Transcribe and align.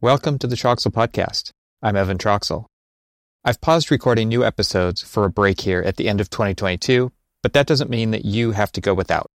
Welcome 0.00 0.38
to 0.38 0.46
the 0.46 0.54
Troxel 0.54 0.92
Podcast. 0.92 1.50
I'm 1.82 1.96
Evan 1.96 2.18
Troxel. 2.18 2.66
I've 3.44 3.60
paused 3.60 3.90
recording 3.90 4.28
new 4.28 4.44
episodes 4.44 5.02
for 5.02 5.24
a 5.24 5.28
break 5.28 5.62
here 5.62 5.82
at 5.82 5.96
the 5.96 6.08
end 6.08 6.20
of 6.20 6.30
2022, 6.30 7.10
but 7.42 7.52
that 7.54 7.66
doesn't 7.66 7.90
mean 7.90 8.12
that 8.12 8.24
you 8.24 8.52
have 8.52 8.70
to 8.72 8.80
go 8.80 8.94
without. 8.94 9.28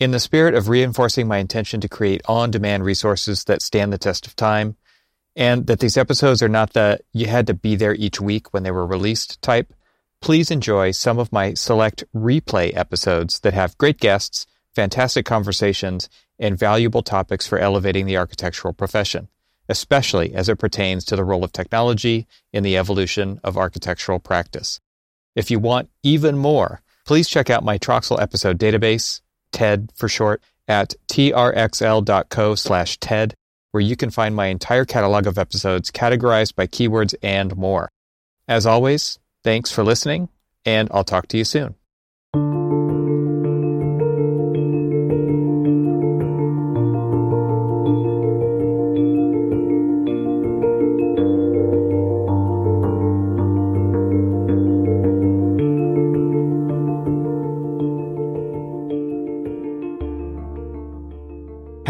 In 0.00 0.10
the 0.10 0.18
spirit 0.18 0.56
of 0.56 0.68
reinforcing 0.68 1.28
my 1.28 1.38
intention 1.38 1.80
to 1.82 1.88
create 1.88 2.22
on 2.24 2.50
demand 2.50 2.84
resources 2.84 3.44
that 3.44 3.62
stand 3.62 3.92
the 3.92 3.98
test 3.98 4.26
of 4.26 4.34
time, 4.34 4.76
and 5.36 5.68
that 5.68 5.78
these 5.78 5.96
episodes 5.96 6.42
are 6.42 6.48
not 6.48 6.72
the 6.72 6.98
you 7.12 7.26
had 7.26 7.46
to 7.46 7.54
be 7.54 7.76
there 7.76 7.94
each 7.94 8.20
week 8.20 8.52
when 8.52 8.64
they 8.64 8.72
were 8.72 8.88
released 8.88 9.40
type, 9.42 9.72
please 10.20 10.50
enjoy 10.50 10.90
some 10.90 11.20
of 11.20 11.30
my 11.30 11.54
select 11.54 12.02
replay 12.12 12.76
episodes 12.76 13.38
that 13.38 13.54
have 13.54 13.78
great 13.78 14.00
guests, 14.00 14.48
fantastic 14.74 15.24
conversations, 15.24 16.08
and 16.36 16.58
valuable 16.58 17.04
topics 17.04 17.46
for 17.46 17.60
elevating 17.60 18.06
the 18.06 18.16
architectural 18.16 18.74
profession 18.74 19.28
especially 19.70 20.34
as 20.34 20.48
it 20.48 20.58
pertains 20.58 21.04
to 21.04 21.16
the 21.16 21.24
role 21.24 21.44
of 21.44 21.52
technology 21.52 22.26
in 22.52 22.64
the 22.64 22.76
evolution 22.76 23.40
of 23.44 23.56
architectural 23.56 24.18
practice. 24.18 24.80
If 25.36 25.50
you 25.50 25.60
want 25.60 25.88
even 26.02 26.36
more, 26.36 26.82
please 27.06 27.28
check 27.28 27.48
out 27.48 27.64
my 27.64 27.78
Troxel 27.78 28.20
episode 28.20 28.58
database, 28.58 29.20
TED 29.52 29.92
for 29.94 30.08
short, 30.08 30.42
at 30.66 30.94
trxl.co 31.08 32.54
slash 32.56 32.98
TED, 32.98 33.34
where 33.70 33.80
you 33.80 33.96
can 33.96 34.10
find 34.10 34.34
my 34.34 34.46
entire 34.46 34.84
catalog 34.84 35.26
of 35.26 35.38
episodes 35.38 35.90
categorized 35.90 36.56
by 36.56 36.66
keywords 36.66 37.14
and 37.22 37.56
more. 37.56 37.90
As 38.48 38.66
always, 38.66 39.20
thanks 39.44 39.70
for 39.70 39.84
listening, 39.84 40.28
and 40.64 40.88
I'll 40.92 41.04
talk 41.04 41.28
to 41.28 41.38
you 41.38 41.44
soon. 41.44 41.76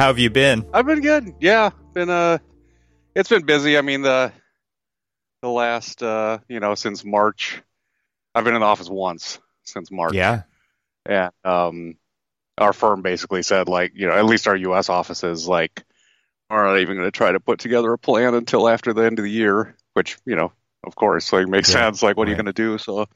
How 0.01 0.07
have 0.07 0.19
you 0.19 0.31
been? 0.31 0.65
I've 0.73 0.87
been 0.87 1.03
good. 1.03 1.35
Yeah, 1.41 1.73
been 1.93 2.09
uh, 2.09 2.39
it's 3.15 3.29
been 3.29 3.45
busy. 3.45 3.77
I 3.77 3.83
mean 3.83 4.01
the 4.01 4.33
the 5.43 5.49
last 5.51 6.03
uh, 6.03 6.39
you 6.49 6.59
know, 6.59 6.75
since 6.75 7.05
March, 7.05 7.61
I've 8.35 8.45
been 8.45 8.55
in 8.55 8.61
the 8.61 8.67
office 8.67 8.89
once 8.89 9.39
since 9.65 9.91
March. 9.91 10.15
Yeah. 10.15 10.45
And 11.05 11.31
um, 11.45 11.97
our 12.57 12.73
firm 12.73 13.03
basically 13.03 13.43
said 13.43 13.69
like, 13.69 13.93
you 13.95 14.07
know, 14.07 14.15
at 14.15 14.25
least 14.25 14.49
our 14.49 14.57
U.S. 14.57 14.89
offices 14.89 15.47
like 15.47 15.85
are 16.49 16.65
not 16.65 16.79
even 16.79 16.97
going 16.97 17.07
to 17.07 17.13
try 17.13 17.33
to 17.33 17.39
put 17.39 17.59
together 17.59 17.93
a 17.93 17.99
plan 17.99 18.33
until 18.33 18.71
after 18.71 18.95
the 18.95 19.03
end 19.03 19.19
of 19.19 19.27
the 19.27 19.31
year, 19.31 19.77
which 19.93 20.17
you 20.25 20.35
know, 20.35 20.51
of 20.83 20.95
course, 20.97 21.31
like 21.31 21.47
makes 21.47 21.69
yeah. 21.69 21.75
sense. 21.75 22.03
Like, 22.03 22.17
what 22.17 22.23
right. 22.23 22.29
are 22.29 22.37
you 22.39 22.43
going 22.43 22.47
to 22.47 22.55
do? 22.55 22.79
So, 22.79 23.07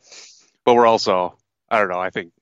but 0.66 0.74
we're 0.74 0.86
also, 0.86 1.38
I 1.70 1.78
don't 1.78 1.88
know. 1.88 1.98
I 1.98 2.10
think 2.10 2.32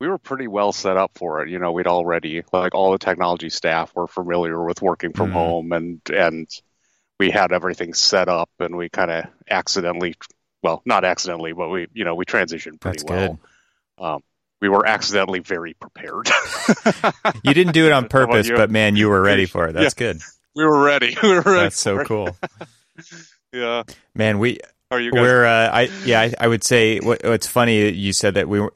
we 0.00 0.08
were 0.08 0.18
pretty 0.18 0.46
well 0.46 0.72
set 0.72 0.96
up 0.96 1.12
for 1.14 1.42
it. 1.42 1.48
You 1.48 1.58
know, 1.58 1.72
we'd 1.72 1.86
already 1.86 2.42
like 2.52 2.74
all 2.74 2.92
the 2.92 2.98
technology 2.98 3.50
staff 3.50 3.94
were 3.94 4.06
familiar 4.06 4.62
with 4.62 4.82
working 4.82 5.12
from 5.12 5.28
mm-hmm. 5.28 5.38
home 5.38 5.72
and 5.72 6.00
and 6.12 6.48
we 7.18 7.30
had 7.30 7.52
everything 7.52 7.94
set 7.94 8.28
up 8.28 8.50
and 8.58 8.76
we 8.76 8.88
kind 8.88 9.10
of 9.10 9.24
accidentally 9.48 10.14
well, 10.62 10.82
not 10.84 11.04
accidentally, 11.04 11.52
but 11.52 11.68
we 11.68 11.86
you 11.94 12.04
know, 12.04 12.14
we 12.14 12.24
transitioned 12.24 12.80
pretty 12.80 12.98
That's 12.98 13.04
well. 13.04 13.38
Good. 13.98 14.04
Um, 14.04 14.22
we 14.60 14.68
were 14.68 14.86
accidentally 14.86 15.40
very 15.40 15.74
prepared. 15.74 16.28
you 17.44 17.54
didn't 17.54 17.72
do 17.72 17.86
it 17.86 17.92
on 17.92 18.08
purpose, 18.08 18.50
but 18.50 18.70
man, 18.70 18.96
you 18.96 19.08
were 19.08 19.20
ready 19.20 19.46
for 19.46 19.68
it. 19.68 19.72
That's 19.72 19.94
yeah, 19.98 20.12
good. 20.12 20.22
We 20.54 20.64
were 20.64 20.82
ready. 20.82 21.16
We 21.22 21.28
were 21.28 21.42
ready. 21.42 21.60
That's 21.60 21.80
so 21.80 22.00
it. 22.00 22.06
cool. 22.06 22.36
yeah. 23.52 23.82
Man, 24.14 24.38
we 24.38 24.58
are 24.90 25.00
you 25.00 25.10
guys? 25.10 25.20
We're 25.20 25.44
uh, 25.44 25.70
I 25.70 25.82
yeah, 26.04 26.20
I, 26.20 26.34
I 26.40 26.48
would 26.48 26.64
say 26.64 27.00
what, 27.00 27.24
what's 27.24 27.46
funny 27.46 27.90
you 27.90 28.12
said 28.12 28.34
that 28.34 28.48
we 28.48 28.60
were 28.60 28.72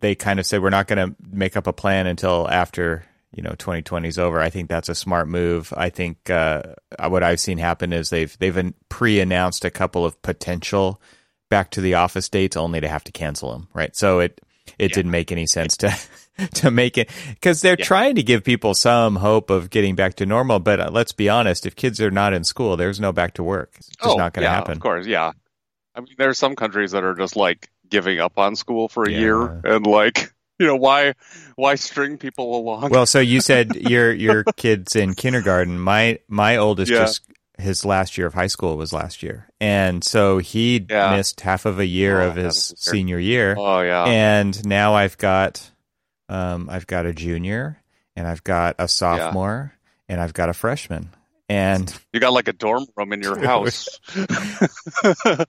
they 0.00 0.14
kind 0.14 0.38
of 0.38 0.46
said 0.46 0.62
we're 0.62 0.70
not 0.70 0.86
going 0.86 1.10
to 1.10 1.16
make 1.30 1.56
up 1.56 1.66
a 1.66 1.72
plan 1.72 2.06
until 2.06 2.48
after 2.48 3.04
you 3.32 3.42
know 3.42 3.50
2020 3.50 4.08
is 4.08 4.18
over. 4.18 4.40
I 4.40 4.50
think 4.50 4.68
that's 4.68 4.88
a 4.88 4.94
smart 4.94 5.28
move. 5.28 5.72
I 5.76 5.90
think 5.90 6.30
uh, 6.30 6.62
what 7.08 7.22
I've 7.22 7.40
seen 7.40 7.58
happen 7.58 7.92
is 7.92 8.10
they've 8.10 8.36
they've 8.38 8.72
pre-announced 8.88 9.64
a 9.64 9.70
couple 9.70 10.04
of 10.04 10.20
potential 10.22 11.00
back 11.48 11.70
to 11.72 11.80
the 11.80 11.94
office 11.94 12.28
dates 12.28 12.56
only 12.56 12.80
to 12.80 12.88
have 12.88 13.04
to 13.04 13.12
cancel 13.12 13.52
them. 13.52 13.68
Right, 13.72 13.94
so 13.94 14.20
it 14.20 14.40
it 14.78 14.90
yeah. 14.90 14.94
didn't 14.94 15.10
make 15.10 15.32
any 15.32 15.46
sense 15.46 15.76
to 15.78 15.96
to 16.54 16.70
make 16.70 16.98
it 16.98 17.10
because 17.30 17.60
they're 17.60 17.76
yeah. 17.78 17.84
trying 17.84 18.14
to 18.16 18.22
give 18.22 18.44
people 18.44 18.74
some 18.74 19.16
hope 19.16 19.50
of 19.50 19.70
getting 19.70 19.94
back 19.94 20.14
to 20.16 20.26
normal. 20.26 20.58
But 20.58 20.80
uh, 20.80 20.90
let's 20.90 21.12
be 21.12 21.28
honest, 21.28 21.66
if 21.66 21.76
kids 21.76 22.00
are 22.00 22.10
not 22.10 22.32
in 22.32 22.44
school, 22.44 22.76
there's 22.76 23.00
no 23.00 23.12
back 23.12 23.34
to 23.34 23.42
work. 23.42 23.72
It's 23.76 23.88
just 23.88 24.14
oh, 24.14 24.16
not 24.16 24.32
going 24.32 24.44
to 24.44 24.50
yeah, 24.50 24.54
happen. 24.54 24.72
Of 24.72 24.80
course, 24.80 25.06
yeah. 25.06 25.32
I 25.94 26.00
mean, 26.00 26.14
there 26.18 26.28
are 26.28 26.34
some 26.34 26.56
countries 26.56 26.92
that 26.92 27.04
are 27.04 27.14
just 27.14 27.36
like 27.36 27.70
giving 27.88 28.18
up 28.20 28.38
on 28.38 28.56
school 28.56 28.88
for 28.88 29.04
a 29.04 29.10
yeah. 29.10 29.18
year 29.18 29.60
and 29.64 29.86
like 29.86 30.32
you 30.58 30.66
know 30.66 30.76
why 30.76 31.14
why 31.56 31.74
string 31.74 32.18
people 32.18 32.56
along? 32.58 32.90
Well 32.90 33.06
so 33.06 33.20
you 33.20 33.40
said 33.40 33.74
your 33.88 34.12
your 34.12 34.44
kids 34.56 34.96
in 34.96 35.14
kindergarten 35.14 35.78
my 35.78 36.18
my 36.28 36.56
oldest 36.56 36.90
yeah. 36.90 36.98
just 36.98 37.22
his 37.58 37.84
last 37.84 38.18
year 38.18 38.26
of 38.26 38.34
high 38.34 38.48
school 38.48 38.76
was 38.76 38.92
last 38.92 39.22
year. 39.22 39.48
And 39.60 40.04
so 40.04 40.36
he 40.38 40.84
yeah. 40.90 41.16
missed 41.16 41.40
half 41.40 41.64
of 41.64 41.78
a 41.78 41.86
year 41.86 42.20
oh, 42.20 42.28
of 42.28 42.36
his 42.36 42.74
senior 42.76 43.18
year. 43.18 43.54
Oh 43.58 43.80
yeah. 43.80 44.04
And 44.04 44.66
now 44.66 44.94
i've 44.94 45.18
got 45.18 45.70
um 46.28 46.68
i've 46.70 46.86
got 46.86 47.06
a 47.06 47.12
junior 47.12 47.80
and 48.16 48.26
i've 48.26 48.42
got 48.44 48.74
a 48.78 48.88
sophomore 48.88 49.72
and 50.08 50.20
i've 50.20 50.34
got 50.34 50.48
a 50.48 50.54
freshman 50.54 51.10
and 51.48 51.96
you 52.12 52.20
got 52.20 52.32
like 52.32 52.48
a 52.48 52.52
dorm 52.52 52.86
room 52.96 53.12
in 53.12 53.22
your 53.22 53.38
house. 53.44 54.00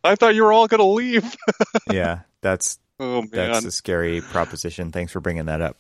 I 0.04 0.16
thought 0.16 0.36
you 0.36 0.44
were 0.44 0.54
all 0.54 0.68
going 0.68 0.80
to 0.80 0.86
leave. 0.86 1.36
yeah, 1.92 2.22
that's 2.42 2.80
oh, 3.00 3.26
that's 3.32 3.66
a 3.66 3.72
scary 3.72 4.22
proposition. 4.22 4.92
Thanks 4.92 5.12
for 5.12 5.20
bringing 5.20 5.46
that 5.46 5.62
up. 5.62 5.78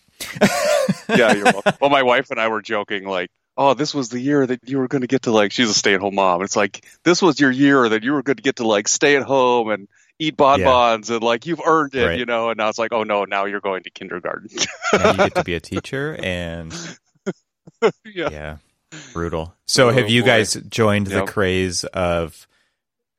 yeah, 1.09 1.33
you're 1.33 1.45
welcome. 1.45 1.73
Well, 1.79 1.89
my 1.89 2.03
wife 2.03 2.31
and 2.31 2.39
I 2.39 2.47
were 2.47 2.61
joking 2.61 3.05
like, 3.05 3.29
"Oh, 3.55 3.73
this 3.73 3.93
was 3.93 4.09
the 4.09 4.19
year 4.19 4.45
that 4.45 4.67
you 4.67 4.79
were 4.79 4.87
going 4.87 5.01
to 5.01 5.07
get 5.07 5.23
to 5.23 5.31
like." 5.31 5.51
She's 5.51 5.69
a 5.69 5.73
stay-at-home 5.73 6.15
mom. 6.15 6.41
It's 6.41 6.55
like 6.55 6.85
this 7.03 7.21
was 7.21 7.39
your 7.39 7.51
year 7.51 7.89
that 7.89 8.03
you 8.03 8.13
were 8.13 8.23
going 8.23 8.37
to 8.37 8.43
get 8.43 8.57
to 8.57 8.67
like 8.67 8.87
stay 8.87 9.15
at 9.15 9.23
home 9.23 9.69
and 9.69 9.87
eat 10.19 10.35
bonbons 10.35 11.09
yeah. 11.09 11.17
and 11.17 11.23
like 11.23 11.45
you've 11.45 11.61
earned 11.63 11.93
it, 11.93 12.05
right. 12.05 12.19
you 12.19 12.25
know. 12.25 12.49
And 12.49 12.57
now 12.57 12.69
it's 12.69 12.79
like, 12.79 12.91
oh 12.91 13.03
no, 13.03 13.25
now 13.25 13.45
you're 13.45 13.61
going 13.61 13.83
to 13.83 13.91
kindergarten. 13.91 14.49
now 14.93 15.11
you 15.11 15.17
get 15.17 15.35
to 15.35 15.43
be 15.43 15.53
a 15.53 15.59
teacher 15.59 16.17
and 16.19 16.73
yeah. 18.05 18.29
yeah. 18.31 18.57
Brutal. 19.13 19.53
So, 19.65 19.89
oh, 19.89 19.91
have 19.91 20.09
you 20.09 20.21
boy. 20.21 20.27
guys 20.27 20.53
joined 20.69 21.07
yep. 21.07 21.25
the 21.25 21.31
craze 21.31 21.83
of 21.85 22.47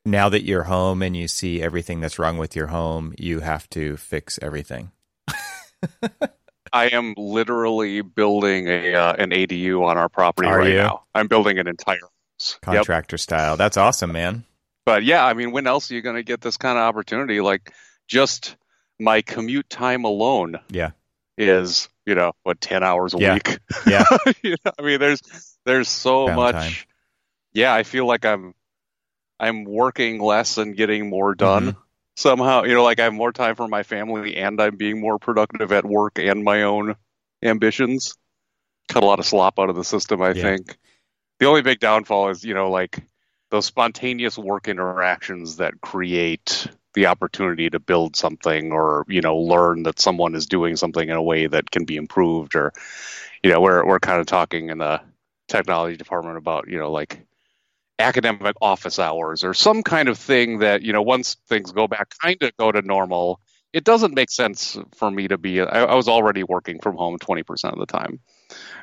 now 0.05 0.29
that 0.29 0.45
you're 0.45 0.65
home 0.65 1.03
and 1.03 1.17
you 1.17 1.29
see 1.29 1.63
everything 1.63 2.01
that's 2.01 2.19
wrong 2.19 2.39
with 2.39 2.57
your 2.57 2.69
home, 2.69 3.15
you 3.19 3.41
have 3.41 3.69
to 3.71 3.97
fix 3.97 4.39
everything? 4.41 4.91
I 6.73 6.89
am 6.89 7.15
literally 7.17 8.03
building 8.03 8.69
a 8.69 8.95
uh, 8.95 9.15
an 9.15 9.31
ADU 9.31 9.85
on 9.85 9.97
our 9.97 10.09
property 10.09 10.49
Are 10.49 10.59
right 10.59 10.71
you? 10.71 10.77
now. 10.77 11.05
I'm 11.15 11.27
building 11.27 11.59
an 11.59 11.67
entire 11.67 11.99
house. 12.39 12.59
contractor 12.61 13.15
yep. 13.15 13.21
style. 13.21 13.57
That's 13.57 13.77
awesome, 13.77 14.13
man. 14.13 14.45
But 14.85 15.05
yeah, 15.05 15.25
I 15.25 15.35
mean, 15.35 15.53
when 15.53 15.67
else 15.67 15.91
are 15.91 15.95
you 15.95 16.03
going 16.03 16.17
to 16.17 16.23
get 16.23 16.41
this 16.41 16.57
kind 16.57 16.79
of 16.79 16.83
opportunity? 16.83 17.41
Like, 17.41 17.73
just 18.07 18.57
my 18.99 19.23
commute 19.23 19.69
time 19.69 20.05
alone. 20.05 20.59
Yeah 20.71 20.91
is 21.39 21.89
you 22.09 22.15
know 22.15 22.33
what 22.43 22.61
10 22.61 22.83
hours 22.83 23.15
a 23.15 23.19
yeah. 23.19 23.35
week? 23.35 23.59
Yeah. 23.87 24.05
You 24.43 24.57
know, 24.65 24.73
i 24.79 24.83
mean 24.83 24.99
there's 24.99 25.21
there's 25.65 25.89
so 25.89 26.27
Found 26.27 26.37
much. 26.37 26.87
Yeah 27.53 27.75
i 27.75 27.83
feel 27.83 28.07
like 28.07 28.25
i'm 28.25 28.55
i'm 29.39 29.65
working 29.65 30.21
less 30.21 30.57
and 30.59 30.77
getting 30.77 31.09
more 31.11 31.35
done 31.35 31.67
mm-hmm. 31.73 31.81
somehow. 32.17 32.65
You 32.65 32.75
know 32.75 32.83
like 32.85 32.99
i 33.01 33.05
have 33.05 33.13
more 33.13 33.33
time 33.33 33.55
for 33.57 33.69
my 33.69 33.83
family 33.83 34.37
and 34.37 34.61
i'm 34.61 34.77
being 34.77 35.01
more 35.01 35.19
productive 35.19 35.71
at 35.73 35.85
work 35.85 36.19
and 36.19 36.43
my 36.43 36.63
own 36.63 36.95
ambitions. 37.43 38.17
Cut 38.89 39.03
a 39.03 39.07
lot 39.07 39.19
of 39.19 39.27
slop 39.27 39.59
out 39.59 39.69
of 39.71 39.77
the 39.77 39.85
system 39.85 40.23
i 40.23 40.31
Yeah. 40.33 40.43
think. 40.43 40.79
The 41.41 41.47
only 41.47 41.63
big 41.63 41.79
downfall 41.79 42.31
is 42.31 42.43
you 42.45 42.55
know 42.55 42.71
like 42.71 42.99
those 43.51 43.67
spontaneous 43.67 44.37
work 44.39 44.69
interactions 44.69 45.57
that 45.57 45.81
create 45.81 46.69
the 46.99 47.07
opportunity 47.07 47.71
to 47.71 47.79
build 47.79 48.17
something 48.17 48.73
or 48.73 49.05
you 49.07 49.21
know 49.21 49.37
learn 49.37 49.85
that 49.85 50.01
someone 50.01 50.35
is 50.35 50.47
doing 50.47 50.75
something 50.75 51.09
in 51.09 51.15
a 51.15 51.23
way 51.23 51.47
that 51.47 51.71
can 51.71 51.85
be 51.85 51.95
improved 51.95 52.57
or 52.57 52.73
you 53.41 53.51
know 53.53 53.61
we're 53.61 53.87
we're 53.87 54.01
kind 54.01 54.19
of 54.19 54.27
talking 54.27 54.69
in 54.69 54.79
the 54.79 55.01
technology 55.47 55.97
department 55.97 56.37
about 56.37 56.67
you 56.67 56.77
know 56.77 56.91
like 56.91 57.25
academic 58.01 58.57
office 58.61 58.99
hours 58.99 59.45
or 59.45 59.55
some 59.55 59.85
kind 59.85 60.09
of 60.09 60.19
thing 60.19 60.59
that 60.59 60.83
you 60.83 60.93
know 60.93 61.01
once 61.01 61.37
things 61.49 61.71
go 61.71 61.87
back 61.87 62.13
kind 62.21 62.43
of 62.43 62.51
go 62.57 62.73
to 62.73 62.83
normal 62.83 63.39
it 63.73 63.85
doesn't 63.85 64.15
make 64.15 64.31
sense 64.31 64.77
for 64.97 65.09
me 65.09 65.29
to 65.29 65.39
be 65.39 65.61
I, 65.61 65.85
I 65.85 65.95
was 65.95 66.09
already 66.09 66.43
working 66.43 66.81
from 66.81 66.97
home 66.97 67.17
20% 67.17 67.73
of 67.73 67.79
the 67.79 67.87
time 67.87 68.19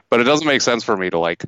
but 0.09 0.21
it 0.21 0.23
doesn't 0.23 0.47
make 0.47 0.61
sense 0.61 0.85
for 0.85 0.95
me 0.95 1.09
to 1.09 1.19
like 1.19 1.43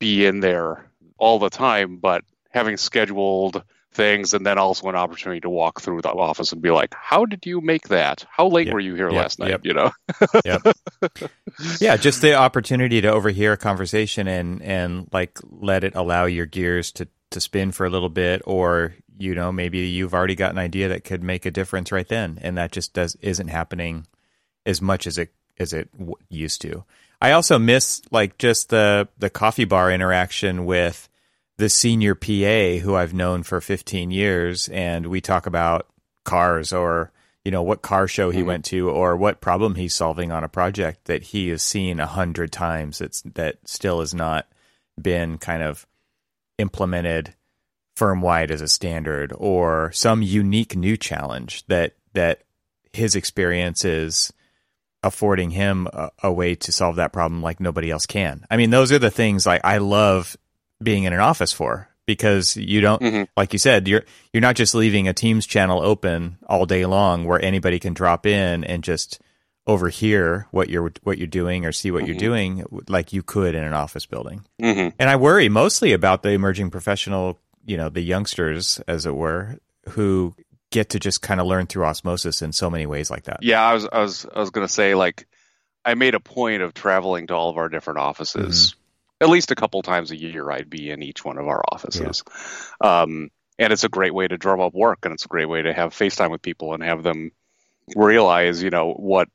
be 0.00 0.26
in 0.26 0.40
there 0.40 0.90
all 1.18 1.38
the 1.38 1.50
time 1.50 1.98
but 1.98 2.24
having 2.50 2.76
scheduled 2.78 3.62
things, 3.94 4.34
and 4.34 4.44
then 4.44 4.58
also 4.58 4.88
an 4.88 4.96
opportunity 4.96 5.40
to 5.40 5.50
walk 5.50 5.80
through 5.80 6.02
the 6.02 6.10
office 6.10 6.52
and 6.52 6.60
be 6.60 6.70
like, 6.70 6.94
"How 6.94 7.24
did 7.24 7.46
you 7.46 7.60
make 7.60 7.88
that? 7.88 8.26
How 8.30 8.48
late 8.48 8.66
Yep. 8.66 8.74
were 8.74 8.80
you 8.80 8.94
here 8.94 9.10
Yep. 9.10 9.22
last 9.22 9.38
night?" 9.38 9.50
Yep. 9.50 9.60
You 9.64 9.74
know. 9.74 9.90
yeah, 11.80 11.96
just 11.96 12.20
the 12.20 12.34
opportunity 12.34 13.00
to 13.00 13.08
overhear 13.08 13.52
a 13.52 13.56
conversation 13.56 14.26
and 14.28 14.62
and 14.62 15.08
like 15.12 15.38
let 15.50 15.84
it 15.84 15.94
allow 15.94 16.24
your 16.26 16.46
gears 16.46 16.92
to 16.92 17.08
to 17.30 17.40
spin 17.40 17.72
for 17.72 17.86
a 17.86 17.90
little 17.90 18.08
bit, 18.08 18.42
or 18.44 18.94
you 19.18 19.34
know 19.34 19.52
maybe 19.52 19.78
you've 19.78 20.14
already 20.14 20.34
got 20.34 20.52
an 20.52 20.58
idea 20.58 20.88
that 20.88 21.04
could 21.04 21.22
make 21.22 21.46
a 21.46 21.50
difference 21.50 21.92
right 21.92 22.08
then, 22.08 22.38
and 22.42 22.56
that 22.58 22.72
just 22.72 22.92
does 22.92 23.16
isn't 23.20 23.48
happening 23.48 24.06
as 24.66 24.80
much 24.82 25.06
as 25.06 25.18
it 25.18 25.32
as 25.58 25.72
it 25.72 25.90
w- 25.96 26.14
used 26.28 26.60
to. 26.62 26.84
I 27.20 27.32
also 27.32 27.58
miss 27.58 28.02
like 28.10 28.38
just 28.38 28.68
the 28.70 29.08
the 29.18 29.30
coffee 29.30 29.64
bar 29.64 29.90
interaction 29.90 30.64
with 30.64 31.08
the 31.56 31.68
senior 31.68 32.14
PA 32.14 32.80
who 32.82 32.94
I've 32.96 33.14
known 33.14 33.42
for 33.42 33.60
15 33.60 34.10
years, 34.10 34.68
and 34.68 35.06
we 35.06 35.20
talk 35.20 35.46
about 35.46 35.86
cars 36.24 36.72
or 36.72 37.12
you 37.44 37.50
know 37.50 37.62
what 37.62 37.82
car 37.82 38.08
show 38.08 38.30
he 38.30 38.40
Mhm. 38.40 38.46
went 38.46 38.64
to 38.66 38.88
or 38.88 39.16
what 39.16 39.42
problem 39.42 39.74
he's 39.74 39.92
solving 39.94 40.32
on 40.32 40.42
a 40.42 40.48
project 40.48 41.04
that 41.04 41.22
he 41.24 41.48
has 41.50 41.62
seen 41.62 42.00
a 42.00 42.06
hundred 42.06 42.50
times. 42.50 42.98
That's 42.98 43.20
that 43.34 43.58
still 43.66 44.00
has 44.00 44.14
not 44.14 44.46
been 45.00 45.36
kind 45.38 45.62
of 45.62 45.86
implemented 46.58 47.34
firm 47.96 48.20
wide 48.22 48.50
as 48.50 48.60
a 48.60 48.68
standard 48.68 49.32
or 49.36 49.92
some 49.92 50.22
unique 50.22 50.74
new 50.74 50.96
challenge 50.96 51.64
that 51.66 51.94
that 52.14 52.42
his 52.92 53.14
experience 53.14 53.84
is 53.84 54.32
affording 55.02 55.50
him 55.50 55.86
a, 55.92 56.10
a 56.22 56.32
way 56.32 56.54
to 56.54 56.72
solve 56.72 56.96
that 56.96 57.12
problem 57.12 57.42
like 57.42 57.60
nobody 57.60 57.90
else 57.90 58.06
can. 58.06 58.46
I 58.50 58.56
mean, 58.56 58.70
those 58.70 58.90
are 58.90 58.98
the 58.98 59.10
things 59.10 59.44
like 59.46 59.60
I 59.64 59.78
love 59.78 60.36
being 60.84 61.04
in 61.04 61.12
an 61.12 61.20
office 61.20 61.52
for 61.52 61.88
because 62.06 62.56
you 62.56 62.80
don't 62.82 63.00
Mhm. 63.02 63.28
like 63.36 63.52
you 63.52 63.58
said 63.58 63.88
you're 63.88 64.04
you're 64.32 64.40
not 64.42 64.56
just 64.56 64.74
leaving 64.74 65.08
a 65.08 65.12
Teams 65.14 65.46
channel 65.46 65.80
open 65.82 66.36
all 66.46 66.66
day 66.66 66.84
long 66.86 67.24
where 67.24 67.42
anybody 67.42 67.78
can 67.80 67.94
drop 67.94 68.26
in 68.26 68.62
and 68.64 68.84
just 68.84 69.20
overhear 69.66 70.46
what 70.50 70.68
you're 70.68 70.92
what 71.02 71.16
you're 71.18 71.26
doing 71.26 71.64
or 71.64 71.72
see 71.72 71.90
what 71.90 72.06
you're 72.06 72.14
Mhm. 72.16 72.18
doing 72.18 72.64
like 72.88 73.12
you 73.14 73.22
could 73.22 73.54
in 73.54 73.64
an 73.64 73.72
office 73.72 74.04
building. 74.06 74.44
hmm 74.60 74.88
And 74.98 75.08
I 75.10 75.16
worry 75.16 75.48
mostly 75.48 75.92
about 75.92 76.22
the 76.22 76.30
emerging 76.30 76.70
professional, 76.70 77.38
you 77.64 77.76
know, 77.78 77.88
the 77.88 78.02
youngsters 78.02 78.78
as 78.86 79.06
it 79.06 79.14
were 79.14 79.58
who 79.90 80.34
get 80.70 80.90
to 80.90 80.98
just 81.00 81.22
kind 81.22 81.40
of 81.40 81.46
learn 81.46 81.66
through 81.66 81.84
osmosis 81.86 82.42
in 82.42 82.52
so 82.52 82.68
many 82.68 82.84
ways 82.84 83.10
like 83.10 83.24
that. 83.24 83.38
Yeah, 83.42 83.62
I 83.62 83.72
was, 83.74 83.88
I 83.90 84.00
was, 84.00 84.26
I 84.34 84.40
was 84.40 84.50
going 84.50 84.66
to 84.66 84.72
say 84.72 84.94
like, 84.94 85.26
I 85.84 85.94
made 85.94 86.14
a 86.14 86.20
point 86.20 86.62
of 86.62 86.74
traveling 86.74 87.28
to 87.28 87.34
all 87.34 87.48
of 87.50 87.56
our 87.58 87.68
different 87.68 88.00
offices. 88.00 88.74
At 89.20 89.28
least 89.28 89.50
a 89.50 89.54
couple 89.54 89.82
times 89.82 90.10
a 90.10 90.16
year, 90.16 90.50
I'd 90.50 90.68
be 90.68 90.90
in 90.90 91.02
each 91.02 91.24
one 91.24 91.38
of 91.38 91.46
our 91.46 91.62
offices. 91.70 92.24
Um, 92.80 93.30
and 93.58 93.72
it's 93.72 93.84
a 93.84 93.88
great 93.88 94.12
way 94.12 94.26
to 94.26 94.36
drum 94.36 94.60
up 94.60 94.74
work, 94.74 95.00
and 95.04 95.14
it's 95.14 95.24
a 95.24 95.28
great 95.28 95.48
way 95.48 95.62
to 95.62 95.72
have 95.72 95.94
FaceTime 95.94 96.30
with 96.30 96.42
people 96.42 96.74
and 96.74 96.82
have 96.82 97.02
them 97.02 97.30
realize, 97.94 98.62
you 98.62 98.70
know, 98.70 98.92
what 98.92 99.28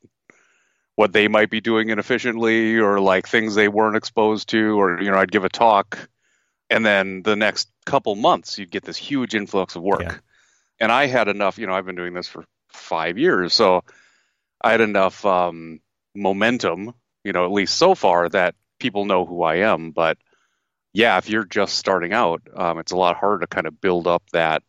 what 0.95 1.13
they 1.13 1.29
might 1.29 1.49
be 1.49 1.61
doing 1.61 1.89
inefficiently 1.89 2.77
or 2.77 2.99
like 2.99 3.25
things 3.25 3.55
they 3.55 3.69
weren't 3.69 3.95
exposed 3.95 4.49
to, 4.49 4.79
or 4.79 5.01
you 5.01 5.09
know, 5.09 5.17
I'd 5.17 5.31
give 5.31 5.45
a 5.45 5.49
talk, 5.49 6.09
and 6.69 6.85
then 6.85 7.23
the 7.23 7.37
next 7.37 7.69
couple 7.85 8.15
months, 8.15 8.57
you'd 8.59 8.71
get 8.71 8.83
this 8.83 8.97
huge 8.97 9.33
influx 9.33 9.75
of 9.75 9.81
work. 9.81 10.01
Yeah. 10.01 10.17
And 10.81 10.91
I 10.91 11.07
had 11.07 11.27
enough, 11.27 11.57
you 11.57 11.67
know, 11.67 11.73
I've 11.73 11.85
been 11.85 11.95
doing 11.95 12.13
this 12.13 12.27
for 12.27 12.45
five 12.67 13.17
years, 13.17 13.53
so 13.53 13.83
I 14.61 14.71
had 14.71 14.81
enough 14.81 15.25
um, 15.25 15.79
momentum, 16.13 16.93
you 17.23 17.31
know, 17.31 17.45
at 17.45 17.51
least 17.51 17.77
so 17.77 17.95
far 17.95 18.27
that 18.29 18.55
people 18.79 19.05
know 19.05 19.25
who 19.25 19.43
I 19.43 19.57
am. 19.57 19.91
But 19.91 20.17
yeah, 20.93 21.17
if 21.17 21.29
you're 21.29 21.45
just 21.45 21.77
starting 21.77 22.13
out, 22.13 22.41
um, 22.55 22.79
it's 22.79 22.91
a 22.91 22.97
lot 22.97 23.17
harder 23.17 23.39
to 23.39 23.47
kind 23.47 23.67
of 23.67 23.79
build 23.79 24.07
up 24.07 24.23
that 24.31 24.63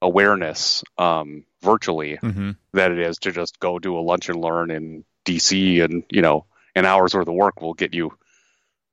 awareness 0.00 0.84
um, 0.96 1.44
virtually 1.62 2.16
hmm 2.16 2.52
that 2.74 2.92
it 2.92 2.98
is 2.98 3.18
to 3.18 3.32
just 3.32 3.58
go 3.58 3.78
do 3.78 3.98
a 3.98 4.00
lunch 4.00 4.28
and 4.28 4.40
learn 4.40 4.70
in 4.70 5.02
DC, 5.24 5.82
and 5.82 6.04
you 6.10 6.20
know, 6.22 6.44
an 6.74 6.84
hour's 6.84 7.14
worth 7.14 7.26
of 7.26 7.34
work 7.34 7.60
will 7.60 7.74
get 7.74 7.94
you 7.94 8.16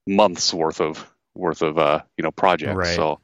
months 0.08 0.54
worth 0.54 0.82
of 0.82 1.06
worth 1.34 1.62
of 1.62 1.78
uh, 1.78 2.02
you 2.18 2.24
know 2.24 2.32
projects. 2.32 2.76
Right. 2.76 2.96
So 2.96 3.20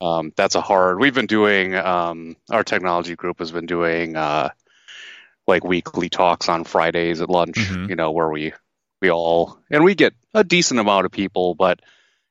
um, 0.00 0.32
that's 0.36 0.54
a 0.54 0.60
hard. 0.60 1.00
We've 1.00 1.14
been 1.14 1.26
doing 1.26 1.74
um, 1.74 2.36
our 2.50 2.64
technology 2.64 3.16
group 3.16 3.38
has 3.38 3.50
been 3.50 3.66
doing 3.66 4.16
uh, 4.16 4.50
like 5.46 5.64
weekly 5.64 6.08
talks 6.08 6.48
on 6.48 6.64
Fridays 6.64 7.20
at 7.20 7.30
lunch. 7.30 7.56
Mhm. 7.56 7.88
You 7.88 7.96
know, 7.96 8.10
where 8.10 8.28
we 8.28 8.52
we 9.02 9.10
all 9.10 9.58
and 9.70 9.84
we 9.84 9.94
get 9.94 10.14
a 10.32 10.44
decent 10.44 10.80
amount 10.80 11.04
of 11.04 11.12
people, 11.12 11.54
but 11.54 11.80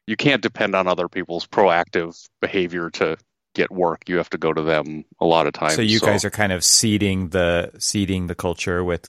you 0.07 0.15
can't 0.15 0.41
depend 0.41 0.73
on 0.73 0.88
other 0.88 1.07
people's 1.07 1.45
proactive 1.45 2.27
behavior 2.41 2.89
to 2.91 3.18
get 3.53 3.69
work. 3.69 4.07
You 4.07 4.18
have 4.18 4.29
to 4.31 4.38
go 4.39 4.51
to 4.51 4.62
them 4.63 5.03
a 5.19 5.25
lot 5.25 5.45
of 5.45 5.53
times. 5.53 5.75
So 5.75 5.81
you 5.81 6.00
guys 6.00 6.25
are 6.25 6.31
kind 6.31 6.51
of 6.51 6.63
seeding 6.63 7.29
the 7.29 7.71
seeding 7.77 8.25
the 8.27 8.35
culture 8.35 8.83
with 8.83 9.07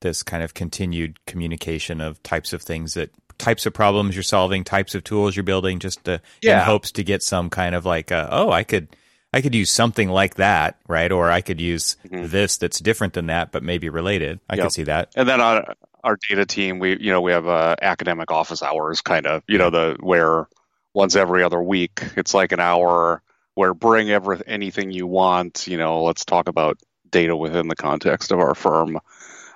this 0.00 0.22
kind 0.22 0.44
of 0.44 0.54
continued 0.54 1.18
communication 1.26 2.00
of 2.00 2.22
types 2.22 2.52
of 2.52 2.62
things 2.62 2.94
that 2.94 3.10
types 3.38 3.66
of 3.66 3.72
problems 3.72 4.14
you're 4.14 4.22
solving, 4.22 4.62
types 4.62 4.94
of 4.94 5.02
tools 5.02 5.34
you're 5.34 5.42
building, 5.44 5.78
just 5.80 6.04
to, 6.04 6.14
in 6.14 6.20
Yeah. 6.42 6.64
hopes 6.64 6.92
to 6.92 7.04
get 7.04 7.22
some 7.22 7.50
kind 7.50 7.74
of 7.74 7.84
like, 7.86 8.12
uh, 8.12 8.28
oh, 8.30 8.50
I 8.50 8.62
could 8.62 8.88
I 9.32 9.42
could 9.42 9.54
use 9.54 9.70
something 9.70 10.08
like 10.08 10.36
that, 10.36 10.78
right? 10.88 11.12
Or 11.12 11.30
I 11.30 11.40
could 11.42 11.60
use 11.60 11.96
Mhm. 12.08 12.30
this 12.30 12.56
that's 12.58 12.78
different 12.78 13.12
than 13.14 13.26
that, 13.26 13.52
but 13.52 13.62
maybe 13.62 13.88
related. 13.90 14.40
I 14.48 14.54
Yep. 14.56 14.64
could 14.64 14.72
see 14.72 14.82
that. 14.84 15.12
And 15.16 15.28
then 15.28 15.40
on 15.40 15.64
our 16.04 16.16
data 16.28 16.46
team, 16.46 16.78
we 16.78 16.98
you 16.98 17.10
know 17.12 17.20
we 17.20 17.32
have 17.32 17.46
uh, 17.46 17.76
academic 17.80 18.30
office 18.30 18.62
hours, 18.62 19.00
kind 19.00 19.26
of 19.26 19.42
you 19.46 19.58
know 19.58 19.70
the 19.70 19.96
where 20.00 20.46
once 20.94 21.16
every 21.16 21.42
other 21.42 21.62
week 21.62 22.02
it's 22.16 22.34
like 22.34 22.52
an 22.52 22.60
hour 22.60 23.22
where 23.54 23.74
bring 23.74 24.10
every 24.10 24.40
anything 24.46 24.90
you 24.90 25.06
want. 25.06 25.66
You 25.66 25.76
know, 25.76 26.02
let's 26.02 26.24
talk 26.24 26.48
about 26.48 26.78
data 27.10 27.34
within 27.36 27.68
the 27.68 27.76
context 27.76 28.32
of 28.32 28.40
our 28.40 28.54
firm, 28.54 28.98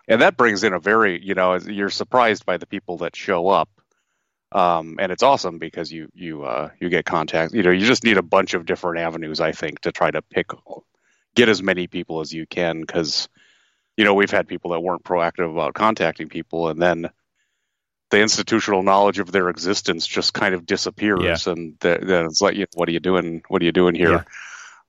and 0.09 0.23
that 0.23 0.37
brings 0.37 0.65
in 0.65 0.73
a 0.73 0.81
very 0.81 1.23
you 1.25 1.35
know 1.35 1.57
you're 1.57 1.91
surprised 1.91 2.45
by 2.47 2.57
the 2.57 2.67
people 2.67 2.99
that 2.99 3.17
show 3.17 3.49
up. 3.49 3.69
Um, 4.51 4.97
and 5.01 5.11
it's 5.11 5.23
awesome 5.23 5.59
because 5.59 5.91
you 5.91 6.09
you 6.15 6.45
uh, 6.45 6.71
you 6.79 6.89
get 6.89 7.07
contact. 7.07 7.55
You 7.55 7.63
know, 7.63 7.71
you 7.71 7.87
just 7.87 8.05
need 8.05 8.19
a 8.19 8.23
bunch 8.23 8.55
of 8.55 8.67
different 8.67 8.99
avenues, 8.99 9.41
I 9.41 9.53
think, 9.53 9.81
to 9.81 9.93
try 9.93 10.11
to 10.11 10.21
pick 10.21 10.49
get 11.35 11.49
as 11.49 11.63
many 11.63 11.87
people 11.87 12.21
as 12.21 12.33
you 12.33 12.47
can 12.47 12.81
because 12.81 13.29
you 13.97 14.05
know, 14.05 14.15
we've 14.15 14.31
had 14.31 14.49
people 14.49 14.71
that 14.73 14.81
weren't 14.81 15.05
proactive 15.05 15.51
about 15.51 15.75
contacting 15.75 16.29
people, 16.29 16.69
and 16.69 16.81
then 16.81 17.11
the 18.11 18.21
institutional 18.21 18.83
knowledge 18.83 19.19
of 19.19 19.33
their 19.33 19.49
existence 19.49 20.07
just 20.07 20.35
kind 20.35 20.55
of 20.55 20.67
disappears, 20.67 21.47
and 21.47 21.81
th- 21.81 22.01
then 22.03 22.27
it's 22.27 22.41
like, 22.41 22.55
you 22.55 22.61
know, 22.63 22.67
what 22.75 22.89
are 22.89 22.93
you 22.93 23.01
doing? 23.01 23.43
What 23.49 23.63
are 23.63 23.65
you 23.65 23.73
doing 23.73 23.95
here? 23.95 24.25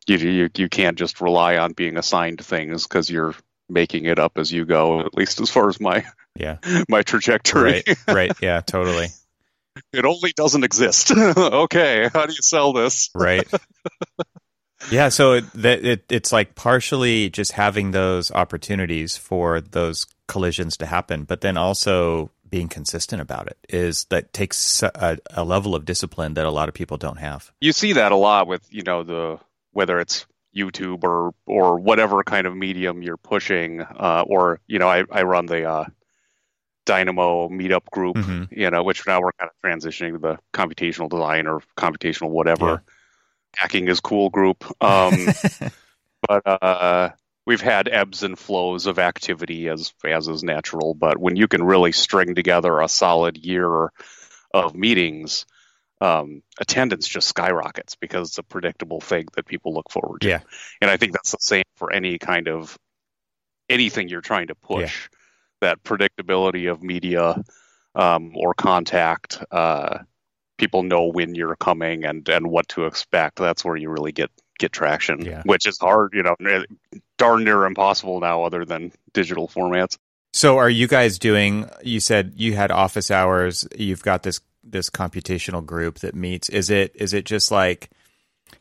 You, 0.07 0.17
you 0.17 0.49
you 0.57 0.67
can't 0.69 0.97
just 0.97 1.21
rely 1.21 1.57
on 1.57 1.71
being 1.73 1.97
assigned 1.97 2.43
things 2.43 2.83
because 2.85 3.09
you're 3.09 3.33
making 3.69 4.05
it 4.05 4.19
up 4.19 4.37
as 4.37 4.51
you 4.51 4.65
go. 4.65 4.99
At 4.99 5.13
least 5.13 5.39
as 5.39 5.49
far 5.49 5.69
as 5.69 5.79
my 5.79 6.03
Yeah. 6.35 6.57
my 6.89 7.03
trajectory, 7.03 7.83
Right. 7.87 7.97
right. 8.07 8.31
Yeah, 8.41 8.59
totally. 8.59 9.07
it 9.93 10.03
only 10.05 10.33
doesn't 10.35 10.65
exist. 10.65 11.11
okay, 11.37 12.09
how 12.13 12.25
do 12.25 12.33
you 12.33 12.41
sell 12.41 12.73
this? 12.73 13.09
right 13.15 13.47
yeah 14.91 15.09
so 15.09 15.33
it, 15.33 15.51
that 15.53 15.85
it, 15.85 16.03
it's 16.09 16.31
like 16.31 16.55
partially 16.55 17.29
just 17.29 17.51
having 17.53 17.91
those 17.91 18.31
opportunities 18.31 19.15
for 19.17 19.61
those 19.61 20.05
collisions 20.27 20.77
to 20.77 20.85
happen 20.85 21.23
but 21.23 21.41
then 21.41 21.57
also 21.57 22.29
being 22.49 22.67
consistent 22.67 23.21
about 23.21 23.47
it 23.47 23.57
is 23.69 24.05
that 24.05 24.31
takes 24.33 24.83
a, 24.83 25.17
a 25.31 25.43
level 25.43 25.73
of 25.75 25.85
discipline 25.85 26.35
that 26.35 26.45
a 26.45 26.51
lot 26.51 26.69
of 26.69 26.75
people 26.75 26.97
don't 26.97 27.17
have 27.17 27.51
you 27.61 27.71
see 27.71 27.93
that 27.93 28.11
a 28.11 28.15
lot 28.15 28.47
with 28.47 28.61
you 28.71 28.83
know 28.83 29.03
the 29.03 29.39
whether 29.71 29.99
it's 29.99 30.25
YouTube 30.55 31.03
or 31.03 31.33
or 31.47 31.79
whatever 31.79 32.21
kind 32.23 32.45
of 32.45 32.55
medium 32.55 33.01
you're 33.01 33.17
pushing, 33.17 33.81
uh, 33.81 34.23
or 34.27 34.59
you 34.67 34.77
know 34.77 34.87
I, 34.87 35.03
I 35.11 35.23
run 35.23 35.47
the 35.47 35.65
uh, 35.65 35.85
Dynamo 36.85 37.49
meetup 37.49 37.85
group, 37.91 38.17
Mhm. 38.17 38.49
you 38.51 38.69
know, 38.69 38.83
which 38.83 39.07
now 39.07 39.19
we're 39.19 39.31
kind 39.31 39.49
of 39.49 39.55
transitioning 39.67 40.11
to 40.13 40.19
the 40.19 40.37
computational 40.53 41.09
design 41.09 41.47
or 41.47 41.61
computational 41.75 42.29
whatever. 42.29 42.65
Yeah. 42.67 42.92
Hacking 43.55 43.87
is 43.87 43.99
cool 43.99 44.29
group, 44.29 44.63
um, 44.83 45.27
but 46.27 46.41
uh, 46.45 47.09
we've 47.45 47.61
had 47.61 47.87
ebbs 47.87 48.23
and 48.23 48.37
flows 48.37 48.87
of 48.87 48.99
activity 48.99 49.67
as 49.69 49.93
as 50.05 50.27
is 50.27 50.43
natural. 50.43 50.93
But 50.93 51.17
when 51.17 51.35
you 51.35 51.47
can 51.47 51.63
really 51.63 51.91
string 51.91 52.35
together 52.35 52.79
a 52.79 52.87
solid 52.87 53.37
year 53.37 53.91
of 54.53 54.75
meetings, 54.75 55.45
um, 56.01 56.43
attendance 56.59 57.07
just 57.07 57.27
skyrockets 57.27 57.95
because 57.95 58.29
it's 58.29 58.37
a 58.37 58.43
predictable 58.43 58.99
thing 58.99 59.25
that 59.35 59.45
people 59.45 59.73
look 59.73 59.89
forward 59.89 60.21
to. 60.21 60.27
Yeah. 60.27 60.41
And 60.81 60.91
I 60.91 60.97
think 60.97 61.13
that's 61.13 61.31
the 61.31 61.37
same 61.39 61.63
for 61.77 61.93
any 61.93 62.17
kind 62.17 62.47
of 62.47 62.77
anything 63.69 64.09
you're 64.09 64.21
trying 64.21 64.47
to 64.47 64.55
push. 64.55 65.09
That 65.61 65.81
predictability 65.81 66.69
of 66.69 66.83
media 66.83 67.41
um, 67.95 68.33
or 68.35 68.53
contact. 68.53 69.41
Uh, 69.49 69.99
people 70.57 70.83
know 70.83 71.07
when 71.07 71.35
you're 71.35 71.55
coming 71.55 72.05
and, 72.05 72.27
and 72.29 72.47
what 72.47 72.67
to 72.69 72.85
expect. 72.85 73.37
That's 73.37 73.63
where 73.65 73.75
you 73.75 73.89
really 73.89 74.11
get 74.11 74.29
get 74.59 74.71
traction, 74.71 75.25
Yeah. 75.25 75.41
which 75.45 75.65
is 75.65 75.79
hard, 75.79 76.13
you 76.13 76.21
know, 76.23 76.35
eh, 76.47 76.63
darn 77.17 77.43
near 77.43 77.65
impossible 77.65 78.19
now, 78.19 78.43
other 78.43 78.65
than 78.65 78.91
digital 79.13 79.47
formats. 79.47 79.97
so 80.33 80.57
are 80.57 80.69
you 80.69 80.87
guys 80.87 81.19
doing 81.19 81.69
you 81.83 81.99
said 81.99 82.33
you 82.35 82.53
had 82.55 82.71
office 82.71 83.11
hours 83.11 83.67
you've 83.77 84.01
got 84.03 84.23
this 84.23 84.39
this 84.63 84.89
computational 84.89 85.63
group 85.65 85.99
that 85.99 86.15
meets 86.15 86.49
is 86.49 86.69
it 86.69 86.91
is 86.95 87.13
it 87.13 87.25
just 87.25 87.51
like 87.51 87.89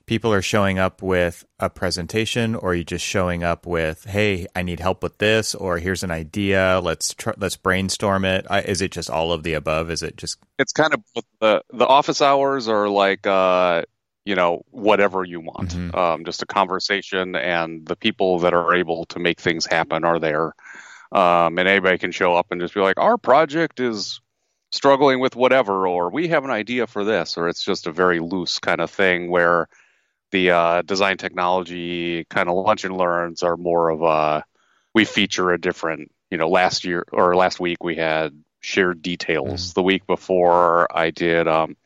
people 0.07 0.33
are 0.33 0.43
showing 0.43 0.79
up 0.79 1.03
with 1.03 1.45
a 1.59 1.71
presentation, 1.71 2.55
or 2.55 2.71
are 2.71 2.75
you 2.75 2.85
just 2.85 3.05
showing 3.05 3.43
up 3.43 3.67
with, 3.67 4.05
"Hey, 4.05 4.47
I 4.55 4.63
need 4.63 4.81
help 4.81 5.03
with 5.03 5.19
this," 5.19 5.55
or 5.55 5.79
"Here's 5.79 6.03
an 6.03 6.11
idea, 6.11 6.81
let's 6.83 7.15
tr- 7.15 7.31
let's 7.37 7.57
brainstorm 7.57 8.25
it"? 8.25 8.47
I, 8.51 8.61
is 8.63 8.81
it 8.83 8.91
just 8.93 9.11
all 9.11 9.33
of 9.33 9.43
the 9.43 9.55
above? 9.55 9.91
Is 9.91 10.03
it 10.03 10.17
just? 10.17 10.39
It's 10.59 10.73
kind 10.73 10.95
of 10.95 11.01
the 11.41 11.63
the 11.73 11.87
office 11.87 12.21
hours 12.23 12.69
are 12.69 12.89
like 12.89 13.27
uh, 13.27 13.83
you 14.25 14.35
know 14.35 14.63
whatever 14.71 15.25
you 15.25 15.41
want, 15.41 15.71
Mhm. 15.71 15.95
um, 15.97 16.25
just 16.25 16.43
a 16.43 16.47
conversation, 16.47 17.35
and 17.37 17.87
the 17.87 17.97
people 17.97 18.39
that 18.41 18.55
are 18.55 18.75
able 18.75 19.05
to 19.07 19.19
make 19.19 19.41
things 19.41 19.67
happen 19.67 20.05
are 20.05 20.19
there, 20.19 20.53
um, 21.13 21.59
and 21.59 21.69
anybody 21.69 21.99
can 21.99 22.13
show 22.13 22.35
up 22.35 22.47
and 22.51 22.61
just 22.61 22.75
be 22.75 22.81
like, 22.81 22.99
"Our 22.99 23.17
project 23.19 23.81
is." 23.81 24.21
struggling 24.75 25.21
with 25.21 25.37
whatever 25.37 25.87
or 25.87 26.09
we 26.11 26.29
have 26.29 26.45
an 26.45 26.51
idea 26.51 26.87
for 26.87 27.05
this 27.05 27.37
or 27.37 27.47
it's 27.47 27.63
just 27.63 27.87
a 27.87 27.93
very 27.93 28.21
loose 28.21 28.59
kind 28.59 28.81
of 28.81 28.91
thing 28.91 29.31
where 29.31 29.69
the 30.33 30.51
uh, 30.51 30.83
design 30.83 31.19
technology 31.19 32.25
kind 32.31 32.49
of 32.49 32.57
lunch 32.57 32.85
and 32.85 32.97
learns 32.97 33.43
are 33.43 33.57
more 33.57 33.91
of 33.91 34.03
a 34.03 34.45
we 34.95 35.05
feature 35.05 35.51
a 35.53 35.61
different 35.61 36.11
you 36.31 36.39
know 36.39 36.49
last 36.49 36.85
year 36.85 37.05
or 37.13 37.35
last 37.37 37.61
week 37.61 37.83
we 37.85 37.97
had 37.97 38.33
shared 38.61 39.03
details 39.03 39.73
the 39.75 39.83
week 39.83 40.07
before 40.07 40.89
i 40.97 41.11
did 41.11 41.49
um 41.49 41.77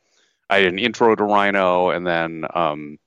i 0.50 0.60
did 0.60 0.72
an 0.72 0.78
intro 0.78 1.14
to 1.14 1.24
rhino 1.24 1.90
and 1.90 2.06
then 2.06 2.44
um 2.54 2.98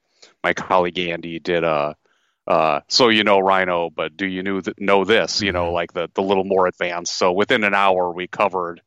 my 0.43 0.53
colleague 0.53 0.99
andy 0.99 1.39
did 1.39 1.63
a 1.63 1.95
uh, 2.47 2.81
so 2.87 3.09
you 3.09 3.23
know 3.23 3.39
Rhino, 3.39 3.89
but 3.89 4.17
do 4.17 4.25
you 4.25 4.41
knew 4.43 4.61
th- 4.61 4.77
know 4.79 5.03
this? 5.05 5.41
You 5.41 5.51
know, 5.51 5.71
Mhm. 5.71 5.73
like 5.73 5.93
the 5.93 6.09
the 6.15 6.21
little 6.21 6.43
more 6.43 6.67
advanced. 6.67 7.15
So 7.17 7.31
within 7.31 7.63
an 7.63 7.75
hour, 7.75 8.11
we 8.11 8.27
covered 8.27 8.81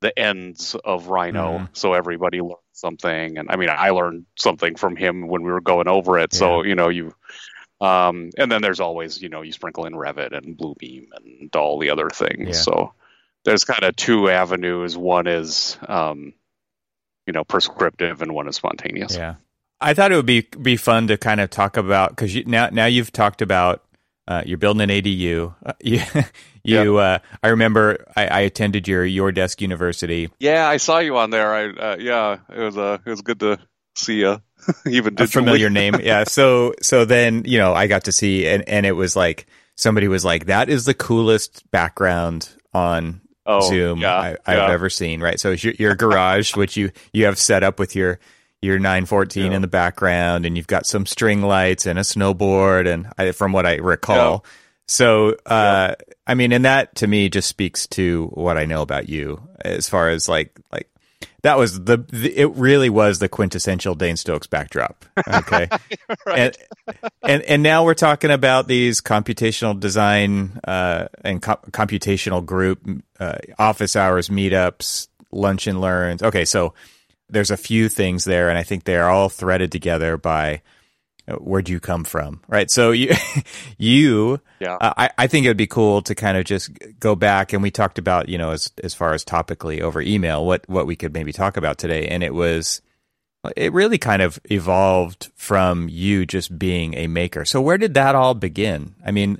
the 0.00 0.16
ends 0.18 0.76
of 0.84 1.08
Rhino, 1.08 1.64
Mhm. 1.64 1.68
so 1.72 1.94
everybody 1.94 2.40
learned 2.40 2.56
something. 2.78 3.38
And 3.38 3.50
I 3.50 3.56
mean, 3.56 3.68
I 3.70 3.90
learned 3.90 4.26
something 4.38 4.76
from 4.76 4.96
him 4.96 5.28
when 5.28 5.42
we 5.42 5.50
were 5.50 5.60
going 5.60 5.88
over 5.88 6.18
it. 6.18 6.32
So 6.32 6.62
you 6.64 6.74
know, 6.74 6.88
you, 6.88 7.14
um, 7.80 8.30
and 8.38 8.50
then 8.50 8.62
there's 8.62 8.80
always 8.80 9.20
you 9.20 9.28
know 9.28 9.42
you 9.42 9.52
sprinkle 9.52 9.86
in 9.86 9.94
Revit 9.94 10.36
and 10.36 10.56
Bluebeam 10.56 11.08
and 11.16 11.54
all 11.56 11.78
the 11.78 11.90
other 11.90 12.10
things. 12.10 12.48
Yeah. 12.48 12.52
So 12.52 12.94
there's 13.44 13.64
kind 13.64 13.82
of 13.82 13.96
two 13.96 14.28
avenues. 14.28 14.96
One 14.96 15.26
is, 15.26 15.78
um, 15.86 16.34
you 17.26 17.32
know, 17.32 17.44
prescriptive, 17.44 18.22
and 18.22 18.34
one 18.34 18.48
is 18.48 18.56
spontaneous. 18.56 19.16
Yeah, 19.16 19.36
I 19.80 19.94
thought 19.94 20.12
it 20.12 20.16
would 20.16 20.26
be 20.26 20.42
be 20.60 20.76
fun 20.76 21.06
to 21.08 21.16
kind 21.16 21.40
of 21.40 21.50
talk 21.50 21.76
about 21.76 22.10
because 22.10 22.34
you, 22.34 22.44
now 22.44 22.68
now 22.70 22.86
you've 22.86 23.12
talked 23.12 23.42
about 23.42 23.84
uh, 24.28 24.42
you're 24.44 24.58
building 24.58 24.82
an 24.82 24.90
ADU. 24.90 25.54
Uh, 25.64 25.72
you, 25.82 26.02
you 26.62 26.98
uh, 26.98 27.18
I 27.42 27.48
remember 27.48 28.04
I, 28.14 28.26
I 28.26 28.40
attended 28.40 28.86
your 28.86 29.04
Autodesk 29.04 29.60
University. 29.62 30.28
Yeah, 30.38 30.68
I 30.68 30.76
saw 30.76 30.98
you 30.98 31.16
on 31.16 31.30
there. 31.30 31.52
I 31.52 31.68
uh, 31.70 31.96
yeah, 31.98 32.36
it 32.54 32.60
was 32.60 32.76
uh, 32.76 32.98
it 33.04 33.10
was 33.10 33.22
good 33.22 33.40
to 33.40 33.58
see 33.96 34.20
you, 34.20 34.40
even 34.86 35.20
a 35.20 35.26
familiar 35.26 35.70
name. 35.70 35.96
Yeah. 36.00 36.24
So 36.24 36.74
so 36.82 37.06
then 37.06 37.44
you 37.46 37.58
know 37.58 37.72
I 37.72 37.86
got 37.86 38.04
to 38.04 38.12
see 38.12 38.46
and 38.46 38.68
and 38.68 38.84
it 38.84 38.92
was 38.92 39.16
like 39.16 39.46
somebody 39.76 40.08
was 40.08 40.24
like 40.26 40.46
that 40.46 40.68
is 40.68 40.84
the 40.84 40.94
coolest 40.94 41.68
background 41.70 42.48
on 42.74 43.22
Oh, 43.50 43.60
Zoom 43.66 44.00
yeah, 44.00 44.14
I, 44.14 44.36
I've 44.44 44.58
yeah. 44.58 44.70
ever 44.70 44.90
seen. 44.90 45.22
Right. 45.22 45.40
So 45.40 45.52
it's 45.52 45.64
your, 45.64 45.72
your 45.78 45.94
garage, 45.94 46.54
which 46.54 46.76
you 46.76 46.90
you 47.14 47.24
have 47.24 47.38
set 47.38 47.62
up 47.62 47.78
with 47.78 47.96
your 47.96 48.20
your 48.62 48.78
914 48.78 49.50
Yeah. 49.50 49.56
in 49.56 49.62
the 49.62 49.68
background, 49.68 50.46
and 50.46 50.56
you've 50.56 50.66
got 50.66 50.86
some 50.86 51.06
string 51.06 51.42
lights 51.42 51.86
and 51.86 51.98
a 51.98 52.02
snowboard, 52.02 52.92
and 52.92 53.08
I, 53.16 53.32
from 53.32 53.52
what 53.52 53.66
I 53.66 53.76
recall. 53.76 54.44
So, 54.86 55.36
uh, 55.46 55.94
I 56.26 56.34
mean, 56.34 56.52
and 56.52 56.64
that 56.64 56.94
to 56.96 57.06
me 57.06 57.28
just 57.28 57.48
speaks 57.48 57.86
to 57.88 58.28
what 58.32 58.56
I 58.56 58.64
know 58.64 58.82
about 58.82 59.08
you 59.08 59.40
as 59.60 59.88
far 59.88 60.08
as 60.08 60.28
like 60.28 60.58
like 60.72 60.88
that 61.42 61.58
was 61.58 61.84
the, 61.84 61.98
the 61.98 62.36
it 62.36 62.50
really 62.56 62.88
was 62.90 63.18
the 63.18 63.28
quintessential 63.28 63.94
Dane 63.94 64.16
Stokes 64.16 64.46
backdrop. 64.46 65.04
Okay. 65.28 65.68
and, 66.26 66.56
and 67.22 67.42
and 67.42 67.62
now 67.62 67.84
we're 67.84 67.94
talking 67.94 68.30
about 68.30 68.66
these 68.66 69.00
computational 69.02 69.78
design 69.78 70.58
uh, 70.64 71.08
and 71.22 71.42
co- 71.42 71.60
computational 71.70 72.44
group 72.44 72.80
uh, 73.20 73.38
office 73.58 73.94
hours 73.94 74.30
meetups, 74.30 75.08
lunch 75.30 75.66
and 75.66 75.80
learns. 75.80 76.22
Okay, 76.22 76.44
so 76.46 76.72
there's 77.30 77.50
a 77.50 77.56
few 77.56 77.88
things 77.88 78.24
there, 78.24 78.48
and 78.48 78.58
I 78.58 78.62
think 78.62 78.84
they 78.84 78.96
are 78.96 79.10
all 79.10 79.28
threaded 79.28 79.70
together 79.72 80.16
by 80.16 80.62
uh, 81.28 81.34
where'd 81.34 81.68
you 81.68 81.78
come 81.78 82.04
from, 82.04 82.40
right? 82.48 82.70
So 82.70 82.90
you 82.90 83.12
you 83.78 84.40
Yeah. 84.60 84.76
uh, 84.80 84.94
I, 84.96 85.10
I 85.18 85.26
think 85.26 85.44
it 85.44 85.50
would 85.50 85.56
be 85.56 85.66
cool 85.66 86.02
to 86.02 86.14
kind 86.14 86.36
of 86.38 86.44
just 86.44 86.70
go 87.00 87.14
back 87.14 87.52
and 87.52 87.62
we 87.62 87.70
talked 87.70 87.98
about 87.98 88.28
you 88.28 88.38
know 88.38 88.50
as 88.50 88.72
as 88.82 88.94
far 88.94 89.12
as 89.12 89.24
topically 89.24 89.80
over 89.80 90.00
email 90.00 90.44
what 90.46 90.68
what 90.68 90.86
we 90.86 90.96
could 90.96 91.12
maybe 91.12 91.32
talk 91.32 91.56
about 91.56 91.78
today 91.78 92.06
and 92.08 92.22
it 92.22 92.32
was 92.34 92.80
it 93.56 93.72
really 93.72 93.98
kind 93.98 94.20
of 94.20 94.38
evolved 94.50 95.30
from 95.36 95.88
you 95.88 96.26
just 96.26 96.58
being 96.58 96.94
a 96.94 97.06
maker 97.06 97.44
so 97.44 97.60
where 97.60 97.78
did 97.78 97.94
that 97.94 98.14
all 98.14 98.34
begin 98.34 98.94
i 99.06 99.10
mean 99.10 99.38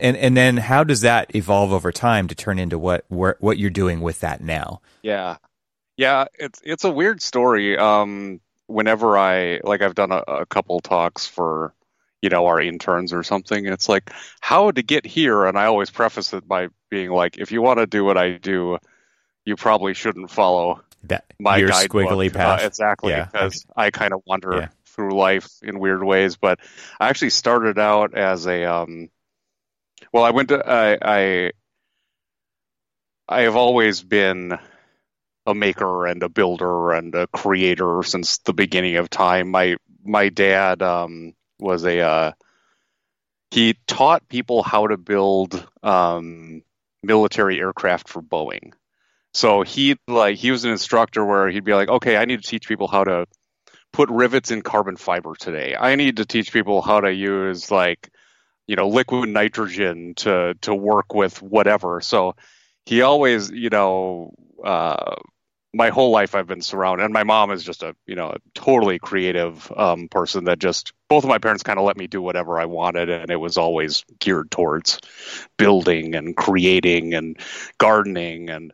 and 0.00 0.16
and 0.16 0.36
then 0.36 0.56
how 0.56 0.82
does 0.82 1.02
that 1.02 1.34
evolve 1.36 1.72
over 1.72 1.92
time 1.92 2.26
to 2.28 2.34
turn 2.34 2.58
into 2.58 2.78
what 2.78 3.04
what 3.08 3.58
you're 3.58 3.70
doing 3.70 4.00
with 4.00 4.20
that 4.20 4.42
now 4.42 4.80
Yeah, 5.02 5.36
yeah. 5.98 6.26
It's 6.38 6.62
it's 6.64 6.84
a 6.84 6.90
weird 6.90 7.22
story. 7.22 7.76
Um, 7.78 8.40
whenever 8.68 9.18
I 9.18 9.60
like, 9.64 9.82
I've 9.82 9.96
done 9.96 10.12
a, 10.12 10.22
a 10.28 10.46
couple 10.46 10.80
talks 10.80 11.26
for 11.26 11.74
you 12.22 12.30
know 12.30 12.46
our 12.46 12.60
interns 12.60 13.12
or 13.12 13.22
something. 13.24 13.66
It's 13.66 13.90
like 13.90 14.10
how 14.40 14.70
to 14.70 14.82
get 14.82 15.04
here, 15.06 15.44
and 15.46 15.58
I 15.58 15.66
always 15.66 15.90
preface 15.90 16.32
it 16.32 16.48
by 16.48 16.68
being 16.90 17.10
like, 17.10 17.38
if 17.38 17.52
you 17.52 17.62
want 17.62 17.80
to 17.80 17.86
do 17.86 18.04
what 18.04 18.16
I 18.18 18.38
do, 18.38 18.78
you 19.44 19.56
probably 19.56 19.94
shouldn't 19.94 20.30
follow 20.30 20.82
that 21.04 21.24
my 21.38 21.60
your 21.60 21.70
guidebook. 21.70 22.10
squiggly 22.10 22.36
Uh, 22.36 22.58
exactly, 22.62 23.12
Yeah, 23.12 23.26
because 23.26 23.66
I 23.76 23.90
kind 23.90 24.14
of 24.14 24.22
wander 24.26 24.52
Yeah. 24.52 24.68
through 24.86 25.16
life 25.16 25.48
in 25.62 25.80
weird 25.80 26.04
ways. 26.04 26.36
But 26.36 26.60
I 27.00 27.08
actually 27.10 27.30
started 27.30 27.78
out 27.78 28.14
as 28.14 28.46
a 28.46 28.64
um, 28.64 29.10
well, 30.12 30.24
I 30.24 30.30
went 30.30 30.50
to 30.50 30.62
I 30.66 30.98
I 31.02 31.52
I 33.28 33.42
have 33.42 33.56
always 33.56 34.02
been 34.02 34.58
a 35.48 35.54
maker 35.54 36.06
and 36.06 36.22
a 36.22 36.28
builder 36.28 36.92
and 36.92 37.14
a 37.14 37.26
creator 37.28 38.02
since 38.02 38.38
the 38.38 38.52
beginning 38.52 38.96
of 38.96 39.08
time. 39.08 39.50
My 39.50 39.76
my 40.04 40.28
dad 40.28 40.82
um, 40.82 41.34
was 41.58 41.84
a 41.84 42.00
uh, 42.00 42.32
he 43.50 43.76
taught 43.86 44.28
people 44.28 44.62
how 44.62 44.86
to 44.86 44.98
build 44.98 45.66
um, 45.82 46.62
military 47.02 47.58
aircraft 47.58 48.08
for 48.08 48.22
Boeing. 48.22 48.72
So 49.32 49.62
he 49.62 49.96
like 50.06 50.36
he 50.36 50.50
was 50.50 50.64
an 50.64 50.70
instructor 50.70 51.24
where 51.24 51.48
he'd 51.48 51.64
be 51.64 51.74
like, 51.74 51.88
okay, 51.88 52.16
I 52.16 52.26
need 52.26 52.42
to 52.42 52.48
teach 52.48 52.68
people 52.68 52.88
how 52.88 53.04
to 53.04 53.26
put 53.92 54.10
rivets 54.10 54.50
in 54.50 54.60
carbon 54.60 54.96
fiber 54.96 55.34
today. 55.34 55.74
I 55.78 55.96
need 55.96 56.18
to 56.18 56.26
teach 56.26 56.52
people 56.52 56.82
how 56.82 57.00
to 57.00 57.12
use 57.12 57.70
like 57.70 58.10
you 58.66 58.76
know 58.76 58.88
liquid 58.88 59.30
nitrogen 59.30 60.14
to 60.16 60.54
to 60.60 60.74
work 60.74 61.14
with 61.14 61.40
whatever. 61.40 62.02
So 62.02 62.36
he 62.84 63.00
always 63.00 63.50
you 63.50 63.70
know 63.70 64.34
uh, 64.62 65.16
my 65.78 65.90
whole 65.90 66.10
life 66.10 66.34
I've 66.34 66.48
been 66.48 66.60
surrounded, 66.60 67.04
and 67.04 67.12
my 67.12 67.22
mom 67.22 67.52
is 67.52 67.62
just 67.62 67.84
a 67.84 67.94
you 68.04 68.16
know 68.16 68.30
a 68.30 68.38
totally 68.52 68.98
creative 68.98 69.72
um, 69.76 70.08
person 70.08 70.44
that 70.44 70.58
just 70.58 70.92
both 71.08 71.22
of 71.22 71.30
my 71.30 71.38
parents 71.38 71.62
kind 71.62 71.78
of 71.78 71.84
let 71.84 71.96
me 71.96 72.08
do 72.08 72.20
whatever 72.20 72.58
I 72.58 72.64
wanted, 72.64 73.08
and 73.08 73.30
it 73.30 73.36
was 73.36 73.56
always 73.56 74.04
geared 74.18 74.50
towards 74.50 75.00
building 75.56 76.16
and 76.16 76.36
creating 76.36 77.14
and 77.14 77.38
gardening 77.78 78.50
and 78.50 78.72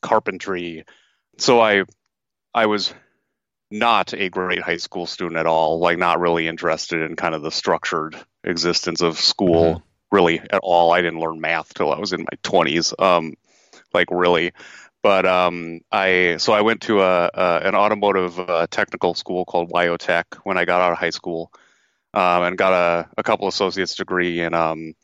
carpentry. 0.00 0.86
So 1.36 1.60
I 1.60 1.84
I 2.54 2.66
was 2.66 2.94
not 3.70 4.14
a 4.14 4.30
great 4.30 4.62
high 4.62 4.78
school 4.78 5.04
student 5.04 5.38
at 5.38 5.46
all, 5.46 5.78
like 5.78 5.98
not 5.98 6.20
really 6.20 6.48
interested 6.48 7.02
in 7.02 7.16
kind 7.16 7.34
of 7.34 7.42
the 7.42 7.50
structured 7.50 8.16
existence 8.44 9.02
of 9.02 9.18
school 9.18 9.82
really 10.10 10.40
at 10.40 10.60
all. 10.62 10.90
I 10.90 11.02
didn't 11.02 11.20
learn 11.20 11.38
math 11.38 11.74
till 11.74 11.92
I 11.92 11.98
was 11.98 12.14
in 12.14 12.22
my 12.22 12.38
20s. 12.44 12.94
Um 12.98 13.34
like 13.92 14.08
really 14.10 14.52
but 15.06 15.24
um, 15.24 15.82
I 15.92 16.38
so 16.38 16.52
I 16.52 16.62
went 16.62 16.80
to 16.82 17.00
a, 17.00 17.30
a 17.32 17.60
an 17.62 17.76
automotive 17.76 18.40
uh, 18.40 18.66
technical 18.68 19.14
school 19.14 19.44
called 19.44 19.70
Wyotech 19.70 20.24
when 20.42 20.58
I 20.58 20.64
got 20.64 20.80
out 20.80 20.90
of 20.90 20.98
high 20.98 21.10
school, 21.10 21.52
um, 22.12 22.42
and 22.42 22.58
got 22.58 22.72
a, 22.72 23.08
a 23.16 23.22
couple 23.22 23.46
associates 23.46 23.94
degree 23.94 24.40
in 24.40 24.52
um, 24.52 24.94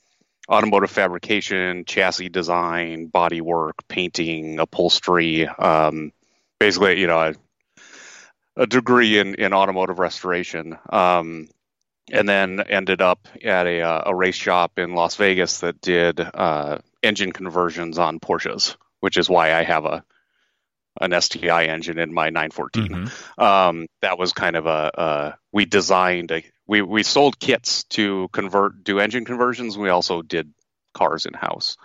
automotive 0.48 0.90
fabrication, 0.90 1.84
chassis 1.84 2.30
design, 2.30 3.06
body 3.06 3.40
work, 3.40 3.76
painting, 3.86 4.58
upholstery. 4.58 5.46
Um, 5.46 6.12
basically, 6.58 7.00
you 7.00 7.06
know, 7.06 7.20
a, 7.20 7.34
a 8.56 8.66
degree 8.66 9.20
in, 9.20 9.36
in 9.36 9.52
automotive 9.52 10.00
restoration. 10.00 10.76
Um, 10.90 11.46
and 12.10 12.28
then 12.28 12.58
ended 12.58 13.00
up 13.00 13.28
at 13.44 13.68
a, 13.68 13.82
uh, 13.82 14.02
a 14.06 14.14
race 14.16 14.34
shop 14.34 14.80
in 14.80 14.96
Las 14.96 15.14
Vegas 15.14 15.60
that 15.60 15.80
did 15.80 16.18
uh, 16.18 16.78
engine 17.04 17.30
conversions 17.30 18.00
on 18.00 18.18
Porsches 18.18 18.74
which 19.02 19.16
is 19.16 19.28
why 19.28 19.52
I 19.52 19.64
have 19.64 19.84
a 19.84 20.04
an 21.00 21.18
STI 21.18 21.64
engine 21.64 21.98
in 21.98 22.12
my 22.12 22.28
914. 22.30 22.88
Mhm. 22.88 23.42
Um, 23.42 23.86
that 24.02 24.18
was 24.18 24.32
kind 24.32 24.56
of 24.56 24.66
a, 24.66 24.90
a 24.94 25.34
we 25.50 25.64
designed 25.64 26.30
a 26.30 26.44
we 26.66 26.82
we 26.82 27.02
sold 27.02 27.40
kits 27.40 27.84
to 27.84 28.28
convert 28.32 28.84
do 28.84 29.00
engine 29.00 29.24
conversions. 29.24 29.76
We 29.76 29.88
also 29.88 30.22
did 30.22 30.52
cars 30.94 31.26
in 31.26 31.34
house. 31.34 31.76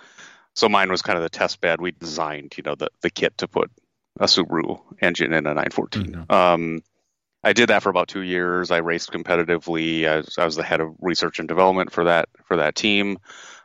So 0.55 0.69
mine 0.69 0.91
was 0.91 1.01
kind 1.01 1.17
of 1.17 1.23
the 1.23 1.29
test 1.29 1.59
bed. 1.61 1.81
We 1.81 1.91
designed 1.91 2.53
you 2.57 2.63
know 2.63 2.75
the 2.75 2.89
the 3.01 3.09
kit 3.09 3.37
to 3.39 3.47
put 3.47 3.71
a 4.19 4.25
Subaru 4.25 4.79
engine 5.01 5.33
in 5.33 5.47
a 5.47 5.53
914. 5.53 6.25
Um, 6.29 6.81
I 7.43 7.53
did 7.53 7.69
that 7.69 7.83
for 7.83 7.89
about 7.89 8.09
two 8.09 8.21
years. 8.21 8.71
I 8.71 8.77
raced 8.77 9.11
competitively. 9.11 10.07
I 10.07 10.17
was, 10.17 10.35
I 10.37 10.45
was 10.45 10.55
the 10.55 10.63
head 10.63 10.81
of 10.81 10.95
research 10.99 11.39
and 11.39 11.47
development 11.47 11.91
for 11.91 12.03
that 12.05 12.29
for 12.45 12.57
that 12.57 12.75
team. 12.75 13.19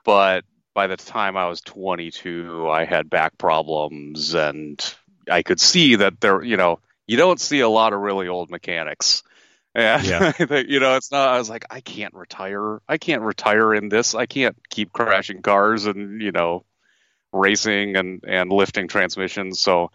But 0.05 0.45
by 0.75 0.87
the 0.87 0.97
time 0.97 1.37
I 1.37 1.49
was 1.49 1.61
22, 1.61 2.69
I 2.69 2.85
had 2.85 3.11
back 3.11 3.37
problems, 3.39 4.35
and 4.35 4.83
I 5.31 5.43
could 5.43 5.61
see 5.61 5.97
that 5.97 6.21
there, 6.21 6.43
you 6.43 6.57
know, 6.57 6.81
you 7.07 7.17
don't 7.17 7.41
see 7.41 7.61
a 7.61 7.69
lot 7.69 7.93
of 7.93 8.01
really 8.01 8.29
old 8.29 8.51
mechanics. 8.51 9.23
And 9.75 10.05
yeah. 10.05 10.33
you 10.67 10.81
know, 10.81 10.97
it's 10.97 11.11
not. 11.11 11.29
I 11.29 11.39
was 11.39 11.49
like, 11.51 11.67
I 11.71 11.81
can't 11.81 12.15
retire. 12.15 12.81
I 12.89 12.99
can't 12.99 13.23
retire 13.23 13.75
in 13.75 13.89
this. 13.89 14.15
I 14.15 14.27
can't 14.27 14.57
keep 14.69 14.93
crashing 14.93 15.43
cars 15.43 15.87
and 15.87 16.21
you 16.21 16.33
know, 16.33 16.65
racing 17.33 17.97
and 17.97 18.23
and 18.27 18.53
lifting 18.53 18.89
transmissions. 18.89 19.61
So 19.61 19.91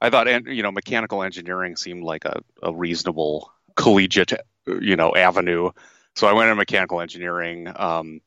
I 0.00 0.10
thought, 0.10 0.46
you 0.46 0.62
know, 0.62 0.72
mechanical 0.72 1.22
engineering 1.22 1.76
seemed 1.76 2.02
like 2.02 2.24
a, 2.24 2.40
a 2.62 2.72
reasonable 2.72 3.52
collegiate, 3.76 4.40
you 4.66 4.96
know, 4.96 5.14
avenue. 5.14 5.70
So 6.16 6.26
I 6.26 6.32
went 6.32 6.48
into 6.48 6.56
mechanical 6.56 7.00
engineering. 7.00 7.70
Um, 7.74 8.20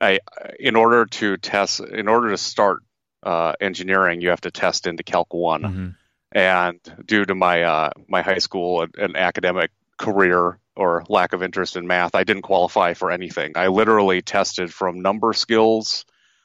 I, 0.00 0.20
in 0.58 0.76
order 0.76 1.06
to 1.06 1.36
test, 1.36 1.80
in 1.80 2.08
order 2.08 2.30
to 2.30 2.38
start 2.38 2.82
uh, 3.22 3.52
engineering, 3.60 4.20
you 4.20 4.30
have 4.30 4.40
to 4.42 4.50
test 4.50 4.86
into 4.86 5.02
Calc 5.02 5.32
One. 5.32 5.62
Mm-hmm. 5.62 5.88
And 6.32 6.80
due 7.04 7.24
to 7.24 7.34
my 7.34 7.62
uh, 7.62 7.90
my 8.06 8.22
high 8.22 8.38
school 8.38 8.82
and, 8.82 8.94
and 8.96 9.16
academic 9.16 9.70
career 9.96 10.58
or 10.76 11.04
lack 11.08 11.32
of 11.32 11.42
interest 11.42 11.76
in 11.76 11.86
math, 11.86 12.14
I 12.14 12.24
didn't 12.24 12.42
qualify 12.42 12.94
for 12.94 13.10
anything. 13.10 13.52
I 13.56 13.68
literally 13.68 14.22
tested 14.22 14.72
from 14.72 15.00
number 15.00 15.32
skills 15.32 16.04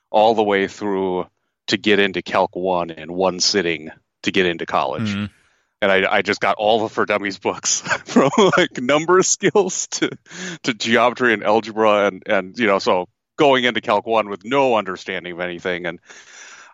all 0.10 0.36
the 0.36 0.44
way 0.44 0.68
through 0.68 1.28
to 1.68 1.78
get 1.78 2.00
into 2.00 2.22
Calc 2.22 2.56
One 2.56 2.92
in 2.92 3.14
one 3.14 3.40
sitting 3.40 3.90
to 4.24 4.32
get 4.32 4.46
into 4.46 4.66
college. 4.66 5.10
Mm-hmm. 5.10 5.26
And 5.82 5.92
I, 5.92 6.16
I 6.16 6.22
just 6.22 6.40
got 6.40 6.56
all 6.56 6.80
the 6.80 6.90
for 6.90 7.06
dummies 7.06 7.40
books 7.40 7.82
from 8.06 8.32
like 8.58 8.82
number 8.82 9.22
skills 9.22 9.88
to 9.88 10.10
to 10.64 10.74
geometry 10.74 11.34
and 11.34 11.44
algebra 11.44 12.08
and 12.08 12.24
and 12.26 12.58
you 12.58 12.68
know 12.68 12.80
so 12.80 13.08
going 13.38 13.64
into 13.64 13.82
Calc 13.82 14.06
One 14.06 14.30
with 14.30 14.46
no 14.46 14.76
understanding 14.76 15.34
of 15.34 15.40
anything 15.40 15.86
and 15.86 16.00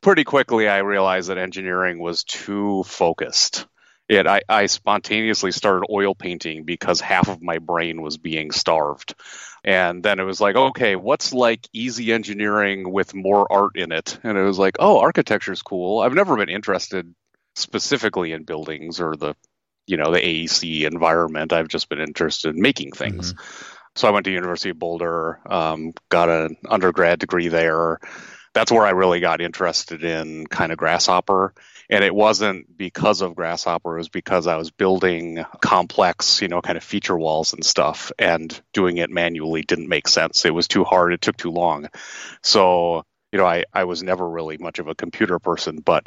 pretty 0.02 0.24
quickly 0.24 0.68
I 0.68 0.80
realized 0.80 1.30
that 1.30 1.38
engineering 1.38 2.00
was 2.00 2.24
too 2.24 2.84
focused. 2.84 3.68
It 4.08 4.26
I, 4.26 4.42
I 4.50 4.66
spontaneously 4.66 5.52
started 5.52 5.86
oil 5.92 6.16
painting 6.16 6.64
because 6.64 7.00
half 7.00 7.28
of 7.28 7.42
my 7.42 7.60
brain 7.60 8.02
was 8.02 8.18
being 8.18 8.52
starved. 8.52 9.14
And 9.64 10.02
then 10.02 10.20
it 10.20 10.24
was 10.24 10.40
like, 10.42 10.56
okay, 10.56 10.96
what's 10.96 11.34
like 11.34 11.68
easy 11.74 12.14
engineering 12.14 12.92
with 12.92 13.14
more 13.14 13.52
art 13.52 13.76
in 13.76 13.92
it? 13.92 14.18
And 14.24 14.38
it 14.38 14.42
was 14.42 14.58
like, 14.58 14.78
oh, 14.80 15.00
architecture's 15.00 15.62
cool. 15.62 16.00
I've 16.00 16.14
never 16.14 16.38
been 16.38 16.50
interested 16.50 17.14
specifically 17.56 18.32
in 18.32 18.44
buildings 18.44 19.00
or 19.00 19.16
the 19.16 19.36
you 19.86 19.98
know 19.98 20.12
the 20.12 20.20
AEC 20.20 20.86
environment. 20.86 21.52
I've 21.52 21.68
just 21.68 21.90
been 21.90 22.00
interested 22.00 22.56
in 22.56 22.62
making 22.62 22.92
things. 22.92 23.34
Mm-hmm. 23.34 23.76
So 23.96 24.08
I 24.08 24.12
went 24.12 24.26
to 24.26 24.32
University 24.32 24.70
of 24.70 24.80
Boulder, 24.80 25.40
um, 25.46 25.94
got 26.10 26.30
an 26.30 26.58
undergrad 26.68 27.20
degree 27.20 27.48
there. 27.48 28.00
That's 28.54 28.72
where 28.72 28.86
I 28.86 28.92
really 28.92 29.20
got 29.20 29.42
interested 29.42 30.04
in 30.04 30.48
kind 30.48 30.72
of 30.72 30.78
Grasshopper. 30.78 31.54
And 31.90 32.04
it 32.04 32.14
wasn't 32.14 32.78
because 32.78 33.22
of 33.22 33.36
Grasshopper, 33.36 33.96
it 33.96 34.00
was 34.00 34.10
because 34.10 34.46
I 34.46 34.58
was 34.58 34.70
building 34.70 35.44
complex, 35.60 36.42
you 36.42 36.48
know, 36.48 36.62
kind 36.62 36.78
of 36.78 36.84
feature 36.84 37.18
walls 37.18 37.54
and 37.54 37.66
stuff, 37.66 38.12
and 38.20 38.60
doing 38.74 38.98
it 38.98 39.10
manually 39.10 39.64
didn't 39.64 39.90
make 39.90 40.08
sense. 40.08 40.46
It 40.46 40.54
was 40.54 40.68
too 40.68 40.84
hard, 40.84 41.14
it 41.14 41.22
took 41.22 41.38
too 41.38 41.52
long. 41.52 41.90
So, 42.44 43.04
you 43.32 43.40
know, 43.40 43.46
I, 43.46 43.66
I 43.74 43.86
was 43.86 44.04
never 44.04 44.28
really 44.28 44.58
much 44.58 44.78
of 44.80 44.88
a 44.88 44.96
computer 44.96 45.40
person, 45.40 45.80
but 45.80 46.06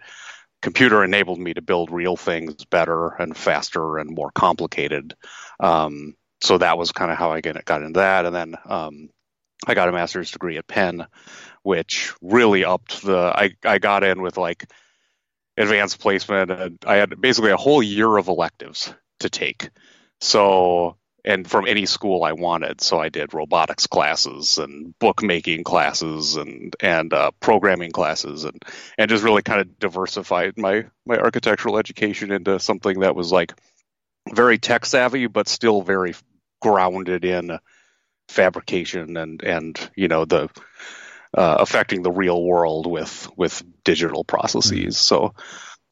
computer 0.61 1.03
enabled 1.03 1.41
me 1.41 1.53
to 1.55 1.62
build 1.62 1.91
real 1.91 2.17
things 2.17 2.65
better 2.65 3.09
and 3.09 3.37
faster 3.37 3.99
and 3.99 4.15
more 4.15 4.31
complicated. 4.31 5.15
Um, 5.59 6.15
so 6.42 6.58
that 6.58 6.76
was 6.76 6.92
kind 6.92 7.11
of 7.11 7.18
how 7.18 7.32
I 7.32 7.40
get, 7.40 7.64
got 7.64 7.82
into 7.82 8.00
that. 8.00 8.26
And 8.26 8.34
then 8.34 8.56
um, 8.66 9.11
I 9.66 9.75
got 9.75 9.88
a 9.88 9.92
master's 9.92 10.30
degree 10.30 10.58
at 10.58 10.66
Penn, 10.66 11.06
which 11.62 12.12
really 12.20 12.64
upped 12.64 13.02
the. 13.02 13.16
I, 13.16 13.52
I 13.64 13.78
got 13.78 14.04
in 14.04 14.20
with 14.20 14.37
like 14.37 14.70
advanced 15.56 16.00
placement, 16.00 16.50
and 16.50 16.78
I 16.87 16.96
had 16.96 17.20
basically 17.20 17.52
a 17.52 17.56
whole 17.56 17.82
year 17.82 18.16
of 18.16 18.28
electives 18.28 18.92
to 19.20 19.30
take. 19.30 19.70
So 20.20 20.96
and 21.25 21.49
from 21.49 21.66
any 21.68 21.87
school 21.87 22.25
I 22.25 22.32
wanted. 22.32 22.80
So 22.80 22.99
I 22.99 23.08
did 23.08 23.34
robotics 23.34 23.87
classes 23.87 24.58
and 24.58 24.99
bookmaking 24.99 25.64
classes 25.64 26.37
and 26.37 26.74
and 26.81 27.12
uh, 27.12 27.31
programming 27.40 27.92
classes 27.92 28.44
and 28.44 28.61
and 28.98 29.09
just 29.09 29.22
really 29.22 29.42
kind 29.42 29.61
of 29.61 29.78
diversified 29.78 30.59
my 30.59 30.87
my 31.07 31.18
architectural 31.18 31.78
education 31.78 32.33
into 32.33 32.59
something 32.59 33.00
that 33.00 33.14
was 33.14 33.31
like 33.31 33.55
very 34.33 34.59
tech 34.59 34.85
savvy, 34.87 35.26
but 35.26 35.48
still 35.48 35.83
very 35.83 36.14
grounded 36.62 37.25
in 37.25 37.59
fabrication 38.29 39.16
and 39.16 39.42
and 39.42 39.90
you 39.94 40.09
know 40.09 40.25
the 40.25 40.48
uh, 41.37 41.57
affecting 41.61 42.03
the 42.03 42.11
real 42.11 42.42
world 42.42 42.87
with 42.87 43.29
with 43.37 43.62
digital 43.85 44.25
processes. 44.25 44.72
Mm-hmm. 44.72 44.90
So 44.90 45.35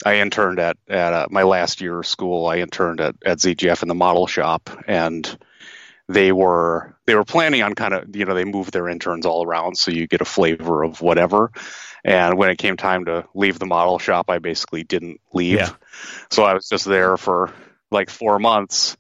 I 0.05 0.17
interned 0.17 0.59
at 0.59 0.77
at 0.89 1.13
uh, 1.13 1.27
my 1.31 1.43
last 1.43 1.81
year 1.81 1.99
of 1.99 2.07
school. 2.07 2.47
I 2.47 2.59
interned 2.59 3.01
at 3.01 3.17
at 3.25 3.39
ZGF 3.39 3.83
in 3.83 3.89
the 3.89 3.95
model 3.95 4.27
shop, 4.27 4.71
and 4.87 5.39
they 6.09 6.33
were 6.33 6.97
they 7.07 7.15
were 7.15 7.25
planning 7.25 7.63
on 7.63 7.75
kind 7.75 7.95
of 7.95 8.17
you 8.17 8.25
know 8.25 8.35
they 8.35 8.45
moved 8.45 8.73
their 8.73 8.89
interns 8.89 9.27
all 9.27 9.45
around 9.45 9.77
so 9.77 9.91
you 9.91 10.07
get 10.07 10.21
a 10.21 10.27
flavor 10.27 10.83
of 10.83 11.01
whatever. 11.01 11.53
And 12.03 12.39
when 12.39 12.49
it 12.49 12.57
came 12.57 12.79
time 12.79 13.05
to 13.05 13.27
leave 13.35 13.59
the 13.59 13.67
model 13.67 13.99
shop, 13.99 14.31
I 14.31 14.39
basically 14.39 14.85
didn't 14.85 15.21
leave. 15.35 15.59
Yeah. 15.59 15.71
So 16.31 16.45
I 16.45 16.55
was 16.55 16.67
just 16.67 16.87
there 16.87 17.19
for 17.19 17.53
like 17.91 18.09
four 18.09 18.39
months 18.39 18.97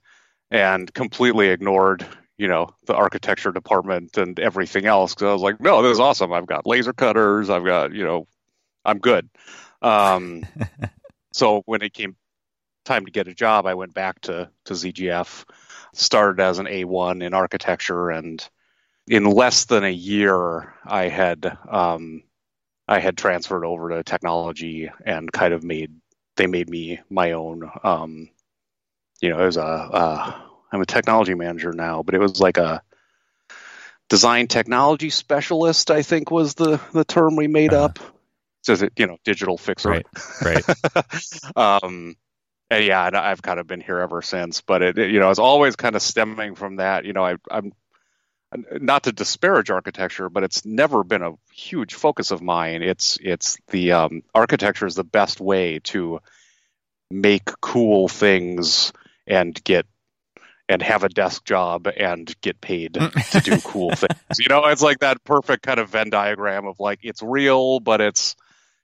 and 0.50 0.92
completely 0.92 1.48
ignored 1.48 2.06
you 2.40 2.48
know 2.48 2.74
the 2.86 2.94
architecture 2.94 3.52
department 3.52 4.16
and 4.16 4.40
everything 4.40 4.86
else 4.86 5.14
because 5.14 5.28
I 5.28 5.32
was 5.34 5.42
like, 5.42 5.60
no, 5.60 5.82
this 5.82 5.92
is 5.92 6.00
awesome. 6.00 6.32
I've 6.32 6.46
got 6.46 6.66
laser 6.66 6.94
cutters. 6.94 7.50
I've 7.50 7.66
got 7.66 7.92
you 7.92 8.02
know, 8.02 8.26
I'm 8.82 8.98
good. 8.98 9.28
Um, 9.82 10.46
so 11.34 11.62
when 11.66 11.82
it 11.82 11.92
came 11.92 12.16
time 12.86 13.04
to 13.04 13.10
get 13.10 13.28
a 13.28 13.34
job, 13.34 13.66
I 13.66 13.74
went 13.74 13.92
back 13.92 14.22
to, 14.22 14.50
to 14.64 14.72
ZGF, 14.72 15.44
started 15.92 16.40
as 16.42 16.58
an 16.58 16.66
A1 16.66 17.22
in 17.22 17.34
architecture, 17.34 18.10
and 18.10 18.46
in 19.06 19.24
less 19.24 19.66
than 19.66 19.84
a 19.84 19.90
year, 19.90 20.74
I 20.86 21.08
had 21.08 21.58
um, 21.68 22.22
I 22.88 23.00
had 23.00 23.18
transferred 23.18 23.66
over 23.66 23.90
to 23.90 24.02
technology 24.02 24.90
and 25.04 25.30
kind 25.30 25.52
of 25.52 25.62
made 25.62 25.94
they 26.36 26.46
made 26.46 26.70
me 26.70 27.00
my 27.10 27.32
own. 27.32 27.70
Um, 27.84 28.30
you 29.20 29.30
know, 29.30 29.40
it 29.40 29.46
was 29.46 29.56
a 29.56 29.62
uh, 29.62 30.40
I'm 30.72 30.80
a 30.80 30.86
technology 30.86 31.34
manager 31.34 31.72
now, 31.72 32.02
but 32.02 32.14
it 32.14 32.18
was 32.18 32.40
like 32.40 32.56
a 32.56 32.82
design 34.08 34.46
technology 34.46 35.10
specialist. 35.10 35.90
I 35.90 36.02
think 36.02 36.30
was 36.30 36.54
the 36.54 36.80
the 36.92 37.04
term 37.04 37.36
we 37.36 37.46
made 37.46 37.72
uh-huh. 37.72 37.84
up 37.84 37.98
says 38.62 38.82
it, 38.82 38.92
you 38.96 39.06
know, 39.06 39.18
digital 39.24 39.56
fixer. 39.56 39.88
Right. 39.90 40.06
Right. 40.44 40.64
um, 41.56 42.16
and 42.70 42.84
yeah, 42.84 43.10
I've 43.12 43.42
kind 43.42 43.58
of 43.58 43.66
been 43.66 43.80
here 43.80 43.98
ever 43.98 44.22
since. 44.22 44.60
But 44.60 44.82
it, 44.82 44.98
it, 44.98 45.10
you 45.10 45.18
know, 45.18 45.30
it's 45.30 45.38
always 45.38 45.76
kind 45.76 45.96
of 45.96 46.02
stemming 46.02 46.54
from 46.54 46.76
that. 46.76 47.04
You 47.04 47.12
know, 47.12 47.24
I, 47.24 47.36
I'm 47.50 47.72
not 48.80 49.04
to 49.04 49.12
disparage 49.12 49.70
architecture, 49.70 50.28
but 50.28 50.44
it's 50.44 50.64
never 50.64 51.04
been 51.04 51.22
a 51.22 51.32
huge 51.52 51.94
focus 51.94 52.30
of 52.30 52.42
mine. 52.42 52.82
It's 52.82 53.18
it's 53.20 53.58
the 53.68 53.92
um, 53.92 54.22
architecture 54.34 54.86
is 54.86 54.94
the 54.94 55.04
best 55.04 55.40
way 55.40 55.80
to 55.84 56.20
make 57.10 57.46
cool 57.60 58.08
things 58.08 58.92
and 59.26 59.62
get 59.64 59.86
and 60.68 60.82
have 60.82 61.02
a 61.02 61.08
desk 61.08 61.44
job 61.44 61.88
and 61.96 62.32
get 62.42 62.60
paid 62.60 62.94
to 62.94 63.40
do 63.42 63.58
cool 63.64 63.90
things. 63.90 64.38
You 64.38 64.48
know, 64.48 64.66
it's 64.66 64.82
like 64.82 65.00
that 65.00 65.24
perfect 65.24 65.64
kind 65.64 65.80
of 65.80 65.88
Venn 65.90 66.10
diagram 66.10 66.66
of 66.66 66.78
like 66.78 67.00
it's 67.02 67.22
real, 67.22 67.80
but 67.80 68.00
it's 68.00 68.36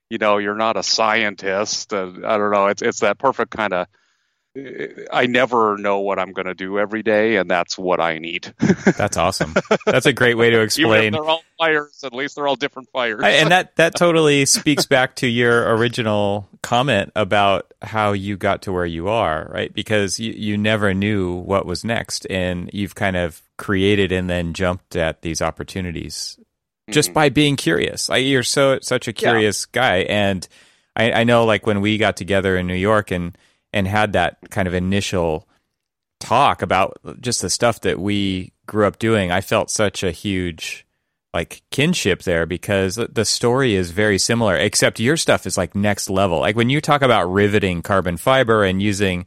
you 0.09 0.17
know 0.17 0.37
you're 0.37 0.55
not 0.55 0.77
a 0.77 0.83
scientist 0.83 1.93
and 1.93 2.25
i 2.25 2.37
don't 2.37 2.51
know 2.51 2.67
it's 2.67 2.81
it's 2.81 3.01
that 3.01 3.17
perfect 3.17 3.51
kind 3.51 3.73
of 3.73 3.87
I 5.11 5.25
never 5.27 5.77
know 5.77 5.99
what 5.99 6.19
I'm 6.19 6.31
going 6.31 6.45
to 6.47 6.53
do 6.53 6.79
every 6.79 7.03
day, 7.03 7.37
and 7.37 7.49
that's 7.49 7.77
what 7.77 7.99
I 7.99 8.17
need. 8.19 8.53
that's 8.97 9.17
awesome. 9.17 9.53
That's 9.85 10.05
a 10.05 10.13
great 10.13 10.35
way 10.35 10.49
to 10.49 10.61
explain. 10.61 11.13
they're 11.13 11.23
all 11.23 11.43
fires. 11.57 12.03
At 12.03 12.13
least 12.13 12.35
they're 12.35 12.47
all 12.47 12.55
different 12.55 12.89
fires. 12.91 13.21
and 13.23 13.51
that 13.51 13.75
that 13.77 13.95
totally 13.95 14.45
speaks 14.45 14.85
back 14.85 15.15
to 15.17 15.27
your 15.27 15.75
original 15.75 16.47
comment 16.61 17.11
about 17.15 17.73
how 17.81 18.13
you 18.13 18.37
got 18.37 18.63
to 18.63 18.71
where 18.71 18.85
you 18.85 19.07
are, 19.07 19.49
right? 19.51 19.73
Because 19.73 20.19
you 20.19 20.33
you 20.33 20.57
never 20.57 20.93
knew 20.93 21.35
what 21.35 21.65
was 21.65 21.83
next, 21.83 22.25
and 22.29 22.69
you've 22.73 22.95
kind 22.95 23.15
of 23.15 23.41
created 23.57 24.11
and 24.11 24.29
then 24.29 24.53
jumped 24.53 24.95
at 24.95 25.21
these 25.21 25.41
opportunities 25.41 26.39
just 26.89 27.09
mm-hmm. 27.09 27.15
by 27.15 27.29
being 27.29 27.55
curious. 27.55 28.09
Like 28.09 28.25
you're 28.25 28.43
so 28.43 28.79
such 28.81 29.07
a 29.07 29.13
curious 29.13 29.67
yeah. 29.73 29.81
guy, 29.81 29.97
and 30.03 30.47
I, 30.95 31.11
I 31.11 31.23
know 31.23 31.45
like 31.45 31.65
when 31.65 31.81
we 31.81 31.97
got 31.97 32.17
together 32.17 32.57
in 32.57 32.67
New 32.67 32.75
York 32.75 33.11
and 33.11 33.37
and 33.73 33.87
had 33.87 34.13
that 34.13 34.37
kind 34.49 34.67
of 34.67 34.73
initial 34.73 35.47
talk 36.19 36.61
about 36.61 36.97
just 37.21 37.41
the 37.41 37.49
stuff 37.49 37.81
that 37.81 37.99
we 37.99 38.53
grew 38.65 38.85
up 38.85 38.99
doing, 38.99 39.31
I 39.31 39.41
felt 39.41 39.69
such 39.69 40.03
a 40.03 40.11
huge 40.11 40.85
like 41.33 41.61
kinship 41.71 42.23
there 42.23 42.45
because 42.45 42.95
the 42.95 43.25
story 43.25 43.75
is 43.75 43.91
very 43.91 44.17
similar, 44.17 44.55
except 44.55 44.99
your 44.99 45.17
stuff 45.17 45.45
is 45.45 45.57
like 45.57 45.75
next 45.75 46.09
level. 46.09 46.39
Like 46.39 46.55
when 46.55 46.69
you 46.69 46.81
talk 46.81 47.01
about 47.01 47.31
riveting 47.31 47.81
carbon 47.81 48.17
fiber 48.17 48.63
and 48.63 48.81
using 48.81 49.25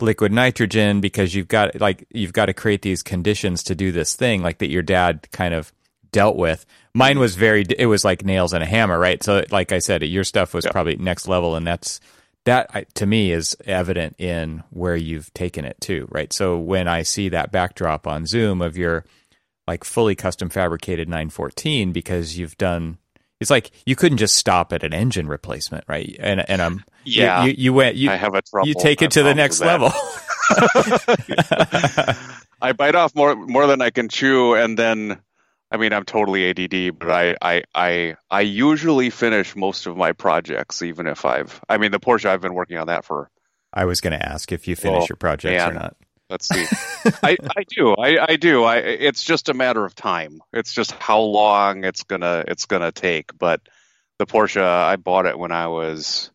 liquid 0.00 0.30
nitrogen 0.32 1.00
because 1.00 1.34
you've 1.34 1.48
got 1.48 1.80
like 1.80 2.06
you've 2.10 2.34
got 2.34 2.46
to 2.46 2.52
create 2.54 2.82
these 2.82 3.02
conditions 3.02 3.62
to 3.62 3.74
do 3.74 3.90
this 3.92 4.14
thing 4.14 4.42
like 4.42 4.58
that 4.58 4.68
your 4.68 4.82
dad 4.82 5.26
kind 5.32 5.54
of 5.54 5.72
dealt 6.12 6.36
with. 6.36 6.66
Mine 6.94 7.18
was 7.18 7.34
very 7.36 7.64
it 7.78 7.86
was 7.86 8.04
like 8.04 8.24
nails 8.24 8.52
and 8.52 8.62
a 8.62 8.66
hammer, 8.66 8.98
right? 8.98 9.22
So 9.22 9.42
like 9.50 9.72
I 9.72 9.78
said, 9.78 10.02
your 10.02 10.24
stuff 10.24 10.52
was 10.52 10.66
Yeah. 10.66 10.72
probably 10.72 10.96
next 10.96 11.28
level 11.28 11.56
and 11.56 11.66
that's 11.66 12.00
that 12.46 12.92
to 12.94 13.06
me 13.06 13.30
is 13.32 13.56
evident 13.66 14.16
in 14.18 14.64
where 14.70 14.96
you've 14.96 15.32
taken 15.34 15.64
it 15.64 15.80
to, 15.82 16.08
right? 16.10 16.32
So 16.32 16.58
when 16.58 16.88
I 16.88 17.02
see 17.02 17.28
that 17.28 17.52
backdrop 17.52 18.06
on 18.06 18.24
Zoom 18.26 18.62
of 18.62 18.76
your 18.76 19.04
like 19.68 19.84
fully 19.84 20.14
custom 20.14 20.48
fabricated 20.48 21.08
914 21.08 21.92
because 21.92 22.38
you've 22.38 22.56
done 22.56 22.98
it's 23.38 23.50
like 23.50 23.70
you 23.84 23.94
couldn't 23.94 24.18
just 24.18 24.34
stop 24.36 24.72
at 24.72 24.82
an 24.82 24.94
engine 24.94 25.28
replacement, 25.28 25.84
right? 25.88 26.16
And 26.18 26.48
and 26.48 26.62
um 26.62 26.84
you- 27.04 27.22
Yeah. 27.22 27.44
you, 27.44 27.54
you 27.58 27.72
went 27.74 27.96
you 27.96 28.10
I 28.10 28.16
have 28.16 28.34
a 28.34 28.42
trouble. 28.42 28.66
you 28.68 28.74
take 28.74 29.02
it 29.02 29.10
to 29.12 29.22
the 29.22 29.34
next 29.34 29.60
level. 29.60 29.92
I 32.62 32.72
bite 32.72 32.94
off 32.94 33.14
more 33.14 33.34
more 33.36 33.66
than 33.66 33.82
I 33.82 33.90
can 33.90 34.08
chew, 34.08 34.54
and 34.54 34.78
then 34.78 35.18
I 35.70 35.76
mean 35.78 35.92
I'm 35.92 36.04
totally 36.04 36.50
ADD, 36.50 36.98
but 36.98 37.10
I 37.10 37.36
I 37.42 37.62
I, 37.74 38.16
I 38.30 38.40
usually 38.42 39.10
finish 39.10 39.56
most 39.56 39.86
of 39.86 39.96
my 39.96 40.12
projects, 40.12 40.82
even 40.82 41.06
if 41.06 41.24
I've. 41.24 41.60
I 41.68 41.78
mean 41.78 41.90
the 41.90 42.00
Porsche 42.00 42.26
I've 42.26 42.40
been 42.40 42.54
working 42.54 42.78
on 42.78 42.86
that 42.86 43.04
for. 43.04 43.30
I 43.72 43.84
was 43.84 44.00
going 44.00 44.18
to 44.18 44.26
ask 44.26 44.52
if 44.52 44.68
you 44.68 44.76
finish 44.76 45.00
Well, 45.00 45.06
your 45.10 45.16
projects 45.16 45.62
or 45.64 45.72
not. 45.72 45.96
Let's 46.30 46.48
see. 46.48 46.64
I 47.22 47.36
I 47.56 47.64
do 47.68 47.94
I 47.94 48.32
I 48.32 48.36
do 48.36 48.64
I. 48.64 48.78
It's 48.78 49.22
just 49.22 49.48
a 49.48 49.54
matter 49.54 49.84
of 49.84 49.94
time. 49.94 50.40
It's 50.52 50.72
just 50.72 50.92
how 50.92 51.20
long 51.20 51.84
it's 51.84 52.02
gonna 52.02 52.44
it's 52.48 52.66
gonna 52.66 52.92
take. 52.92 53.36
But 53.38 53.60
the 54.18 54.26
Porsche 54.26 54.62
I 54.62 54.96
bought 54.96 55.26
it 55.26 55.38
when 55.38 55.52
I 55.52 55.68
was, 55.68 56.30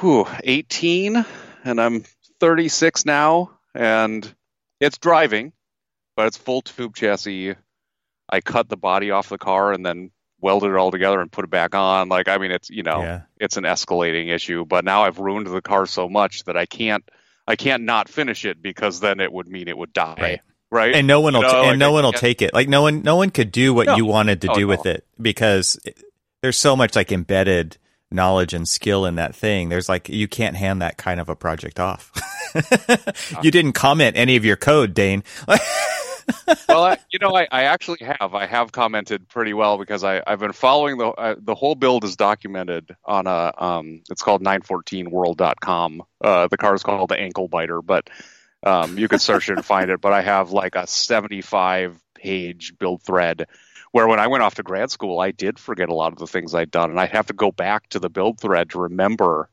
whew, 0.00 0.26
18, 0.42 1.24
and 1.64 1.80
I'm 1.80 2.04
36 2.40 3.04
now, 3.04 3.58
and 3.74 4.34
it's 4.80 4.98
driving, 4.98 5.52
but 6.16 6.26
it's 6.26 6.36
full 6.36 6.62
tube 6.62 6.96
chassis. 6.96 7.54
I 8.28 8.40
cut 8.40 8.68
the 8.68 8.76
body 8.76 9.10
off 9.10 9.28
the 9.28 9.38
car 9.38 9.72
and 9.72 9.84
then 9.84 10.10
welded 10.40 10.70
it 10.70 10.76
all 10.76 10.90
together 10.90 11.20
and 11.20 11.30
put 11.32 11.44
it 11.44 11.50
back 11.50 11.74
on. 11.74 12.08
Like, 12.08 12.28
I 12.28 12.38
mean, 12.38 12.50
it's 12.50 12.68
you 12.70 12.82
know, 12.82 13.00
Yeah. 13.02 13.20
it's 13.38 13.56
an 13.56 13.64
escalating 13.64 14.28
issue. 14.34 14.64
But 14.64 14.84
now 14.84 15.02
I've 15.02 15.18
ruined 15.18 15.46
the 15.46 15.62
car 15.62 15.86
so 15.86 16.08
much 16.08 16.44
that 16.44 16.56
I 16.56 16.66
can't, 16.66 17.08
I 17.46 17.56
can't 17.56 17.84
not 17.84 18.08
finish 18.08 18.44
it 18.44 18.60
because 18.62 19.00
then 19.00 19.20
it 19.20 19.32
would 19.32 19.48
mean 19.48 19.68
it 19.68 19.78
would 19.78 19.92
die. 19.92 20.16
Right. 20.20 20.40
Right. 20.68 20.94
And 20.96 21.06
no 21.06 21.20
one 21.20 21.34
will 21.34 21.42
No, 21.42 21.50
t- 21.50 21.56
like 21.56 21.66
and 21.68 21.78
no 21.78 21.90
I 21.90 21.92
one 21.92 22.04
will 22.04 22.12
take 22.12 22.42
it. 22.42 22.52
Like 22.52 22.68
no 22.68 22.82
one 22.82 23.02
no 23.02 23.14
one 23.16 23.30
could 23.30 23.52
do 23.52 23.72
what 23.72 23.86
No. 23.86 23.96
you 23.96 24.04
wanted 24.04 24.40
to 24.42 24.50
Oh, 24.50 24.54
do 24.54 24.60
no. 24.62 24.66
with 24.66 24.84
it 24.86 25.06
because 25.20 25.78
it, 25.84 25.96
there's 26.42 26.56
so 26.58 26.74
much 26.74 26.96
like 26.96 27.12
embedded 27.12 27.78
knowledge 28.10 28.52
and 28.52 28.68
skill 28.68 29.06
in 29.06 29.14
that 29.14 29.34
thing. 29.34 29.68
There's 29.68 29.88
like 29.88 30.08
you 30.08 30.26
can't 30.26 30.56
hand 30.56 30.82
that 30.82 30.96
kind 30.96 31.20
of 31.20 31.28
a 31.28 31.36
project 31.36 31.78
off. 31.78 32.10
you 32.54 33.38
uh. 33.38 33.42
didn't 33.42 33.72
comment 33.74 34.16
any 34.16 34.34
of 34.36 34.44
your 34.44 34.56
code, 34.56 34.92
Dane. 34.92 35.22
well, 36.68 36.84
I, 36.84 36.98
you 37.10 37.18
know, 37.20 37.34
I, 37.34 37.46
I 37.50 37.64
actually 37.64 38.04
have. 38.04 38.34
I 38.34 38.46
have 38.46 38.72
commented 38.72 39.28
pretty 39.28 39.54
well 39.54 39.78
because 39.78 40.04
I, 40.04 40.22
I've 40.26 40.40
been 40.40 40.52
following 40.52 40.98
the 40.98 41.08
uh, 41.08 41.34
the 41.38 41.54
whole 41.54 41.74
build 41.74 42.04
is 42.04 42.16
documented 42.16 42.96
on 43.04 43.26
a 43.26 43.52
um, 43.56 44.02
it's 44.10 44.22
called 44.22 44.42
914world.com. 44.42 46.02
Uh, 46.20 46.48
the 46.48 46.56
car 46.56 46.74
is 46.74 46.82
called 46.82 47.10
the 47.10 47.18
Ankle 47.18 47.48
Biter, 47.48 47.82
but 47.82 48.10
um, 48.62 48.98
you 48.98 49.08
can 49.08 49.18
search 49.18 49.48
it 49.48 49.54
and 49.54 49.64
find 49.64 49.90
it. 49.90 50.00
But 50.00 50.12
I 50.12 50.22
have 50.22 50.50
like 50.50 50.74
a 50.74 50.86
75 50.86 52.00
page 52.14 52.74
build 52.78 53.02
thread 53.02 53.46
where 53.92 54.08
when 54.08 54.20
I 54.20 54.26
went 54.26 54.42
off 54.42 54.56
to 54.56 54.62
grad 54.62 54.90
school, 54.90 55.20
I 55.20 55.30
did 55.30 55.58
forget 55.58 55.88
a 55.88 55.94
lot 55.94 56.12
of 56.12 56.18
the 56.18 56.26
things 56.26 56.54
I'd 56.54 56.70
done, 56.70 56.90
and 56.90 57.00
I'd 57.00 57.10
have 57.10 57.26
to 57.26 57.34
go 57.34 57.50
back 57.50 57.88
to 57.90 57.98
the 57.98 58.10
build 58.10 58.40
thread 58.40 58.70
to 58.70 58.80
remember 58.80 59.48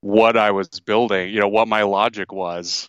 what 0.00 0.36
I 0.36 0.50
was 0.52 0.68
building. 0.80 1.32
You 1.32 1.40
know, 1.40 1.48
what 1.48 1.68
my 1.68 1.82
logic 1.82 2.32
was 2.32 2.88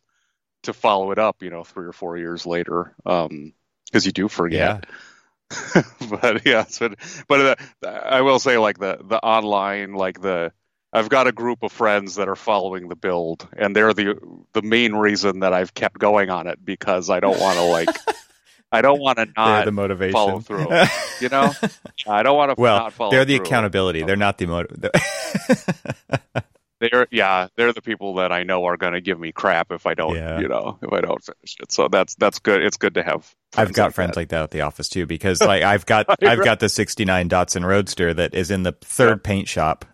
to 0.63 0.73
follow 0.73 1.11
it 1.11 1.19
up, 1.19 1.41
you 1.41 1.49
know, 1.49 1.63
three 1.63 1.85
or 1.85 1.93
four 1.93 2.17
years 2.17 2.45
later, 2.45 2.93
because 3.03 4.05
you 4.05 4.11
do 4.11 4.27
forget. 4.27 4.85
Yeah. 4.85 5.83
but 6.09 6.45
yeah, 6.45 6.63
so, 6.65 6.93
but 7.27 7.59
uh, 7.83 7.87
I 7.87 8.21
will 8.21 8.39
say, 8.39 8.57
like 8.57 8.79
the 8.79 8.99
the 9.03 9.19
online, 9.19 9.93
like 9.93 10.21
the 10.21 10.53
I've 10.93 11.09
got 11.09 11.27
a 11.27 11.31
group 11.31 11.63
of 11.63 11.71
friends 11.71 12.15
that 12.15 12.27
are 12.27 12.35
following 12.35 12.89
the 12.89 12.95
build, 12.95 13.47
and 13.55 13.75
they're 13.75 13.93
the 13.93 14.19
the 14.53 14.61
main 14.61 14.93
reason 14.93 15.39
that 15.39 15.53
I've 15.53 15.73
kept 15.73 15.97
going 15.97 16.29
on 16.29 16.47
it 16.47 16.63
because 16.63 17.09
I 17.09 17.19
don't 17.19 17.39
want 17.39 17.57
to 17.57 17.63
like 17.63 17.89
I 18.71 18.81
don't 18.81 18.99
want 18.99 19.17
to 19.17 19.25
they're 19.25 19.33
not 19.35 19.65
the 19.65 19.71
motivation. 19.71 20.13
follow 20.13 20.39
through. 20.39 20.67
you 21.21 21.29
know, 21.29 21.53
I 22.07 22.23
don't 22.23 22.37
want 22.37 22.55
to 22.55 22.61
well, 22.61 22.77
not 22.79 22.93
follow. 22.93 23.11
they're 23.11 23.25
the 23.25 23.37
through. 23.37 23.45
accountability. 23.45 24.03
They're 24.03 24.15
not 24.15 24.37
the 24.37 24.45
motive. 24.47 24.85
They're 26.81 27.07
yeah 27.11 27.47
they're 27.55 27.71
the 27.71 27.81
people 27.81 28.15
that 28.15 28.31
I 28.33 28.43
know 28.43 28.65
are 28.65 28.75
going 28.75 28.93
to 28.93 29.01
give 29.01 29.17
me 29.19 29.31
crap 29.31 29.71
if 29.71 29.85
I 29.85 29.93
don't 29.93 30.15
Yeah. 30.15 30.39
you 30.39 30.47
know 30.49 30.77
if 30.81 30.91
I 30.91 30.99
don't 30.99 31.23
finish 31.23 31.55
it. 31.61 31.71
So 31.71 31.87
that's 31.87 32.15
that's 32.15 32.39
good. 32.39 32.61
It's 32.61 32.75
good 32.77 32.95
to 32.95 33.03
have. 33.03 33.33
I've 33.55 33.71
got 33.71 33.85
like 33.85 33.95
friends 33.95 34.11
that. 34.11 34.17
like 34.17 34.29
that 34.29 34.43
at 34.43 34.51
the 34.51 34.61
office 34.61 34.89
too 34.89 35.05
because 35.05 35.39
like 35.53 35.63
I've 35.63 35.85
got 35.85 36.07
I've 36.21 36.43
got 36.43 36.59
the 36.59 36.67
69 36.69 37.29
Datsun 37.29 37.63
Roadster 37.65 38.13
that 38.13 38.33
is 38.33 38.51
in 38.51 38.63
the 38.63 38.73
third 38.81 39.23
paint 39.23 39.47
shop 39.47 39.85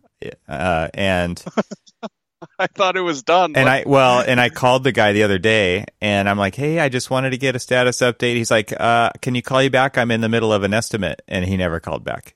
uh, 0.50 0.88
and 0.96 1.44
I 2.60 2.68
thought 2.68 2.96
it 2.96 3.02
was 3.02 3.24
done. 3.24 3.54
and 3.56 3.66
Like, 3.66 3.86
I 3.86 3.90
well 3.90 4.20
and 4.28 4.40
I 4.40 4.50
called 4.50 4.84
the 4.84 4.92
guy 4.92 5.12
the 5.14 5.24
other 5.24 5.38
day 5.40 5.86
and 6.02 6.30
I'm 6.30 6.38
like 6.38 6.56
hey 6.56 6.80
I 6.80 6.90
just 6.90 7.10
wanted 7.10 7.32
to 7.32 7.38
get 7.38 7.56
a 7.56 7.60
status 7.60 7.98
update 8.00 8.36
he's 8.36 8.50
like 8.52 8.72
uh 8.80 9.12
can 9.22 9.36
you 9.36 9.42
call 9.42 9.62
you 9.62 9.70
back 9.70 9.98
I'm 9.98 10.12
in 10.12 10.22
the 10.22 10.30
middle 10.30 10.54
of 10.54 10.64
an 10.64 10.74
estimate 10.74 11.22
and 11.28 11.46
he 11.46 11.58
never 11.58 11.80
called 11.80 12.04
back 12.04 12.36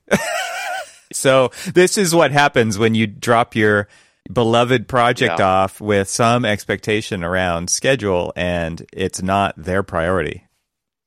so 1.12 1.50
this 1.74 1.98
is 1.98 2.14
what 2.14 2.30
happens 2.32 2.78
when 2.78 2.94
you 2.94 3.06
drop 3.06 3.54
your 3.54 3.88
beloved 4.32 4.88
project 4.88 5.38
Yeah. 5.38 5.46
off 5.46 5.80
with 5.80 6.08
some 6.08 6.44
expectation 6.44 7.24
around 7.24 7.70
schedule 7.70 8.32
and 8.36 8.84
it's 8.92 9.22
not 9.22 9.54
their 9.56 9.82
priority 9.82 10.46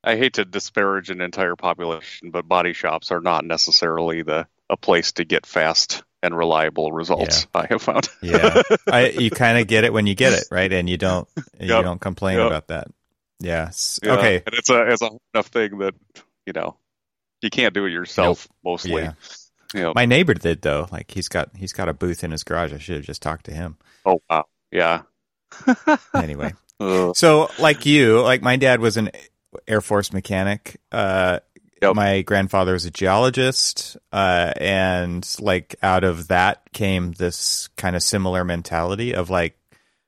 I 0.03 0.17
hate 0.17 0.33
to 0.33 0.45
disparage 0.45 1.09
an 1.09 1.19
entire 1.19 1.55
population, 1.55 2.29
but 2.29 2.47
body 2.47 2.73
shops 2.73 3.11
are 3.11 3.21
not 3.21 3.43
necessarily 3.43 4.21
the 4.21 4.45
a 4.69 4.77
place 4.77 5.13
to 5.13 5.25
get 5.25 5.47
fast 5.47 6.03
and 6.21 6.37
reliable 6.37 6.91
results. 6.91 7.47
I 7.55 7.65
have 7.69 7.81
found. 7.81 8.07
Yeah, 8.21 8.61
I, 8.87 9.07
you 9.09 9.31
kind 9.31 9.57
of 9.57 9.65
get 9.65 9.83
it 9.83 9.91
when 9.91 10.05
you 10.05 10.13
get 10.13 10.33
it, 10.33 10.43
right? 10.51 10.71
And 10.71 10.87
you 10.87 10.97
don't 10.97 11.27
you 11.59 11.69
Yep. 11.69 11.83
don't 11.83 11.99
complain 12.01 12.37
Yep. 12.37 12.45
about 12.47 12.67
that. 12.67 12.87
Yeah. 13.39 13.65
s- 13.69 13.99
Yeah, 14.03 14.13
Okay. 14.13 14.35
and 14.45 14.53
it's 14.55 14.69
a 14.69 14.91
it's 14.91 15.01
a 15.01 15.09
enough 15.33 15.47
thing 15.47 15.79
that 15.79 15.95
you 16.45 16.53
know 16.53 16.77
you 17.41 17.49
can't 17.49 17.73
do 17.73 17.85
it 17.85 17.91
yourself 17.91 18.47
mostly. 18.63 19.01
Yeah. 19.01 19.13
Know, 19.75 19.93
My 19.95 20.05
neighbor 20.05 20.33
did 20.33 20.61
though. 20.61 20.87
Like 20.91 21.11
he's 21.11 21.27
got 21.27 21.49
he's 21.55 21.73
got 21.73 21.89
a 21.89 21.93
booth 21.93 22.23
in 22.23 22.31
his 22.31 22.43
garage. 22.43 22.73
I 22.73 22.77
should 22.77 22.95
have 22.97 23.05
just 23.05 23.21
talked 23.21 23.45
to 23.45 23.51
him. 23.53 23.77
oh 24.05 24.21
wow, 24.29 24.45
yeah. 24.71 25.01
Anyway, 26.13 26.53
Ugh. 26.79 27.15
so 27.15 27.49
like 27.59 27.85
you, 27.85 28.21
like 28.21 28.41
my 28.41 28.55
dad 28.55 28.79
was 28.79 28.97
an 28.97 29.11
Air 29.67 29.81
Force 29.81 30.11
mechanic. 30.13 30.79
Uh, 30.91 31.39
Yep. 31.81 31.95
My 31.95 32.21
grandfather 32.21 32.71
was 32.71 32.85
a 32.85 32.89
geologist, 32.89 33.97
uh, 34.13 34.53
and 34.57 35.27
like 35.41 35.75
out 35.83 36.05
of 36.05 36.29
that 36.29 36.61
came 36.71 37.11
this 37.11 37.67
kind 37.75 37.97
of 37.97 38.01
similar 38.01 38.45
mentality 38.45 39.13
of 39.13 39.29
like 39.29 39.57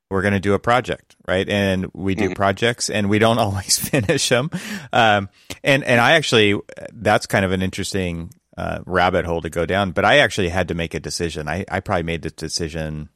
we're 0.09 0.21
going 0.21 0.33
to 0.33 0.39
do 0.39 0.53
a 0.53 0.59
project, 0.59 1.17
right? 1.27 1.47
And 1.47 1.87
we 1.93 2.15
do 2.15 2.29
Mhm. 2.29 2.35
projects, 2.35 2.89
and 2.89 3.09
we 3.09 3.19
don't 3.19 3.37
always 3.45 3.77
finish 3.77 4.29
them. 4.29 4.49
Um, 4.93 5.27
and 5.61 5.83
and 5.83 5.99
I 5.99 6.13
actually 6.13 6.57
that's 6.93 7.27
kind 7.27 7.43
of 7.43 7.51
an 7.51 7.61
interesting 7.61 8.31
uh, 8.57 8.79
rabbit 8.85 9.25
hole 9.25 9.41
to 9.41 9.49
go 9.49 9.65
down. 9.65 9.91
But 9.91 10.03
I 10.05 10.17
actually 10.17 10.49
had 10.49 10.67
to 10.69 10.73
make 10.73 10.93
a 10.93 10.99
decision. 10.99 11.47
I 11.47 11.63
I 11.69 11.79
probably 11.79 12.03
made 12.03 12.23
the 12.23 12.29
decision. 12.31 13.09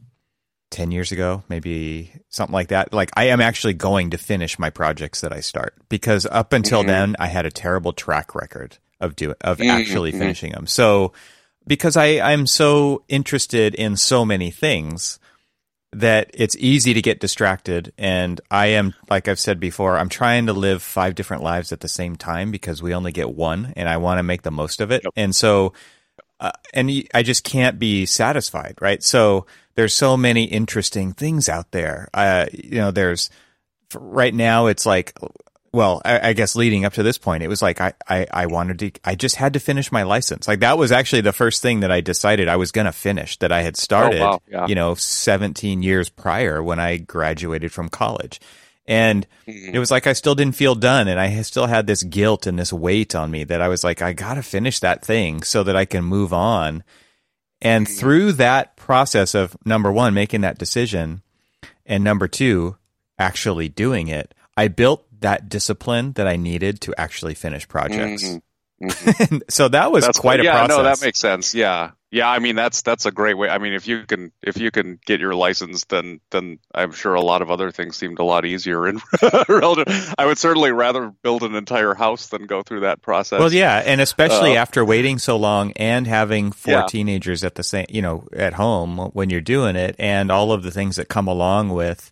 10 0.69 0.91
years 0.91 1.12
ago, 1.12 1.43
maybe 1.49 2.13
something 2.30 2.54
like 2.54 2.69
that. 2.69 2.93
Like 2.93 3.12
I 3.17 3.25
am 3.25 3.41
actually 3.41 3.73
going 3.73 4.12
to 4.12 4.17
finish 4.17 4.58
my 4.58 4.69
projects 4.69 5.19
that 5.19 5.34
I 5.34 5.41
start 5.41 5.75
because 5.89 6.25
up 6.25 6.54
until 6.54 6.82
Mhm. 6.82 6.88
then 6.88 7.15
I 7.19 7.27
had 7.27 7.45
a 7.45 7.51
terrible 7.51 7.91
track 7.91 8.34
record 8.34 8.77
of 9.01 9.17
doing, 9.17 9.36
of 9.41 9.58
Mhm, 9.58 9.69
actually 9.69 10.12
finishing 10.13 10.54
them. 10.54 10.67
So 10.67 11.12
because 11.67 11.97
I 11.97 12.21
I'm 12.21 12.47
so 12.47 13.04
interested 13.10 13.75
in 13.75 13.97
so 13.97 14.23
many 14.23 14.49
things 14.49 15.19
that 15.93 16.32
it's 16.34 16.56
easy 16.58 16.93
to 16.93 17.01
get 17.01 17.19
distracted 17.19 17.91
and 17.97 18.39
I 18.49 18.67
am 18.67 18.93
like 19.10 19.27
I've 19.27 19.39
said 19.39 19.60
before, 19.60 19.97
I'm 19.97 20.10
trying 20.10 20.45
to 20.45 20.54
live 20.54 20.82
five 20.82 21.15
different 21.15 21.43
lives 21.43 21.71
at 21.71 21.82
the 21.82 21.89
same 21.89 22.15
time 22.15 22.49
because 22.49 22.82
we 22.82 22.93
only 22.93 23.12
get 23.12 23.30
one 23.30 23.73
and 23.75 23.89
I 23.89 23.97
want 23.97 24.19
to 24.19 24.23
make 24.23 24.43
the 24.43 24.51
most 24.51 24.80
of 24.80 24.91
it. 24.91 25.01
Yep. 25.04 25.13
And 25.17 25.36
so 25.36 25.73
uh, 26.39 26.51
and 26.73 26.89
I 27.13 27.21
just 27.21 27.43
can't 27.43 27.77
be 27.77 28.06
satisfied, 28.08 28.75
right? 28.82 29.04
So 29.04 29.45
there's 29.75 29.93
so 29.93 30.17
many 30.17 30.45
interesting 30.45 31.13
things 31.13 31.47
out 31.47 31.71
there. 31.71 32.10
Uh, 32.13 32.47
you 32.51 32.80
know, 32.80 32.89
there's 32.89 33.30
right 33.93 34.34
now 34.34 34.65
it's 34.65 34.86
like, 34.86 35.13
well, 35.73 36.01
I, 36.03 36.29
I 36.29 36.34
guess 36.34 36.55
leading 36.55 36.84
up 36.86 36.93
to 36.93 37.03
this 37.03 37.17
point, 37.17 37.43
it 37.43 37.47
was 37.47 37.62
like 37.62 37.79
I, 37.79 37.93
I, 38.10 38.27
I 38.31 38.45
wanted 38.47 38.79
to, 38.79 38.91
I 39.05 39.15
just 39.15 39.38
had 39.38 39.53
to 39.53 39.60
finish 39.60 39.91
my 39.91 40.03
license. 40.03 40.47
Like 40.47 40.60
that 40.60 40.77
was 40.77 40.91
actually 40.91 41.21
the 41.21 41.31
first 41.31 41.62
thing 41.62 41.79
that 41.79 41.91
I 41.91 42.01
decided 42.01 42.47
I 42.49 42.57
was 42.57 42.71
going 42.71 42.86
to 42.86 42.91
finish 42.91 43.38
that 43.39 43.51
I 43.53 43.62
had 43.62 43.77
started, 43.77 44.21
Oh, 44.21 44.25
wow. 44.31 44.41
Yeah. 44.49 44.67
you 44.67 44.75
know, 44.75 44.95
17 44.95 45.81
years 45.81 46.10
prior 46.10 46.62
when 46.62 46.79
I 46.79 46.97
graduated 46.97 47.71
from 47.71 47.88
college. 47.89 48.41
And 48.86 49.25
Mhm. 49.47 49.73
it 49.75 49.79
was 49.79 49.91
like 49.91 50.07
I 50.07 50.13
still 50.13 50.36
didn't 50.36 50.55
feel 50.55 50.75
done 50.75 51.07
and 51.07 51.19
I 51.19 51.41
still 51.43 51.67
had 51.67 51.88
this 51.88 52.03
guilt 52.03 52.47
and 52.47 52.60
this 52.60 52.73
weight 52.73 53.15
on 53.15 53.31
me 53.31 53.43
that 53.45 53.62
I 53.62 53.67
was 53.69 53.84
like, 53.84 54.01
I 54.01 54.12
got 54.12 54.34
to 54.34 54.43
finish 54.43 54.79
that 54.79 55.05
thing 55.05 55.43
so 55.43 55.63
that 55.63 55.75
I 55.77 55.86
can 55.86 56.03
move 56.03 56.34
on. 56.34 56.84
And 57.62 57.88
Mhm. 57.88 57.97
through 57.97 58.31
that 58.34 58.75
process 58.75 59.36
of 59.36 59.55
number 59.63 59.91
one, 59.91 60.13
making 60.13 60.41
that 60.41 60.57
decision, 60.57 61.21
and 61.86 62.03
number 62.03 62.27
two, 62.27 62.75
actually 63.19 63.69
doing 63.69 64.07
it, 64.10 64.34
I 64.57 64.67
built 64.67 65.05
that 65.21 65.49
discipline 65.49 66.13
that 66.13 66.27
I 66.27 66.36
needed 66.36 66.81
to 66.81 66.93
actually 66.99 67.34
finish 67.34 67.67
projects. 67.67 68.23
Mm-hmm. 68.23 68.38
Mm-hmm. 68.81 69.38
so 69.47 69.67
that 69.67 69.91
was 69.91 70.05
that's 70.05 70.17
quite 70.19 70.39
a 70.39 70.43
yeah, 70.43 70.53
process. 70.53 70.77
no, 70.77 70.84
that 70.84 71.01
makes 71.03 71.19
sense. 71.19 71.53
Yeah, 71.53 71.91
yeah. 72.10 72.27
I 72.27 72.39
mean, 72.39 72.55
that's 72.55 72.81
that's 72.81 73.05
a 73.05 73.12
great 73.12 73.38
way. 73.38 73.47
I 73.47 73.60
mean, 73.60 73.73
if 73.73 73.88
you 73.88 74.07
can 74.07 74.31
if 74.41 74.57
you 74.57 74.71
can 74.71 74.99
get 75.05 75.19
your 75.19 75.36
license, 75.36 75.86
then 75.86 76.19
then 76.31 76.57
I'm 76.73 76.91
sure 76.91 77.13
a 77.13 77.21
lot 77.21 77.43
of 77.43 77.51
other 77.51 77.69
things 77.69 77.95
seemed 77.95 78.17
a 78.17 78.23
lot 78.23 78.43
easier. 78.43 78.88
And 78.88 78.99
relative, 79.47 80.15
I 80.17 80.25
would 80.25 80.39
certainly 80.39 80.71
rather 80.71 81.12
build 81.21 81.43
an 81.43 81.53
entire 81.53 81.93
house 81.93 82.29
than 82.29 82.47
go 82.47 82.63
through 82.63 82.79
that 82.79 83.03
process. 83.03 83.39
Well, 83.39 83.53
yeah, 83.53 83.84
and 83.86 84.01
especially 84.01 84.57
uh, 84.57 84.62
after 84.62 84.84
waiting 84.84 85.19
so 85.19 85.38
long 85.38 85.73
and 85.73 86.07
having 86.07 86.51
four 86.51 86.73
yeah. 86.73 86.86
teenagers 86.88 87.43
at 87.43 87.53
the 87.53 87.63
same, 87.63 87.86
you 87.88 88.01
know, 88.01 88.27
at 88.34 88.53
home 88.53 88.97
when 89.13 89.29
you're 89.29 89.41
doing 89.41 89.75
it, 89.75 89.95
and 89.99 90.31
all 90.31 90.51
of 90.51 90.63
the 90.63 90.71
things 90.71 90.95
that 90.95 91.07
come 91.07 91.27
along 91.27 91.69
with 91.69 92.11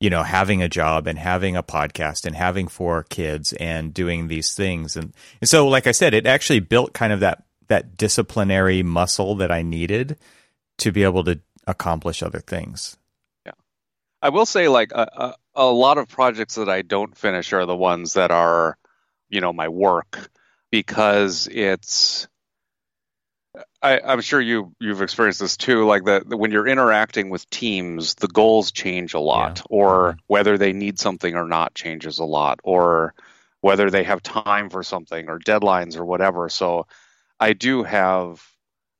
you 0.00 0.10
know, 0.10 0.22
having 0.22 0.62
a 0.62 0.68
job 0.68 1.06
and 1.06 1.18
having 1.18 1.56
a 1.56 1.62
podcast 1.62 2.24
and 2.24 2.36
having 2.36 2.68
four 2.68 3.02
kids 3.04 3.52
and 3.54 3.92
doing 3.92 4.28
these 4.28 4.54
things. 4.54 4.96
And, 4.96 5.12
and 5.40 5.48
so, 5.48 5.66
like 5.66 5.86
I 5.86 5.92
said, 5.92 6.14
it 6.14 6.26
actually 6.26 6.60
built 6.60 6.92
kind 6.92 7.12
of 7.12 7.20
that, 7.20 7.42
that 7.66 7.96
disciplinary 7.96 8.82
muscle 8.82 9.34
that 9.36 9.50
I 9.50 9.62
needed 9.62 10.16
to 10.78 10.92
be 10.92 11.02
able 11.02 11.24
to 11.24 11.40
accomplish 11.66 12.22
other 12.22 12.38
things. 12.38 12.96
Yeah. 13.44 13.52
I 14.22 14.28
will 14.28 14.46
say, 14.46 14.68
like, 14.68 14.92
a, 14.92 15.34
a, 15.54 15.62
a 15.62 15.66
lot 15.66 15.98
of 15.98 16.08
projects 16.08 16.54
that 16.54 16.68
I 16.68 16.82
don't 16.82 17.16
finish 17.16 17.52
are 17.52 17.66
the 17.66 17.76
ones 17.76 18.12
that 18.12 18.30
are, 18.30 18.78
you 19.28 19.40
know, 19.40 19.52
my 19.52 19.68
work 19.68 20.30
because 20.70 21.48
it's, 21.50 22.28
I, 23.80 24.12
am 24.12 24.20
sure 24.20 24.40
you 24.40 24.74
you've 24.80 25.02
experienced 25.02 25.40
this 25.40 25.56
too. 25.56 25.86
Like 25.86 26.04
the, 26.04 26.36
when 26.36 26.50
you're 26.50 26.66
interacting 26.66 27.30
with 27.30 27.48
teams, 27.50 28.14
the 28.14 28.28
goals 28.28 28.72
change 28.72 29.14
a 29.14 29.20
lot, 29.20 29.58
yeah. 29.58 29.64
or 29.70 30.10
mm-hmm. 30.10 30.18
whether 30.26 30.58
they 30.58 30.72
need 30.72 30.98
something 30.98 31.34
or 31.34 31.46
not 31.46 31.74
changes 31.74 32.18
a 32.18 32.24
lot, 32.24 32.60
or 32.64 33.14
whether 33.60 33.90
they 33.90 34.04
have 34.04 34.22
time 34.22 34.70
for 34.70 34.82
something 34.82 35.28
or 35.28 35.38
deadlines 35.38 35.96
or 35.96 36.04
whatever. 36.04 36.48
So 36.48 36.86
I 37.38 37.52
do 37.52 37.84
have. 37.84 38.44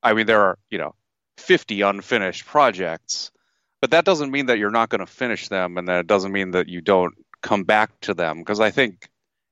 I 0.02 0.14
mean, 0.14 0.26
there 0.26 0.42
are 0.42 0.58
you 0.70 0.78
know 0.78 0.94
50 1.38 1.80
unfinished 1.80 2.46
projects, 2.46 3.32
but 3.80 3.90
that 3.90 4.04
doesn't 4.04 4.30
mean 4.30 4.46
that 4.46 4.58
you're 4.58 4.70
not 4.70 4.90
going 4.90 5.04
to 5.04 5.12
finish 5.12 5.48
them, 5.48 5.76
and 5.76 5.88
that 5.88 6.06
doesn't 6.06 6.32
mean 6.32 6.52
that 6.52 6.68
you 6.68 6.80
don't 6.80 7.14
come 7.42 7.64
back 7.64 7.90
to 8.00 8.14
them 8.14 8.38
because 8.38 8.60
I 8.60 8.70
think 8.70 9.08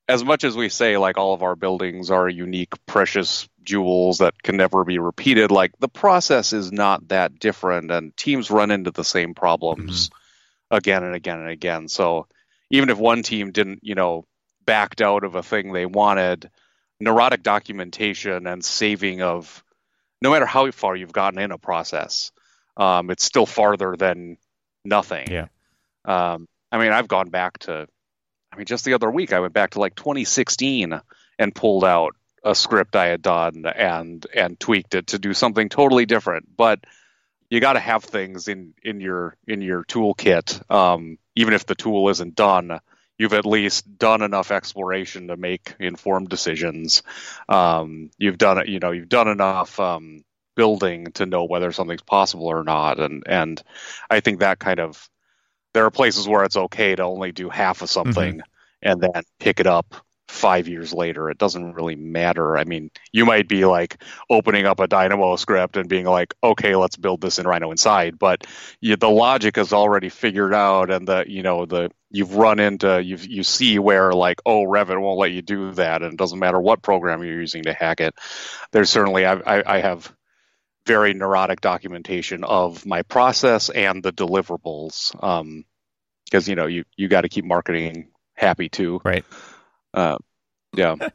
as 0.07 0.23
much 0.23 0.43
as 0.43 0.55
we 0.55 0.69
say 0.69 0.97
like 0.97 1.17
all 1.17 1.33
of 1.33 1.43
our 1.43 1.55
buildings 1.55 2.11
are 2.11 2.29
unique 2.29 2.73
precious 2.85 3.47
jewels 3.63 4.19
that 4.19 4.41
can 4.41 4.55
never 4.55 4.83
be 4.83 4.99
repeated 4.99 5.51
like 5.51 5.77
the 5.79 5.89
process 5.89 6.53
is 6.53 6.71
not 6.71 7.07
that 7.09 7.37
different 7.39 7.91
and 7.91 8.15
teams 8.15 8.49
run 8.49 8.71
into 8.71 8.91
the 8.91 9.03
same 9.03 9.33
problems 9.33 10.09
mm-hmm. 10.09 10.77
again 10.77 11.03
and 11.03 11.15
again 11.15 11.39
and 11.39 11.49
again. 11.49 11.87
So 11.87 12.27
even 12.69 12.89
if 12.89 12.97
one 12.97 13.23
team 13.23 13.51
didn't 13.51 13.79
you 13.83 13.95
know 13.95 14.25
backed 14.65 15.01
out 15.01 15.23
of 15.23 15.35
a 15.35 15.43
thing 15.43 15.73
they 15.73 15.85
wanted 15.85 16.49
neurotic 16.99 17.43
documentation 17.43 18.47
and 18.47 18.63
saving 18.63 19.21
of 19.21 19.63
no 20.21 20.31
matter 20.31 20.45
how 20.45 20.69
far 20.71 20.95
you've 20.95 21.13
gotten 21.13 21.39
in 21.39 21.51
a 21.51 21.57
process 21.57 22.31
um, 22.77 23.09
it's 23.09 23.23
still 23.23 23.45
farther 23.45 23.95
than 23.97 24.37
nothing. 24.85 25.31
Yeah. 25.31 25.47
Um, 26.05 26.47
i 26.71 26.77
mean 26.77 26.91
i've 26.91 27.07
gone 27.07 27.29
back 27.29 27.57
to 27.59 27.87
I 28.57 28.59
mean, 28.59 28.65
just 28.65 28.85
the 28.85 28.95
other 28.95 29.11
week, 29.11 29.33
I 29.33 29.39
went 29.39 29.53
back 29.53 29.71
to 29.71 29.79
like 29.79 29.93
2016 29.93 30.99
and 31.37 31.55
pulled 31.55 31.85
out 31.85 32.15
a 32.43 32.55
script 32.55 32.95
I 32.95 33.05
had 33.05 33.21
done 33.21 33.65
and 33.67 34.25
and 34.33 34.59
tweaked 34.59 34.95
it 34.95 35.07
to 35.07 35.19
do 35.19 35.35
something 35.35 35.69
totally 35.69 36.07
different. 36.07 36.57
But 36.57 36.79
you 37.51 37.59
got 37.59 37.73
to 37.73 37.79
have 37.79 38.03
things 38.03 38.47
in 38.47 38.73
in 38.81 38.99
your 38.99 39.37
in 39.47 39.61
your 39.61 39.83
toolkit, 39.83 40.71
um, 40.71 41.19
even 41.35 41.53
if 41.53 41.67
the 41.67 41.75
tool 41.75 42.09
isn't 42.09 42.33
done. 42.33 42.79
You've 43.19 43.33
at 43.33 43.45
least 43.45 43.99
done 43.99 44.23
enough 44.23 44.51
exploration 44.51 45.27
to 45.27 45.37
make 45.37 45.75
informed 45.79 46.29
decisions. 46.29 47.03
Um, 47.47 48.09
you've 48.17 48.39
done 48.39 48.57
it, 48.57 48.69
you 48.69 48.79
know, 48.79 48.91
you've 48.91 49.09
done 49.09 49.27
enough 49.27 49.79
um, 49.79 50.23
building 50.55 51.11
to 51.13 51.27
know 51.27 51.45
whether 51.45 51.71
something's 51.71 52.01
possible 52.01 52.47
or 52.47 52.63
not, 52.63 52.99
and 52.99 53.21
and 53.27 53.61
I 54.09 54.19
think 54.19 54.39
that 54.39 54.57
kind 54.57 54.79
of 54.79 55.07
there 55.77 55.85
are 55.85 55.91
places 55.91 56.27
where 56.27 56.43
it's 56.43 56.57
okay 56.57 56.95
to 56.95 57.03
only 57.03 57.31
do 57.31 57.49
half 57.49 57.83
of 57.83 57.89
something 57.91 58.37
mm-hmm. 58.37 58.89
and 58.89 58.99
then 58.99 59.21
pick 59.39 59.59
it 59.59 59.67
up 59.67 59.93
five 60.27 60.67
years 60.67 60.91
later. 60.91 61.29
It 61.29 61.37
doesn't 61.37 61.73
really 61.73 61.93
matter. 61.93 62.57
I 62.57 62.63
mean, 62.63 62.89
you 63.11 63.27
might 63.27 63.47
be 63.47 63.63
like 63.63 64.01
opening 64.27 64.65
up 64.65 64.79
a 64.79 64.87
Dynamo 64.87 65.35
script 65.35 65.77
and 65.77 65.87
being 65.87 66.07
like, 66.07 66.33
okay, 66.43 66.75
let's 66.75 66.97
build 66.97 67.21
this 67.21 67.37
in 67.37 67.45
Rhino 67.45 67.69
inside, 67.69 68.17
but 68.17 68.47
you, 68.81 68.95
the 68.95 69.07
logic 69.07 69.59
is 69.59 69.71
already 69.71 70.09
figured 70.09 70.51
out, 70.51 70.89
and 70.89 71.07
the 71.07 71.25
you 71.27 71.43
know 71.43 71.67
the 71.67 71.91
you've 72.09 72.33
run 72.33 72.59
into 72.59 72.99
you 73.03 73.17
you 73.17 73.43
see 73.43 73.77
where 73.77 74.13
like 74.13 74.41
oh 74.47 74.63
Revit 74.63 74.99
won't 74.99 75.19
let 75.19 75.31
you 75.31 75.43
do 75.43 75.73
that, 75.73 76.01
and 76.01 76.13
it 76.13 76.17
doesn't 76.17 76.39
matter 76.39 76.59
what 76.59 76.81
program 76.81 77.23
you're 77.23 77.39
using 77.39 77.65
to 77.65 77.73
hack 77.73 78.01
it. 78.01 78.15
There's 78.71 78.89
certainly 78.89 79.27
I, 79.27 79.33
I, 79.33 79.75
I 79.75 79.79
have 79.81 80.11
very 80.87 81.13
neurotic 81.13 81.61
documentation 81.61 82.43
of 82.43 82.85
my 82.85 83.03
process 83.03 83.69
and 83.69 84.01
the 84.01 84.13
deliverables. 84.13 85.11
Um, 85.21 85.65
because 86.25 86.47
you 86.47 86.55
know 86.55 86.65
you 86.65 86.83
you 86.95 87.07
got 87.07 87.21
to 87.21 87.29
keep 87.29 87.45
marketing 87.45 88.09
happy 88.33 88.69
too, 88.69 88.99
right? 89.03 89.25
Uh, 89.93 90.17
yeah, 90.75 90.95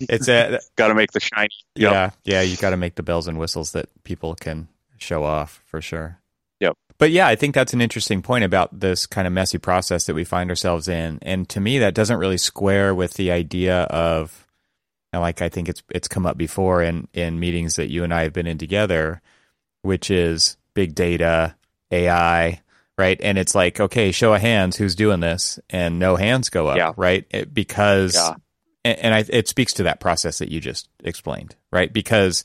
it's 0.00 0.28
a 0.28 0.60
got 0.76 0.88
to 0.88 0.94
make 0.94 1.12
the 1.12 1.20
shiny. 1.20 1.50
Yep. 1.76 1.92
Yeah, 1.92 2.10
yeah, 2.24 2.40
you 2.42 2.56
got 2.56 2.70
to 2.70 2.76
make 2.76 2.94
the 2.94 3.02
bells 3.02 3.28
and 3.28 3.38
whistles 3.38 3.72
that 3.72 3.88
people 4.04 4.34
can 4.34 4.68
show 4.98 5.24
off 5.24 5.62
for 5.66 5.80
sure. 5.80 6.20
Yep. 6.60 6.76
But 6.98 7.10
yeah, 7.10 7.26
I 7.26 7.34
think 7.34 7.54
that's 7.54 7.72
an 7.72 7.80
interesting 7.80 8.22
point 8.22 8.44
about 8.44 8.78
this 8.78 9.06
kind 9.06 9.26
of 9.26 9.32
messy 9.32 9.58
process 9.58 10.06
that 10.06 10.14
we 10.14 10.24
find 10.24 10.50
ourselves 10.50 10.88
in, 10.88 11.18
and 11.22 11.48
to 11.48 11.60
me, 11.60 11.78
that 11.78 11.94
doesn't 11.94 12.18
really 12.18 12.38
square 12.38 12.94
with 12.94 13.14
the 13.14 13.30
idea 13.30 13.82
of 13.82 14.43
and 15.14 15.20
like 15.20 15.40
I 15.40 15.48
think 15.48 15.68
it's 15.68 15.82
it's 15.90 16.08
come 16.08 16.26
up 16.26 16.36
before 16.36 16.82
in 16.82 17.06
in 17.12 17.38
meetings 17.38 17.76
that 17.76 17.88
you 17.88 18.02
and 18.02 18.12
I 18.12 18.24
have 18.24 18.32
been 18.32 18.48
in 18.48 18.58
together, 18.58 19.22
which 19.82 20.10
is 20.10 20.56
big 20.74 20.96
data, 20.96 21.54
AI, 21.92 22.60
right? 22.98 23.20
And 23.22 23.38
it's 23.38 23.54
like, 23.54 23.78
okay, 23.78 24.10
show 24.10 24.34
of 24.34 24.40
hands, 24.40 24.76
who's 24.76 24.96
doing 24.96 25.20
this, 25.20 25.60
and 25.70 26.00
no 26.00 26.16
hands 26.16 26.50
go 26.50 26.66
up, 26.66 26.76
yeah. 26.76 26.92
right? 26.96 27.24
It, 27.30 27.54
because 27.54 28.16
yeah. 28.16 28.34
and, 28.84 28.98
and 28.98 29.14
I, 29.14 29.24
it 29.28 29.46
speaks 29.46 29.74
to 29.74 29.84
that 29.84 30.00
process 30.00 30.38
that 30.38 30.50
you 30.50 30.60
just 30.60 30.88
explained, 31.04 31.54
right? 31.72 31.92
Because 31.92 32.42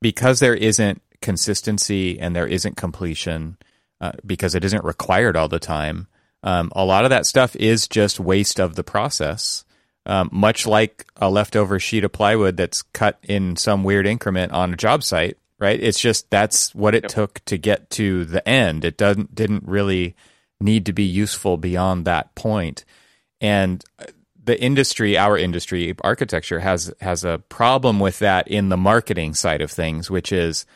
because 0.00 0.38
there 0.38 0.54
isn't 0.54 1.02
consistency 1.20 2.20
and 2.20 2.34
there 2.34 2.46
isn't 2.46 2.76
completion, 2.76 3.56
uh, 4.00 4.12
because 4.24 4.54
it 4.54 4.64
isn't 4.64 4.84
required 4.84 5.36
all 5.36 5.48
the 5.48 5.58
time. 5.58 6.06
Um, 6.44 6.70
a 6.76 6.84
lot 6.84 7.02
of 7.02 7.10
that 7.10 7.26
stuff 7.26 7.56
is 7.56 7.88
just 7.88 8.20
waste 8.20 8.60
of 8.60 8.76
the 8.76 8.84
process 8.84 9.64
um, 10.06 10.28
much 10.32 10.66
like 10.66 11.06
a 11.16 11.30
leftover 11.30 11.78
sheet 11.78 12.04
of 12.04 12.12
plywood 12.12 12.56
that's 12.56 12.82
cut 12.82 13.18
in 13.22 13.56
some 13.56 13.84
weird 13.84 14.06
increment 14.06 14.52
on 14.52 14.72
a 14.72 14.76
job 14.76 15.02
site, 15.02 15.38
right? 15.58 15.80
It's 15.80 16.00
just 16.00 16.28
that's 16.30 16.74
what 16.74 16.94
it 16.94 17.04
yep. 17.04 17.10
took 17.10 17.44
to 17.46 17.56
get 17.56 17.90
to 17.90 18.24
the 18.24 18.46
end. 18.48 18.84
It 18.84 18.96
doesn't 18.96 19.34
didn't 19.34 19.64
really 19.66 20.16
need 20.60 20.86
to 20.86 20.92
be 20.92 21.04
useful 21.04 21.56
beyond 21.56 22.04
that 22.04 22.34
point. 22.34 22.84
And 23.40 23.84
the 24.44 24.60
industry, 24.60 25.16
our 25.16 25.38
industry, 25.38 25.94
architecture 26.02 26.60
has 26.60 26.92
has 27.00 27.24
a 27.24 27.38
problem 27.48 28.00
with 28.00 28.18
that 28.20 28.48
in 28.48 28.68
the 28.68 28.76
marketing 28.76 29.34
side 29.34 29.60
of 29.60 29.70
things, 29.70 30.10
which 30.10 30.32
is 30.32 30.66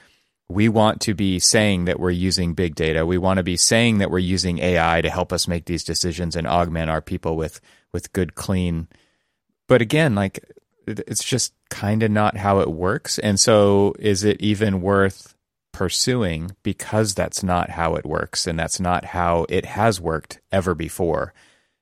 we 0.48 0.68
want 0.68 1.00
to 1.00 1.14
be 1.14 1.40
saying 1.40 1.86
that 1.86 1.98
we're 1.98 2.10
using 2.10 2.54
big 2.54 2.76
data. 2.76 3.04
We 3.04 3.18
want 3.18 3.38
to 3.38 3.42
be 3.42 3.56
saying 3.56 3.98
that 3.98 4.10
we're 4.10 4.18
using 4.20 4.58
AI 4.60 5.00
to 5.00 5.10
help 5.10 5.32
us 5.32 5.48
make 5.48 5.64
these 5.64 5.82
decisions 5.82 6.36
and 6.36 6.46
augment 6.46 6.90
our 6.90 7.02
people 7.02 7.36
with 7.36 7.60
with 7.92 8.12
good, 8.12 8.34
clean 8.34 8.86
but 9.68 9.82
again, 9.82 10.14
like 10.14 10.44
it's 10.86 11.24
just 11.24 11.52
kind 11.70 12.02
of 12.02 12.10
not 12.10 12.36
how 12.36 12.60
it 12.60 12.70
works. 12.70 13.18
And 13.18 13.38
so 13.40 13.94
is 13.98 14.24
it 14.24 14.40
even 14.40 14.80
worth 14.80 15.34
pursuing 15.72 16.52
because 16.62 17.14
that's 17.14 17.42
not 17.42 17.70
how 17.70 17.96
it 17.96 18.06
works 18.06 18.46
and 18.46 18.58
that's 18.58 18.80
not 18.80 19.06
how 19.06 19.46
it 19.48 19.64
has 19.64 20.00
worked 20.00 20.40
ever 20.52 20.74
before? 20.74 21.34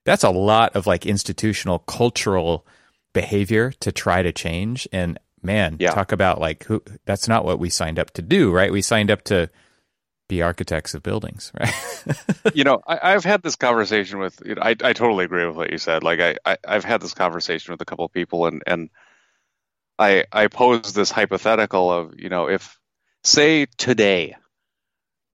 That's 0.04 0.24
a 0.24 0.30
lot 0.30 0.74
of 0.74 0.86
like 0.86 1.06
institutional 1.06 1.80
cultural 1.80 2.66
behavior 3.12 3.72
to 3.80 3.92
try 3.92 4.22
to 4.22 4.32
change. 4.32 4.88
And 4.92 5.18
man, 5.42 5.76
yeah. 5.78 5.90
talk 5.90 6.12
about 6.12 6.40
like 6.40 6.64
who 6.64 6.82
that's 7.04 7.28
not 7.28 7.44
what 7.44 7.58
we 7.58 7.70
signed 7.70 7.98
up 7.98 8.10
to 8.12 8.22
do, 8.22 8.52
right? 8.52 8.72
We 8.72 8.82
signed 8.82 9.10
up 9.10 9.22
to 9.24 9.50
be 10.28 10.42
architects 10.42 10.94
of 10.94 11.02
buildings, 11.02 11.52
right? 11.58 11.74
you 12.54 12.64
know, 12.64 12.80
I, 12.86 13.10
have 13.10 13.24
had 13.24 13.42
this 13.42 13.56
conversation 13.56 14.18
with. 14.18 14.40
You 14.44 14.54
know, 14.54 14.62
I, 14.62 14.70
I 14.70 14.92
totally 14.92 15.24
agree 15.24 15.46
with 15.46 15.56
what 15.56 15.70
you 15.70 15.78
said. 15.78 16.02
Like, 16.02 16.20
I, 16.20 16.56
I 16.66 16.74
have 16.74 16.84
had 16.84 17.02
this 17.02 17.14
conversation 17.14 17.72
with 17.72 17.80
a 17.80 17.84
couple 17.84 18.04
of 18.04 18.12
people, 18.12 18.46
and 18.46 18.62
and 18.66 18.90
I 19.98 20.24
I 20.32 20.48
pose 20.48 20.92
this 20.92 21.10
hypothetical 21.10 21.92
of 21.92 22.18
you 22.18 22.28
know 22.28 22.48
if 22.48 22.78
say 23.22 23.66
today 23.76 24.36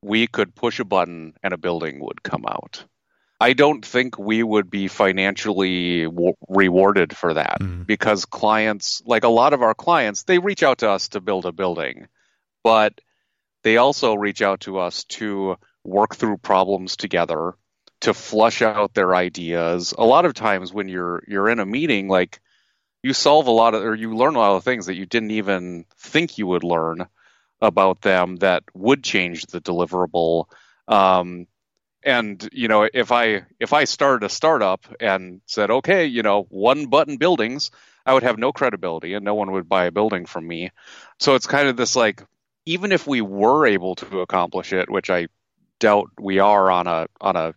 we 0.02 0.26
could 0.26 0.54
push 0.54 0.80
a 0.80 0.84
button 0.84 1.34
and 1.42 1.52
a 1.52 1.58
building 1.58 2.00
would 2.00 2.22
come 2.22 2.44
out. 2.46 2.84
I 3.42 3.54
don't 3.54 3.84
think 3.84 4.18
we 4.18 4.42
would 4.42 4.70
be 4.70 4.88
financially 4.88 6.04
w- 6.04 6.34
rewarded 6.46 7.16
for 7.16 7.34
that 7.34 7.58
mm. 7.60 7.86
because 7.86 8.26
clients, 8.26 9.02
like 9.06 9.24
a 9.24 9.28
lot 9.28 9.54
of 9.54 9.62
our 9.62 9.72
clients, 9.72 10.24
they 10.24 10.38
reach 10.38 10.62
out 10.62 10.78
to 10.78 10.90
us 10.90 11.08
to 11.08 11.22
build 11.22 11.46
a 11.46 11.52
building, 11.52 12.08
but 12.62 13.00
they 13.62 13.76
also 13.76 14.14
reach 14.14 14.42
out 14.42 14.60
to 14.60 14.78
us 14.78 15.04
to 15.04 15.56
work 15.84 16.16
through 16.16 16.38
problems 16.38 16.96
together, 16.96 17.54
to 18.02 18.14
flush 18.14 18.62
out 18.62 18.94
their 18.94 19.14
ideas. 19.14 19.94
A 19.96 20.04
lot 20.04 20.24
of 20.24 20.34
times 20.34 20.72
when 20.72 20.88
you're 20.88 21.22
you're 21.26 21.48
in 21.48 21.60
a 21.60 21.66
meeting, 21.66 22.08
like 22.08 22.40
you 23.02 23.12
solve 23.12 23.46
a 23.46 23.50
lot 23.50 23.74
of 23.74 23.82
or 23.82 23.94
you 23.94 24.14
learn 24.14 24.34
a 24.34 24.38
lot 24.38 24.56
of 24.56 24.64
things 24.64 24.86
that 24.86 24.96
you 24.96 25.06
didn't 25.06 25.32
even 25.32 25.84
think 25.98 26.38
you 26.38 26.46
would 26.46 26.64
learn 26.64 27.06
about 27.60 28.00
them 28.00 28.36
that 28.36 28.64
would 28.74 29.04
change 29.04 29.46
the 29.46 29.60
deliverable. 29.60 30.46
Um, 30.88 31.46
and 32.02 32.48
you 32.52 32.68
know, 32.68 32.88
if 32.92 33.12
I 33.12 33.42
if 33.58 33.72
I 33.72 33.84
started 33.84 34.24
a 34.24 34.30
startup 34.30 34.86
and 35.00 35.40
said, 35.46 35.70
okay, 35.70 36.06
you 36.06 36.22
know, 36.22 36.46
one 36.48 36.86
button 36.86 37.18
buildings, 37.18 37.70
I 38.06 38.14
would 38.14 38.22
have 38.22 38.38
no 38.38 38.52
credibility 38.52 39.14
and 39.14 39.24
no 39.24 39.34
one 39.34 39.52
would 39.52 39.68
buy 39.68 39.84
a 39.84 39.92
building 39.92 40.26
from 40.26 40.46
me. 40.46 40.70
So 41.18 41.34
it's 41.34 41.46
kind 41.46 41.68
of 41.68 41.76
this 41.76 41.96
like, 41.96 42.22
even 42.70 42.92
if 42.92 43.04
we 43.04 43.20
were 43.20 43.66
able 43.66 43.96
to 43.96 44.20
accomplish 44.20 44.72
it, 44.72 44.88
which 44.88 45.10
I 45.10 45.26
doubt 45.80 46.10
we 46.20 46.38
are 46.38 46.70
on 46.70 46.86
a 46.86 47.08
on 47.20 47.34
a 47.34 47.54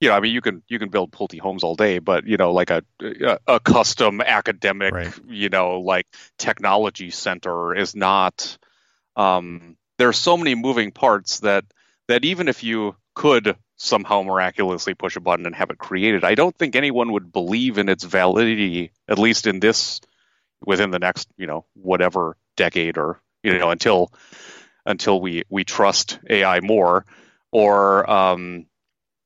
you 0.00 0.08
know, 0.08 0.14
I 0.14 0.20
mean, 0.20 0.32
you 0.32 0.40
can 0.40 0.62
you 0.68 0.78
can 0.80 0.88
build 0.88 1.12
Pulte 1.12 1.38
homes 1.38 1.62
all 1.62 1.76
day, 1.76 2.00
but 2.00 2.26
you 2.26 2.36
know, 2.36 2.52
like 2.52 2.70
a 2.70 2.82
a, 3.00 3.38
a 3.46 3.60
custom 3.60 4.20
academic, 4.20 4.92
right. 4.92 5.12
you 5.28 5.48
know, 5.48 5.78
like 5.80 6.06
technology 6.36 7.10
center 7.10 7.74
is 7.76 7.94
not. 7.94 8.58
Um, 9.14 9.76
there 9.98 10.08
are 10.08 10.12
so 10.12 10.36
many 10.36 10.56
moving 10.56 10.90
parts 10.90 11.40
that 11.40 11.64
that 12.08 12.24
even 12.24 12.48
if 12.48 12.64
you 12.64 12.96
could 13.14 13.56
somehow 13.76 14.22
miraculously 14.22 14.94
push 14.94 15.14
a 15.14 15.20
button 15.20 15.46
and 15.46 15.54
have 15.54 15.70
it 15.70 15.78
created, 15.78 16.24
I 16.24 16.34
don't 16.34 16.56
think 16.56 16.74
anyone 16.74 17.12
would 17.12 17.32
believe 17.32 17.78
in 17.78 17.88
its 17.88 18.02
validity, 18.02 18.90
at 19.08 19.18
least 19.18 19.46
in 19.46 19.60
this 19.60 20.00
within 20.64 20.90
the 20.90 20.98
next, 20.98 21.28
you 21.36 21.46
know, 21.46 21.66
whatever 21.74 22.36
decade 22.56 22.98
or 22.98 23.20
you 23.42 23.58
know 23.58 23.70
until 23.70 24.12
until 24.86 25.20
we 25.20 25.44
we 25.48 25.64
trust 25.64 26.18
AI 26.28 26.60
more, 26.60 27.04
or 27.52 28.08
um, 28.10 28.66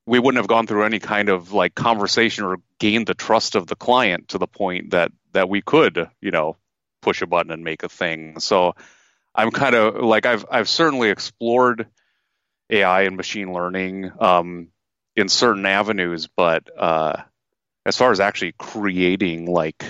we 0.07 0.19
wouldn't 0.19 0.41
have 0.41 0.49
gone 0.49 0.67
through 0.67 0.85
any 0.85 0.99
kind 0.99 1.29
of 1.29 1.53
like 1.53 1.75
conversation 1.75 2.45
or 2.45 2.59
gained 2.79 3.07
the 3.07 3.15
trust 3.15 3.55
of 3.55 3.67
the 3.67 3.77
client 3.77 4.29
to 4.29 4.39
the 4.39 4.47
point 4.47 4.91
that 4.91 5.13
that 5.33 5.49
we 5.49 5.63
could 5.63 6.09
you 6.21 6.31
know 6.31 6.57
push 7.01 7.23
a 7.23 7.27
button 7.27 7.53
and 7.53 7.65
make 7.65 7.83
a 7.83 7.89
thing. 7.89 8.39
So 8.41 8.75
i'm 9.35 9.51
kind 9.51 9.75
of 9.75 9.97
like 9.97 10.27
i've 10.27 10.45
i've 10.51 10.69
certainly 10.69 11.11
explored 11.11 11.87
ai 12.71 13.03
and 13.03 13.17
machine 13.17 13.53
learning 13.53 14.11
um, 14.21 14.69
in 15.17 15.29
certain 15.29 15.67
avenues 15.67 16.29
but 16.37 16.69
uh, 16.79 17.17
as 17.85 17.97
far 17.97 18.11
as 18.13 18.21
actually 18.21 18.53
creating 18.59 19.47
like 19.47 19.85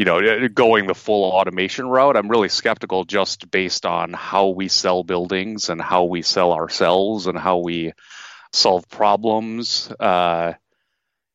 you 0.00 0.06
know 0.06 0.48
going 0.48 0.86
the 0.86 0.94
full 0.94 1.30
automation 1.30 1.86
route 1.86 2.16
i'm 2.16 2.28
really 2.28 2.48
skeptical 2.48 3.04
just 3.04 3.50
based 3.50 3.84
on 3.84 4.12
how 4.14 4.48
we 4.48 4.68
sell 4.68 5.04
buildings 5.04 5.68
and 5.68 5.80
how 5.80 6.04
we 6.04 6.22
sell 6.22 6.52
ourselves 6.52 7.26
and 7.26 7.38
how 7.38 7.58
we 7.58 7.92
solve 8.52 8.88
problems. 8.88 9.90
Uh, 9.98 10.54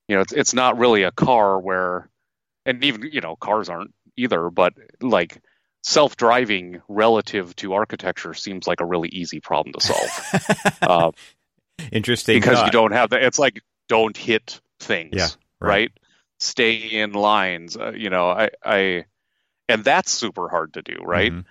you 0.08 0.16
know, 0.16 0.22
it's 0.22 0.34
it's 0.34 0.54
not 0.54 0.78
really 0.78 1.04
a 1.04 1.12
car 1.12 1.60
where, 1.60 2.10
and 2.66 2.84
even 2.84 3.10
you 3.12 3.22
know, 3.22 3.36
cars 3.36 3.70
aren't 3.70 3.94
either. 4.16 4.50
But 4.50 4.74
like 5.02 5.42
self-driving 5.84 6.82
relative 6.88 7.56
to 7.58 7.74
architecture 7.74 8.34
seems 8.34 8.68
like 8.68 8.82
a 8.82 8.86
really 8.86 9.10
easy 9.10 9.40
problem 9.40 9.74
to 9.74 9.82
solve. 9.82 10.78
uh, 10.82 11.12
Interesting, 11.92 12.38
because 12.38 12.58
thought. 12.58 12.66
you 12.68 12.72
don't 12.72 12.92
have 12.92 13.12
that. 13.12 13.24
It's 13.24 13.40
like 13.40 13.62
don't 13.90 14.16
hit 14.16 14.62
things. 14.80 15.14
Yeah, 15.14 15.28
right. 15.60 15.70
right? 15.70 15.92
Stay 16.40 16.76
in 16.76 17.14
lines. 17.14 17.78
Uh, 17.78 17.94
you 17.96 18.10
know, 18.10 18.30
I, 18.30 18.50
I, 18.64 19.06
and 19.70 19.84
that's 19.84 20.12
super 20.12 20.50
hard 20.50 20.74
to 20.74 20.82
do, 20.82 20.98
right? 21.04 21.32
Mm-hmm. 21.32 21.42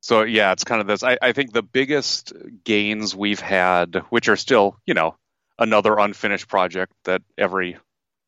So 0.00 0.22
yeah, 0.22 0.52
it's 0.52 0.64
kind 0.64 0.80
of 0.80 0.86
this. 0.86 1.02
I, 1.02 1.16
I 1.22 1.32
think 1.32 1.52
the 1.52 1.62
biggest 1.62 2.32
gains 2.62 3.16
we've 3.16 3.40
had, 3.40 4.02
which 4.10 4.28
are 4.28 4.36
still, 4.36 4.78
you 4.84 4.94
know, 4.94 5.16
another 5.58 5.98
unfinished 5.98 6.48
project 6.48 6.92
that 7.04 7.22
every 7.38 7.78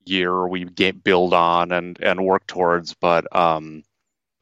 year 0.07 0.47
we 0.47 0.65
get 0.65 1.05
build 1.05 1.35
on 1.35 1.73
and 1.73 1.99
and 2.01 2.25
work 2.25 2.47
towards, 2.47 2.95
but 2.95 3.35
um, 3.37 3.83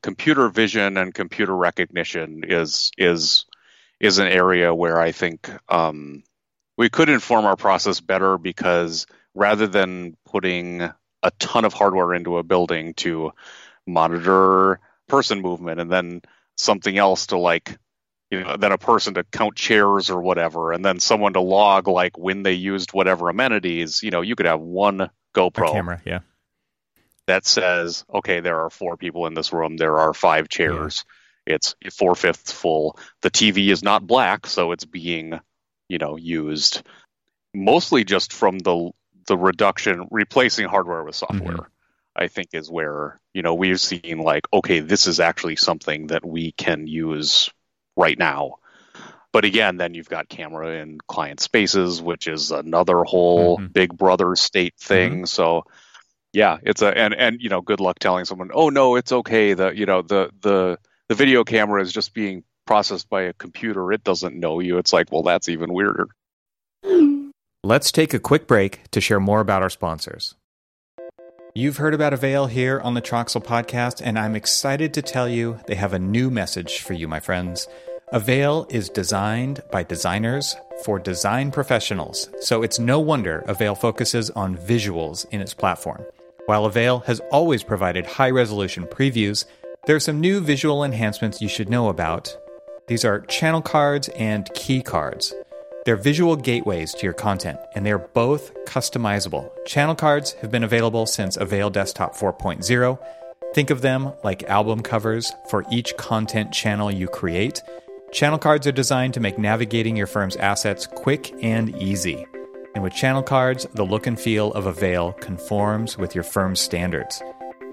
computer 0.03 0.49
vision 0.49 0.97
and 0.97 1.15
computer 1.15 1.57
recognition 1.57 2.45
is 2.47 2.93
is 2.99 3.47
is 3.99 4.19
an 4.19 4.29
area 4.29 4.75
where 4.75 5.01
I 5.01 5.13
think 5.13 5.51
um, 5.69 6.23
we 6.77 6.91
could 6.91 7.09
inform 7.09 7.47
our 7.47 7.57
process 7.57 8.01
better 8.01 8.37
because 8.37 9.07
rather 9.35 9.67
than 9.67 10.17
putting 10.27 10.91
a 11.25 11.33
ton 11.39 11.65
of 11.65 11.73
hardware 11.73 12.15
into 12.15 12.37
a 12.37 12.43
building 12.45 12.95
to 12.95 13.33
monitor 13.87 14.79
person 15.09 15.41
movement 15.41 15.81
and 15.81 15.91
then 15.91 16.23
something 16.57 16.97
else 16.97 17.29
to 17.29 17.39
like 17.39 17.79
you 18.31 18.41
know 18.43 18.57
then 18.57 18.73
a 18.73 18.79
person 18.79 19.15
to 19.15 19.25
count 19.25 19.57
chairs 19.57 20.11
or 20.11 20.21
whatever 20.21 20.73
and 20.73 20.85
then 20.85 21.01
someone 21.01 21.33
to 21.33 21.41
log 21.41 21.89
like 21.89 22.17
when 22.17 22.43
they 22.43 22.53
used 22.53 22.93
whatever 22.93 23.29
amenities 23.29 24.03
you 24.03 24.11
know 24.11 24.21
you 24.21 24.37
could 24.37 24.47
have 24.47 24.61
one 24.61 25.11
gopro. 25.35 25.69
a 25.69 25.73
camera 25.73 26.03
yeah. 26.05 26.21
That 27.27 27.47
says 27.47 28.05
okay 28.13 28.41
there 28.41 28.61
are 28.61 28.71
four 28.71 28.97
people 28.97 29.27
in 29.27 29.35
this 29.35 29.53
room 29.53 29.77
there 29.77 29.99
are 29.99 30.13
five 30.13 30.49
chairs 30.49 31.05
yeah. 31.47 31.55
it's 31.55 31.75
four 31.91 32.15
fifths 32.15 32.53
full. 32.53 32.99
The 33.23 33.31
tv 33.31 33.69
is 33.69 33.83
not 33.83 34.07
black 34.07 34.47
so 34.47 34.73
it's 34.73 34.85
being 34.85 35.41
you 35.89 35.99
know 35.99 36.17
used. 36.17 36.83
Mostly 37.55 38.05
just 38.05 38.33
from 38.33 38.59
the 38.59 38.91
the 39.27 39.37
reduction 39.37 40.09
replacing 40.11 40.67
hardware 40.67 41.05
with 41.05 41.15
software 41.15 41.55
mm-hmm. 41.55 41.73
I 42.17 42.29
think 42.29 42.51
is 42.53 42.71
where 42.71 43.21
you 43.33 43.43
know 43.43 43.55
we've 43.55 43.81
seen 43.81 44.19
like 44.19 44.47
okay 44.53 44.81
this 44.81 45.07
is 45.07 45.21
actually 45.21 45.57
something 45.57 46.09
that 46.09 46.25
we 46.25 46.53
can 46.53 46.87
use 46.87 47.51
right 47.97 48.19
now. 48.19 48.57
But 49.33 49.45
again, 49.45 49.79
then 49.79 49.95
you've 49.95 50.09
got 50.09 50.29
camera 50.29 50.81
in 50.81 50.99
client 51.09 51.41
spaces, 51.41 52.01
which 52.01 52.29
is 52.29 52.53
another 52.53 53.03
whole 53.03 53.59
mm-hmm. 53.59 53.67
Big 53.67 53.97
Brother 53.97 54.37
state 54.37 54.75
thing. 54.79 55.13
Mm-hmm. 55.13 55.25
So 55.25 55.65
yeah, 56.33 56.59
it's 56.63 56.83
a 56.83 56.97
and 56.97 57.15
and 57.15 57.41
you 57.41 57.49
know 57.49 57.61
good 57.61 57.81
luck 57.81 57.99
telling 57.99 58.25
someone 58.25 58.51
oh 58.55 58.69
no 58.69 58.97
it's 58.97 59.13
okay 59.13 59.55
the 59.55 59.71
you 59.71 59.87
know 59.87 60.03
the 60.03 60.31
the 60.41 60.79
the 61.09 61.15
video 61.15 61.45
camera 61.45 61.83
is 61.83 61.93
just 61.93 62.15
being 62.15 62.45
processed 62.67 63.11
by 63.11 63.23
a 63.23 63.33
computer 63.33 63.93
it 63.93 64.05
doesn't 64.05 64.39
know 64.39 64.61
you. 64.61 64.79
It's 64.79 64.93
like 64.93 65.11
well 65.11 65.23
that's 65.23 65.49
even 65.49 65.73
weirder. 65.73 66.09
Let's 67.65 67.91
take 67.91 68.13
a 68.13 68.19
quick 68.19 68.47
break 68.47 68.91
to 68.91 69.01
share 69.01 69.19
more 69.19 69.41
about 69.41 69.63
our 69.63 69.71
sponsors. 69.71 70.35
You've 71.55 71.79
heard 71.79 71.95
about 71.95 72.13
Avail 72.13 72.47
here 72.47 72.79
on 72.79 72.93
the 72.93 73.01
Troxel 73.01 73.43
podcast, 73.43 74.03
and 74.05 74.19
I'm 74.19 74.37
excited 74.37 74.93
to 74.93 75.01
tell 75.01 75.27
you 75.27 75.59
they 75.67 75.77
have 75.77 75.95
a 75.95 75.99
new 75.99 76.29
message 76.31 76.81
for 76.81 76.93
you, 76.93 77.09
my 77.09 77.21
friends. 77.21 77.67
Avail 78.13 78.67
is 78.69 78.91
designed 78.91 79.63
by 79.73 79.83
designers 79.83 80.55
for 80.85 80.99
design 80.99 81.51
professionals, 81.51 82.29
so 82.39 82.63
it's 82.63 82.79
no 82.79 83.01
wonder 83.01 83.43
Avail 83.47 83.75
focuses 83.75 84.29
on 84.33 84.59
visuals 84.59 85.27
in 85.31 85.41
its 85.41 85.55
platform. 85.55 86.05
While 86.45 86.67
Avail 86.67 86.99
has 87.07 87.21
always 87.33 87.63
provided 87.63 88.05
high 88.05 88.31
resolution 88.31 88.85
previews, 88.85 89.47
there 89.87 89.97
are 89.97 90.01
some 90.01 90.21
new 90.21 90.41
visual 90.41 90.85
enhancements 90.85 91.41
you 91.41 91.49
should 91.49 91.71
know 91.71 91.89
about. 91.89 92.37
These 92.89 93.07
are 93.07 93.21
channel 93.21 93.63
cards 93.63 94.11
and 94.11 94.53
key 94.53 94.83
cards. 94.83 95.33
They're 95.85 95.97
visual 95.97 96.35
gateways 96.35 96.95
to 96.95 97.03
your 97.05 97.13
content, 97.13 97.59
and 97.75 97.85
they're 97.85 97.99
both 97.99 98.55
customizable. 98.65 99.51
Channel 99.67 99.95
cards 99.95 100.33
have 100.41 100.51
been 100.51 100.65
available 100.65 101.05
since 101.05 101.37
Avail 101.37 101.69
Desktop 101.69 102.17
4.0. 102.17 102.99
Think 103.53 103.69
of 103.69 103.83
them 103.83 104.13
like 104.25 104.45
album 104.45 104.81
covers 104.81 105.35
for 105.51 105.63
each 105.71 105.95
content 105.99 106.53
channel 106.53 106.91
you 106.91 107.07
create. 107.07 107.63
Channel 108.13 108.39
cards 108.39 108.67
are 108.67 108.73
designed 108.73 109.13
to 109.15 109.21
make 109.21 109.39
navigating 109.39 109.95
your 109.95 110.07
firm's 110.07 110.37
assets 110.37 110.87
quick 110.87 111.35
and 111.43 111.77
easy. 111.77 112.27
And 112.75 112.83
with 112.83 112.95
channel 112.95 113.23
cards, 113.23 113.67
the 113.75 113.85
look 113.85 114.07
and 114.07 114.19
feel 114.19 114.53
of 114.53 114.65
Avail 114.65 115.13
conforms 115.13 115.99
with 115.99 116.15
your 116.15 116.25
firm's 116.25 116.61
standards. 116.61 117.23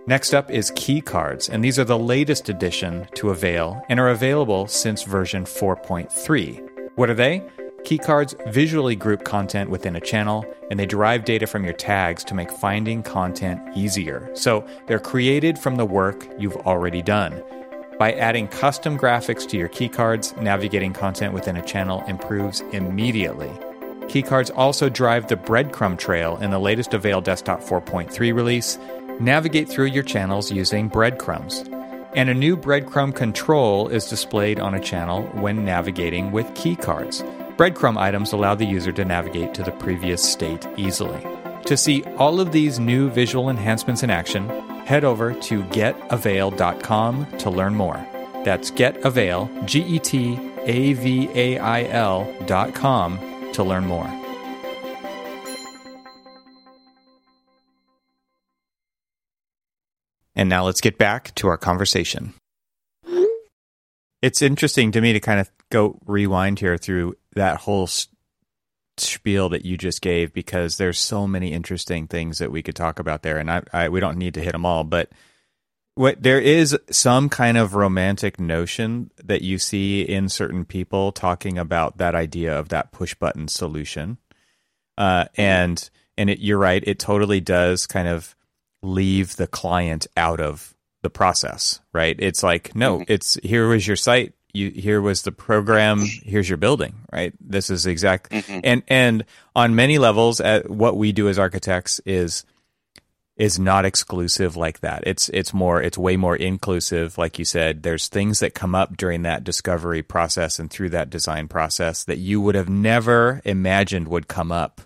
Next 0.05 0.33
up 0.33 0.51
is 0.51 0.73
key 0.75 0.99
cards, 0.99 1.47
and 1.47 1.63
these 1.63 1.79
are 1.79 1.85
the 1.85 1.97
latest 1.97 2.49
addition 2.49 3.07
to 3.15 3.29
Avail 3.29 3.81
and 3.87 4.01
are 4.01 4.09
available 4.09 4.67
since 4.67 5.03
version 5.03 5.45
4.3. 5.45 6.67
What 6.95 7.09
are 7.09 7.15
they? 7.15 7.47
Keycards 7.83 8.35
visually 8.51 8.95
group 8.95 9.23
content 9.23 9.69
within 9.69 9.95
a 9.95 9.99
channel, 9.99 10.45
and 10.69 10.79
they 10.79 10.85
derive 10.85 11.25
data 11.25 11.47
from 11.47 11.63
your 11.63 11.73
tags 11.73 12.23
to 12.25 12.35
make 12.35 12.51
finding 12.51 13.01
content 13.03 13.59
easier. 13.75 14.29
So 14.33 14.65
they're 14.87 14.99
created 14.99 15.57
from 15.57 15.75
the 15.75 15.85
work 15.85 16.27
you've 16.37 16.55
already 16.57 17.01
done. 17.01 17.43
By 17.97 18.13
adding 18.13 18.47
custom 18.47 18.97
graphics 18.97 19.47
to 19.49 19.57
your 19.57 19.69
keycards, 19.69 20.39
navigating 20.41 20.93
content 20.93 21.33
within 21.33 21.57
a 21.57 21.65
channel 21.65 22.03
improves 22.07 22.61
immediately. 22.71 23.51
Keycards 24.07 24.51
also 24.55 24.89
drive 24.89 25.27
the 25.27 25.35
breadcrumb 25.35 25.97
trail 25.97 26.37
in 26.37 26.51
the 26.51 26.59
latest 26.59 26.93
Avail 26.93 27.21
Desktop 27.21 27.61
4.3 27.61 28.33
release. 28.33 28.77
Navigate 29.19 29.69
through 29.69 29.85
your 29.85 30.03
channels 30.03 30.51
using 30.51 30.87
breadcrumbs. 30.87 31.63
And 32.13 32.29
a 32.29 32.33
new 32.33 32.57
breadcrumb 32.57 33.15
control 33.15 33.87
is 33.87 34.09
displayed 34.09 34.59
on 34.59 34.73
a 34.75 34.81
channel 34.81 35.23
when 35.33 35.63
navigating 35.63 36.31
with 36.31 36.47
keycards 36.55 37.21
breadcrumb 37.61 37.95
items 37.95 38.33
allow 38.33 38.55
the 38.55 38.65
user 38.65 38.91
to 38.91 39.05
navigate 39.05 39.53
to 39.53 39.61
the 39.61 39.71
previous 39.73 40.23
state 40.23 40.67
easily. 40.77 41.21
To 41.65 41.77
see 41.77 42.03
all 42.17 42.39
of 42.39 42.51
these 42.51 42.79
new 42.79 43.07
visual 43.11 43.51
enhancements 43.51 44.01
in 44.01 44.09
action, 44.09 44.49
head 44.87 45.03
over 45.03 45.35
to 45.35 45.61
getavail.com 45.65 47.37
to 47.37 47.49
learn 47.51 47.75
more. 47.75 48.03
That's 48.43 48.71
getavail, 48.71 49.63
G 49.65 49.83
E 49.83 49.99
T 49.99 50.39
A 50.63 50.93
V 50.93 51.29
A 51.35 51.59
I 51.59 51.83
L.com 51.83 53.19
to 53.53 53.63
learn 53.63 53.85
more. 53.85 54.09
And 60.35 60.49
now 60.49 60.65
let's 60.65 60.81
get 60.81 60.97
back 60.97 61.35
to 61.35 61.47
our 61.47 61.57
conversation. 61.57 62.33
It's 64.23 64.41
interesting 64.41 64.91
to 64.93 65.01
me 65.01 65.13
to 65.13 65.19
kind 65.19 65.39
of 65.39 65.51
go 65.69 65.99
rewind 66.07 66.59
here 66.59 66.77
through 66.77 67.15
that 67.35 67.57
whole 67.57 67.87
spiel 68.97 69.49
that 69.49 69.65
you 69.65 69.77
just 69.77 70.01
gave 70.01 70.33
because 70.33 70.77
there's 70.77 70.99
so 70.99 71.27
many 71.27 71.53
interesting 71.53 72.07
things 72.07 72.37
that 72.37 72.51
we 72.51 72.61
could 72.61 72.75
talk 72.75 72.99
about 72.99 73.23
there, 73.23 73.37
and 73.37 73.49
I, 73.49 73.63
I 73.73 73.89
we 73.89 73.99
don't 73.99 74.17
need 74.17 74.33
to 74.35 74.41
hit 74.41 74.51
them 74.51 74.65
all, 74.65 74.83
but 74.83 75.11
what 75.95 76.23
there 76.23 76.39
is 76.39 76.77
some 76.89 77.29
kind 77.29 77.57
of 77.57 77.75
romantic 77.75 78.39
notion 78.39 79.11
that 79.23 79.41
you 79.41 79.57
see 79.57 80.01
in 80.01 80.29
certain 80.29 80.63
people 80.63 81.11
talking 81.11 81.57
about 81.57 81.97
that 81.97 82.15
idea 82.15 82.57
of 82.57 82.69
that 82.69 82.91
push 82.91 83.13
button 83.15 83.47
solution, 83.47 84.17
uh, 84.97 85.25
and 85.35 85.89
and 86.17 86.29
it, 86.29 86.39
you're 86.39 86.57
right, 86.57 86.83
it 86.85 86.99
totally 86.99 87.39
does 87.41 87.87
kind 87.87 88.07
of 88.07 88.35
leave 88.81 89.35
the 89.35 89.47
client 89.47 90.07
out 90.15 90.39
of 90.39 90.75
the 91.01 91.09
process, 91.09 91.79
right? 91.93 92.15
It's 92.19 92.43
like 92.43 92.75
no, 92.75 92.99
mm-hmm. 92.99 93.11
it's 93.11 93.35
here 93.43 93.67
was 93.67 93.85
your 93.87 93.97
site 93.97 94.33
you 94.53 94.69
here 94.69 95.01
was 95.01 95.21
the 95.21 95.31
program 95.31 95.99
here's 96.23 96.49
your 96.49 96.57
building 96.57 96.95
right 97.11 97.33
this 97.39 97.69
is 97.69 97.85
exact 97.85 98.31
mm-hmm. 98.31 98.59
and 98.63 98.83
and 98.87 99.25
on 99.55 99.75
many 99.75 99.97
levels 99.97 100.39
at 100.39 100.65
uh, 100.65 100.69
what 100.69 100.97
we 100.97 101.11
do 101.11 101.27
as 101.27 101.39
architects 101.39 101.99
is 102.05 102.45
is 103.37 103.57
not 103.57 103.85
exclusive 103.85 104.55
like 104.55 104.81
that 104.81 105.03
it's 105.05 105.29
it's 105.29 105.53
more 105.53 105.81
it's 105.81 105.97
way 105.97 106.17
more 106.17 106.35
inclusive 106.35 107.17
like 107.17 107.39
you 107.39 107.45
said 107.45 107.83
there's 107.83 108.07
things 108.07 108.39
that 108.39 108.53
come 108.53 108.75
up 108.75 108.95
during 108.97 109.23
that 109.23 109.43
discovery 109.43 110.03
process 110.03 110.59
and 110.59 110.69
through 110.69 110.89
that 110.89 111.09
design 111.09 111.47
process 111.47 112.03
that 112.03 112.17
you 112.17 112.41
would 112.41 112.55
have 112.55 112.69
never 112.69 113.41
imagined 113.45 114.07
would 114.07 114.27
come 114.27 114.51
up 114.51 114.81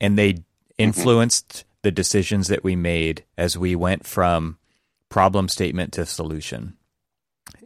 and 0.00 0.18
they 0.18 0.32
mm-hmm. 0.34 0.42
influenced 0.78 1.48
mm-hmm. 1.48 1.68
the 1.82 1.90
decisions 1.90 2.48
that 2.48 2.64
we 2.64 2.76
made 2.76 3.24
as 3.38 3.56
we 3.56 3.74
went 3.74 4.06
from 4.06 4.58
problem 5.08 5.48
statement 5.48 5.92
to 5.92 6.04
solution 6.04 6.76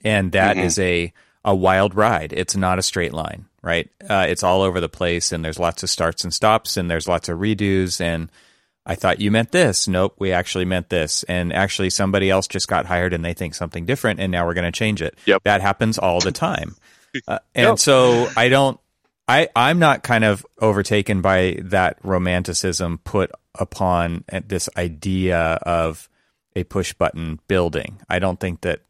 and 0.05 0.33
that 0.33 0.57
mm-hmm. 0.57 0.67
is 0.67 0.79
a 0.79 1.13
a 1.45 1.55
wild 1.55 1.95
ride. 1.95 2.33
It's 2.33 2.57
not 2.57 2.79
a 2.79 2.83
straight 2.83 3.13
line, 3.13 3.47
right? 3.63 3.91
Uh, 4.09 4.27
it's 4.29 4.43
all 4.43 4.63
over 4.63 4.81
the 4.81 4.89
place, 4.89 5.31
and 5.33 5.45
there's 5.45 5.59
lots 5.59 5.83
of 5.83 5.91
starts 5.91 6.25
and 6.25 6.33
stops, 6.33 6.77
and 6.77 6.91
there's 6.91 7.07
lots 7.07 7.29
of 7.29 7.39
redos. 7.39 8.01
And 8.01 8.31
I 8.87 8.95
thought 8.95 9.21
you 9.21 9.31
meant 9.31 9.53
this. 9.53 9.87
Nope, 9.87 10.15
we 10.19 10.33
actually 10.33 10.65
meant 10.65 10.89
this. 10.89 11.23
And 11.25 11.53
actually, 11.53 11.91
somebody 11.91 12.31
else 12.31 12.47
just 12.47 12.69
got 12.69 12.87
hired, 12.87 13.13
and 13.13 13.25
they 13.25 13.35
think 13.35 13.55
something 13.55 13.85
different, 13.85 14.21
and 14.21 14.33
now 14.33 14.47
we're 14.47 14.55
going 14.55 14.71
to 14.71 14.79
change 14.79 15.03
it. 15.03 15.19
Yep. 15.27 15.43
that 15.45 15.61
happens 15.61 15.99
all 15.99 16.21
the 16.21 16.33
time. 16.33 16.77
Uh, 17.29 17.39
and 17.55 17.69
yep. 17.69 17.79
so 17.79 18.29
I 18.37 18.49
don't. 18.49 18.81
I, 19.29 19.49
I'm 19.55 19.79
not 19.79 20.03
kind 20.03 20.25
of 20.25 20.45
overtaken 20.61 21.21
by 21.21 21.59
that 21.63 21.97
romanticism 22.03 22.99
put 23.05 23.31
upon 23.57 24.25
this 24.49 24.69
idea 24.77 25.39
of 25.63 26.09
a 26.57 26.65
push 26.65 26.93
button 26.93 27.39
building. 27.47 28.01
I 28.09 28.19
don't 28.19 28.41
think 28.41 28.63
that 28.63 28.81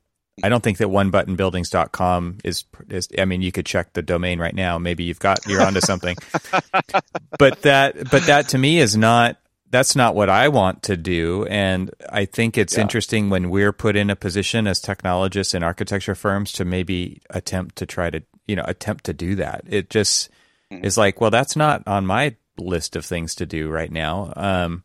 I 0.42 0.48
don't 0.48 0.62
think 0.62 0.78
that 0.78 0.88
onebuttonbuildings.com 0.88 2.38
is, 2.42 2.64
is 2.88 3.08
I 3.16 3.24
mean 3.24 3.42
you 3.42 3.52
could 3.52 3.66
check 3.66 3.92
the 3.92 4.02
domain 4.02 4.40
right 4.40 4.54
now. 4.54 4.78
Maybe 4.78 5.04
you've 5.04 5.20
got 5.20 5.46
you're 5.46 5.62
onto 5.62 5.80
something. 5.80 6.16
But 7.36 7.62
that 7.62 8.10
but 8.10 8.26
that 8.26 8.48
to 8.50 8.58
me 8.58 8.78
is 8.78 8.96
not 8.96 9.38
that's 9.70 9.96
not 9.96 10.14
what 10.14 10.30
I 10.30 10.48
want 10.48 10.84
to 10.84 10.96
do. 10.96 11.46
And 11.46 11.90
I 12.08 12.26
think 12.26 12.56
it's 12.56 12.76
yeah. 12.76 12.82
interesting 12.82 13.28
when 13.28 13.50
we're 13.50 13.72
put 13.72 13.96
in 13.96 14.08
a 14.08 14.14
position 14.14 14.68
as 14.68 14.80
technologists 14.80 15.52
in 15.52 15.64
architecture 15.64 16.14
firms 16.14 16.52
to 16.52 16.64
maybe 16.64 17.22
attempt 17.28 17.74
to 17.76 17.86
try 17.86 18.08
to 18.08 18.22
you 18.46 18.54
know 18.54 18.64
attempt 18.66 19.04
to 19.04 19.12
do 19.12 19.34
that. 19.36 19.62
It 19.66 19.90
just 19.90 20.30
mm-hmm. 20.70 20.84
is 20.84 20.96
like 20.96 21.20
well 21.20 21.30
that's 21.30 21.56
not 21.56 21.82
on 21.88 22.06
my 22.06 22.36
list 22.56 22.94
of 22.94 23.04
things 23.04 23.34
to 23.36 23.46
do 23.46 23.68
right 23.68 23.90
now. 23.90 24.32
Um, 24.36 24.84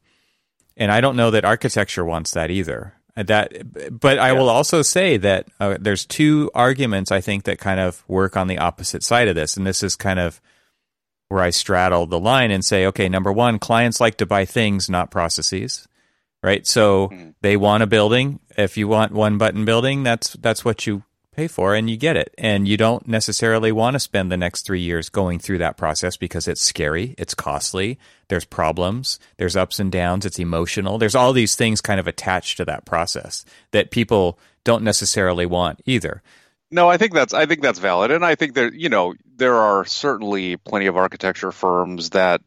and 0.76 0.92
I 0.92 1.02
don't 1.02 1.16
know 1.16 1.32
that 1.32 1.46
architecture 1.46 2.06
wants 2.06 2.32
that 2.32 2.50
either 2.50 2.99
that 3.28 4.00
but 4.00 4.18
i 4.20 4.34
will 4.34 4.50
also 4.50 4.82
say 4.82 5.18
that 5.18 5.48
uh, 5.60 5.78
there's 5.80 6.06
two 6.06 6.50
arguments 6.54 7.12
i 7.12 7.22
think 7.22 7.44
that 7.44 7.60
kind 7.60 7.80
of 7.80 8.04
work 8.08 8.38
on 8.38 8.48
the 8.48 8.58
opposite 8.58 9.04
side 9.04 9.28
of 9.28 9.36
this. 9.36 9.58
And 9.58 9.66
this 9.66 9.84
is 9.84 9.96
kind 9.96 10.20
of 10.20 10.42
where 11.28 11.42
i 11.42 11.50
straddle 11.50 12.06
the 12.06 12.20
line 12.20 12.52
and 12.52 12.64
say 12.64 12.86
okay 12.88 13.10
number 13.10 13.32
one 13.32 13.60
clients 13.60 14.00
like 14.00 14.18
to 14.18 14.26
buy 14.26 14.46
things 14.46 14.90
not 14.90 15.12
processes 15.12 15.88
right? 16.42 16.66
So 16.66 17.10
mm. 17.10 17.34
they 17.42 17.58
want 17.58 17.84
a 17.84 17.88
building. 17.88 18.40
If 18.58 18.78
you 18.78 18.88
want 18.88 19.12
one 19.12 19.38
button 19.38 19.66
building 19.66 20.04
that's 20.04 20.34
that's 20.34 20.64
what 20.64 20.88
you 20.88 21.04
pay 21.40 21.48
for 21.48 21.74
and 21.74 21.90
you 21.90 21.96
get 21.96 22.18
it. 22.18 22.36
And 22.38 22.68
you 22.68 22.76
don't 22.76 23.08
necessarily 23.08 23.72
want 23.72 23.94
to 23.96 24.00
spend 24.00 24.30
the 24.30 24.38
next 24.38 24.64
three 24.64 24.82
years 24.82 25.08
going 25.08 25.40
through 25.40 25.60
that 25.60 25.78
process 25.78 26.18
because 26.18 26.50
it's 26.50 26.62
scary, 26.62 27.16
it's 27.18 27.34
costly, 27.34 27.98
there's 28.28 28.44
problems, 28.44 29.20
there's 29.38 29.56
ups 29.56 29.80
and 29.80 29.90
downs, 29.90 30.26
it's 30.26 30.38
emotional. 30.38 30.98
There's 30.98 31.16
all 31.16 31.32
these 31.32 31.56
things 31.56 31.80
kind 31.80 32.00
of 32.00 32.08
attached 32.08 32.58
to 32.58 32.66
that 32.66 32.86
process 32.86 33.46
that 33.72 33.90
people 33.90 34.38
don't 34.66 34.84
necessarily 34.84 35.46
want 35.46 35.82
either. 35.86 36.22
No, 36.72 36.90
I 36.90 36.98
think 36.98 37.14
that's 37.14 37.34
I 37.34 37.46
think 37.46 37.62
that's 37.62 37.80
valid, 37.80 38.12
and 38.12 38.24
I 38.24 38.36
think 38.36 38.54
that 38.54 38.74
you 38.74 38.90
know 38.90 39.16
there 39.38 39.56
are 39.56 39.86
certainly 39.86 40.58
plenty 40.58 40.86
of 40.86 40.98
architecture 40.98 41.52
firms 41.52 42.12
that 42.12 42.42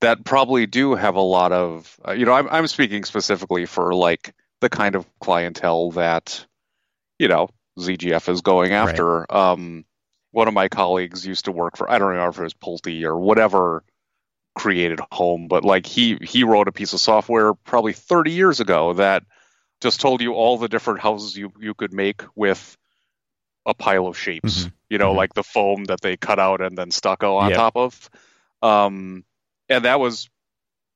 that 0.00 0.24
probably 0.24 0.66
do 0.66 0.94
have 0.94 1.14
a 1.14 1.22
lot 1.22 1.52
of 1.52 1.98
uh, 2.06 2.12
you 2.12 2.26
know 2.26 2.34
I'm 2.34 2.48
I'm 2.50 2.66
speaking 2.66 3.04
specifically 3.04 3.64
for 3.64 3.94
like 3.94 4.34
the 4.60 4.68
kind 4.68 4.94
of 4.94 5.06
clientele 5.20 5.92
that 5.92 6.44
you 7.18 7.28
know 7.28 7.48
ZGF 7.78 8.28
is 8.28 8.40
going 8.40 8.72
after. 8.72 9.20
Right. 9.20 9.30
Um, 9.30 9.84
one 10.30 10.48
of 10.48 10.54
my 10.54 10.68
colleagues 10.68 11.26
used 11.26 11.46
to 11.46 11.52
work 11.52 11.76
for 11.76 11.90
I 11.90 11.98
don't 11.98 12.14
know 12.14 12.28
if 12.28 12.38
it 12.38 12.42
was 12.42 12.54
Pulte 12.54 13.02
or 13.04 13.18
whatever 13.18 13.82
created 14.54 15.00
home, 15.10 15.48
but 15.48 15.64
like 15.64 15.86
he 15.86 16.18
he 16.20 16.44
wrote 16.44 16.68
a 16.68 16.72
piece 16.72 16.92
of 16.92 17.00
software 17.00 17.54
probably 17.54 17.92
30 17.92 18.32
years 18.32 18.60
ago 18.60 18.92
that 18.94 19.22
just 19.80 20.00
told 20.00 20.20
you 20.20 20.34
all 20.34 20.58
the 20.58 20.68
different 20.68 21.00
houses 21.00 21.36
you 21.36 21.52
you 21.58 21.74
could 21.74 21.92
make 21.92 22.22
with 22.34 22.76
a 23.64 23.74
pile 23.74 24.06
of 24.06 24.18
shapes. 24.18 24.60
Mm-hmm. 24.60 24.68
You 24.90 24.98
know, 24.98 25.08
mm-hmm. 25.08 25.18
like 25.18 25.34
the 25.34 25.42
foam 25.42 25.84
that 25.84 26.00
they 26.00 26.16
cut 26.16 26.38
out 26.38 26.60
and 26.60 26.76
then 26.76 26.90
stucco 26.90 27.36
on 27.36 27.50
yep. 27.50 27.56
top 27.56 27.76
of. 27.76 28.10
Um, 28.62 29.24
and 29.68 29.84
that 29.84 30.00
was, 30.00 30.28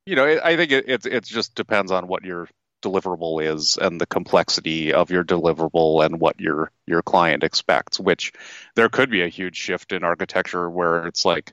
you 0.06 0.16
know, 0.16 0.26
it, 0.26 0.40
I 0.42 0.56
think 0.56 0.72
it, 0.72 0.88
it 0.88 1.06
it 1.06 1.24
just 1.24 1.54
depends 1.54 1.92
on 1.92 2.08
what 2.08 2.24
you're 2.24 2.48
deliverable 2.82 3.42
is 3.42 3.76
and 3.76 4.00
the 4.00 4.06
complexity 4.06 4.92
of 4.92 5.10
your 5.10 5.24
deliverable 5.24 6.04
and 6.04 6.20
what 6.20 6.40
your 6.40 6.70
your 6.86 7.02
client 7.02 7.42
expects 7.42 7.98
which 7.98 8.32
there 8.74 8.88
could 8.88 9.10
be 9.10 9.22
a 9.22 9.28
huge 9.28 9.56
shift 9.56 9.92
in 9.92 10.04
architecture 10.04 10.68
where 10.68 11.06
it's 11.06 11.24
like 11.24 11.52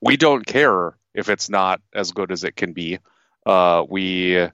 we 0.00 0.16
don't 0.16 0.46
care 0.46 0.96
if 1.14 1.28
it's 1.28 1.48
not 1.48 1.80
as 1.92 2.12
good 2.12 2.30
as 2.30 2.44
it 2.44 2.54
can 2.54 2.72
be 2.72 2.98
uh, 3.46 3.84
we 3.88 4.46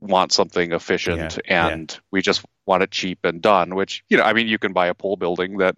want 0.00 0.32
something 0.32 0.72
efficient 0.72 1.38
yeah, 1.44 1.66
and 1.68 1.92
yeah. 1.92 1.98
we 2.10 2.22
just 2.22 2.44
want 2.66 2.82
it 2.82 2.90
cheap 2.90 3.18
and 3.24 3.42
done 3.42 3.74
which 3.74 4.04
you 4.08 4.16
know 4.16 4.22
i 4.22 4.32
mean 4.32 4.46
you 4.46 4.58
can 4.58 4.72
buy 4.72 4.86
a 4.86 4.94
pole 4.94 5.16
building 5.16 5.58
that 5.58 5.76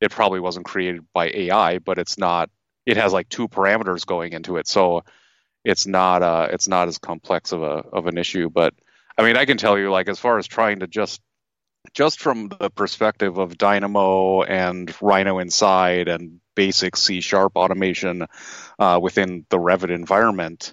it 0.00 0.10
probably 0.10 0.40
wasn't 0.40 0.64
created 0.64 1.04
by 1.12 1.28
ai 1.28 1.78
but 1.78 1.98
it's 1.98 2.16
not 2.16 2.48
it 2.84 2.96
has 2.96 3.12
like 3.12 3.28
two 3.28 3.48
parameters 3.48 4.06
going 4.06 4.32
into 4.32 4.56
it 4.56 4.68
so 4.68 5.02
it's 5.64 5.86
not 5.86 6.22
uh 6.22 6.46
it's 6.50 6.68
not 6.68 6.86
as 6.86 6.98
complex 6.98 7.50
of 7.50 7.62
a 7.62 7.82
of 7.92 8.06
an 8.06 8.16
issue 8.16 8.48
but 8.48 8.72
I 9.18 9.24
mean, 9.24 9.36
I 9.36 9.44
can 9.44 9.56
tell 9.56 9.78
you, 9.78 9.90
like, 9.90 10.08
as 10.08 10.18
far 10.18 10.38
as 10.38 10.46
trying 10.46 10.80
to 10.80 10.86
just 10.86 11.20
just 11.94 12.20
from 12.20 12.48
the 12.48 12.70
perspective 12.70 13.38
of 13.38 13.56
Dynamo 13.56 14.42
and 14.42 14.94
Rhino 15.00 15.38
inside 15.38 16.08
and 16.08 16.40
basic 16.54 16.96
C 16.96 17.20
sharp 17.20 17.52
automation 17.56 18.26
uh, 18.78 18.98
within 19.00 19.46
the 19.50 19.58
Revit 19.58 19.90
environment, 19.90 20.72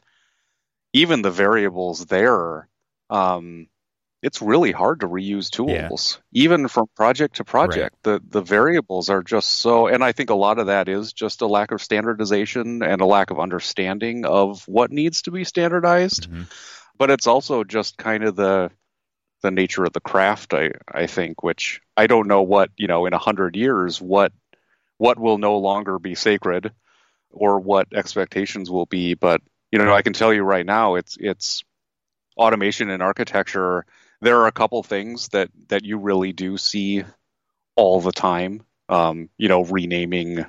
even 0.94 1.22
the 1.22 1.32
variables 1.32 2.06
there, 2.06 2.68
um, 3.10 3.68
it's 4.22 4.42
really 4.42 4.72
hard 4.72 5.02
to 5.02 5.08
reuse 5.08 5.50
tools, 5.50 6.20
yeah. 6.32 6.44
even 6.44 6.68
from 6.68 6.88
project 6.96 7.36
to 7.38 7.44
project. 7.44 7.98
Right. 8.06 8.22
The 8.22 8.40
the 8.40 8.42
variables 8.42 9.10
are 9.10 9.22
just 9.22 9.52
so, 9.52 9.88
and 9.88 10.04
I 10.04 10.14
think 10.14 10.30
a 10.30 10.36
lot 10.36 10.60
of 10.60 10.68
that 10.68 10.88
is 10.88 11.12
just 11.12 11.42
a 11.42 11.48
lack 11.48 11.72
of 11.72 11.82
standardization 11.82 12.84
and 12.84 13.02
a 13.02 13.06
lack 13.06 13.32
of 13.32 13.40
understanding 13.40 14.26
of 14.26 14.66
what 14.68 14.92
needs 14.92 15.24
to 15.24 15.32
be 15.32 15.44
standardized. 15.44 16.30
Mm-hmm 16.30 16.44
but 16.98 17.10
it's 17.10 17.28
also 17.28 17.64
just 17.64 17.98
kind 17.98 18.24
of 18.24 18.36
the 18.36 18.72
the 19.42 19.52
nature 19.52 19.84
of 19.84 19.92
the 19.92 20.00
craft 20.00 20.54
I, 20.54 20.72
I 20.88 21.06
think 21.06 21.44
which 21.44 21.82
I 21.98 22.08
don't 22.08 22.28
know 22.28 22.44
what 22.44 22.72
you 22.78 22.88
know 22.88 23.06
in 23.06 23.14
a 23.14 23.18
hundred 23.18 23.56
years 23.56 24.02
what 24.02 24.32
what 24.98 25.20
will 25.20 25.38
no 25.38 25.58
longer 25.58 26.00
be 26.00 26.16
sacred 26.16 26.72
or 27.30 27.60
what 27.60 27.94
expectations 27.94 28.72
will 28.72 28.86
be. 28.86 29.16
But 29.16 29.42
you 29.72 29.80
know 29.80 29.94
I 29.94 30.02
can 30.02 30.14
tell 30.14 30.34
you 30.34 30.44
right 30.44 30.66
now 30.66 30.96
it's 30.96 31.18
it's 31.20 31.64
automation 32.38 32.90
and 32.90 33.04
architecture. 33.04 33.86
There 34.22 34.40
are 34.40 34.48
a 34.48 34.54
couple 34.54 34.82
things 34.84 35.28
that 35.30 35.50
that 35.68 35.84
you 35.84 35.98
really 35.98 36.32
do 36.32 36.58
see 36.58 37.04
all 37.76 38.00
the 38.00 38.12
time. 38.14 38.64
Um, 38.88 39.30
you 39.38 39.50
know 39.50 39.64
renaming 39.64 40.46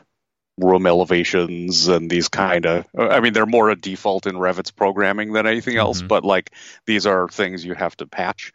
room 0.59 0.86
elevations 0.86 1.88
and 1.88 2.09
these 2.09 2.28
kind 2.28 2.64
of 2.64 2.86
i 2.96 3.18
mean 3.18 3.32
they're 3.32 3.46
more 3.46 3.70
a 3.70 3.76
default 3.76 4.26
in 4.26 4.38
revit's 4.38 4.70
programming 4.70 5.32
than 5.32 5.46
anything 5.46 5.76
else 5.76 5.98
mm-hmm. 5.98 6.07
but 6.07 6.24
like 6.24 6.52
these 6.86 7.07
are 7.07 7.28
things 7.28 7.64
you 7.64 7.74
have 7.74 7.96
to 7.96 8.07
patch 8.07 8.52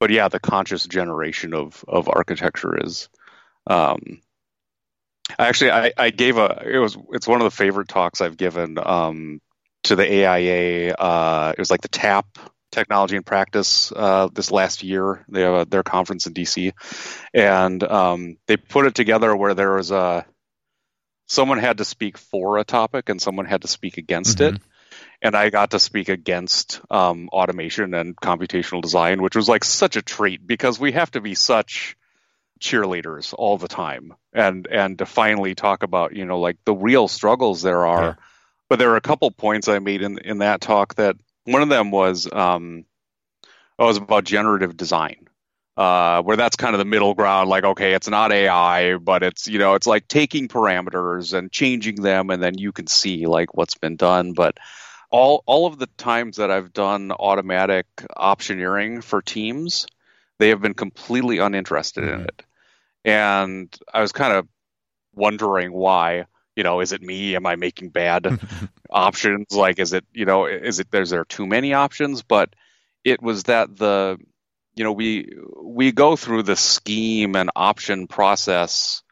but 0.00 0.10
yeah 0.10 0.28
the 0.28 0.40
conscious 0.40 0.86
generation 0.86 1.52
of 1.52 1.84
of 1.86 2.08
architecture 2.08 2.82
is 2.82 3.10
um 3.66 4.22
actually 5.38 5.70
i 5.70 5.92
i 5.98 6.08
gave 6.08 6.38
a 6.38 6.62
it 6.64 6.78
was 6.78 6.96
it's 7.12 7.28
one 7.28 7.40
of 7.40 7.44
the 7.44 7.50
favorite 7.50 7.88
talks 7.88 8.22
i've 8.22 8.38
given 8.38 8.78
um 8.78 9.38
to 9.82 9.94
the 9.94 10.24
aia 10.24 10.94
uh 10.94 11.52
it 11.52 11.58
was 11.58 11.70
like 11.70 11.82
the 11.82 11.88
tap 11.88 12.26
technology 12.72 13.16
and 13.16 13.24
practice 13.24 13.90
uh, 13.92 14.28
this 14.32 14.50
last 14.50 14.82
year. 14.82 15.24
They 15.28 15.40
have 15.40 15.54
a, 15.54 15.64
their 15.64 15.82
conference 15.82 16.26
in 16.26 16.34
DC, 16.34 16.72
and 17.32 17.82
um, 17.82 18.36
they 18.46 18.56
put 18.56 18.86
it 18.86 18.94
together 18.94 19.34
where 19.34 19.54
there 19.54 19.74
was 19.74 19.90
a 19.90 20.26
someone 21.26 21.58
had 21.58 21.78
to 21.78 21.84
speak 21.84 22.18
for 22.18 22.58
a 22.58 22.64
topic 22.64 23.08
and 23.08 23.20
someone 23.20 23.46
had 23.46 23.62
to 23.62 23.68
speak 23.68 23.98
against 23.98 24.38
mm-hmm. 24.38 24.56
it. 24.56 24.62
And 25.22 25.34
I 25.34 25.50
got 25.50 25.70
to 25.70 25.78
speak 25.78 26.08
against 26.08 26.80
um, 26.90 27.28
automation 27.30 27.94
and 27.94 28.16
computational 28.16 28.82
design, 28.82 29.22
which 29.22 29.34
was 29.34 29.48
like 29.48 29.64
such 29.64 29.96
a 29.96 30.02
treat 30.02 30.46
because 30.46 30.78
we 30.78 30.92
have 30.92 31.10
to 31.12 31.20
be 31.20 31.34
such 31.34 31.96
cheerleaders 32.60 33.34
all 33.36 33.58
the 33.58 33.68
time 33.68 34.14
and 34.32 34.66
and 34.66 34.98
to 34.98 35.04
finally 35.04 35.54
talk 35.54 35.82
about 35.82 36.16
you 36.16 36.24
know 36.24 36.40
like 36.40 36.56
the 36.64 36.72
real 36.72 37.06
struggles 37.06 37.60
there 37.60 37.84
are 37.84 38.02
yeah. 38.02 38.14
but 38.70 38.78
there 38.78 38.92
are 38.92 38.96
a 38.96 39.02
couple 39.02 39.30
points 39.30 39.68
i 39.68 39.78
made 39.78 40.00
in 40.00 40.16
in 40.20 40.38
that 40.38 40.62
talk 40.62 40.94
that 40.94 41.16
one 41.44 41.60
of 41.60 41.68
them 41.68 41.90
was 41.90 42.26
um, 42.32 42.86
oh, 43.78 43.84
it 43.84 43.88
was 43.88 43.96
about 43.96 44.24
generative 44.24 44.76
design, 44.76 45.28
uh, 45.76 46.22
where 46.22 46.36
that's 46.36 46.56
kind 46.56 46.74
of 46.74 46.78
the 46.78 46.84
middle 46.84 47.14
ground. 47.14 47.48
Like, 47.48 47.64
okay, 47.64 47.92
it's 47.92 48.08
not 48.08 48.32
AI, 48.32 48.96
but 48.96 49.22
it's 49.22 49.46
you 49.46 49.58
know, 49.58 49.74
it's 49.74 49.86
like 49.86 50.08
taking 50.08 50.48
parameters 50.48 51.36
and 51.36 51.52
changing 51.52 51.96
them, 51.96 52.30
and 52.30 52.42
then 52.42 52.58
you 52.58 52.72
can 52.72 52.86
see 52.86 53.26
like 53.26 53.54
what's 53.54 53.76
been 53.76 53.96
done. 53.96 54.32
But 54.32 54.58
all 55.10 55.42
all 55.46 55.66
of 55.66 55.78
the 55.78 55.88
times 55.98 56.36
that 56.36 56.50
I've 56.50 56.72
done 56.72 57.12
automatic 57.12 57.86
optioneering 58.16 59.02
for 59.02 59.22
teams, 59.22 59.86
they 60.38 60.48
have 60.48 60.60
been 60.60 60.74
completely 60.74 61.38
uninterested 61.38 62.04
mm-hmm. 62.04 62.20
in 62.20 62.26
it, 62.26 62.42
and 63.04 63.76
I 63.92 64.00
was 64.00 64.12
kind 64.12 64.32
of 64.32 64.48
wondering 65.14 65.72
why 65.72 66.26
you 66.56 66.62
know, 66.62 66.80
is 66.80 66.92
it 66.92 67.02
me? 67.02 67.36
Am 67.36 67.46
I 67.46 67.54
making 67.56 67.90
bad 67.90 68.26
options? 68.90 69.52
Like, 69.52 69.78
is 69.78 69.92
it, 69.92 70.04
you 70.12 70.24
know, 70.24 70.46
is 70.46 70.80
it, 70.80 70.90
there's 70.90 71.10
there 71.10 71.26
too 71.26 71.46
many 71.46 71.74
options? 71.74 72.22
But 72.22 72.56
it 73.04 73.22
was 73.22 73.44
that 73.44 73.76
the, 73.76 74.18
you 74.76 74.84
know, 74.84 74.92
we, 74.92 75.30
we 75.62 75.90
go 75.90 76.16
through 76.16 76.42
the 76.44 76.56
scheme 76.56 77.34
and 77.34 77.50
option 77.56 78.06
process, 78.06 79.02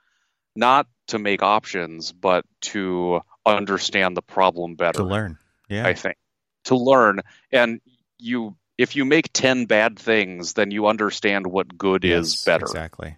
not 0.55 0.87
to 1.09 1.19
make 1.19 1.43
options, 1.43 2.13
but 2.13 2.45
to 2.61 3.21
understand 3.45 4.17
the 4.17 4.23
problem 4.23 4.77
better. 4.77 4.99
To 4.99 5.05
learn. 5.05 5.39
Yeah. 5.69 5.87
I 5.87 5.95
think 5.95 6.17
to 6.65 6.77
learn. 6.77 7.21
And 7.51 7.81
you, 8.19 8.57
if 8.77 8.97
you 8.97 9.05
make 9.05 9.33
10 9.33 9.67
bad 9.67 9.99
things, 9.99 10.53
then 10.53 10.71
you 10.71 10.87
understand 10.87 11.47
what 11.47 11.77
good 11.77 12.05
yes, 12.05 12.27
is 12.27 12.45
better. 12.45 12.67
Exactly. 12.67 13.17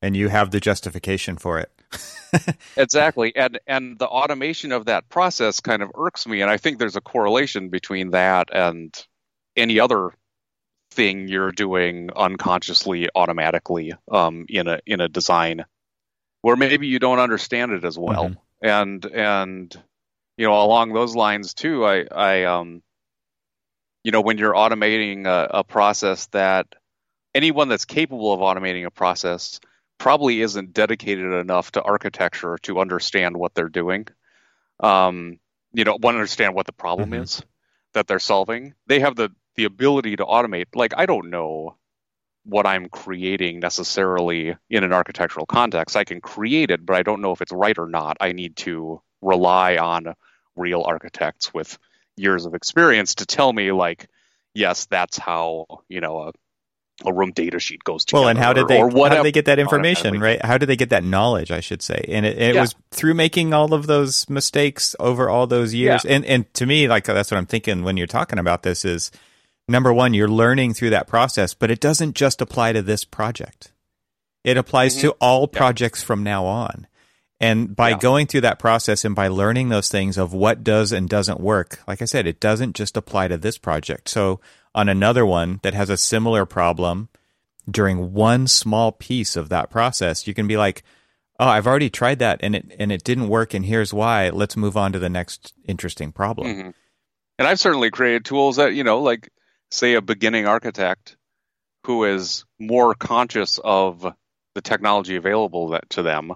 And 0.00 0.16
you 0.16 0.28
have 0.28 0.50
the 0.50 0.60
justification 0.60 1.36
for 1.36 1.58
it. 1.58 1.72
exactly 2.76 3.34
and 3.34 3.58
and 3.66 3.98
the 3.98 4.06
automation 4.06 4.70
of 4.70 4.84
that 4.84 5.08
process 5.08 5.60
kind 5.60 5.82
of 5.82 5.90
irks 5.96 6.26
me 6.26 6.42
and 6.42 6.50
i 6.50 6.58
think 6.58 6.78
there's 6.78 6.94
a 6.94 7.00
correlation 7.00 7.70
between 7.70 8.10
that 8.10 8.50
and 8.52 9.06
any 9.56 9.80
other 9.80 10.10
thing 10.98 11.28
you're 11.28 11.52
doing 11.52 12.10
unconsciously 12.16 13.08
automatically 13.14 13.92
um, 14.10 14.46
in 14.48 14.66
a 14.66 14.80
in 14.84 15.00
a 15.00 15.08
design 15.08 15.64
where 16.42 16.56
maybe 16.56 16.88
you 16.88 16.98
don't 16.98 17.20
understand 17.20 17.70
it 17.70 17.84
as 17.84 17.96
well 17.96 18.30
mm-hmm. 18.30 18.66
and 18.66 19.04
and 19.06 19.82
you 20.36 20.46
know 20.46 20.60
along 20.60 20.92
those 20.92 21.14
lines 21.14 21.54
too 21.54 21.86
i 21.86 22.04
i 22.10 22.44
um 22.44 22.82
you 24.02 24.10
know 24.10 24.20
when 24.20 24.38
you're 24.38 24.54
automating 24.54 25.26
a, 25.26 25.58
a 25.58 25.64
process 25.64 26.26
that 26.26 26.66
anyone 27.32 27.68
that's 27.68 27.84
capable 27.84 28.32
of 28.32 28.40
automating 28.40 28.84
a 28.84 28.90
process 28.90 29.60
probably 29.98 30.40
isn't 30.40 30.72
dedicated 30.72 31.32
enough 31.32 31.72
to 31.72 31.82
architecture 31.82 32.56
to 32.62 32.80
understand 32.80 33.36
what 33.36 33.54
they're 33.54 33.68
doing. 33.68 34.06
Um, 34.80 35.38
you 35.72 35.84
know, 35.84 35.92
want 35.92 36.14
to 36.14 36.18
understand 36.18 36.54
what 36.54 36.66
the 36.66 36.72
problem 36.72 37.10
mm-hmm. 37.10 37.22
is 37.22 37.42
that 37.94 38.06
they're 38.06 38.20
solving. 38.20 38.74
They 38.86 39.00
have 39.00 39.16
the 39.16 39.30
the 39.58 39.64
ability 39.64 40.14
to 40.16 40.24
automate. 40.24 40.66
Like 40.74 40.94
I 40.96 41.04
don't 41.04 41.30
know 41.30 41.76
what 42.44 42.64
I'm 42.64 42.88
creating 42.88 43.58
necessarily 43.58 44.56
in 44.70 44.84
an 44.84 44.92
architectural 44.92 45.46
context. 45.46 45.96
I 45.96 46.04
can 46.04 46.20
create 46.20 46.70
it, 46.70 46.86
but 46.86 46.94
I 46.94 47.02
don't 47.02 47.20
know 47.20 47.32
if 47.32 47.42
it's 47.42 47.52
right 47.52 47.76
or 47.76 47.88
not. 47.88 48.16
I 48.20 48.32
need 48.32 48.56
to 48.58 49.02
rely 49.20 49.76
on 49.76 50.14
real 50.56 50.82
architects 50.82 51.52
with 51.52 51.76
years 52.16 52.46
of 52.46 52.54
experience 52.54 53.16
to 53.16 53.26
tell 53.26 53.52
me 53.52 53.70
like 53.70 54.08
yes 54.54 54.86
that's 54.86 55.18
how 55.18 55.66
you 55.88 56.00
know 56.00 56.22
a 56.22 56.32
a 57.04 57.12
room 57.12 57.30
data 57.32 57.60
sheet 57.60 57.82
goes 57.84 58.04
together. 58.04 58.22
Well, 58.22 58.30
and 58.30 58.38
how 58.38 58.52
did 58.52 58.66
they 58.68 58.78
how 58.78 59.08
did 59.08 59.24
they 59.24 59.32
get 59.32 59.44
that 59.44 59.58
information, 59.58 60.20
right? 60.20 60.44
How 60.44 60.58
did 60.58 60.66
they 60.66 60.76
get 60.76 60.90
that 60.90 61.04
knowledge, 61.04 61.50
I 61.50 61.60
should 61.60 61.82
say? 61.82 62.04
And 62.08 62.26
it, 62.26 62.38
it 62.40 62.54
yeah. 62.54 62.60
was 62.60 62.74
through 62.90 63.14
making 63.14 63.54
all 63.54 63.72
of 63.72 63.86
those 63.86 64.28
mistakes 64.28 64.96
over 64.98 65.28
all 65.28 65.46
those 65.46 65.74
years. 65.74 66.04
Yeah. 66.04 66.12
And 66.12 66.24
and 66.24 66.54
to 66.54 66.66
me, 66.66 66.88
like 66.88 67.04
that's 67.04 67.30
what 67.30 67.38
I'm 67.38 67.46
thinking 67.46 67.82
when 67.82 67.96
you're 67.96 68.08
talking 68.08 68.38
about 68.38 68.62
this 68.62 68.84
is 68.84 69.12
number 69.68 69.92
one, 69.92 70.14
you're 70.14 70.28
learning 70.28 70.74
through 70.74 70.90
that 70.90 71.06
process, 71.06 71.54
but 71.54 71.70
it 71.70 71.80
doesn't 71.80 72.14
just 72.14 72.40
apply 72.40 72.72
to 72.72 72.82
this 72.82 73.04
project. 73.04 73.72
It 74.44 74.56
applies 74.56 74.96
mm-hmm. 74.96 75.08
to 75.08 75.16
all 75.20 75.46
projects 75.46 76.02
yeah. 76.02 76.06
from 76.06 76.22
now 76.22 76.44
on. 76.44 76.86
And 77.40 77.76
by 77.76 77.94
going 77.94 78.26
through 78.26 78.40
that 78.40 78.58
process 78.58 79.04
and 79.04 79.14
by 79.14 79.28
learning 79.28 79.68
those 79.68 79.88
things 79.88 80.18
of 80.18 80.32
what 80.32 80.64
does 80.64 80.90
and 80.90 81.08
doesn't 81.08 81.38
work, 81.38 81.80
like 81.86 82.02
I 82.02 82.04
said, 82.04 82.26
it 82.26 82.40
doesn't 82.40 82.74
just 82.74 82.96
apply 82.96 83.28
to 83.28 83.38
this 83.38 83.58
project. 83.58 84.08
So 84.08 84.40
on 84.74 84.88
another 84.88 85.24
one 85.24 85.60
that 85.62 85.74
has 85.74 85.88
a 85.88 85.96
similar 85.96 86.44
problem 86.44 87.08
during 87.70 88.12
one 88.12 88.48
small 88.48 88.90
piece 88.90 89.36
of 89.36 89.50
that 89.50 89.70
process, 89.70 90.26
you 90.26 90.34
can 90.34 90.48
be 90.48 90.56
like, 90.56 90.82
"Oh, 91.38 91.46
I've 91.46 91.66
already 91.66 91.90
tried 91.90 92.18
that 92.18 92.40
and 92.42 92.56
it 92.56 92.74
and 92.76 92.90
it 92.90 93.04
didn't 93.04 93.28
work 93.28 93.54
and 93.54 93.64
here's 93.64 93.94
why. 93.94 94.30
Let's 94.30 94.56
move 94.56 94.76
on 94.76 94.92
to 94.92 94.98
the 94.98 95.08
next 95.08 95.52
interesting 95.64 96.10
problem." 96.10 96.46
Mm-hmm. 96.48 96.70
And 97.38 97.46
I've 97.46 97.60
certainly 97.60 97.90
created 97.90 98.24
tools 98.24 98.56
that, 98.56 98.74
you 98.74 98.82
know, 98.82 99.00
like 99.00 99.28
say 99.70 99.94
a 99.94 100.02
beginning 100.02 100.46
architect 100.46 101.16
who 101.84 102.04
is 102.04 102.44
more 102.58 102.94
conscious 102.94 103.58
of 103.62 104.06
the 104.54 104.60
technology 104.60 105.16
available 105.16 105.70
that, 105.70 105.88
to 105.90 106.02
them 106.02 106.32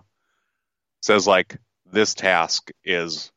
says 1.01 1.27
like 1.27 1.59
this 1.91 2.15
task 2.15 2.71
is 2.85 3.33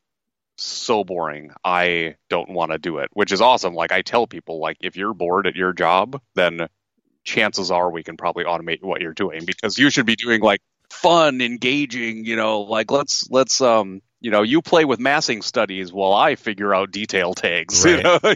so 0.56 1.04
boring. 1.04 1.50
I 1.64 2.16
don't 2.30 2.50
want 2.50 2.72
to 2.72 2.78
do 2.78 2.98
it, 2.98 3.10
which 3.12 3.32
is 3.32 3.40
awesome. 3.40 3.74
Like 3.74 3.92
I 3.92 4.02
tell 4.02 4.26
people, 4.26 4.58
like 4.60 4.78
if 4.80 4.96
you're 4.96 5.14
bored 5.14 5.46
at 5.46 5.56
your 5.56 5.72
job, 5.72 6.20
then 6.34 6.68
chances 7.24 7.70
are 7.70 7.90
we 7.90 8.02
can 8.02 8.16
probably 8.16 8.44
automate 8.44 8.82
what 8.82 9.00
you're 9.00 9.12
doing 9.12 9.44
because 9.44 9.78
you 9.78 9.90
should 9.90 10.06
be 10.06 10.16
doing 10.16 10.40
like 10.40 10.60
fun, 10.90 11.40
engaging, 11.40 12.24
you 12.24 12.36
know, 12.36 12.62
like 12.62 12.90
let's 12.90 13.28
let's 13.30 13.60
um 13.60 14.00
you 14.20 14.30
know, 14.30 14.42
you 14.42 14.62
play 14.62 14.84
with 14.84 14.98
massing 14.98 15.42
studies 15.42 15.92
while 15.92 16.14
I 16.14 16.36
figure 16.36 16.74
out 16.74 16.90
detail 16.90 17.34
tags. 17.34 17.84
Right. 17.84 17.96
You 17.96 18.02
know? 18.02 18.34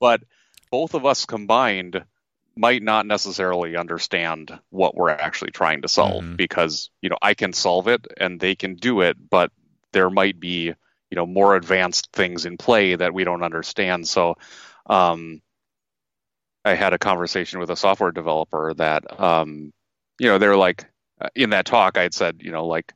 but 0.00 0.22
both 0.76 0.92
of 0.92 1.06
us 1.06 1.24
combined 1.24 2.04
might 2.54 2.82
not 2.82 3.06
necessarily 3.06 3.78
understand 3.78 4.58
what 4.68 4.94
we're 4.94 5.08
actually 5.08 5.50
trying 5.50 5.80
to 5.80 5.88
solve 5.88 6.22
mm-hmm. 6.22 6.36
because, 6.36 6.90
you 7.00 7.08
know, 7.08 7.16
I 7.22 7.32
can 7.32 7.54
solve 7.54 7.88
it 7.88 8.06
and 8.18 8.38
they 8.38 8.56
can 8.56 8.74
do 8.74 9.00
it, 9.00 9.16
but 9.30 9.50
there 9.92 10.10
might 10.10 10.38
be 10.38 10.74
you 11.10 11.16
know 11.16 11.24
more 11.24 11.56
advanced 11.56 12.10
things 12.12 12.44
in 12.44 12.58
play 12.58 12.94
that 12.94 13.14
we 13.14 13.24
don't 13.24 13.42
understand. 13.42 14.06
So, 14.06 14.34
um, 14.84 15.40
I 16.62 16.74
had 16.74 16.92
a 16.92 16.98
conversation 16.98 17.58
with 17.58 17.70
a 17.70 17.76
software 17.76 18.12
developer 18.12 18.74
that, 18.74 19.18
um, 19.18 19.72
you 20.18 20.28
know, 20.28 20.36
they're 20.36 20.58
like 20.58 20.84
uh, 21.18 21.30
in 21.34 21.50
that 21.50 21.64
talk, 21.64 21.96
I 21.96 22.02
had 22.02 22.12
said, 22.12 22.42
you 22.42 22.52
know, 22.52 22.66
like 22.66 22.92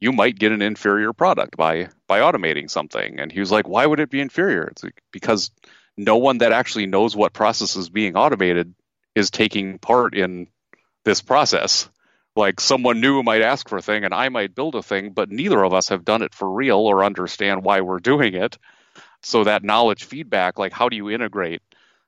you 0.00 0.10
might 0.10 0.36
get 0.36 0.50
an 0.50 0.62
inferior 0.62 1.12
product 1.12 1.56
by 1.56 1.90
by 2.08 2.18
automating 2.18 2.68
something, 2.68 3.20
and 3.20 3.30
he 3.30 3.38
was 3.38 3.52
like, 3.52 3.68
why 3.68 3.86
would 3.86 4.00
it 4.00 4.10
be 4.10 4.20
inferior? 4.20 4.64
It's 4.64 4.82
like, 4.82 5.00
because 5.12 5.52
no 6.04 6.16
one 6.16 6.38
that 6.38 6.52
actually 6.52 6.86
knows 6.86 7.16
what 7.16 7.32
process 7.32 7.76
is 7.76 7.90
being 7.90 8.16
automated 8.16 8.74
is 9.14 9.30
taking 9.30 9.78
part 9.78 10.14
in 10.14 10.48
this 11.04 11.20
process 11.20 11.88
like 12.36 12.60
someone 12.60 13.00
new 13.00 13.22
might 13.22 13.42
ask 13.42 13.68
for 13.68 13.78
a 13.78 13.82
thing 13.82 14.04
and 14.04 14.14
I 14.14 14.28
might 14.28 14.54
build 14.54 14.74
a 14.74 14.82
thing, 14.82 15.10
but 15.10 15.30
neither 15.30 15.62
of 15.62 15.74
us 15.74 15.88
have 15.88 16.04
done 16.04 16.22
it 16.22 16.34
for 16.34 16.50
real 16.50 16.78
or 16.78 17.04
understand 17.04 17.64
why 17.64 17.80
we're 17.80 17.98
doing 17.98 18.34
it. 18.34 18.56
So 19.22 19.44
that 19.44 19.64
knowledge 19.64 20.04
feedback, 20.04 20.58
like 20.58 20.72
how 20.72 20.88
do 20.88 20.96
you 20.96 21.10
integrate, 21.10 21.62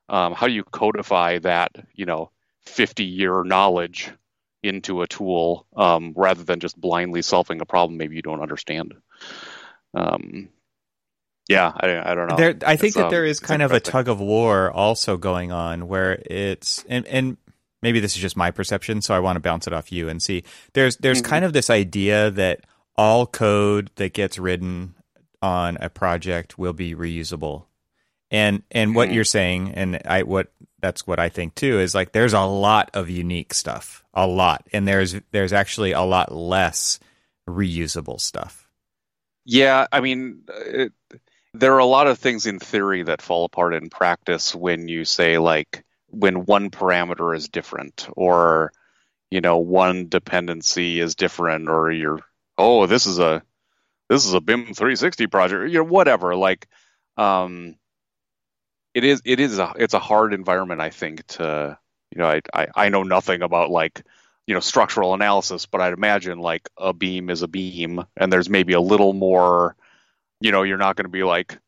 um, 0.09 0.33
how 0.33 0.47
do 0.47 0.53
you 0.53 0.65
codify 0.65 1.39
that, 1.41 1.73
you 1.95 2.07
know, 2.07 2.31
50 2.63 3.05
year 3.05 3.43
knowledge 3.45 4.11
into 4.63 5.03
a 5.03 5.09
tool 5.09 5.67
um, 5.77 6.15
rather 6.17 6.45
than 6.45 6.61
just 6.61 6.81
blindly 6.81 7.21
solving 7.21 7.61
a 7.61 7.67
problem 7.67 7.99
maybe 7.99 8.15
you 8.15 8.23
don't 8.23 8.43
understand. 8.43 8.95
Um, 9.93 10.49
yeah, 11.49 11.73
I, 11.75 12.13
I, 12.13 12.15
don't 12.15 12.29
know. 12.29 12.37
There, 12.37 12.55
I 12.65 12.77
think 12.77 12.95
that 12.95 13.07
um, 13.07 13.11
there 13.11 13.25
is 13.25 13.41
kind 13.41 13.63
of 13.63 13.73
a 13.73 13.81
tug 13.81 14.09
of 14.09 14.21
war 14.21 14.71
also 14.71 15.17
going 15.17 15.53
on 15.53 15.89
where 15.89 16.23
it's 16.27 16.85
and 16.89 17.07
and 17.07 17.37
maybe 17.83 18.01
this 18.01 18.15
is 18.15 18.23
just 18.23 18.37
my 18.37 18.51
perception, 18.51 19.03
so 19.03 19.15
I 19.15 19.19
want 19.19 19.37
to 19.37 19.41
bounce 19.41 19.67
it 19.67 19.73
off 19.73 19.93
you 19.93 20.09
and 20.09 20.23
see. 20.23 20.45
There's 20.73 20.97
there's 20.99 21.21
mm-hmm. 21.21 21.31
kind 21.31 21.45
of 21.45 21.53
this 21.53 21.69
idea 21.69 22.31
that 22.31 22.61
all 22.97 23.27
code 23.27 23.91
that 23.97 24.13
gets 24.13 24.39
written 24.39 24.95
on 25.41 25.77
a 25.81 25.91
project 25.91 26.59
will 26.59 26.73
be 26.73 26.95
reusable. 26.95 27.65
And 28.31 28.63
and 28.71 28.91
mm-hmm. 28.91 28.97
what 28.97 29.13
you're 29.13 29.25
saying 29.25 29.73
and 29.75 30.01
I 30.07 30.23
what 30.23 30.53
that's 30.81 31.07
what 31.07 31.19
I 31.19 31.29
think 31.29 31.55
too 31.55 31.81
is 31.81 31.95
like 31.95 32.13
there's 32.13 32.33
a 32.33 32.41
lot 32.41 32.91
of 32.95 33.11
unique 33.11 33.53
stuff. 33.53 34.05
A 34.15 34.27
lot. 34.27 34.67
And 34.73 34.87
there's 34.87 35.17
there's 35.33 35.53
actually 35.53 35.93
a 35.93 36.03
lot 36.03 36.33
less 36.33 37.01
reusable 37.49 38.21
stuff. 38.21 38.69
Yeah, 39.45 39.87
I 39.91 40.01
mean 40.01 40.43
it, 40.49 40.93
there 41.55 41.75
are 41.75 41.79
a 41.79 41.85
lot 41.85 42.07
of 42.07 42.19
things 42.19 42.47
in 42.47 42.59
theory 42.59 43.03
that 43.03 43.23
fall 43.23 43.45
apart 43.45 43.75
in 43.75 43.91
practice 43.91 44.55
when 44.55 44.89
you 44.89 45.05
say 45.05 45.39
like 45.39 45.85
when 46.09 46.45
one 46.45 46.71
parameter 46.71 47.37
is 47.37 47.49
different 47.49 48.09
or 48.17 48.73
you 49.31 49.41
know 49.41 49.59
one 49.59 50.09
dependency 50.09 51.01
is 51.01 51.15
different 51.15 51.69
or 51.69 51.91
you're 51.91 52.21
oh 52.57 52.87
this 52.87 53.07
is 53.07 53.19
a 53.19 53.43
this 54.09 54.25
is 54.27 54.35
a 54.35 54.41
BIM 54.41 54.67
360 54.67 55.27
project 55.27 55.71
you 55.71 55.79
know 55.79 55.85
whatever 55.85 56.35
like 56.37 56.67
um 57.17 57.77
it 58.95 59.05
is 59.05 59.23
it 59.25 59.41
is 59.41 59.59
a 59.59 59.73
it's 59.77 59.95
a 59.95 59.99
hard 59.99 60.35
environment 60.35 60.81
I 60.81 60.91
think 60.91 61.27
to 61.29 61.79
you 62.11 62.19
know 62.19 62.27
I 62.27 62.41
I, 62.53 62.67
I 62.75 62.89
know 62.89 63.03
nothing 63.03 63.43
about 63.43 63.71
like 63.71 64.03
you 64.47 64.55
know 64.55 64.61
structural 64.61 65.15
analysis 65.15 65.67
but 65.67 65.81
I'd 65.81 65.93
imagine 65.93 66.39
like 66.39 66.69
a 66.79 66.93
beam 66.93 67.31
is 67.31 67.43
a 67.43 67.49
beam 67.49 68.05
and 68.17 68.33
there's 68.33 68.51
maybe 68.51 68.73
a 68.73 68.81
little 68.81 69.13
more 69.13 69.77
you 70.43 70.53
know, 70.53 70.63
you're 70.63 70.79
not 70.79 70.97
going 70.97 71.05
to 71.05 71.11
be 71.11 71.25
like, 71.25 71.59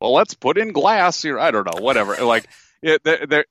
well, 0.00 0.12
let's 0.12 0.34
put 0.34 0.58
in 0.58 0.72
glass 0.72 1.22
here. 1.22 1.38
I 1.38 1.50
don't 1.50 1.66
know, 1.66 1.80
whatever. 1.82 2.16
like, 2.24 2.48
it, 2.82 3.02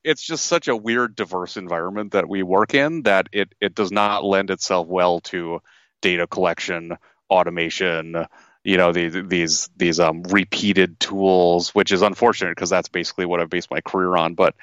it's 0.04 0.22
just 0.22 0.46
such 0.46 0.68
a 0.68 0.76
weird, 0.76 1.14
diverse 1.14 1.56
environment 1.56 2.12
that 2.12 2.28
we 2.28 2.42
work 2.42 2.74
in 2.74 3.02
that 3.02 3.28
it, 3.32 3.54
it 3.60 3.74
does 3.74 3.92
not 3.92 4.24
lend 4.24 4.50
itself 4.50 4.86
well 4.86 5.20
to 5.20 5.60
data 6.00 6.26
collection, 6.26 6.96
automation, 7.28 8.26
you 8.64 8.76
know, 8.76 8.92
these, 8.92 9.14
these, 9.26 9.68
these 9.76 10.00
um, 10.00 10.22
repeated 10.22 10.98
tools, 10.98 11.74
which 11.74 11.92
is 11.92 12.02
unfortunate 12.02 12.54
because 12.54 12.70
that's 12.70 12.88
basically 12.88 13.26
what 13.26 13.40
I've 13.40 13.50
based 13.50 13.70
my 13.70 13.80
career 13.80 14.16
on. 14.16 14.34
But 14.34 14.54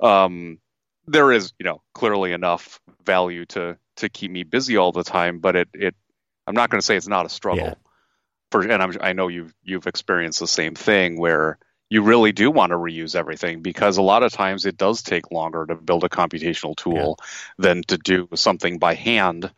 um, 0.00 0.58
there 1.06 1.30
is, 1.32 1.52
you 1.58 1.64
know, 1.64 1.82
clearly 1.94 2.32
enough 2.32 2.80
value 3.04 3.46
to, 3.46 3.78
to 3.96 4.08
keep 4.08 4.30
me 4.30 4.42
busy 4.42 4.76
all 4.76 4.92
the 4.92 5.04
time, 5.04 5.38
but 5.38 5.54
it, 5.56 5.68
it, 5.74 5.94
I'm 6.46 6.54
not 6.54 6.70
going 6.70 6.80
to 6.80 6.84
say 6.84 6.96
it's 6.96 7.08
not 7.08 7.26
a 7.26 7.28
struggle. 7.28 7.66
Yeah 7.66 7.74
and 8.52 8.82
I'm, 8.82 8.92
I 9.00 9.12
know 9.12 9.28
you've 9.28 9.54
you've 9.62 9.86
experienced 9.86 10.40
the 10.40 10.46
same 10.46 10.74
thing 10.74 11.18
where 11.18 11.58
you 11.90 12.02
really 12.02 12.32
do 12.32 12.50
want 12.50 12.70
to 12.70 12.76
reuse 12.76 13.14
everything 13.14 13.62
because 13.62 13.96
a 13.96 14.02
lot 14.02 14.22
of 14.22 14.32
times 14.32 14.66
it 14.66 14.76
does 14.76 15.02
take 15.02 15.30
longer 15.30 15.64
to 15.66 15.74
build 15.74 16.04
a 16.04 16.08
computational 16.08 16.76
tool 16.76 17.18
yeah. 17.18 17.24
than 17.58 17.82
to 17.84 17.96
do 17.96 18.28
something 18.34 18.78
by 18.78 18.94
hand. 18.94 19.50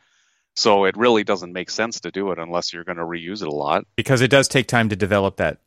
So 0.54 0.84
it 0.84 0.96
really 0.96 1.24
doesn't 1.24 1.52
make 1.52 1.70
sense 1.70 2.00
to 2.00 2.10
do 2.10 2.30
it 2.32 2.38
unless 2.38 2.72
you're 2.72 2.84
going 2.84 2.98
to 2.98 3.04
reuse 3.04 3.42
it 3.42 3.48
a 3.48 3.54
lot. 3.54 3.84
Because 3.96 4.20
it 4.20 4.30
does 4.30 4.46
take 4.48 4.66
time 4.66 4.90
to 4.90 4.96
develop 4.96 5.36
that 5.36 5.58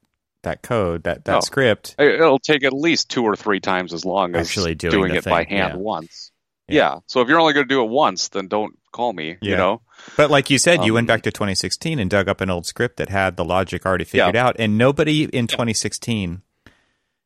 that 0.43 0.61
code, 0.61 1.03
that 1.03 1.26
that 1.26 1.38
oh, 1.38 1.39
script. 1.41 1.95
It'll 1.97 2.39
take 2.39 2.63
at 2.63 2.74
least 2.74 3.09
two 3.09 3.24
or 3.24 3.36
three 3.36 3.59
times 3.59 3.93
as 3.93 4.05
long 4.05 4.36
Actually 4.36 4.71
as 4.71 4.78
doing, 4.78 4.91
doing 4.91 5.15
it 5.15 5.24
thing. 5.24 5.32
by 5.32 5.43
hand 5.43 5.74
yeah. 5.74 5.80
once. 5.80 6.32
Yeah. 6.68 6.76
yeah. 6.76 6.99
So 7.07 7.22
if 7.22 7.28
you're 7.28 7.39
only 7.39 7.53
going 7.53 7.68
to 7.68 7.74
do 7.74 7.84
it 7.84 7.89
once, 7.89 8.30
then 8.30 8.47
don't 8.47 8.78
call 8.91 9.14
me. 9.14 9.38
Yeah. 9.41 9.51
You 9.51 9.57
know. 9.57 9.82
But 10.18 10.32
like 10.32 10.49
you 10.49 10.57
said, 10.57 10.80
um, 10.80 10.86
you 10.86 10.93
went 10.93 11.09
um, 11.09 11.16
back 11.16 11.24
to 11.24 11.32
2016 11.32 11.99
and 11.99 12.09
dug 12.09 12.28
up 12.28 12.41
an 12.41 12.49
old 12.49 12.66
script 12.66 12.97
that 12.97 13.09
had 13.09 13.38
the 13.38 13.45
logic 13.45 13.86
already 13.86 14.05
figured 14.05 14.36
yeah. 14.36 14.47
out, 14.47 14.55
and 14.59 14.78
nobody 14.78 15.26
in 15.26 15.47
2016 15.47 16.41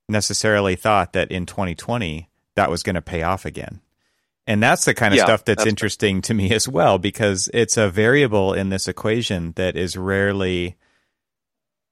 necessarily 0.09 0.75
thought 0.75 1.13
that 1.13 1.31
in 1.31 1.45
2020 1.45 2.29
that 2.55 2.69
was 2.69 2.83
going 2.83 2.95
to 2.95 3.01
pay 3.01 3.23
off 3.23 3.45
again. 3.45 3.81
And 4.49 4.63
that's 4.63 4.85
the 4.85 4.93
kind 4.93 5.13
of 5.13 5.19
stuff 5.19 5.43
that's, 5.43 5.63
that's 5.63 5.67
interesting 5.69 6.21
to 6.21 6.33
me 6.33 6.51
as 6.53 6.69
well 6.69 6.97
because 6.97 7.49
it's 7.53 7.75
a 7.75 7.89
variable 7.89 8.53
in 8.53 8.69
this 8.69 8.88
equation 8.88 9.51
that 9.57 9.75
is 9.75 9.97
rarely 9.97 10.77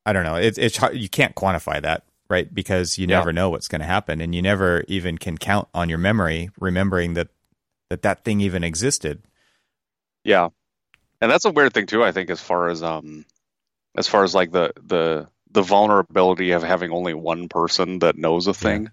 I 0.06 0.14
don't 0.14 0.24
know, 0.24 0.36
it's 0.36 0.58
it's 0.58 0.80
you 0.94 1.10
can't 1.10 1.36
quantify 1.36 1.82
that, 1.82 2.04
right? 2.30 2.54
Because 2.54 2.98
you 2.98 3.08
yeah. 3.08 3.18
never 3.18 3.34
know 3.34 3.50
what's 3.50 3.68
going 3.68 3.82
to 3.82 3.88
happen 3.88 4.22
and 4.22 4.34
you 4.34 4.42
never 4.42 4.84
even 4.88 5.18
can 5.18 5.38
count 5.38 5.68
on 5.74 5.90
your 5.90 5.98
memory 5.98 6.50
remembering 6.60 7.14
that 7.14 7.30
that 7.90 8.02
that 8.02 8.24
thing 8.24 8.42
even 8.42 8.64
existed. 8.64 9.22
Yeah, 10.24 10.50
and 11.22 11.30
that's 11.30 11.46
a 11.46 11.52
weird 11.52 11.74
thing 11.74 11.86
too. 11.86 12.04
I 12.04 12.12
think 12.12 12.30
as 12.30 12.42
far 12.42 12.70
as 12.70 12.82
um, 12.82 13.26
as 13.96 14.08
far 14.08 14.24
as 14.24 14.34
like 14.34 14.52
the 14.52 14.74
the 14.84 15.28
the 15.52 15.62
vulnerability 15.62 16.52
of 16.52 16.64
having 16.64 16.92
only 16.92 17.14
one 17.14 17.48
person 17.48 18.00
that 18.00 18.18
knows 18.18 18.48
a 18.48 18.54
thing. 18.54 18.84
Yeah. 18.84 18.90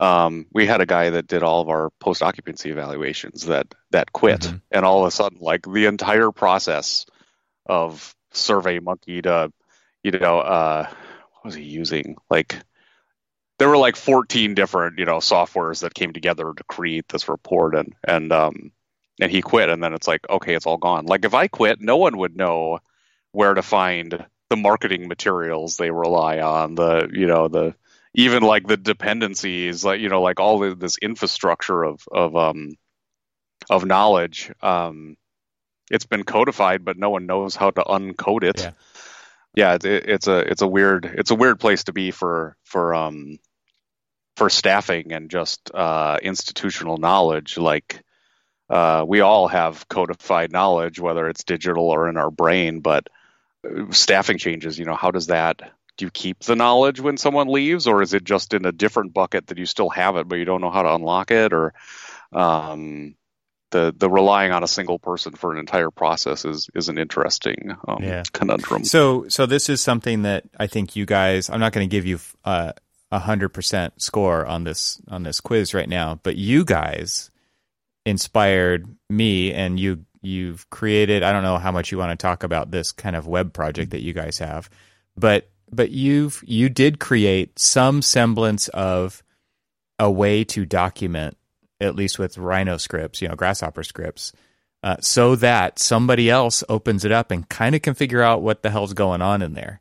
Um, 0.00 0.46
we 0.52 0.64
had 0.66 0.80
a 0.80 0.86
guy 0.86 1.10
that 1.10 1.26
did 1.26 1.42
all 1.42 1.60
of 1.60 1.68
our 1.68 1.90
post 1.98 2.22
occupancy 2.22 2.70
evaluations 2.70 3.46
that 3.46 3.74
that 3.90 4.12
quit, 4.12 4.40
mm-hmm. 4.42 4.56
and 4.70 4.84
all 4.84 5.02
of 5.02 5.08
a 5.08 5.10
sudden, 5.10 5.38
like 5.40 5.62
the 5.62 5.86
entire 5.86 6.30
process 6.30 7.04
of 7.66 8.14
Survey 8.32 8.78
Monkey 8.78 9.22
to, 9.22 9.52
you 10.04 10.12
know, 10.12 10.38
uh, 10.38 10.88
was 11.48 11.54
he 11.54 11.62
using? 11.62 12.16
Like 12.28 12.56
there 13.58 13.68
were 13.68 13.78
like 13.78 13.96
14 13.96 14.54
different 14.54 14.98
you 14.98 15.06
know 15.06 15.16
softwares 15.16 15.80
that 15.80 15.94
came 15.94 16.12
together 16.12 16.52
to 16.54 16.64
create 16.64 17.08
this 17.08 17.28
report 17.28 17.74
and 17.74 17.94
and 18.06 18.32
um 18.32 18.72
and 19.20 19.30
he 19.30 19.42
quit. 19.42 19.70
And 19.70 19.82
then 19.82 19.94
it's 19.94 20.06
like 20.06 20.28
okay 20.28 20.54
it's 20.54 20.66
all 20.66 20.76
gone. 20.76 21.06
Like 21.06 21.24
if 21.24 21.34
i 21.34 21.48
quit 21.48 21.80
no 21.80 21.96
one 21.96 22.18
would 22.18 22.36
know 22.36 22.78
where 23.32 23.54
to 23.54 23.62
find 23.62 24.26
the 24.50 24.56
marketing 24.56 25.08
materials 25.08 25.76
they 25.76 25.90
rely 25.90 26.40
on 26.40 26.74
the 26.74 27.08
you 27.12 27.26
know 27.26 27.48
the 27.48 27.74
even 28.14 28.42
like 28.42 28.66
the 28.66 28.76
dependencies 28.76 29.84
like 29.84 30.00
you 30.00 30.08
know 30.08 30.22
like 30.22 30.40
all 30.40 30.62
of 30.62 30.78
this 30.78 30.98
infrastructure 30.98 31.82
of 31.82 32.00
of 32.12 32.36
um 32.36 32.74
of 33.70 33.86
knowledge. 33.86 34.52
Um 34.62 35.16
it's 35.90 36.06
been 36.06 36.24
codified 36.24 36.84
but 36.84 36.98
no 36.98 37.08
one 37.08 37.24
knows 37.24 37.56
how 37.56 37.70
to 37.70 37.82
uncode 37.82 38.44
it. 38.44 38.60
Yeah, 38.60 38.72
yeah 39.58 39.74
it, 39.74 39.84
it's 39.84 40.28
a 40.28 40.38
it's 40.38 40.62
a 40.62 40.66
weird 40.68 41.04
it's 41.04 41.32
a 41.32 41.34
weird 41.34 41.58
place 41.60 41.84
to 41.84 41.92
be 41.92 42.12
for 42.12 42.56
for 42.64 42.94
um 42.94 43.38
for 44.36 44.48
staffing 44.48 45.12
and 45.12 45.30
just 45.30 45.70
uh, 45.74 46.18
institutional 46.22 46.96
knowledge. 46.96 47.58
Like 47.58 48.02
uh, 48.70 49.04
we 49.06 49.20
all 49.20 49.48
have 49.48 49.88
codified 49.88 50.52
knowledge, 50.52 51.00
whether 51.00 51.28
it's 51.28 51.44
digital 51.44 51.90
or 51.90 52.08
in 52.08 52.16
our 52.16 52.30
brain, 52.30 52.80
but 52.80 53.08
uh, 53.68 53.92
staffing 53.92 54.38
changes. 54.38 54.78
You 54.78 54.86
know, 54.86 54.94
how 54.96 55.10
does 55.10 55.28
that? 55.28 55.60
Do 55.96 56.06
you 56.06 56.10
keep 56.12 56.40
the 56.40 56.56
knowledge 56.56 57.00
when 57.00 57.16
someone 57.18 57.48
leaves, 57.48 57.88
or 57.88 58.02
is 58.02 58.14
it 58.14 58.24
just 58.24 58.54
in 58.54 58.66
a 58.66 58.72
different 58.72 59.14
bucket 59.14 59.48
that 59.48 59.58
you 59.58 59.66
still 59.66 59.90
have 59.90 60.16
it, 60.16 60.28
but 60.28 60.36
you 60.36 60.46
don't 60.46 60.62
know 60.62 60.70
how 60.70 60.82
to 60.84 60.94
unlock 60.94 61.32
it? 61.32 61.52
Or 61.52 61.74
um, 62.32 63.16
the 63.70 63.94
the 63.96 64.08
relying 64.08 64.52
on 64.52 64.62
a 64.62 64.68
single 64.68 64.98
person 64.98 65.32
for 65.32 65.52
an 65.52 65.58
entire 65.58 65.90
process 65.90 66.44
is 66.44 66.68
is 66.74 66.88
an 66.88 66.98
interesting 66.98 67.76
um, 67.86 68.02
yeah. 68.02 68.22
conundrum. 68.32 68.84
So 68.84 69.28
so 69.28 69.46
this 69.46 69.68
is 69.68 69.80
something 69.80 70.22
that 70.22 70.44
I 70.58 70.66
think 70.66 70.96
you 70.96 71.06
guys. 71.06 71.50
I'm 71.50 71.60
not 71.60 71.72
going 71.72 71.88
to 71.88 71.90
give 71.90 72.06
you 72.06 72.18
uh, 72.44 72.72
a 73.10 73.18
hundred 73.18 73.50
percent 73.50 74.00
score 74.00 74.46
on 74.46 74.64
this 74.64 75.00
on 75.08 75.22
this 75.22 75.40
quiz 75.40 75.74
right 75.74 75.88
now, 75.88 76.20
but 76.22 76.36
you 76.36 76.64
guys 76.64 77.30
inspired 78.06 78.86
me, 79.10 79.52
and 79.52 79.78
you 79.78 80.04
you've 80.22 80.68
created. 80.70 81.22
I 81.22 81.32
don't 81.32 81.42
know 81.42 81.58
how 81.58 81.72
much 81.72 81.92
you 81.92 81.98
want 81.98 82.18
to 82.18 82.22
talk 82.22 82.42
about 82.42 82.70
this 82.70 82.92
kind 82.92 83.16
of 83.16 83.26
web 83.26 83.52
project 83.52 83.90
that 83.90 84.02
you 84.02 84.12
guys 84.12 84.38
have, 84.38 84.70
but 85.16 85.50
but 85.70 85.90
you've 85.90 86.42
you 86.46 86.68
did 86.68 86.98
create 86.98 87.58
some 87.58 88.02
semblance 88.02 88.68
of 88.68 89.22
a 89.98 90.10
way 90.10 90.44
to 90.44 90.64
document, 90.64 91.36
at 91.80 91.94
least 91.94 92.18
with 92.18 92.38
Rhino 92.38 92.76
scripts, 92.76 93.22
you 93.22 93.28
know, 93.28 93.34
Grasshopper 93.34 93.82
scripts, 93.82 94.32
uh, 94.82 94.96
so 95.00 95.36
that 95.36 95.78
somebody 95.78 96.30
else 96.30 96.62
opens 96.68 97.04
it 97.04 97.12
up 97.12 97.30
and 97.30 97.48
kind 97.48 97.74
of 97.74 97.82
can 97.82 97.94
figure 97.94 98.22
out 98.22 98.42
what 98.42 98.62
the 98.62 98.70
hell's 98.70 98.94
going 98.94 99.22
on 99.22 99.42
in 99.42 99.54
there. 99.54 99.80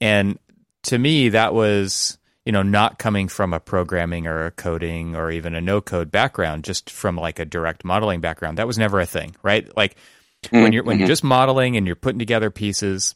And 0.00 0.38
to 0.84 0.98
me, 0.98 1.30
that 1.30 1.52
was 1.52 2.18
you 2.44 2.52
know, 2.52 2.62
not 2.62 2.98
coming 2.98 3.28
from 3.28 3.52
a 3.52 3.60
programming 3.60 4.26
or 4.26 4.46
a 4.46 4.50
coding 4.50 5.14
or 5.14 5.30
even 5.30 5.54
a 5.54 5.60
no 5.60 5.80
code 5.80 6.10
background, 6.10 6.64
just 6.64 6.90
from 6.90 7.16
like 7.16 7.38
a 7.38 7.44
direct 7.44 7.84
modeling 7.84 8.20
background. 8.20 8.58
That 8.58 8.66
was 8.66 8.78
never 8.78 8.98
a 8.98 9.06
thing, 9.06 9.36
right? 9.42 9.70
Like 9.76 9.96
mm-hmm. 10.44 10.62
when 10.62 10.72
you're 10.72 10.82
when 10.82 10.98
you're 10.98 11.04
mm-hmm. 11.04 11.12
just 11.12 11.24
modeling 11.24 11.76
and 11.76 11.86
you're 11.86 11.96
putting 11.96 12.18
together 12.18 12.50
pieces, 12.50 13.14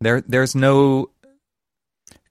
there 0.00 0.20
there's 0.20 0.54
no 0.54 1.10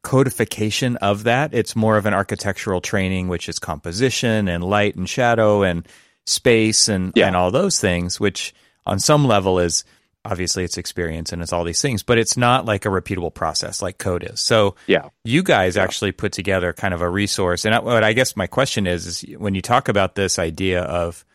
codification 0.04 0.97
of 0.97 1.24
that. 1.24 1.54
It's 1.54 1.76
more 1.76 1.97
of 1.97 2.06
an 2.06 2.14
architectural 2.14 2.82
training, 2.82 3.28
which 3.28 3.47
is 3.47 3.60
composition 3.60 4.47
and 4.47 4.64
light 4.64 4.95
and 4.95 5.08
shadow 5.08 5.64
and 5.64 5.88
space 6.26 6.88
and 6.88 7.14
yeah. 7.16 7.28
and 7.28 7.36
all 7.36 7.52
those 7.52 7.80
things, 7.80 8.20
which 8.20 8.54
on 8.86 8.99
some 8.99 9.26
level 9.26 9.60
is 9.60 9.84
obviously 10.24 10.64
it's 10.64 10.78
experience 10.78 11.34
and 11.34 11.41
it's 11.41 11.52
all 11.52 11.64
these 11.64 11.82
things, 11.82 12.04
but 12.04 12.18
it's 12.18 12.38
not 12.38 12.66
like 12.66 12.86
a 12.86 12.89
repeatable 12.89 13.34
process 13.34 13.82
like 13.82 13.97
code 13.97 14.24
is. 14.24 14.39
So 14.39 14.76
yeah, 14.88 15.10
you 15.24 15.43
guys 15.43 15.76
yeah. 15.76 15.84
actually 15.84 16.12
put 16.12 16.32
together 16.32 16.74
kind 16.74 16.93
of 16.93 17.02
a 17.02 17.10
resource. 17.10 17.66
And 17.66 17.84
what 17.84 18.04
I 18.04 18.14
guess 18.14 18.36
my 18.36 18.47
question 18.47 18.88
is, 18.88 19.08
is 19.08 19.38
when 19.38 19.56
you 19.56 19.62
talk 19.62 19.88
about 19.88 20.16
this 20.16 20.39
idea 20.39 20.82
of 20.84 21.26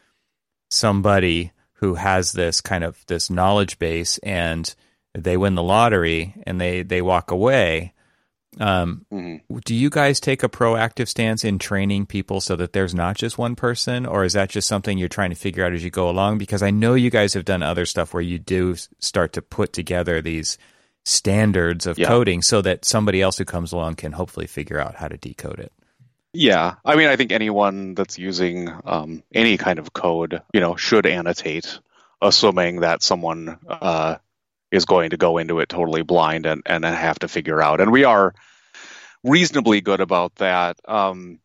somebody 0.71 1.53
who 1.75 1.95
has 1.95 2.33
this 2.33 2.61
kind 2.61 2.85
of 2.85 3.05
this 3.07 3.31
knowledge 3.31 3.79
base 3.79 4.19
and 4.19 4.73
they 5.15 5.37
win 5.37 5.55
the 5.55 5.63
lottery 5.63 6.35
and 6.47 6.61
they 6.61 6.83
they 6.83 7.03
walk 7.03 7.31
away 7.31 7.93
um, 8.59 9.05
mm-hmm. 9.13 9.59
Do 9.59 9.75
you 9.75 9.91
guys 9.91 10.21
take 10.21 10.43
a 10.43 10.49
proactive 10.49 11.09
stance 11.09 11.45
in 11.45 11.59
training 11.59 12.07
people 12.07 12.41
so 12.41 12.57
that 12.57 12.73
there's 12.73 12.95
not 12.95 13.17
just 13.17 13.39
one 13.39 13.55
person, 13.55 14.07
or 14.07 14.25
is 14.25 14.33
that 14.33 14.51
just 14.51 14.69
something 14.69 14.99
you're 14.99 15.09
trying 15.09 15.31
to 15.31 15.37
figure 15.37 15.65
out 15.65 15.73
as 15.73 15.85
you 15.85 15.91
go 15.91 16.09
along? 16.09 16.39
Because 16.39 16.63
I 16.63 16.71
know 16.71 16.95
you 16.95 17.11
guys 17.11 17.35
have 17.35 17.45
done 17.45 17.63
other 17.63 17.87
stuff 17.87 18.15
where 18.15 18.23
you 18.23 18.39
do 18.39 18.77
start 18.99 19.33
to 19.35 19.43
put 19.43 19.73
together 19.73 20.23
these 20.23 20.59
standards 21.05 21.87
of 21.87 21.99
yeah. 21.99 22.09
coding 22.09 22.43
so 22.43 22.61
that 22.63 22.85
somebody 22.85 23.23
else 23.23 23.39
who 23.39 23.45
comes 23.45 23.73
along 23.73 23.95
can 23.95 24.13
hopefully 24.13 24.47
figure 24.47 24.81
out 24.81 24.97
how 24.97 25.09
to 25.09 25.17
decode 25.17 25.61
it. 25.61 25.73
Yeah, 26.33 26.75
I 26.85 26.97
mean, 26.97 27.09
I 27.09 27.17
think 27.17 27.33
anyone 27.33 27.95
that's 27.95 28.19
using 28.19 28.69
um, 28.85 29.23
any 29.33 29.57
kind 29.57 29.79
of 29.79 29.93
code, 29.93 30.43
you 30.53 30.61
know, 30.61 30.77
should 30.77 31.07
annotate, 31.07 31.79
assuming 32.21 32.81
that 32.81 33.03
someone 33.03 33.59
uh, 33.69 34.17
is 34.71 34.85
going 34.85 35.11
to 35.11 35.17
go 35.17 35.39
into 35.39 35.61
it 35.61 35.69
totally 35.69 36.03
blind 36.03 36.47
and 36.47 36.63
and 36.67 36.85
have 36.85 37.19
to 37.21 37.29
figure 37.29 37.63
out. 37.63 37.81
And 37.81 37.93
we 37.93 38.05
are 38.05 38.35
reasonably 39.23 39.81
good 39.81 40.01
about 40.01 40.35
that. 40.37 40.79
Um, 40.87 41.41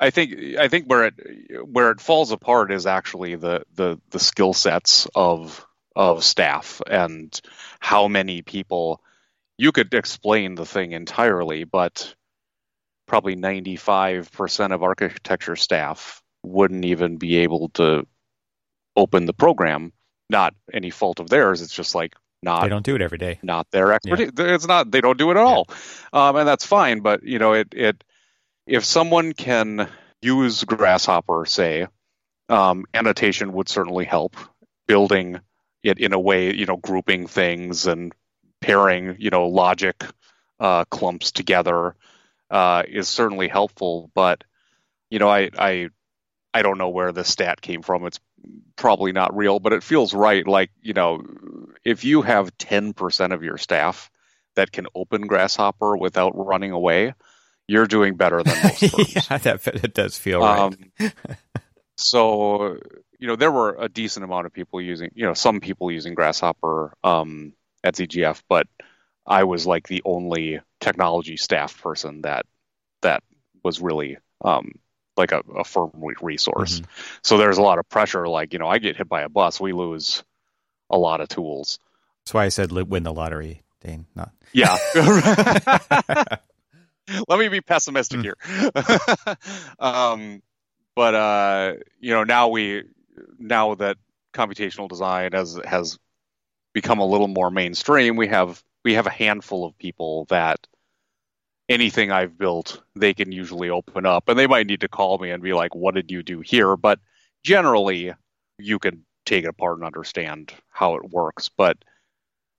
I 0.00 0.10
think 0.10 0.56
I 0.58 0.68
think 0.68 0.86
where 0.86 1.06
it 1.06 1.14
where 1.66 1.90
it 1.90 2.00
falls 2.00 2.32
apart 2.32 2.72
is 2.72 2.86
actually 2.86 3.36
the 3.36 3.64
the 3.74 4.00
the 4.10 4.18
skill 4.18 4.54
sets 4.54 5.06
of 5.14 5.64
of 5.94 6.24
staff 6.24 6.80
and 6.86 7.38
how 7.80 8.08
many 8.08 8.42
people 8.42 9.02
you 9.58 9.72
could 9.72 9.92
explain 9.92 10.54
the 10.54 10.64
thing 10.64 10.92
entirely, 10.92 11.64
but 11.64 12.14
probably 13.06 13.36
95% 13.36 14.72
of 14.72 14.82
architecture 14.82 15.56
staff 15.56 16.22
wouldn't 16.42 16.86
even 16.86 17.18
be 17.18 17.38
able 17.38 17.68
to 17.70 18.06
open 18.96 19.26
the 19.26 19.34
program. 19.34 19.92
Not 20.30 20.54
any 20.72 20.88
fault 20.88 21.20
of 21.20 21.28
theirs. 21.28 21.60
It's 21.60 21.74
just 21.74 21.94
like 21.94 22.14
not 22.42 22.62
they 22.62 22.68
don't 22.68 22.84
do 22.84 22.94
it 22.94 23.02
every 23.02 23.18
day. 23.18 23.38
Not 23.42 23.70
their 23.70 23.92
expertise. 23.92 24.30
Yeah. 24.38 24.54
It's 24.54 24.66
not 24.66 24.90
they 24.90 25.00
don't 25.00 25.18
do 25.18 25.30
it 25.30 25.36
at 25.36 25.42
all, 25.42 25.68
um, 26.12 26.36
and 26.36 26.48
that's 26.48 26.64
fine. 26.64 27.00
But 27.00 27.22
you 27.22 27.38
know, 27.38 27.52
it 27.52 27.68
it 27.72 28.02
if 28.66 28.84
someone 28.84 29.32
can 29.32 29.88
use 30.22 30.64
Grasshopper, 30.64 31.44
say, 31.46 31.86
um, 32.48 32.84
annotation 32.94 33.52
would 33.52 33.68
certainly 33.68 34.04
help. 34.04 34.36
Building 34.86 35.40
it 35.82 35.98
in 35.98 36.12
a 36.12 36.18
way, 36.18 36.52
you 36.52 36.66
know, 36.66 36.76
grouping 36.76 37.28
things 37.28 37.86
and 37.86 38.12
pairing, 38.60 39.16
you 39.18 39.30
know, 39.30 39.46
logic 39.46 40.02
uh, 40.58 40.84
clumps 40.86 41.30
together 41.30 41.94
uh, 42.50 42.82
is 42.88 43.08
certainly 43.08 43.48
helpful. 43.48 44.10
But 44.14 44.44
you 45.10 45.18
know, 45.18 45.28
I 45.28 45.50
I 45.56 45.88
I 46.52 46.62
don't 46.62 46.78
know 46.78 46.88
where 46.88 47.12
the 47.12 47.24
stat 47.24 47.60
came 47.60 47.82
from. 47.82 48.06
It's 48.06 48.20
probably 48.76 49.12
not 49.12 49.36
real, 49.36 49.60
but 49.60 49.72
it 49.72 49.82
feels 49.82 50.14
right. 50.14 50.46
Like 50.46 50.70
you 50.82 50.94
know, 50.94 51.22
if 51.84 52.04
you 52.04 52.22
have 52.22 52.56
ten 52.58 52.92
percent 52.92 53.32
of 53.32 53.42
your 53.42 53.58
staff 53.58 54.10
that 54.56 54.72
can 54.72 54.86
open 54.94 55.26
Grasshopper 55.26 55.96
without 55.96 56.32
running 56.34 56.72
away, 56.72 57.14
you're 57.68 57.86
doing 57.86 58.16
better 58.16 58.42
than 58.42 58.62
most 58.62 58.80
firms. 58.90 59.14
yeah, 59.14 59.38
that 59.38 59.66
it 59.66 59.94
does 59.94 60.18
feel 60.18 60.40
right. 60.40 60.58
Um, 60.58 61.12
so 61.96 62.78
you 63.20 63.26
know, 63.26 63.36
there 63.36 63.52
were 63.52 63.76
a 63.78 63.88
decent 63.88 64.24
amount 64.24 64.46
of 64.46 64.52
people 64.52 64.80
using, 64.80 65.10
you 65.14 65.26
know, 65.26 65.34
some 65.34 65.60
people 65.60 65.90
using 65.92 66.14
Grasshopper 66.14 66.94
um, 67.04 67.52
at 67.84 67.94
ZGF, 67.94 68.42
but 68.48 68.66
I 69.26 69.44
was 69.44 69.66
like 69.66 69.86
the 69.86 70.02
only 70.06 70.60
technology 70.80 71.36
staff 71.36 71.80
person 71.82 72.22
that 72.22 72.46
that 73.02 73.22
was 73.62 73.80
really 73.80 74.16
um, 74.42 74.72
like 75.16 75.32
a, 75.32 75.42
a 75.56 75.64
firm 75.64 75.90
resource. 76.20 76.80
Mm-hmm. 76.80 76.90
So 77.22 77.38
there's 77.38 77.58
a 77.58 77.62
lot 77.62 77.78
of 77.78 77.88
pressure. 77.88 78.28
Like 78.28 78.52
you 78.52 78.58
know, 78.58 78.68
I 78.68 78.78
get 78.78 78.96
hit 78.96 79.08
by 79.08 79.22
a 79.22 79.28
bus, 79.28 79.60
we 79.60 79.72
lose 79.72 80.22
a 80.88 80.98
lot 80.98 81.20
of 81.20 81.28
tools. 81.28 81.78
That's 82.24 82.34
why 82.34 82.44
I 82.44 82.48
said 82.48 82.72
win 82.72 83.02
the 83.02 83.12
lottery, 83.12 83.62
Dane. 83.80 84.06
Not 84.14 84.32
yeah. 84.52 84.76
Let 87.28 87.40
me 87.40 87.48
be 87.48 87.60
pessimistic 87.60 88.20
mm. 88.20 88.22
here. 88.22 88.36
um, 89.78 90.42
but 90.94 91.14
uh, 91.14 91.72
you 91.98 92.12
know, 92.12 92.24
now 92.24 92.48
we 92.48 92.84
now 93.38 93.74
that 93.76 93.96
computational 94.32 94.88
design 94.88 95.32
has 95.32 95.58
has 95.64 95.98
become 96.72 97.00
a 97.00 97.06
little 97.06 97.28
more 97.28 97.50
mainstream, 97.50 98.16
we 98.16 98.28
have 98.28 98.62
we 98.84 98.94
have 98.94 99.06
a 99.06 99.10
handful 99.10 99.64
of 99.64 99.76
people 99.78 100.26
that 100.28 100.66
anything 101.70 102.10
I've 102.10 102.36
built, 102.36 102.82
they 102.96 103.14
can 103.14 103.32
usually 103.32 103.70
open 103.70 104.04
up, 104.04 104.28
and 104.28 104.38
they 104.38 104.48
might 104.48 104.66
need 104.66 104.80
to 104.80 104.88
call 104.88 105.16
me 105.18 105.30
and 105.30 105.42
be 105.42 105.54
like, 105.54 105.74
"What 105.74 105.94
did 105.94 106.10
you 106.10 106.22
do 106.22 106.40
here?" 106.40 106.76
But 106.76 106.98
generally, 107.44 108.12
you 108.58 108.78
can 108.78 109.04
take 109.24 109.44
it 109.44 109.48
apart 109.48 109.78
and 109.78 109.86
understand 109.86 110.52
how 110.68 110.96
it 110.96 111.08
works. 111.08 111.48
But 111.48 111.78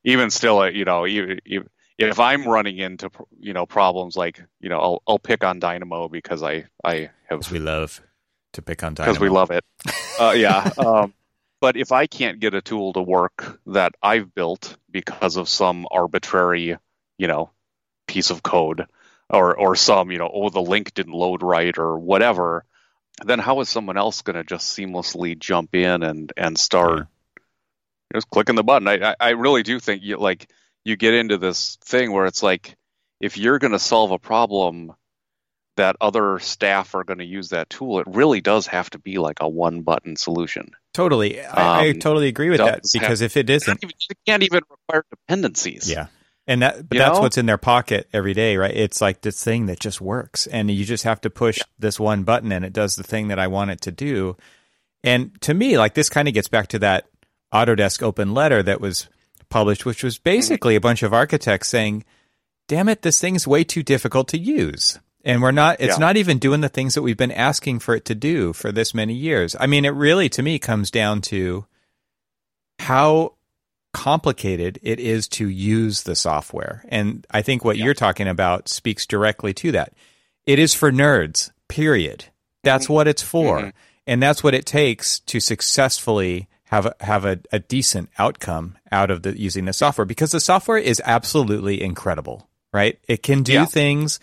even 0.06 0.32
still, 0.32 0.60
uh, 0.60 0.70
you 0.70 0.86
know, 0.86 1.06
if 1.06 2.20
I'm 2.20 2.48
running 2.48 2.78
into 2.78 3.12
you 3.40 3.54
know 3.54 3.66
problems 3.66 4.16
like 4.16 4.42
you 4.62 4.70
know, 4.70 4.80
I'll 4.80 5.04
I'll 5.06 5.20
pick 5.20 5.44
on 5.44 5.60
Dynamo 5.60 6.08
because 6.08 6.42
I 6.42 6.66
I 6.84 7.12
have 7.30 7.52
we 7.52 7.60
love 7.60 8.02
to 8.54 8.62
pick 8.62 8.82
on 8.84 8.94
Dynamo 8.94 9.14
because 9.14 9.22
we 9.22 9.30
love 9.30 9.52
it. 9.52 9.64
Uh, 10.20 10.34
yeah. 10.34 10.70
Um, 10.78 11.16
but 11.62 11.78
if 11.78 11.92
I 11.92 12.06
can't 12.06 12.40
get 12.40 12.54
a 12.54 12.62
tool 12.62 12.94
to 12.94 13.02
work 13.02 13.60
that 13.66 13.96
I've 14.04 14.36
built 14.36 14.78
because 14.92 15.36
of 15.36 15.50
some 15.50 15.88
arbitrary, 15.90 16.78
you 17.18 17.28
know, 17.28 17.50
piece 18.06 18.30
of 18.30 18.44
code 18.44 18.86
or 19.32 19.58
or 19.58 19.76
some, 19.76 20.12
you 20.12 20.18
know, 20.18 20.30
oh 20.32 20.50
the 20.50 20.62
link 20.62 20.94
didn't 20.94 21.14
load 21.14 21.42
right 21.42 21.78
or 21.78 21.98
whatever, 21.98 22.66
then 23.24 23.40
how 23.40 23.60
is 23.62 23.70
someone 23.70 23.98
else 23.98 24.22
going 24.22 24.36
to 24.36 24.44
just 24.44 24.78
seamlessly 24.78 25.38
jump 25.38 25.76
in 25.76 26.04
and 26.04 26.32
and 26.38 26.58
start 26.58 27.00
yeah. 27.00 27.44
just 28.14 28.30
clicking 28.30 28.56
the 28.56 28.64
button? 28.64 28.88
I 28.88 29.16
I 29.20 29.30
really 29.32 29.64
do 29.64 29.80
think 29.80 30.04
you 30.04 30.18
like 30.18 30.50
you 30.84 30.96
get 30.96 31.14
into 31.14 31.38
this 31.38 31.78
thing 31.84 32.12
where 32.12 32.26
it's 32.26 32.44
like 32.44 32.76
if 33.20 33.38
you're 33.38 33.60
going 33.60 33.72
to 33.72 33.80
solve 33.80 34.12
a 34.12 34.20
problem 34.20 34.94
that 35.78 35.96
other 36.02 36.40
staff 36.40 36.96
are 36.96 37.04
going 37.04 37.20
to 37.20 37.26
use 37.26 37.50
that 37.50 37.70
tool, 37.70 38.00
it 38.00 38.08
really 38.08 38.42
does 38.42 38.68
have 38.68 38.90
to 38.90 39.00
be 39.00 39.18
like 39.18 39.38
a 39.40 39.48
one 39.48 39.82
button 39.82 40.16
solution. 40.16 40.72
Totally. 40.94 41.42
I, 41.42 41.46
um, 41.46 41.86
I 41.86 41.92
totally 41.94 42.28
agree 42.28 42.50
with 42.50 42.60
that 42.60 42.82
because 42.94 43.22
have, 43.22 43.28
if 43.28 43.38
it 43.38 43.50
isn't, 43.50 43.82
it 43.82 44.18
can't 44.28 44.44
even 44.44 44.62
require 44.70 45.06
dependencies. 45.10 45.90
Yeah. 45.90 46.08
And 46.48 46.62
that, 46.64 46.90
but 46.90 46.98
that's 46.98 47.18
know? 47.18 47.22
what's 47.22 47.38
in 47.38 47.46
their 47.46 47.58
pocket 47.58 48.10
every 48.12 48.34
day, 48.34 48.58
right? 48.58 48.76
It's 48.76 49.00
like 49.00 49.22
this 49.22 49.44
thing 49.44 49.68
that 49.68 49.80
just 49.80 50.02
works, 50.02 50.48
and 50.48 50.72
you 50.72 50.86
just 50.86 51.04
have 51.04 51.22
to 51.22 51.30
push 51.30 51.60
yeah. 51.60 51.64
this 51.80 52.00
one 52.00 52.24
button, 52.24 52.52
and 52.52 52.66
it 52.66 52.74
does 52.74 52.96
the 52.96 53.04
thing 53.04 53.28
that 53.28 53.40
I 53.40 53.48
want 53.48 53.72
it 53.72 53.82
to 53.82 53.92
do. 53.92 54.36
And 55.04 55.40
to 55.42 55.54
me, 55.54 55.78
like 55.78 55.94
this 55.94 56.10
kind 56.10 56.28
of 56.28 56.34
gets 56.34 56.48
back 56.48 56.68
to 56.70 56.80
that 56.80 57.06
Autodesk 57.54 58.02
open 58.02 58.34
letter 58.34 58.64
that 58.64 58.82
was 58.82 59.08
published, 59.50 59.86
which 59.86 60.04
was 60.04 60.18
basically 60.18 60.74
mm-hmm. 60.74 60.78
a 60.78 60.90
bunch 60.90 61.04
of 61.04 61.14
architects 61.14 61.68
saying, 61.68 62.06
"Damn 62.68 62.90
it, 62.90 63.04
this 63.04 63.20
thing's 63.20 63.48
way 63.48 63.64
too 63.64 63.84
difficult 63.84 64.28
to 64.30 64.38
use." 64.38 65.00
And 65.24 65.42
we're 65.42 65.52
not, 65.52 65.80
it's 65.80 65.96
yeah. 65.96 66.06
not 66.06 66.18
even 66.18 66.40
doing 66.40 66.62
the 66.62 66.70
things 66.70 66.96
that 66.96 67.04
we've 67.04 67.18
been 67.18 67.32
asking 67.32 67.80
for 67.80 67.94
it 67.94 68.06
to 68.06 68.16
do 68.16 68.54
for 68.54 68.72
this 68.72 68.94
many 68.96 69.14
years. 69.14 69.56
I 69.60 69.68
mean, 69.68 69.86
it 69.86 69.90
really, 69.90 70.30
to 70.30 70.42
me, 70.42 70.58
comes 70.58 70.90
down 70.90 71.22
to 71.22 71.66
how 72.80 73.34
complicated 73.94 74.80
it 74.82 75.00
is 75.00 75.28
to 75.28 75.50
use 75.50 76.04
the 76.04 76.16
software. 76.16 76.84
And 76.88 77.26
I 77.32 77.42
think 77.42 77.64
what 77.64 77.78
yeah. 77.78 77.86
you're 77.86 77.94
talking 77.94 78.28
about 78.28 78.70
speaks 78.70 79.06
directly 79.06 79.54
to 79.56 79.72
that. 79.74 79.94
It 80.46 80.60
is 80.60 80.74
for 80.74 80.92
nerds, 80.92 81.52
period. 81.68 82.26
That's 82.64 82.86
mm-hmm. 82.86 82.94
what 82.94 83.08
it's 83.08 83.22
for. 83.22 83.60
Mm-hmm. 83.60 83.70
And 84.08 84.24
that's 84.24 84.44
what 84.44 84.54
it 84.54 84.66
takes 84.66 85.20
to 85.22 85.40
successfully 85.40 86.48
have 86.66 86.86
a, 86.86 86.96
have 87.02 87.26
a, 87.26 87.40
a 87.52 87.60
decent 87.60 88.10
outcome 88.18 88.78
out 88.92 89.12
of 89.12 89.24
the 89.24 89.38
using 89.40 89.66
the 89.66 89.74
software 89.74 90.06
because 90.06 90.32
the 90.32 90.40
software 90.40 90.78
is 90.78 91.02
absolutely 91.06 91.82
incredible, 91.82 92.50
right? 92.74 92.98
It 93.08 93.24
can 93.24 93.44
do 93.44 93.54
yeah. 93.54 93.66
things 93.66 94.20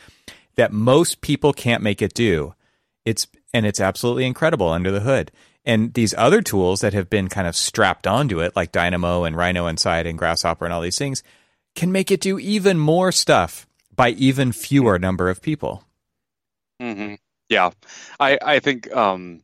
that 0.57 0.73
most 0.73 1.21
people 1.21 1.53
can't 1.53 1.83
make 1.83 2.03
it 2.03 2.15
do. 2.15 2.55
It's 3.05 3.27
and 3.55 3.65
it's 3.65 3.81
absolutely 3.81 4.25
incredible 4.25 4.69
under 4.69 4.91
the 4.91 5.01
hood. 5.01 5.31
And 5.69 5.93
these 5.93 6.15
other 6.17 6.41
tools 6.41 6.81
that 6.81 6.95
have 6.95 7.11
been 7.11 7.29
kind 7.29 7.47
of 7.47 7.55
strapped 7.55 8.07
onto 8.07 8.41
it, 8.41 8.57
like 8.57 8.73
Dynamo 8.73 9.25
and 9.25 9.37
Rhino 9.37 9.67
Inside 9.67 10.07
and 10.07 10.19
Grasshopper 10.19 10.65
and 10.65 10.73
all 10.73 10.81
these 10.81 10.97
things, 10.97 11.23
can 11.75 11.93
make 11.93 12.11
it 12.11 12.23
do 12.23 12.39
even 12.39 12.79
more 12.79 13.13
stuff 13.13 13.67
by 13.95 14.11
even 14.11 14.53
fewer 14.53 14.99
number 14.99 15.29
of 15.29 15.43
people. 15.43 15.85
Mm-hmm. 16.81 17.17
Yeah, 17.51 17.71
I 18.19 18.39
I 18.41 18.59
think 18.61 18.91
um, 18.97 19.43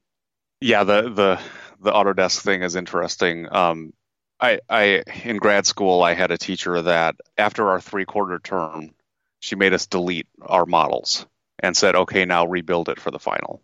yeah 0.63 0.85
the 0.85 1.03
the 1.11 1.41
the 1.81 1.93
Autodesk 1.93 2.41
thing 2.41 2.63
is 2.63 2.75
interesting. 2.75 3.47
Um, 3.55 3.93
I 4.41 4.61
I 4.69 5.03
in 5.25 5.37
grad 5.37 5.67
school 5.67 6.03
I 6.03 6.15
had 6.15 6.31
a 6.31 6.39
teacher 6.39 6.81
that 6.81 7.17
after 7.37 7.69
our 7.69 7.81
three 7.83 8.07
quarter 8.07 8.39
term 8.39 8.95
she 9.41 9.57
made 9.57 9.75
us 9.75 9.87
delete 9.87 10.29
our 10.41 10.65
models 10.65 11.27
and 11.59 11.77
said, 11.77 11.95
okay, 11.95 12.25
now 12.25 12.47
rebuild 12.47 12.89
it 12.89 12.99
for 12.99 13.11
the 13.11 13.19
final. 13.19 13.61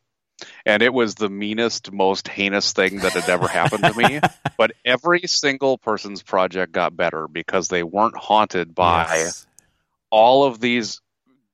And 0.64 0.82
it 0.82 0.92
was 0.92 1.14
the 1.14 1.28
meanest, 1.28 1.92
most 1.92 2.28
heinous 2.28 2.72
thing 2.72 2.98
that 2.98 3.12
had 3.12 3.28
ever 3.28 3.48
happened 3.48 3.84
to 3.84 3.94
me. 3.94 4.20
But 4.56 4.72
every 4.84 5.22
single 5.22 5.78
person's 5.78 6.22
project 6.22 6.72
got 6.72 6.94
better 6.94 7.26
because 7.26 7.68
they 7.68 7.82
weren't 7.82 8.16
haunted 8.16 8.74
by 8.74 9.06
yes. 9.06 9.46
all 10.10 10.44
of 10.44 10.60
these 10.60 11.00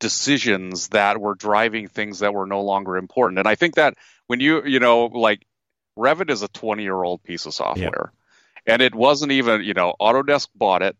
decisions 0.00 0.88
that 0.88 1.20
were 1.20 1.36
driving 1.36 1.86
things 1.86 2.18
that 2.18 2.34
were 2.34 2.46
no 2.46 2.62
longer 2.62 2.96
important. 2.96 3.38
And 3.38 3.46
I 3.46 3.54
think 3.54 3.76
that 3.76 3.94
when 4.26 4.40
you, 4.40 4.64
you 4.64 4.80
know, 4.80 5.04
like 5.04 5.46
Revit 5.96 6.30
is 6.30 6.42
a 6.42 6.48
20 6.48 6.82
year 6.82 7.00
old 7.00 7.22
piece 7.22 7.46
of 7.46 7.54
software. 7.54 8.12
And 8.66 8.82
it 8.82 8.92
wasn't 8.92 9.30
even, 9.30 9.62
you 9.62 9.74
know, 9.74 9.94
Autodesk 10.00 10.48
bought 10.56 10.82
it 10.82 10.96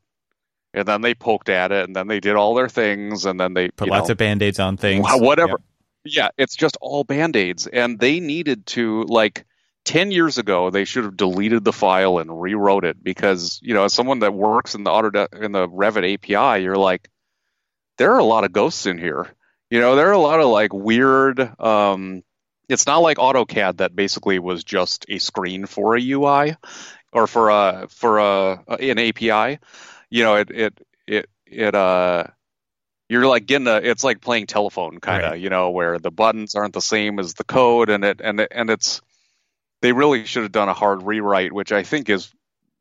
and 0.76 0.87
then 0.87 1.01
they 1.01 1.14
poked 1.14 1.49
at 1.49 1.72
it, 1.72 1.87
and 1.87 1.97
then 1.97 2.07
they 2.07 2.20
did 2.20 2.37
all 2.37 2.55
their 2.55 2.68
things, 2.68 3.24
and 3.24 3.41
then 3.41 3.55
they 3.55 3.70
put 3.70 3.89
lots 3.89 4.09
know, 4.09 4.12
of 4.12 4.18
band 4.18 4.43
aids 4.43 4.61
on 4.61 4.76
things. 4.76 5.07
Whatever. 5.09 5.53
Yep. 5.53 5.61
Yeah, 6.07 6.29
it's 6.37 6.57
just 6.57 6.77
all 6.81 7.05
band 7.05 7.37
aids, 7.37 7.67
and 7.67 7.99
they 7.99 8.21
needed 8.21 8.67
to 8.67 9.05
like. 9.05 9.45
10 9.85 10.11
years 10.11 10.37
ago 10.37 10.69
they 10.71 10.85
should 10.85 11.05
have 11.05 11.17
deleted 11.17 11.63
the 11.63 11.73
file 11.73 12.19
and 12.19 12.43
rewrote 12.43 12.85
it 12.85 13.05
because 13.05 13.61
you 13.63 13.73
know 13.73 13.85
as 13.85 13.93
someone 13.93 14.19
that 14.19 14.35
works 14.35 14.75
in 14.75 14.83
the 14.83 14.91
Autodesk 14.91 15.41
in 15.41 15.53
the 15.53 15.69
Revit 15.69 16.13
API 16.15 16.65
you're 16.65 16.77
like 16.77 17.09
there 17.97 18.11
are 18.11 18.19
a 18.19 18.25
lot 18.25 18.43
of 18.43 18.53
ghosts 18.53 18.87
in 18.87 18.99
here 18.99 19.29
you 19.71 19.79
know 19.79 19.95
there 19.95 20.09
are 20.09 20.13
a 20.13 20.19
lot 20.19 20.41
of 20.41 20.49
like 20.49 20.73
weird 20.73 21.39
um, 21.61 22.25
it's 22.69 22.85
not 22.85 22.99
like 22.99 23.19
AutoCAD 23.19 23.77
that 23.77 23.95
basically 23.95 24.41
was 24.41 24.65
just 24.65 25.07
a 25.09 25.19
screen 25.19 25.67
for 25.67 25.95
a 25.95 26.03
UI 26.03 26.57
or 27.13 27.29
for 27.29 27.51
a 27.51 27.87
for 27.89 28.19
a 28.19 28.65
an 28.81 28.99
API 28.99 29.61
you 30.11 30.23
know, 30.25 30.37
it 30.37 30.51
it 30.51 30.81
it 31.07 31.31
it 31.47 31.75
uh 31.75 32.25
you're 33.09 33.27
like 33.27 33.47
getting 33.47 33.69
a 33.69 33.77
it's 33.77 34.03
like 34.05 34.21
playing 34.21 34.47
telephone 34.47 34.99
kind 35.01 35.25
of, 35.25 35.31
Right. 35.33 35.41
you 35.41 35.49
know, 35.51 35.71
where 35.71 35.99
the 35.99 36.11
buttons 36.11 36.55
aren't 36.55 36.75
the 36.75 36.81
same 36.81 37.19
as 37.19 37.35
the 37.35 37.45
code 37.45 37.89
and 37.91 38.05
it 38.05 38.21
and 38.23 38.41
it, 38.41 38.49
and 38.51 38.71
it's 38.71 39.01
they 39.83 39.93
really 39.93 40.25
should 40.25 40.43
have 40.43 40.53
done 40.53 40.69
a 40.69 40.75
hard 40.75 41.03
rewrite, 41.03 41.53
which 41.53 41.71
I 41.73 41.83
think 41.83 42.09
is 42.09 42.33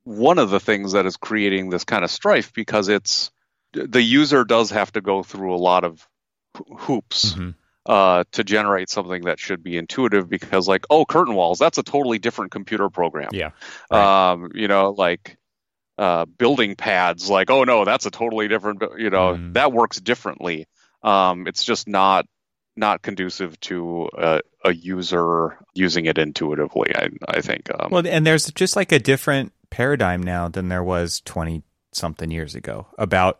one 0.03 0.39
of 0.39 0.49
the 0.49 0.59
things 0.59 0.93
that 0.93 1.05
is 1.05 1.17
creating 1.17 1.69
this 1.69 1.83
kind 1.83 2.03
of 2.03 2.11
strife 2.11 2.53
because 2.53 2.87
it's 2.89 3.31
the 3.73 4.01
user 4.01 4.43
does 4.45 4.69
have 4.71 4.91
to 4.93 5.01
go 5.01 5.23
through 5.23 5.53
a 5.53 5.57
lot 5.57 5.83
of 5.83 6.07
ho- 6.55 6.75
hoops 6.77 7.33
Mhm. 7.33 7.55
uh, 7.85 8.23
to 8.31 8.43
generate 8.43 8.89
something 8.89 9.23
that 9.23 9.39
should 9.39 9.61
be 9.63 9.77
intuitive 9.77 10.29
because 10.29 10.67
like 10.67 10.85
oh 10.89 11.05
curtain 11.05 11.35
walls 11.35 11.59
that's 11.59 11.77
a 11.77 11.83
totally 11.83 12.17
different 12.17 12.51
computer 12.51 12.89
program 12.89 13.29
Yeah. 13.33 13.51
um, 13.91 14.51
you 14.55 14.67
know 14.67 14.91
like 14.91 15.37
uh, 15.97 16.25
building 16.25 16.75
pads 16.75 17.29
like 17.29 17.49
oh 17.49 17.63
no 17.63 17.85
that's 17.85 18.05
a 18.05 18.11
totally 18.11 18.47
different 18.47 18.81
you 18.97 19.09
know 19.09 19.35
Mhm. 19.35 19.53
that 19.53 19.71
works 19.71 19.99
differently 19.99 20.67
um, 21.03 21.47
it's 21.47 21.63
just 21.63 21.87
not 21.87 22.25
not 22.75 23.01
conducive 23.01 23.57
to 23.61 24.09
a, 24.17 24.41
a 24.65 24.73
user 24.73 25.57
using 25.73 26.05
it 26.05 26.17
intuitively 26.17 26.93
i, 26.95 27.09
I 27.27 27.41
think 27.41 27.69
um, 27.73 27.91
Well, 27.91 28.05
and 28.07 28.25
there's 28.27 28.51
just 28.51 28.75
like 28.75 28.91
a 28.91 28.99
different 28.99 29.53
paradigm 29.69 30.21
now 30.21 30.49
than 30.49 30.67
there 30.69 30.83
was 30.83 31.21
20 31.21 31.63
something 31.93 32.29
years 32.31 32.55
ago 32.55 32.87
about 32.97 33.39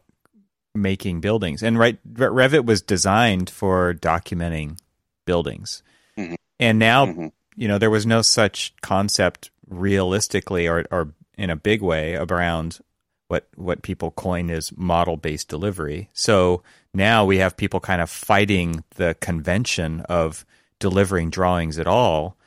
making 0.74 1.22
buildings. 1.22 1.64
And 1.64 1.80
right, 1.80 1.98
Revit 2.14 2.66
was 2.66 2.82
designed 2.82 3.50
for 3.50 3.94
documenting 3.94 4.78
buildings. 5.26 5.84
Mhm. 6.18 6.36
And 6.60 6.80
now, 6.80 7.06
Mhm. 7.06 7.32
you 7.56 7.68
know, 7.70 7.78
there 7.78 7.90
was 7.90 8.06
no 8.06 8.22
such 8.22 8.74
concept 8.82 9.52
realistically 9.70 10.68
or, 10.68 10.86
or 10.92 11.14
in 11.38 11.50
a 11.50 11.56
big 11.56 11.82
way 11.82 12.16
around 12.16 12.80
what 13.28 13.48
what 13.56 13.82
people 13.82 14.12
coin 14.12 14.50
as 14.52 14.76
model 14.78 15.18
based 15.18 15.48
delivery. 15.50 16.10
So 16.14 16.62
now 16.94 17.26
we 17.26 17.38
have 17.40 17.58
people 17.58 17.80
kind 17.80 18.02
of 18.02 18.10
fighting 18.10 18.84
the 18.96 19.16
convention 19.20 20.02
of 20.02 20.46
delivering 20.80 21.30
drawings 21.32 21.80
at 21.80 21.88
all 21.88 22.38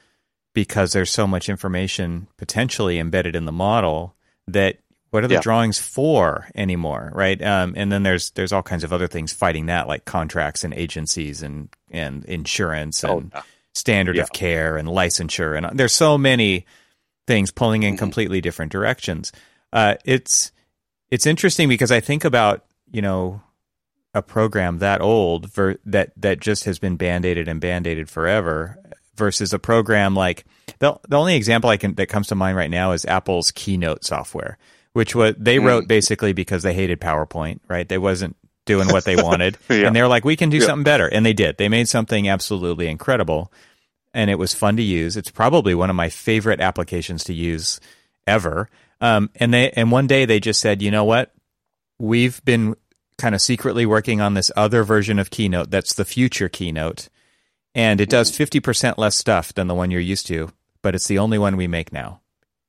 because 0.54 0.92
there's 0.92 1.10
so 1.10 1.26
much 1.26 1.48
information 1.48 2.28
potentially 2.36 2.98
embedded 2.98 3.34
in 3.36 3.44
the 3.44 3.52
model 3.52 4.14
that 4.46 4.78
what 5.10 5.24
are 5.24 5.28
the 5.28 5.34
Yeah. 5.34 5.40
drawings 5.40 5.78
for 5.78 6.48
anymore, 6.54 7.10
right? 7.14 7.40
Um, 7.42 7.72
and 7.76 7.90
then 7.90 8.02
there's 8.02 8.30
there's 8.30 8.52
all 8.52 8.62
kinds 8.62 8.84
of 8.84 8.92
other 8.92 9.06
things 9.08 9.32
fighting 9.32 9.66
that, 9.66 9.88
like 9.88 10.04
contracts 10.04 10.64
and 10.64 10.74
agencies 10.74 11.42
and 11.42 11.68
and 11.90 12.24
insurance 12.26 13.02
and 13.02 13.32
Oh, 13.34 13.38
yeah. 13.38 13.42
standard 13.74 14.16
Yeah. 14.16 14.22
of 14.22 14.32
care 14.32 14.76
and 14.76 14.86
licensure, 14.88 15.56
and 15.56 15.78
there's 15.78 15.92
so 15.94 16.18
many 16.18 16.66
things 17.28 17.52
pulling 17.52 17.84
in 17.84 17.94
Mhm. 17.94 17.98
completely 17.98 18.40
different 18.40 18.72
directions. 18.72 19.30
Uh, 19.72 19.94
it's 20.04 20.50
it's 21.10 21.26
interesting 21.26 21.68
because 21.68 21.92
I 21.92 22.00
think 22.00 22.24
about 22.24 22.64
you 22.90 23.02
know 23.02 23.40
a 24.14 24.22
program 24.22 24.78
that 24.78 25.00
old 25.00 25.52
ver- 25.52 25.78
that 25.86 26.10
that 26.16 26.40
just 26.40 26.64
has 26.64 26.78
been 26.80 26.96
band-aided 26.96 27.46
and 27.46 27.60
band-aided 27.60 28.08
forever 28.10 28.76
versus 29.14 29.52
a 29.52 29.58
program 29.58 30.14
like 30.16 30.44
the 30.80 30.96
the 31.08 31.16
only 31.18 31.36
example 31.36 31.70
I 31.70 31.76
can 31.76 31.94
that 31.94 32.06
comes 32.08 32.26
to 32.28 32.34
mind 32.34 32.56
right 32.56 32.70
now 32.70 32.92
is 32.92 33.04
Apple's 33.04 33.50
Keynote 33.52 34.04
software, 34.04 34.56
which 34.94 35.14
was 35.14 35.34
they 35.38 35.58
Mm. 35.58 35.64
wrote 35.66 35.88
basically 35.88 36.32
because 36.32 36.62
they 36.62 36.72
hated 36.74 37.00
PowerPoint, 37.00 37.60
right? 37.68 37.86
They 37.88 37.98
wasn't 37.98 38.36
doing 38.64 38.88
what 38.88 39.04
they 39.04 39.16
wanted, 39.28 39.56
Yeah. 39.68 39.86
and 39.86 39.94
they're 39.96 40.08
like, 40.08 40.24
we 40.24 40.36
can 40.36 40.50
do 40.50 40.58
Yeah. 40.58 40.66
something 40.66 40.84
better, 40.84 41.06
and 41.06 41.24
they 41.26 41.32
did. 41.34 41.56
They 41.58 41.68
made 41.68 41.88
something 41.88 42.28
absolutely 42.28 42.86
incredible, 42.88 43.50
and 44.18 44.28
it 44.30 44.34
was 44.38 44.52
fun 44.52 44.76
to 44.76 44.82
use. 44.82 45.16
It's 45.16 45.30
probably 45.30 45.76
one 45.76 45.90
of 45.90 45.96
my 45.96 46.08
favorite 46.08 46.60
applications 46.60 47.22
to 47.24 47.32
use 47.32 47.78
ever. 48.26 48.68
Um, 49.00 49.30
and 49.36 49.54
they 49.54 49.70
and 49.70 49.92
one 49.92 50.08
day 50.08 50.24
they 50.24 50.40
just 50.40 50.60
said, 50.60 50.82
you 50.82 50.90
know 50.90 51.04
what? 51.04 51.32
We've 52.00 52.44
been 52.44 52.74
kind 53.16 53.34
of 53.34 53.40
secretly 53.40 53.86
working 53.86 54.20
on 54.20 54.34
this 54.34 54.50
other 54.56 54.82
version 54.82 55.18
of 55.20 55.30
Keynote 55.30 55.70
that's 55.70 55.94
the 55.94 56.04
future 56.04 56.48
Keynote, 56.48 57.08
and 57.74 58.00
it 58.00 58.08
does 58.10 58.36
fifty 58.36 58.58
percent 58.60 58.98
less 58.98 59.16
stuff 59.16 59.54
than 59.54 59.68
the 59.68 59.74
one 59.74 59.90
you're 59.92 60.00
used 60.00 60.26
to, 60.28 60.50
but 60.82 60.94
it's 60.96 61.06
the 61.06 61.18
only 61.18 61.38
one 61.38 61.56
we 61.56 61.68
make 61.68 61.92
now. 61.92 62.20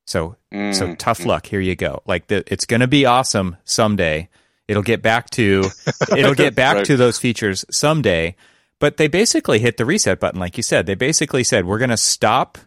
So 0.06 0.36
so 0.50 0.86
Mm. 0.88 0.98
tough 0.98 1.24
luck. 1.26 1.46
Here 1.46 1.60
you 1.60 1.76
go. 1.76 2.02
Like 2.06 2.26
the, 2.28 2.42
it's 2.52 2.66
going 2.66 2.80
to 2.80 2.88
be 2.88 3.06
awesome 3.06 3.56
someday. 3.64 4.28
It'll 4.68 4.82
get 4.84 5.02
back 5.02 5.30
to 5.30 5.70
it'll 6.16 6.34
get 6.34 6.54
back 6.54 6.76
Right. 6.76 6.86
to 6.86 6.96
those 6.96 7.18
features 7.18 7.64
someday. 7.70 8.34
But 8.80 8.96
they 8.96 9.06
basically 9.06 9.60
hit 9.60 9.76
the 9.76 9.84
reset 9.84 10.18
button, 10.18 10.40
like 10.40 10.56
you 10.56 10.62
said. 10.64 10.86
They 10.86 10.94
basically 10.96 11.44
said 11.44 11.64
we're 11.66 11.78
going 11.78 11.90
to 11.90 11.96
stop 11.96 12.58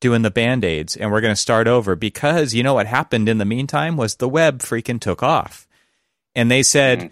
doing 0.00 0.22
the 0.22 0.30
band 0.30 0.64
aids 0.64 0.94
and 0.94 1.10
we're 1.10 1.22
going 1.22 1.34
to 1.34 1.40
start 1.40 1.66
over 1.66 1.96
because 1.96 2.52
you 2.54 2.62
know 2.62 2.74
what 2.74 2.86
happened 2.86 3.28
in 3.28 3.38
the 3.38 3.44
meantime 3.44 3.96
was 3.96 4.16
the 4.16 4.28
web 4.28 4.60
freaking 4.60 5.00
took 5.00 5.22
off, 5.22 5.66
and 6.34 6.50
they 6.50 6.62
said, 6.62 6.98
Mhm. 7.00 7.10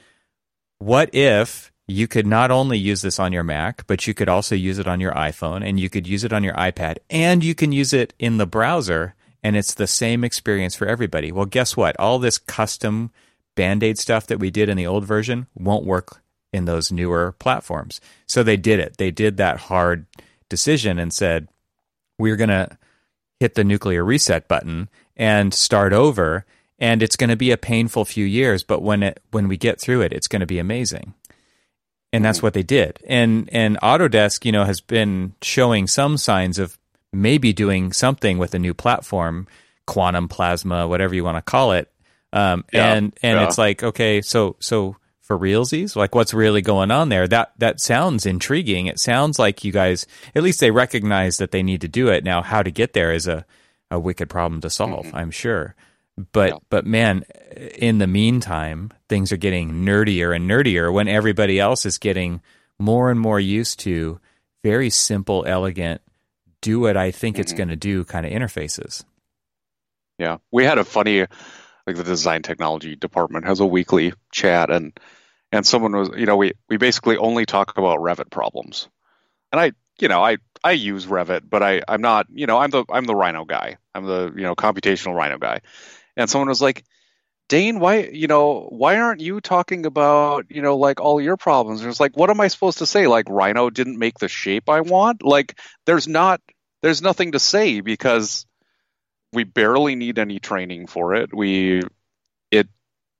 what 0.79 1.15
if 1.15 1.73
you 1.89 2.07
could 2.07 2.27
not 2.27 2.51
only 2.51 2.79
use 2.79 3.03
this 3.03 3.19
on 3.19 3.33
your 3.33 3.43
Mac, 3.43 3.87
but 3.87 4.07
you 4.07 4.15
could 4.15 4.29
also 4.29 4.55
use 4.55 4.79
it 4.79 4.87
on 4.87 5.01
your 5.01 5.13
iPhone 5.13 5.67
and 5.67 5.81
you 5.81 5.91
could 5.91 6.07
use 6.07 6.23
it 6.23 6.33
on 6.33 6.45
your 6.45 6.55
iPad 6.55 6.99
and 7.11 7.43
you 7.43 7.55
can 7.55 7.73
use 7.73 7.93
it 7.93 8.15
in 8.19 8.37
the 8.39 8.47
browser 8.47 9.15
and 9.43 9.57
it's 9.57 9.75
the 9.75 9.89
same 9.89 10.23
experience 10.23 10.77
for 10.77 10.87
everybody. 10.87 11.33
Well, 11.33 11.47
guess 11.47 11.77
what? 11.77 11.97
All 11.99 12.19
this 12.19 12.39
custom 12.39 13.11
band 13.57 13.83
aid 13.83 13.99
stuff 13.99 14.27
that 14.29 14.39
we 14.39 14.51
did 14.51 14.69
in 14.69 14.77
the 14.77 14.87
old 14.87 15.05
version 15.05 15.49
won't 15.55 15.85
work 15.85 16.22
in 16.53 16.65
those 16.67 16.93
newer 16.93 17.33
platforms. 17.39 18.01
So 18.27 18.43
they 18.43 18.57
did 18.57 18.79
it. 18.79 18.97
They 18.99 19.11
did 19.11 19.37
that 19.39 19.59
hard 19.59 20.07
decision 20.49 20.99
and 20.99 21.13
said, 21.13 21.49
we're 22.19 22.37
going 22.37 22.51
to 22.51 22.77
hit 23.41 23.55
the 23.55 23.65
nuclear 23.65 24.05
reset 24.05 24.49
button 24.49 24.89
and 25.17 25.53
start 25.53 25.93
over. 25.93 26.45
And 26.79 27.03
it's 27.03 27.17
going 27.17 27.31
to 27.31 27.37
be 27.37 27.53
a 27.53 27.57
painful 27.57 28.05
few 28.05 28.25
years, 28.25 28.65
but 28.65 28.83
when 28.83 29.03
it 29.03 29.23
when 29.31 29.47
we 29.49 29.57
get 29.57 29.81
through 29.81 30.01
it, 30.03 30.13
it's 30.13 30.29
going 30.29 30.41
to 30.41 30.47
be 30.47 30.59
amazing. 30.59 31.15
And 32.13 32.25
that's 32.25 32.43
what 32.43 32.55
they 32.55 32.63
did. 32.65 32.99
And 33.07 33.49
and 33.53 33.79
Autodesk, 33.81 34.45
you 34.45 34.53
know, 34.53 34.65
has 34.65 34.81
been 34.81 35.35
showing 35.43 35.87
some 35.87 36.17
signs 36.17 36.59
of 36.59 36.77
maybe 37.13 37.53
doing 37.53 37.93
something 37.93 38.37
with 38.37 38.55
a 38.55 38.59
new 38.59 38.75
platform, 38.75 39.47
quantum 39.87 40.29
plasma, 40.29 40.89
whatever 40.89 41.15
you 41.15 41.25
want 41.25 41.39
to 41.39 41.43
call 41.43 41.73
it. 41.73 41.91
Um, 42.33 42.65
Yeah, 42.73 42.95
and 42.95 43.17
and 43.23 43.39
yeah. 43.39 43.47
it's 43.47 43.59
like, 43.59 43.83
okay, 43.83 44.21
so 44.21 44.57
so 44.59 44.97
for 45.23 45.39
realsies, 45.39 45.95
like 45.97 46.15
what's 46.15 46.35
really 46.35 46.61
going 46.63 46.91
on 46.91 47.09
there? 47.09 47.27
That 47.27 47.53
that 47.59 47.81
sounds 47.81 48.27
intriguing. 48.27 48.87
It 48.87 48.99
sounds 49.01 49.39
like 49.39 49.65
you 49.65 49.73
guys, 49.73 50.07
at 50.35 50.43
least 50.43 50.61
they 50.61 50.71
recognize 50.71 51.39
that 51.39 51.53
they 51.53 51.63
need 51.63 51.81
to 51.83 51.89
do 51.89 52.09
it. 52.09 52.25
Now, 52.25 52.43
how 52.43 52.63
to 52.63 52.71
get 52.71 52.93
there 52.93 53.13
is 53.13 53.27
a 53.27 53.47
a 53.91 53.99
wicked 54.01 54.29
problem 54.29 54.61
to 54.63 54.71
solve, 54.71 55.07
I'm 55.15 55.31
sure. 55.31 55.75
But 56.33 56.51
Yeah. 56.51 56.59
but 56.71 56.85
man, 56.87 57.25
in 57.77 57.99
the 57.99 58.07
meantime, 58.07 58.91
things 59.09 59.33
are 59.33 59.37
getting 59.39 59.85
nerdier 59.85 60.35
and 60.35 60.51
nerdier 60.51 60.93
when 60.93 61.09
everybody 61.09 61.59
else 61.61 61.87
is 61.87 61.99
getting 61.99 62.41
more 62.79 63.11
and 63.11 63.21
more 63.21 63.39
used 63.39 63.79
to 63.81 64.19
very 64.65 64.91
simple, 64.91 65.45
elegant, 65.47 66.01
do 66.61 66.81
what 66.81 66.97
I 66.97 67.11
think 67.11 67.39
it's 67.39 67.53
Mhm. 67.53 67.57
going 67.57 67.69
to 67.69 67.77
do 67.77 68.05
kind 68.05 68.27
of 68.27 68.33
interfaces. 68.33 69.05
Yeah, 70.19 70.39
we 70.51 70.65
had 70.65 70.79
a 70.79 70.85
funny, 70.85 71.27
like 71.87 71.97
the 71.97 72.05
design 72.05 72.43
technology 72.43 72.97
department 72.97 73.47
has 73.47 73.61
a 73.61 73.67
weekly 73.67 74.13
chat, 74.31 74.71
and 74.71 74.99
and 75.51 75.67
someone 75.67 75.95
was, 75.95 76.11
you 76.17 76.27
know, 76.27 76.37
we 76.37 76.53
we 76.69 76.77
basically 76.77 77.17
only 77.17 77.47
talk 77.47 77.77
about 77.77 78.01
Revit 78.01 78.31
problems, 78.31 78.89
and 79.51 79.61
I, 79.61 79.73
you 79.99 80.09
know, 80.09 80.23
I 80.23 80.39
I 80.63 80.73
use 80.73 81.07
Revit, 81.07 81.43
but 81.49 81.63
I 81.63 81.83
I'm 81.89 82.01
not, 82.01 82.27
you 82.31 82.47
know, 82.47 82.59
I'm 82.59 82.71
the 82.71 82.85
I'm 82.89 83.05
the 83.05 83.15
Rhino 83.15 83.45
guy, 83.45 83.79
I'm 83.95 84.07
the 84.07 84.33
you 84.35 84.43
know 84.43 84.55
computational 84.55 85.15
Rhino 85.15 85.39
guy, 85.39 85.61
and 86.17 86.29
someone 86.29 86.49
was 86.49 86.63
like. 86.63 86.85
Dane, 87.49 87.81
why 87.81 88.09
you 88.11 88.29
know 88.29 88.67
why 88.71 88.99
aren't 88.99 89.21
you 89.21 89.43
talking 89.43 89.85
about 89.85 90.47
you 90.49 90.63
know 90.63 90.79
like 90.79 91.01
all 91.01 91.21
your 91.21 91.37
problems? 91.37 91.85
It's 91.85 92.01
like, 92.01 92.17
what 92.17 92.31
am 92.31 92.41
I 92.41 92.49
supposed 92.49 92.79
to 92.79 92.87
say? 92.87 93.07
Like 93.07 93.29
Rhino 93.29 93.69
didn't 93.69 93.99
make 93.99 94.19
the 94.19 94.29
shape 94.29 94.71
I 94.71 94.81
want. 94.81 95.23
Like 95.23 95.59
there's 95.85 96.09
not 96.09 96.41
there's 96.83 97.03
nothing 97.03 97.33
to 97.33 97.39
say 97.39 97.81
because 97.81 98.47
we 99.33 99.45
barely 99.45 99.95
need 99.95 100.19
any 100.19 100.39
training 100.39 100.87
for 100.87 101.15
it. 101.15 101.35
We 101.35 101.83
it 102.51 102.69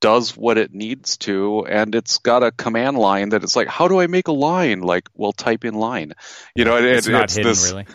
does 0.01 0.35
what 0.37 0.57
it 0.57 0.73
needs 0.73 1.17
to, 1.17 1.65
and 1.65 1.95
it's 1.95 2.17
got 2.19 2.43
a 2.43 2.51
command 2.51 2.97
line 2.97 3.29
that 3.29 3.43
it's 3.43 3.55
like, 3.55 3.67
how 3.67 3.87
do 3.87 3.99
I 3.99 4.07
make 4.07 4.27
a 4.27 4.33
line? 4.33 4.81
Like, 4.81 5.07
well, 5.15 5.31
type 5.31 5.65
in 5.65 5.73
line. 5.75 6.13
You 6.55 6.65
know, 6.65 6.77
it, 6.77 6.85
It's 6.85 7.07
it- 7.07 7.11
not 7.11 7.23
it's 7.25 7.35
hidden 7.35 7.49
this- 7.51 7.71
really. 7.71 7.85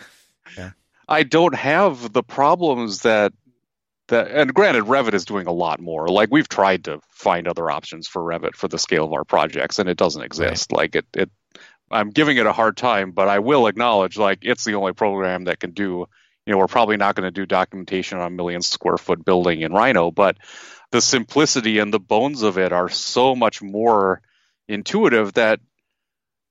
I 1.11 1.23
don't 1.23 1.55
have 1.55 2.13
the 2.13 2.21
problems 2.21 2.99
that 3.01 3.33
that 4.09 4.29
and 4.29 4.53
granted 4.53 4.83
Revit 4.83 5.15
is 5.15 5.25
doing 5.25 5.47
a 5.47 5.51
lot 5.51 5.79
more. 5.79 6.07
Like 6.07 6.29
we've 6.31 6.47
tried 6.47 6.83
to 6.83 6.99
find 7.09 7.47
other 7.47 7.69
options 7.71 8.07
for 8.07 8.21
Revit 8.21 8.55
for 8.55 8.67
the 8.67 8.77
scale 8.77 9.05
of 9.05 9.13
our 9.13 9.23
projects 9.23 9.79
and 9.79 9.89
it 9.89 9.97
doesn't 9.97 10.21
exist. 10.21 10.71
Like 10.71 10.95
it 10.95 11.05
it 11.15 11.31
I'm 11.89 12.11
giving 12.11 12.37
it 12.37 12.45
a 12.45 12.53
hard 12.53 12.77
time, 12.77 13.11
but 13.11 13.27
I 13.27 13.39
will 13.39 13.65
acknowledge 13.65 14.17
like 14.19 14.39
it's 14.43 14.63
the 14.65 14.75
only 14.75 14.93
program 14.93 15.45
that 15.45 15.59
can 15.59 15.71
do 15.71 16.05
you 16.49 16.55
know, 16.55 16.57
we're 16.57 16.67
probably 16.67 16.97
not 16.97 17.13
going 17.13 17.27
to 17.27 17.31
do 17.31 17.45
documentation 17.45 18.17
on 18.17 18.25
a 18.25 18.29
million 18.31 18.63
square 18.63 18.97
foot 18.97 19.23
building 19.23 19.61
in 19.61 19.71
Rhino, 19.71 20.09
but 20.09 20.35
the 20.89 20.99
simplicity 20.99 21.77
and 21.77 21.93
the 21.93 21.99
bones 21.99 22.41
of 22.41 22.57
it 22.57 22.73
are 22.73 22.89
so 22.89 23.35
much 23.35 23.61
more 23.61 24.23
intuitive 24.67 25.33
that 25.33 25.59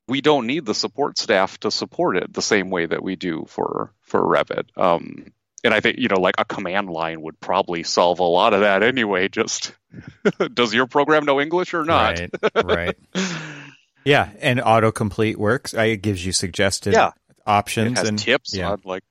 we 0.06 0.20
don't 0.20 0.46
need 0.46 0.64
the 0.64 0.74
support 0.74 1.18
staff 1.18 1.58
to 1.58 1.72
support 1.72 2.16
it 2.16 2.32
the 2.32 2.40
same 2.42 2.70
way 2.70 2.86
that 2.86 3.02
we 3.02 3.16
do 3.16 3.44
for 3.48 3.92
for 4.02 4.20
Revit. 4.22 4.66
Um, 4.76 5.32
and 5.64 5.74
I 5.74 5.80
think 5.80 5.98
you 5.98 6.06
know, 6.06 6.20
like 6.20 6.36
a 6.38 6.44
command 6.44 6.88
line 6.88 7.20
would 7.22 7.40
probably 7.40 7.82
solve 7.82 8.20
a 8.20 8.22
lot 8.22 8.54
of 8.54 8.60
that 8.60 8.84
anyway. 8.84 9.28
Just 9.28 9.74
does 10.54 10.72
your 10.72 10.86
program 10.86 11.24
know 11.24 11.40
English 11.40 11.74
or 11.74 11.84
not? 11.84 12.20
Right. 12.54 12.64
Right. 12.64 12.96
yeah, 14.04 14.30
and 14.38 14.60
autocomplete 14.60 15.38
works. 15.38 15.74
It 15.74 16.02
gives 16.02 16.24
you 16.24 16.30
suggested 16.30 16.92
Yeah. 16.92 17.10
options 17.44 17.94
it 17.94 17.98
has 17.98 18.08
and 18.08 18.16
tips 18.16 18.54
yeah. 18.54 18.70
on 18.70 18.82
like, 18.84 19.02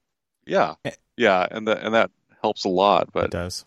yeah, 0.47 0.75
Eh. 0.85 0.91
yeah, 1.17 1.45
and 1.49 1.67
that 1.67 1.83
and 1.83 1.93
that 1.93 2.11
helps 2.41 2.65
a 2.65 2.69
lot. 2.69 3.03
it 3.03 3.09
But 3.13 3.31
does. 3.31 3.65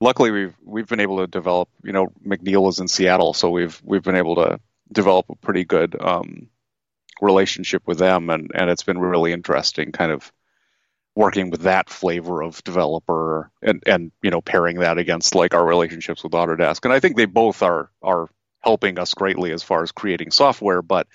luckily, 0.00 0.30
we've 0.30 0.54
we've 0.64 0.86
been 0.88 1.00
able 1.00 1.18
to 1.18 1.26
develop. 1.26 1.68
You 1.82 1.92
know, 1.92 2.08
McNeel 2.26 2.68
is 2.68 2.78
in 2.80 2.88
Seattle, 2.88 3.34
so 3.34 3.50
we've 3.50 3.80
we've 3.84 4.02
been 4.02 4.16
able 4.16 4.36
to 4.36 4.60
develop 4.92 5.26
a 5.30 5.34
pretty 5.36 5.64
good 5.64 5.96
um, 6.00 6.48
relationship 7.20 7.82
with 7.86 7.98
them, 7.98 8.30
and 8.30 8.50
and 8.54 8.70
it's 8.70 8.82
been 8.84 8.98
really 8.98 9.32
interesting, 9.32 9.92
kind 9.92 10.12
of 10.12 10.32
working 11.14 11.50
with 11.50 11.62
that 11.62 11.90
flavor 11.90 12.42
of 12.42 12.62
developer 12.62 13.50
and 13.60 13.82
and 13.86 14.12
you 14.22 14.30
know 14.30 14.40
pairing 14.40 14.78
that 14.80 14.98
against 14.98 15.34
like 15.34 15.52
our 15.54 15.66
relationships 15.66 16.22
with 16.22 16.32
Autodesk, 16.32 16.84
and 16.84 16.92
I 16.92 17.00
think 17.00 17.16
they 17.16 17.24
both 17.26 17.62
are 17.62 17.90
are 18.02 18.28
helping 18.60 18.98
us 18.98 19.14
greatly 19.14 19.52
as 19.52 19.62
far 19.62 19.82
as 19.82 19.92
creating 19.92 20.30
software, 20.30 20.82
but 20.82 21.06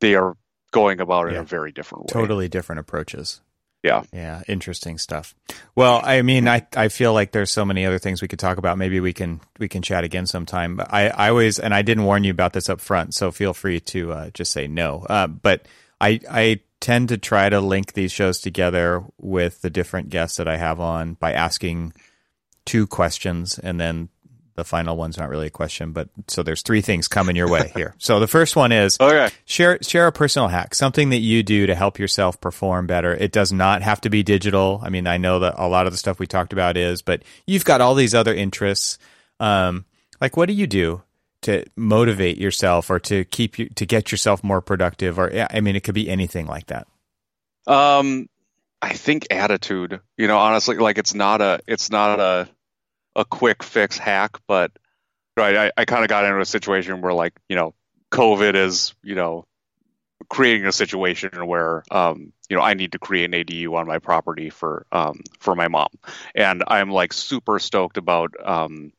they 0.00 0.14
are 0.14 0.36
going 0.72 1.00
about 1.00 1.26
it 1.26 1.32
in 1.34 1.40
a 1.40 1.44
very 1.44 1.72
different 1.72 2.04
way. 2.04 2.08
Totally 2.12 2.48
different 2.48 2.78
approaches. 2.80 3.40
Yeah. 3.82 4.02
Yeah, 4.12 4.42
interesting 4.46 4.98
stuff. 4.98 5.34
Well, 5.74 6.00
I 6.04 6.22
mean, 6.22 6.46
I, 6.48 6.66
I 6.76 6.88
feel 6.88 7.14
like 7.14 7.32
there's 7.32 7.50
so 7.50 7.64
many 7.64 7.86
other 7.86 7.98
things 7.98 8.20
we 8.20 8.28
could 8.28 8.38
talk 8.38 8.58
about. 8.58 8.76
Maybe 8.76 9.00
we 9.00 9.12
can 9.12 9.40
we 9.58 9.68
can 9.68 9.82
chat 9.82 10.04
again 10.04 10.26
sometime. 10.26 10.76
But 10.76 10.92
I, 10.92 11.08
I 11.08 11.28
always 11.30 11.58
and 11.58 11.74
I 11.74 11.82
didn't 11.82 12.04
warn 12.04 12.24
you 12.24 12.30
about 12.30 12.52
this 12.52 12.68
up 12.68 12.80
front, 12.80 13.14
so 13.14 13.30
feel 13.30 13.54
free 13.54 13.80
to 13.80 14.12
uh, 14.12 14.30
just 14.30 14.52
say 14.52 14.66
no. 14.66 15.06
Uh, 15.08 15.26
but 15.26 15.66
I 16.00 16.20
I 16.30 16.60
tend 16.80 17.08
to 17.10 17.18
try 17.18 17.48
to 17.48 17.60
link 17.60 17.92
these 17.94 18.12
shows 18.12 18.40
together 18.40 19.02
with 19.18 19.62
the 19.62 19.70
different 19.70 20.10
guests 20.10 20.36
that 20.36 20.48
I 20.48 20.56
have 20.56 20.80
on 20.80 21.14
by 21.14 21.32
asking 21.32 21.94
two 22.66 22.86
questions, 22.86 23.58
and 23.58 23.80
then 23.80 24.10
the 24.60 24.64
final 24.64 24.94
one's 24.94 25.16
not 25.16 25.30
really 25.30 25.46
a 25.46 25.50
question. 25.50 25.92
But 25.92 26.10
so 26.28 26.42
there's 26.42 26.60
three 26.60 26.82
things 26.82 27.08
coming 27.08 27.34
your 27.34 27.48
way 27.48 27.72
here. 27.74 27.94
So 27.98 28.20
the 28.20 28.26
first 28.26 28.56
one 28.56 28.72
is 28.72 28.98
Okay. 29.00 29.30
share 29.46 29.78
share 29.82 30.06
a 30.06 30.12
personal 30.12 30.48
hack, 30.48 30.74
something 30.74 31.08
that 31.10 31.20
you 31.20 31.42
do 31.42 31.66
to 31.66 31.74
help 31.74 31.98
yourself 31.98 32.38
perform 32.40 32.86
better. 32.86 33.14
It 33.14 33.32
does 33.32 33.52
not 33.52 33.80
have 33.80 34.02
to 34.02 34.10
be 34.10 34.22
digital. 34.22 34.80
I 34.84 34.90
mean, 34.90 35.06
I 35.06 35.16
know 35.16 35.38
that 35.38 35.54
a 35.56 35.66
lot 35.66 35.86
of 35.86 35.92
the 35.92 35.98
stuff 35.98 36.18
we 36.18 36.26
talked 36.26 36.52
about 36.52 36.76
is, 36.76 37.00
but 37.00 37.22
you've 37.46 37.64
got 37.64 37.80
all 37.80 37.94
these 37.94 38.14
other 38.14 38.34
interests. 38.34 38.98
Um, 39.40 39.86
like, 40.20 40.36
what 40.36 40.46
do 40.46 40.52
you 40.52 40.66
do 40.66 41.02
to 41.42 41.64
motivate 41.74 42.36
yourself 42.36 42.90
or 42.90 42.98
to 43.00 43.24
keep 43.24 43.58
you 43.58 43.70
to 43.70 43.86
get 43.86 44.12
yourself 44.12 44.44
more 44.44 44.60
productive? 44.60 45.18
Or 45.18 45.32
I 45.50 45.62
mean, 45.62 45.74
it 45.74 45.82
could 45.84 45.94
be 45.94 46.10
anything 46.10 46.46
like 46.46 46.66
that. 46.66 46.86
Um, 47.66 48.28
I 48.82 48.92
think 48.94 49.28
attitude. 49.30 50.00
You 50.16 50.26
know, 50.26 50.38
honestly, 50.38 50.76
like 50.76 50.98
it's 50.98 51.14
not 51.14 51.40
a 51.40 51.60
it's 51.66 51.90
not 51.90 52.20
a 52.20 52.48
a 53.16 53.24
quick 53.24 53.62
fix 53.62 53.98
hack, 53.98 54.38
but 54.46 54.72
right. 55.36 55.56
I, 55.56 55.72
I 55.76 55.84
kind 55.84 56.04
of 56.04 56.08
got 56.08 56.24
into 56.24 56.40
a 56.40 56.46
situation 56.46 57.00
where 57.00 57.14
like 57.14 57.34
you 57.48 57.56
know, 57.56 57.74
COVID 58.12 58.54
is 58.54 58.94
you 59.02 59.14
know 59.14 59.46
creating 60.28 60.66
a 60.66 60.72
situation 60.72 61.30
where 61.46 61.82
um 61.90 62.32
you 62.48 62.56
know 62.56 62.62
I 62.62 62.74
need 62.74 62.92
to 62.92 62.98
create 62.98 63.24
an 63.26 63.34
ADU 63.34 63.74
on 63.74 63.86
my 63.86 63.98
property 63.98 64.50
for 64.50 64.86
um 64.92 65.20
for 65.40 65.54
my 65.54 65.68
mom, 65.68 65.88
and 66.34 66.64
I'm 66.66 66.90
like 66.90 67.12
super 67.12 67.58
stoked 67.58 67.96
about 67.96 68.34
um 68.44 68.92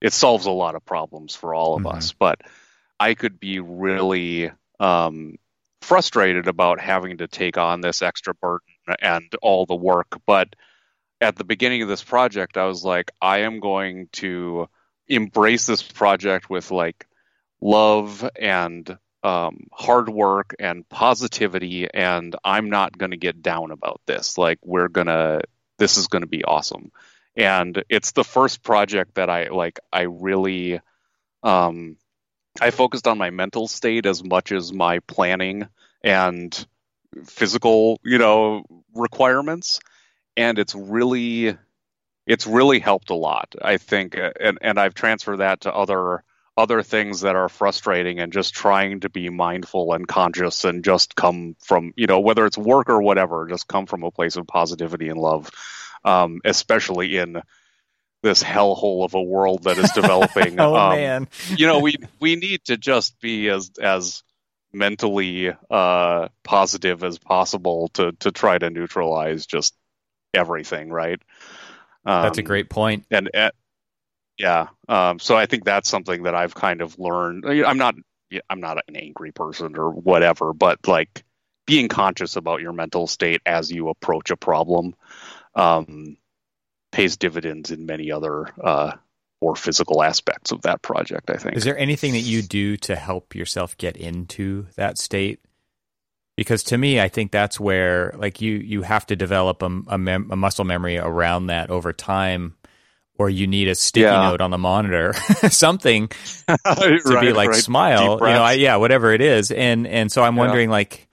it 0.00 0.12
solves 0.12 0.46
a 0.46 0.50
lot 0.50 0.74
of 0.74 0.84
problems 0.84 1.34
for 1.34 1.54
all 1.54 1.76
of 1.76 1.84
Mhm. 1.84 1.94
us, 1.96 2.14
but 2.18 2.40
I 3.00 3.14
could 3.14 3.40
be 3.40 3.60
really 3.60 4.50
um 4.80 5.36
frustrated 5.82 6.48
about 6.48 6.80
having 6.80 7.18
to 7.18 7.28
take 7.28 7.56
on 7.58 7.80
this 7.80 8.02
extra 8.02 8.34
burden 8.34 8.66
and 9.00 9.32
all 9.42 9.66
the 9.66 9.76
work. 9.76 10.20
But 10.26 10.54
at 11.20 11.36
the 11.36 11.44
beginning 11.44 11.82
of 11.82 11.88
this 11.88 12.04
project, 12.04 12.56
I 12.56 12.64
was 12.66 12.84
like, 12.84 13.10
I 13.20 13.40
am 13.40 13.60
going 13.60 14.08
to 14.12 14.68
embrace 15.08 15.66
this 15.66 15.82
project 15.82 16.48
with 16.50 16.70
like 16.70 17.06
love 17.60 18.28
and 18.36 18.98
um, 19.22 19.66
hard 19.72 20.08
work 20.08 20.54
and 20.58 20.88
positivity, 20.88 21.88
and 21.92 22.36
I'm 22.44 22.70
not 22.70 22.96
going 22.96 23.10
to 23.10 23.16
get 23.16 23.42
down 23.42 23.72
about 23.72 24.00
this. 24.06 24.38
Like, 24.38 24.58
we're 24.64 24.88
gonna, 24.88 25.42
this 25.78 25.96
is 25.96 26.06
going 26.06 26.22
to 26.22 26.28
be 26.28 26.44
awesome. 26.44 26.92
And 27.36 27.82
it's 27.88 28.12
the 28.12 28.24
first 28.24 28.62
project 28.62 29.14
that 29.14 29.30
I 29.30 29.48
like, 29.48 29.78
I 29.92 30.02
really, 30.02 30.80
um, 31.42 31.96
I 32.60 32.70
focused 32.70 33.06
on 33.06 33.18
my 33.18 33.30
mental 33.30 33.68
state 33.68 34.06
as 34.06 34.24
much 34.24 34.50
as 34.50 34.72
my 34.72 34.98
planning 35.00 35.68
and 36.02 36.66
physical, 37.24 38.00
you 38.04 38.18
know, 38.18 38.64
requirements. 38.94 39.80
And 40.38 40.58
it's 40.58 40.74
really, 40.74 41.56
it's 42.26 42.46
really 42.46 42.78
helped 42.78 43.10
a 43.10 43.14
lot. 43.14 43.54
I 43.60 43.76
think, 43.76 44.16
uh, 44.16 44.32
and 44.40 44.58
and 44.62 44.78
I've 44.78 44.94
transferred 44.94 45.38
that 45.38 45.62
to 45.62 45.74
other 45.74 46.24
other 46.58 46.82
things 46.82 47.20
that 47.20 47.36
are 47.36 47.48
frustrating 47.48 48.18
and 48.18 48.32
just 48.32 48.52
trying 48.52 48.98
to 48.98 49.08
be 49.08 49.30
mindful 49.30 49.92
and 49.92 50.08
conscious 50.08 50.64
and 50.64 50.84
just 50.84 51.14
come 51.14 51.54
from 51.60 51.92
you 51.96 52.08
know 52.08 52.18
whether 52.18 52.44
it's 52.46 52.58
work 52.58 52.90
or 52.90 53.00
whatever 53.00 53.46
just 53.46 53.68
come 53.68 53.86
from 53.86 54.02
a 54.02 54.10
place 54.10 54.34
of 54.34 54.44
positivity 54.44 55.08
and 55.08 55.20
love 55.20 55.48
um, 56.04 56.40
especially 56.44 57.16
in 57.16 57.40
this 58.24 58.42
hellhole 58.42 59.04
of 59.04 59.14
a 59.14 59.22
world 59.22 59.62
that 59.62 59.78
is 59.78 59.92
developing 59.92 60.58
oh 60.58 60.74
um, 60.74 60.96
man, 60.96 61.28
you 61.56 61.68
know 61.68 61.78
we 61.78 61.94
we 62.18 62.34
need 62.34 62.64
to 62.64 62.76
just 62.76 63.20
be 63.20 63.48
as 63.48 63.70
as 63.80 64.24
mentally 64.72 65.52
uh 65.70 66.26
positive 66.42 67.04
as 67.04 67.18
possible 67.18 67.86
to 67.94 68.10
to 68.18 68.32
try 68.32 68.58
to 68.58 68.68
neutralize 68.68 69.46
just 69.46 69.76
everything 70.34 70.90
right 70.90 71.20
um, 72.04 72.22
that's 72.22 72.38
a 72.38 72.42
great 72.42 72.68
point. 72.70 73.04
and 73.10 73.30
uh, 73.34 73.50
yeah 74.38 74.68
um 74.88 75.18
so 75.18 75.36
i 75.36 75.46
think 75.46 75.64
that's 75.64 75.88
something 75.88 76.22
that 76.24 76.34
i've 76.34 76.54
kind 76.54 76.80
of 76.80 76.98
learned 76.98 77.44
i'm 77.46 77.78
not 77.78 77.94
i'm 78.48 78.60
not 78.60 78.78
an 78.88 78.96
angry 78.96 79.32
person 79.32 79.76
or 79.76 79.90
whatever 79.90 80.52
but 80.52 80.86
like 80.86 81.24
being 81.66 81.88
conscious 81.88 82.36
about 82.36 82.60
your 82.60 82.72
mental 82.72 83.06
state 83.06 83.42
as 83.44 83.70
you 83.70 83.88
approach 83.88 84.30
a 84.30 84.36
problem 84.36 84.94
um 85.54 86.16
pays 86.92 87.16
dividends 87.16 87.70
in 87.70 87.84
many 87.84 88.10
other 88.12 88.46
uh 88.62 88.92
or 89.40 89.54
physical 89.54 90.02
aspects 90.02 90.52
of 90.52 90.62
that 90.62 90.82
project 90.82 91.30
i 91.30 91.36
think 91.36 91.56
Is 91.56 91.64
there 91.64 91.78
anything 91.78 92.12
that 92.12 92.20
you 92.20 92.42
do 92.42 92.76
to 92.78 92.96
help 92.96 93.34
yourself 93.34 93.76
get 93.76 93.96
into 93.96 94.66
that 94.76 94.98
state? 94.98 95.40
Because 96.38 96.64
to 96.64 96.78
me, 96.78 97.00
I 97.02 97.10
think 97.10 97.32
that's 97.32 97.60
where 97.60 98.14
like 98.18 98.40
you 98.42 98.54
you 98.54 98.84
have 98.84 99.06
to 99.08 99.16
develop 99.16 99.62
a, 99.62 99.82
a, 99.88 99.98
mem- 99.98 100.30
a 100.32 100.36
muscle 100.36 100.64
memory 100.66 100.98
around 100.98 101.48
that 101.48 101.70
over 101.70 101.92
time, 101.92 102.56
or 103.18 103.30
you 103.30 103.46
need 103.48 103.68
a 103.68 103.76
sticky 103.76 104.18
Yeah. 104.18 104.20
note 104.20 104.40
on 104.40 104.50
the 104.52 104.58
monitor, 104.58 105.14
something 105.50 106.10
to 107.06 107.18
be 107.18 107.32
like 107.34 107.54
right. 107.54 107.54
smile, 107.54 107.96
Deep 107.96 108.20
you 108.24 108.34
know, 108.34 108.42
I, 108.44 108.54
yeah, 108.54 108.76
whatever 108.76 109.12
it 109.12 109.22
is, 109.22 109.50
and 109.52 109.86
and 109.86 110.12
so 110.12 110.24
I'm 110.24 110.36
Yeah. 110.36 110.36
wondering 110.36 110.70
like 110.70 111.08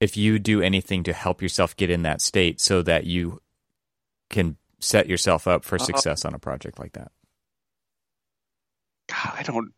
if 0.00 0.16
you 0.16 0.38
do 0.38 0.62
anything 0.62 1.04
to 1.04 1.12
help 1.14 1.42
yourself 1.42 1.76
get 1.76 1.90
in 1.90 2.02
that 2.02 2.22
state 2.22 2.60
so 2.60 2.82
that 2.82 3.04
you 3.06 3.40
can 4.30 4.56
set 4.80 5.08
yourself 5.08 5.48
up 5.48 5.64
for 5.64 5.78
Uh, 5.78 5.86
success 5.86 6.24
on 6.24 6.34
a 6.34 6.40
project 6.40 6.78
like 6.78 6.92
that. 6.94 7.12
God, 9.08 9.34
I 9.38 9.42
don't, 9.44 9.72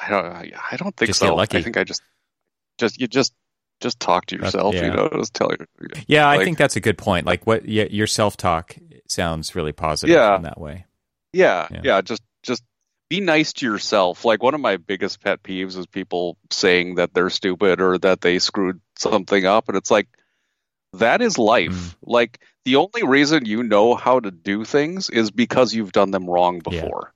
I 0.00 0.10
don't, 0.10 0.26
I 0.26 0.76
don't 0.76 0.96
think 0.96 1.12
Just 1.12 1.20
so. 1.20 1.44
I 1.52 1.60
think 1.60 1.76
I 1.76 1.84
just, 1.84 2.02
just 2.78 3.00
you 3.00 3.08
just, 3.08 3.34
just 3.82 4.00
talk 4.00 4.26
to 4.26 4.36
yourself. 4.36 4.74
yeah. 4.74 4.86
You 4.86 4.90
know, 4.92 5.10
just 5.14 5.34
tell 5.34 5.50
your. 5.50 5.66
Yeah, 6.06 6.28
I 6.28 6.42
think 6.44 6.56
that's 6.56 6.76
a 6.76 6.80
good 6.80 6.96
point. 6.96 7.26
Like 7.26 7.46
what 7.46 7.68
yeah, 7.68 7.84
your 7.90 8.06
self 8.06 8.36
talk 8.38 8.76
sounds 9.08 9.54
really 9.54 9.72
positive 9.72 10.14
Yeah. 10.14 10.36
in 10.36 10.42
that 10.42 10.58
way. 10.58 10.86
Yeah, 11.34 11.66
Yeah. 11.70 11.80
yeah, 11.84 12.00
Just, 12.00 12.22
just 12.42 12.62
be 13.10 13.20
nice 13.20 13.52
to 13.54 13.66
yourself. 13.66 14.24
Like 14.24 14.42
one 14.42 14.54
of 14.54 14.60
my 14.60 14.76
biggest 14.78 15.22
pet 15.22 15.42
peeves 15.42 15.76
is 15.76 15.86
people 15.86 16.38
saying 16.50 16.94
that 16.94 17.12
they're 17.12 17.28
stupid 17.30 17.80
or 17.80 17.98
that 17.98 18.20
they 18.22 18.38
screwed 18.38 18.80
something 18.96 19.44
up, 19.44 19.68
and 19.68 19.76
it's 19.76 19.90
like 19.90 20.08
that 20.94 21.20
is 21.20 21.38
life. 21.38 21.70
Mm. 21.72 21.94
Like 22.02 22.40
the 22.64 22.76
only 22.76 23.02
reason 23.04 23.44
you 23.46 23.62
know 23.62 23.94
how 23.94 24.20
to 24.20 24.30
do 24.30 24.64
things 24.64 25.10
is 25.10 25.30
because 25.30 25.74
you've 25.74 25.92
done 25.92 26.10
them 26.10 26.28
wrong 26.28 26.60
before. 26.60 27.12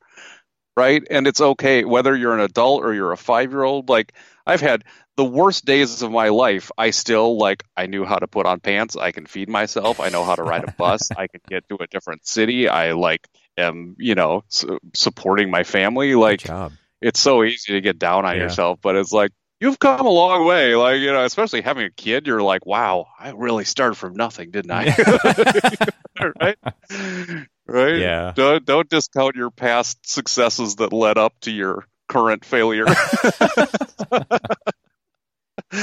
Right? 0.76 1.02
And 1.10 1.26
it's 1.26 1.40
okay 1.40 1.84
whether 1.84 2.14
you're 2.14 2.34
an 2.34 2.40
adult 2.40 2.84
or 2.84 2.92
you're 2.92 3.12
a 3.12 3.16
5-year-old 3.16 3.88
like 3.88 4.12
I've 4.46 4.60
had 4.60 4.84
the 5.16 5.24
worst 5.24 5.64
days 5.64 6.02
of 6.02 6.10
my 6.10 6.28
life. 6.28 6.70
I 6.76 6.90
still 6.90 7.38
like 7.38 7.64
I 7.76 7.86
knew 7.86 8.04
how 8.04 8.16
to 8.16 8.26
put 8.26 8.44
on 8.46 8.60
pants, 8.60 8.96
I 8.96 9.10
can 9.12 9.24
feed 9.26 9.48
myself, 9.48 10.00
I 10.00 10.10
know 10.10 10.24
how 10.24 10.34
to 10.36 10.42
ride 10.42 10.64
a 10.64 10.68
bus, 10.68 11.10
I 11.16 11.28
can 11.28 11.40
get 11.48 11.66
to 11.70 11.76
a 11.80 11.86
different 11.86 12.26
city. 12.26 12.68
I 12.68 12.92
like 12.92 13.26
am, 13.56 13.96
you 13.98 14.14
know, 14.14 14.44
su- 14.48 14.78
supporting 14.94 15.50
my 15.50 15.64
family 15.64 16.14
like 16.14 16.46
it's 17.00 17.20
so 17.20 17.42
easy 17.44 17.72
to 17.72 17.80
get 17.80 17.98
down 17.98 18.24
on 18.26 18.36
Yeah. 18.36 18.42
yourself, 18.44 18.78
but 18.82 18.96
it's 18.96 19.12
like 19.12 19.30
you've 19.60 19.78
come 19.78 20.04
a 20.06 20.10
long 20.10 20.46
way. 20.46 20.74
Like, 20.74 21.00
you 21.00 21.12
know, 21.12 21.24
especially 21.24 21.62
having 21.62 21.84
a 21.86 21.90
kid, 21.90 22.26
you're 22.26 22.42
like, 22.42 22.66
wow, 22.66 23.06
I 23.18 23.30
really 23.30 23.64
started 23.64 23.94
from 23.94 24.14
nothing, 24.14 24.50
didn't 24.50 24.72
I? 24.72 24.94
right? 26.40 26.58
Right? 27.66 27.96
Yeah. 27.98 28.32
Don't 28.34 28.64
don't 28.64 28.88
discount 28.88 29.34
your 29.36 29.50
past 29.50 30.08
successes 30.08 30.76
that 30.76 30.92
led 30.92 31.18
up 31.18 31.34
to 31.40 31.50
your 31.50 31.84
current 32.08 32.44
failure. 32.44 32.86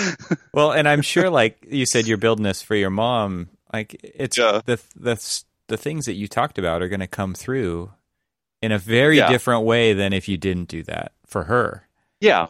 Well, 0.54 0.72
and 0.72 0.88
I'm 0.88 1.02
sure 1.02 1.30
like 1.30 1.66
you 1.70 1.86
said 1.86 2.08
you're 2.08 2.18
building 2.18 2.44
this 2.44 2.62
for 2.62 2.76
your 2.76 2.90
mom. 2.90 3.50
Like 3.74 4.00
it's 4.04 4.38
Yeah. 4.38 4.62
the 4.66 4.80
the 4.96 5.44
the 5.68 5.78
things 5.78 6.06
that 6.06 6.14
you 6.14 6.28
talked 6.28 6.58
about 6.58 6.82
are 6.82 6.88
going 6.88 7.00
to 7.00 7.08
come 7.08 7.34
through 7.34 7.92
in 8.62 8.72
a 8.72 8.78
very 8.78 9.18
Yeah. 9.18 9.30
different 9.30 9.66
way 9.66 9.94
than 9.94 10.14
if 10.14 10.28
you 10.30 10.38
didn't 10.38 10.70
do 10.70 10.84
that 10.84 11.12
for 11.26 11.46
her. 11.46 11.88
Yeah, 12.22 12.48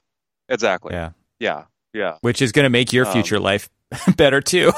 exactly. 0.50 0.94
Yeah. 0.94 1.12
Yeah, 1.40 1.64
yeah, 1.94 2.18
Which 2.22 2.42
is 2.42 2.52
going 2.52 2.64
to 2.66 2.70
make 2.70 2.94
your 2.94 3.06
Um, 3.08 3.14
future 3.14 3.40
life 3.40 3.70
better 4.16 4.40
too. 4.42 4.72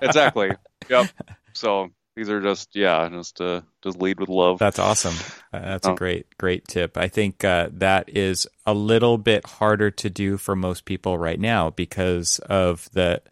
exactly. 0.00 0.52
yep. 0.88 1.10
So 1.54 1.90
these 2.16 2.28
are 2.30 2.40
just 2.40 2.74
yeah, 2.74 3.08
just 3.08 3.40
uh, 3.40 3.62
just 3.82 4.00
lead 4.00 4.20
with 4.20 4.28
love. 4.28 4.58
That's 4.58 4.78
awesome. 4.78 5.14
Uh, 5.52 5.60
that's 5.60 5.86
a 5.86 5.90
Oh. 5.90 5.94
great, 5.94 6.26
great 6.38 6.66
tip. 6.68 6.96
I 6.96 7.08
think 7.08 7.44
uh, 7.44 7.68
that 7.72 8.08
is 8.08 8.46
a 8.66 8.74
little 8.74 9.18
bit 9.18 9.46
harder 9.46 9.90
to 9.90 10.10
do 10.10 10.36
for 10.36 10.54
most 10.56 10.84
people 10.84 11.18
right 11.18 11.40
now 11.40 11.70
because 11.70 12.38
of 12.40 12.88
the 12.92 13.22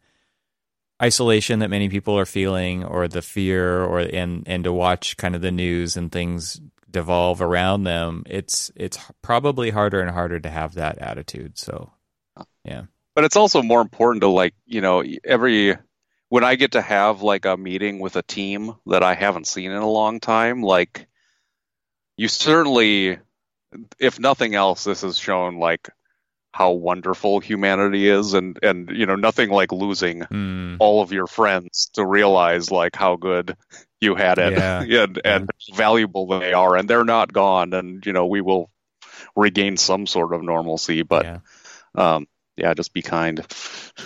isolation 1.02 1.60
that 1.60 1.70
many 1.70 1.88
people 1.88 2.18
are 2.18 2.26
feeling, 2.26 2.84
or 2.84 3.08
the 3.08 3.22
fear, 3.22 3.82
or 3.82 4.00
and 4.00 4.44
and 4.46 4.64
to 4.64 4.72
watch 4.72 5.16
kind 5.16 5.34
of 5.34 5.40
the 5.42 5.50
news 5.50 5.96
and 5.96 6.12
things 6.12 6.60
devolve 6.90 7.40
around 7.40 7.84
them. 7.84 8.24
It's 8.26 8.70
it's 8.76 8.98
probably 9.22 9.70
harder 9.70 10.00
and 10.00 10.10
harder 10.10 10.40
to 10.40 10.50
have 10.50 10.74
that 10.74 10.98
attitude. 10.98 11.58
So, 11.58 11.92
yeah, 12.64 12.82
but 13.14 13.24
it's 13.24 13.36
also 13.36 13.62
more 13.62 13.80
important 13.80 14.22
to 14.22 14.28
like 14.28 14.54
you 14.66 14.80
know 14.80 15.02
every 15.24 15.76
when 16.30 16.42
i 16.42 16.54
get 16.54 16.72
to 16.72 16.80
have 16.80 17.20
like 17.22 17.44
a 17.44 17.56
meeting 17.56 18.00
with 18.00 18.16
a 18.16 18.22
team 18.22 18.74
that 18.86 19.02
i 19.02 19.14
haven't 19.14 19.46
seen 19.46 19.70
in 19.70 19.76
a 19.76 19.90
long 19.90 20.18
time 20.20 20.62
like 20.62 21.06
you 22.16 22.26
certainly 22.28 23.18
if 23.98 24.18
nothing 24.18 24.54
else 24.54 24.84
this 24.84 25.02
has 25.02 25.18
shown 25.18 25.58
like 25.58 25.88
how 26.52 26.72
wonderful 26.72 27.38
humanity 27.38 28.08
is 28.08 28.34
and 28.34 28.58
and 28.62 28.90
you 28.90 29.06
know 29.06 29.14
nothing 29.14 29.50
like 29.50 29.70
losing 29.72 30.20
Mm, 30.20 30.76
all 30.80 31.00
of 31.02 31.12
your 31.12 31.28
friends 31.28 31.90
to 31.94 32.04
realize 32.04 32.70
like 32.72 32.96
how 32.96 33.14
good 33.16 33.56
you 34.00 34.16
had 34.16 34.38
it 34.38 34.54
Yeah. 34.54 34.80
and 35.04 35.20
and 35.24 35.50
valuable 35.74 36.26
they 36.26 36.52
are 36.52 36.74
and 36.76 36.88
they're 36.88 37.04
not 37.04 37.32
gone 37.32 37.72
and 37.74 38.04
you 38.04 38.12
know 38.12 38.26
we 38.26 38.40
will 38.40 38.68
regain 39.36 39.76
some 39.76 40.06
sort 40.08 40.34
of 40.34 40.42
normalcy 40.42 41.02
but 41.02 41.24
yeah. 41.24 41.38
um 41.94 42.26
yeah 42.60 42.74
just 42.74 42.92
be 42.92 43.02
kind 43.02 43.46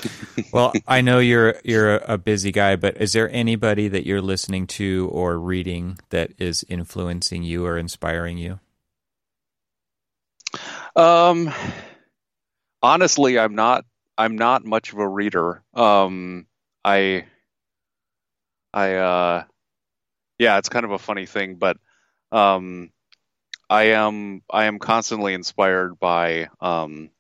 well, 0.53 0.73
I 0.87 1.01
know 1.01 1.19
you're 1.19 1.57
you're 1.65 1.97
a 1.99 2.19
busy 2.19 2.53
guy, 2.53 2.77
but 2.77 2.97
is 3.01 3.13
there 3.13 3.31
anybody 3.31 3.89
that 3.89 4.07
you're 4.07 4.23
listening 4.23 4.67
to 4.69 5.09
or 5.13 5.39
reading 5.39 5.99
that 6.11 6.33
is 6.39 6.65
influencing 6.69 7.43
you 7.43 7.65
or 7.67 7.79
inspiring 7.79 8.39
you? 8.39 8.61
Um, 10.97 11.53
honestly, 12.83 13.39
I'm 13.39 13.55
not. 13.55 13.85
I'm 14.17 14.37
not 14.37 14.65
much 14.65 14.93
of 14.93 14.99
a 14.99 15.09
reader. 15.09 15.65
Um, 15.75 16.47
I, 16.85 17.25
I, 18.73 18.95
uh, 18.95 19.45
yeah, 20.39 20.59
it's 20.59 20.69
kind 20.69 20.85
of 20.85 20.93
a 20.93 21.01
funny 21.01 21.27
thing, 21.27 21.57
but, 21.57 21.79
um, 22.31 22.91
I 23.69 23.85
am. 23.85 24.43
I 24.49 24.67
am 24.67 24.79
constantly 24.79 25.35
inspired 25.35 25.99
by 25.99 26.49
um, 26.61 27.11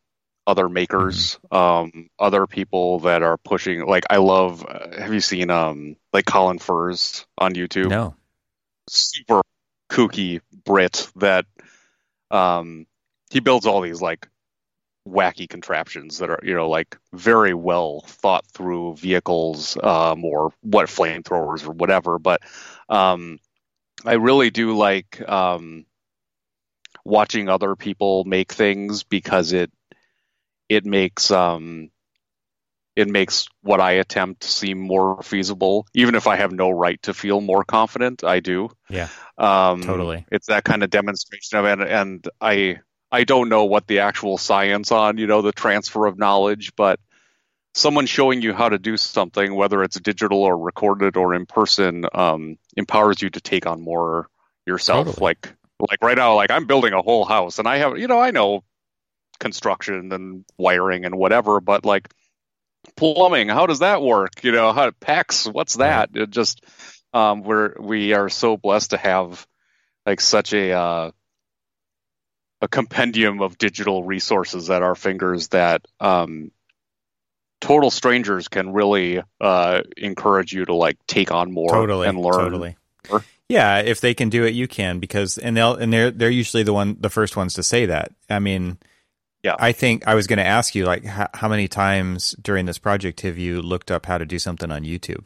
other 0.47 0.69
makers, 0.69 1.39
um, 1.51 2.11
other 2.19 2.47
people 2.47 3.01
that 3.01 3.23
are 3.23 3.37
pushing. 3.39 3.87
Like, 3.87 4.05
I 4.11 4.19
love. 4.19 4.65
Uh, 4.67 5.01
have 5.01 5.13
you 5.15 5.21
seen 5.21 5.51
um, 5.51 5.97
like 6.13 6.27
Colin 6.27 6.59
Furze 6.59 7.25
on 7.39 7.55
YouTube? 7.55 7.91
No. 7.91 8.15
super 8.89 9.43
kooky 9.91 10.41
Brit 10.65 11.11
that 11.17 11.47
um 12.31 12.87
he 13.31 13.41
builds 13.41 13.67
all 13.67 13.81
these 13.81 14.01
like 14.01 14.29
wacky 15.07 15.49
contraptions 15.49 16.19
that 16.19 16.31
are 16.31 16.41
you 16.43 16.55
know 16.55 16.69
like 16.69 16.97
very 17.13 17.53
well 17.55 18.01
thought 18.07 18.47
through 18.47 18.97
vehicles 18.97 19.77
um 19.83 20.25
or 20.25 20.53
what 20.63 20.87
flamethrowers 20.87 21.67
or 21.69 21.73
whatever 21.73 22.19
but 22.19 22.41
um 22.89 23.39
I 24.05 24.15
really 24.15 24.51
do 24.51 24.75
like 24.77 25.23
um 25.29 25.85
watching 27.05 27.49
other 27.49 27.77
people 27.77 28.25
make 28.25 28.53
things 28.53 29.03
because 29.03 29.53
it 29.53 29.71
it 30.69 30.85
makes 30.85 31.31
um 31.31 31.91
it 32.97 33.09
makes 33.09 33.49
what 33.63 33.81
I 33.81 33.93
attempt 33.93 34.45
seem 34.45 34.79
more 34.79 35.23
feasible 35.23 35.87
even 35.95 36.15
if 36.15 36.27
I 36.27 36.37
have 36.37 36.53
no 36.53 36.71
right 36.71 37.01
to 37.03 37.15
feel 37.15 37.41
more 37.41 37.65
confident 37.65 38.25
I 38.25 38.41
do 38.41 38.71
Yeah. 38.89 39.09
um, 39.37 39.83
Totally. 39.83 40.27
It's 40.31 40.47
that 40.47 40.65
kind 40.65 40.83
of 40.83 40.91
demonstration 40.91 41.59
of 41.59 41.65
it, 41.67 41.81
and 41.81 42.27
I 42.41 42.81
I 43.11 43.25
don't 43.25 43.49
know 43.49 43.65
what 43.65 43.87
the 43.87 44.01
actual 44.01 44.39
science 44.39 44.91
on 44.93 45.19
you 45.19 45.27
know 45.27 45.43
the 45.43 45.53
transfer 45.53 46.07
of 46.07 46.19
knowledge, 46.19 46.73
but 46.77 46.99
someone 47.75 48.07
showing 48.07 48.43
you 48.43 48.55
how 48.55 48.69
to 48.69 48.79
do 48.79 48.97
something, 48.97 49.55
whether 49.55 49.83
it's 49.83 49.99
digital 50.01 50.43
or 50.43 50.57
recorded 50.57 51.17
or 51.17 51.35
in 51.35 51.47
person, 51.47 52.05
um, 52.15 52.57
empowers 52.77 53.21
you 53.21 53.31
to 53.31 53.41
take 53.41 53.67
on 53.67 53.81
more 53.81 54.29
yourself. 54.67 55.07
Totally. 55.07 55.25
Like 55.25 55.55
like 55.91 56.03
right 56.03 56.17
now, 56.17 56.35
like 56.37 56.51
I'm 56.51 56.67
building 56.67 56.93
a 56.93 57.03
whole 57.03 57.25
house, 57.25 57.59
and 57.59 57.69
I 57.69 57.79
have 57.79 57.99
you 57.99 58.09
know 58.09 58.21
I 58.21 58.31
know 58.31 58.65
construction 59.39 60.13
and 60.13 60.45
wiring 60.57 61.05
and 61.05 61.17
whatever, 61.17 61.61
but 61.61 61.85
like 61.85 62.09
plumbing, 62.97 63.49
how 63.49 63.67
does 63.67 63.81
that 63.81 64.03
work? 64.03 64.43
You 64.43 64.53
know, 64.53 64.73
how 64.73 64.91
PEX, 64.91 65.53
what's 65.53 65.75
that? 65.75 66.11
It 66.15 66.31
just 66.31 66.65
um, 67.13 67.43
we're 67.43 67.75
we 67.79 68.13
are 68.13 68.29
so 68.29 68.57
blessed 68.57 68.91
to 68.91 68.97
have 68.97 69.47
like 70.05 70.21
such 70.21 70.53
a 70.53 70.73
uh, 70.73 71.11
a 72.61 72.69
compendium 72.69 73.41
of 73.41 73.59
digital 73.59 74.05
resources 74.05 74.71
at 74.71 74.83
our 74.83 74.95
fingers 74.95 75.49
that 75.49 75.87
um, 76.01 76.51
total 77.61 77.91
strangers 77.91 78.49
can 78.49 78.73
really 78.73 79.23
uh, 79.41 79.83
encourage 79.97 80.53
you 80.53 80.65
to 80.65 80.75
like 80.75 80.99
take 81.07 81.31
on 81.31 81.53
more 81.53 81.71
totally 81.71 82.09
and 82.09 82.19
learn. 82.19 82.33
Totally. 82.35 82.77
more. 83.11 83.25
Yeah, 83.49 83.81
if 83.81 84.01
they 84.01 84.15
can 84.15 84.31
do 84.31 84.45
it, 84.45 84.55
you 84.55 84.67
can 84.67 84.99
because 84.99 85.39
and 85.39 85.57
they'll 85.57 85.75
and 85.75 85.93
they're 85.93 86.11
they're 86.11 86.31
usually 86.31 86.63
the 86.63 86.73
one 86.73 86.97
the 86.99 87.11
first 87.11 87.37
ones 87.37 87.55
to 87.55 87.63
say 87.63 87.87
that. 87.87 88.13
I 88.31 88.39
mean, 88.39 88.79
Yeah. 89.45 89.57
I 89.59 89.73
think 89.73 90.09
I 90.09 90.15
was 90.15 90.27
going 90.27 90.39
to 90.39 90.45
ask 90.47 90.75
you 90.75 90.87
like 90.87 91.05
how, 91.05 91.29
how 91.35 91.49
many 91.49 91.69
times 91.69 92.35
during 92.43 92.65
this 92.67 92.79
project 92.79 93.21
have 93.21 93.37
you 93.39 93.61
looked 93.63 93.91
up 93.91 94.07
how 94.07 94.19
to 94.19 94.25
do 94.27 94.39
something 94.39 94.73
on 94.73 94.83
YouTube? 94.85 95.25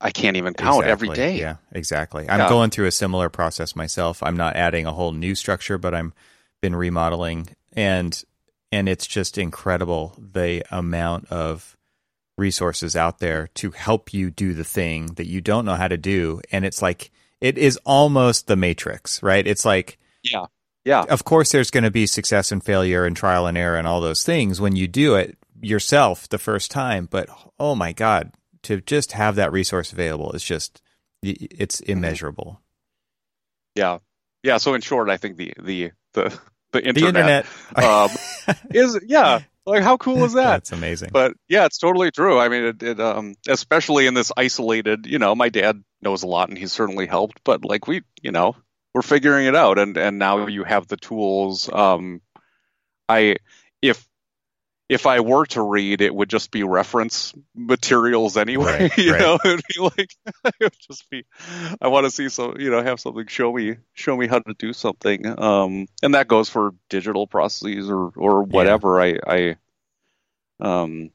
I 0.00 0.10
can't 0.10 0.36
even 0.36 0.52
count 0.52 0.84
every 0.84 1.08
Exactly. 1.08 1.14
day. 1.36 1.40
Yeah, 1.40 1.56
exactly. 1.72 2.28
I'm 2.28 2.40
Yeah. 2.40 2.48
going 2.50 2.68
through 2.70 2.86
a 2.86 2.90
similar 2.92 3.30
process 3.30 3.74
myself. 3.74 4.22
I'm 4.22 4.36
not 4.36 4.56
adding 4.56 4.84
a 4.84 4.92
whole 4.92 5.12
new 5.12 5.34
structure, 5.34 5.78
but 5.78 5.94
I'm 5.94 6.12
been 6.62 6.76
remodeling 6.76 7.48
and 7.74 8.22
and 8.72 8.88
it's 8.88 9.06
just 9.06 9.38
incredible 9.38 10.14
the 10.18 10.64
amount 10.70 11.26
of 11.30 11.76
resources 12.38 12.96
out 12.96 13.20
there 13.20 13.48
to 13.54 13.70
help 13.70 14.12
you 14.12 14.30
do 14.30 14.52
the 14.54 14.64
thing 14.64 15.06
that 15.14 15.26
you 15.26 15.40
don't 15.40 15.64
know 15.64 15.74
how 15.76 15.88
to 15.88 15.96
do 15.96 16.40
and 16.52 16.64
it's 16.66 16.82
like 16.82 17.10
it 17.40 17.56
is 17.58 17.78
almost 17.84 18.46
the 18.48 18.56
matrix, 18.56 19.22
right? 19.22 19.46
It's 19.46 19.64
like 19.64 19.98
Yeah. 20.22 20.46
Yeah. 20.86 21.02
of 21.02 21.24
course 21.24 21.52
there's 21.52 21.70
going 21.70 21.84
to 21.84 21.90
be 21.90 22.06
success 22.06 22.50
and 22.52 22.64
failure 22.64 23.04
and 23.04 23.14
trial 23.14 23.46
and 23.46 23.58
error 23.58 23.76
and 23.76 23.86
all 23.86 24.00
those 24.00 24.24
things 24.24 24.60
when 24.60 24.74
you 24.76 24.88
do 24.88 25.16
it 25.16 25.36
yourself 25.60 26.28
the 26.28 26.38
first 26.38 26.70
time 26.70 27.08
but 27.10 27.28
oh 27.58 27.74
my 27.74 27.92
god 27.92 28.32
to 28.62 28.80
just 28.80 29.12
have 29.12 29.36
that 29.36 29.52
resource 29.52 29.92
available 29.92 30.32
is 30.32 30.42
just 30.42 30.80
it's 31.22 31.80
immeasurable 31.80 32.60
Yeah. 33.74 33.98
Yeah. 34.42 34.58
So 34.58 34.74
in 34.74 34.80
short, 34.80 35.08
I 35.10 35.16
think 35.16 35.36
the 35.36 35.52
the 35.60 35.90
the 36.12 36.30
the 36.72 36.80
the 36.80 36.88
internet, 36.88 37.46
internet 37.76 37.84
um, 37.84 38.10
is 38.70 38.98
yeah. 39.06 39.40
Like 39.64 39.82
how 39.82 39.96
cool 39.96 40.24
is 40.24 40.34
that? 40.34 40.50
that's 40.52 40.72
amazing 40.72 41.10
but 41.12 41.34
yeah, 41.48 41.64
it's 41.66 41.78
totally 41.78 42.12
true. 42.12 42.38
I 42.38 42.48
mean, 42.48 42.64
it, 42.64 42.82
it 42.82 43.00
um, 43.00 43.34
especially 43.48 44.06
in 44.06 44.14
this 44.14 44.30
isolated, 44.36 45.06
you 45.06 45.18
know, 45.18 45.34
my 45.34 45.48
dad 45.48 45.82
knows 46.00 46.22
a 46.22 46.28
lot 46.28 46.48
and 46.48 46.56
he's 46.56 46.70
certainly 46.72 47.06
helped, 47.06 47.40
but 47.44 47.64
like 47.64 47.88
we, 47.88 48.02
you 48.22 48.30
know, 48.30 48.54
we're 48.96 49.02
figuring 49.02 49.46
it 49.46 49.54
out, 49.54 49.78
and 49.78 49.94
and 49.98 50.18
now 50.18 50.46
you 50.46 50.64
have 50.64 50.86
the 50.86 50.96
tools. 50.96 51.68
Um, 51.70 52.22
I 53.10 53.36
if 53.82 54.08
if 54.88 55.04
I 55.04 55.20
were 55.20 55.44
to 55.46 55.60
read, 55.60 56.00
it 56.00 56.14
would 56.14 56.30
just 56.30 56.50
be 56.50 56.62
reference 56.62 57.34
materials 57.54 58.38
anyway. 58.38 58.88
Right, 58.88 58.98
you 58.98 59.12
right. 59.12 59.20
know, 59.20 59.38
it'd 59.44 59.62
be 59.68 59.80
like 59.80 60.14
it 60.46 60.54
would 60.60 60.72
just 60.80 61.10
be. 61.10 61.26
I 61.78 61.88
want 61.88 62.06
to 62.06 62.10
see 62.10 62.30
some, 62.30 62.56
you 62.58 62.70
know, 62.70 62.82
have 62.82 62.98
something 62.98 63.26
show 63.26 63.52
me 63.52 63.76
show 63.92 64.16
me 64.16 64.28
how 64.28 64.38
to 64.38 64.54
do 64.58 64.72
something. 64.72 65.26
Um, 65.38 65.88
and 66.02 66.14
that 66.14 66.26
goes 66.26 66.48
for 66.48 66.70
digital 66.88 67.26
processes 67.26 67.90
or 67.90 68.12
or 68.16 68.44
whatever. 68.44 68.98
I 68.98 69.18
I 69.26 69.56
um 70.58 71.10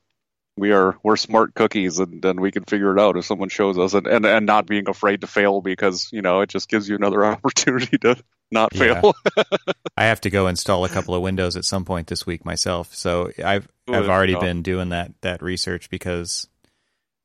we 0.62 0.72
are 0.72 0.96
we're 1.04 1.18
smart 1.18 1.54
cookies 1.56 2.00
and, 2.00 2.24
and 2.24 2.40
we 2.40 2.52
can 2.52 2.64
figure 2.64 2.96
it 2.96 3.02
out 3.02 3.18
if 3.18 3.26
someone 3.26 3.50
shows 3.50 3.78
us 3.78 3.94
and, 3.94 4.06
and 4.08 4.26
and 4.26 4.46
not 4.46 4.66
being 4.68 4.88
afraid 4.88 5.22
to 5.22 5.28
fail 5.28 5.60
because 5.60 6.08
you 6.14 6.22
know 6.22 6.42
it 6.42 6.50
just 6.50 6.70
gives 6.70 6.88
you 6.88 6.96
another 6.96 7.26
opportunity 7.34 7.98
to 7.98 8.16
not 8.52 8.74
Yeah. 8.74 9.02
fail 9.02 9.16
i 9.98 10.04
have 10.06 10.22
to 10.22 10.30
go 10.30 10.48
install 10.48 10.86
a 10.86 10.90
couple 10.90 11.16
of 11.16 11.22
windows 11.22 11.58
at 11.58 11.66
some 11.66 11.84
point 11.84 12.08
this 12.08 12.26
week 12.26 12.46
myself 12.46 12.94
so 12.94 13.32
i've 13.44 13.68
i've 13.90 14.08
already 14.08 14.36
been 14.36 14.62
doing 14.62 14.90
that 14.90 15.12
that 15.22 15.42
research 15.42 15.90
because 15.90 16.48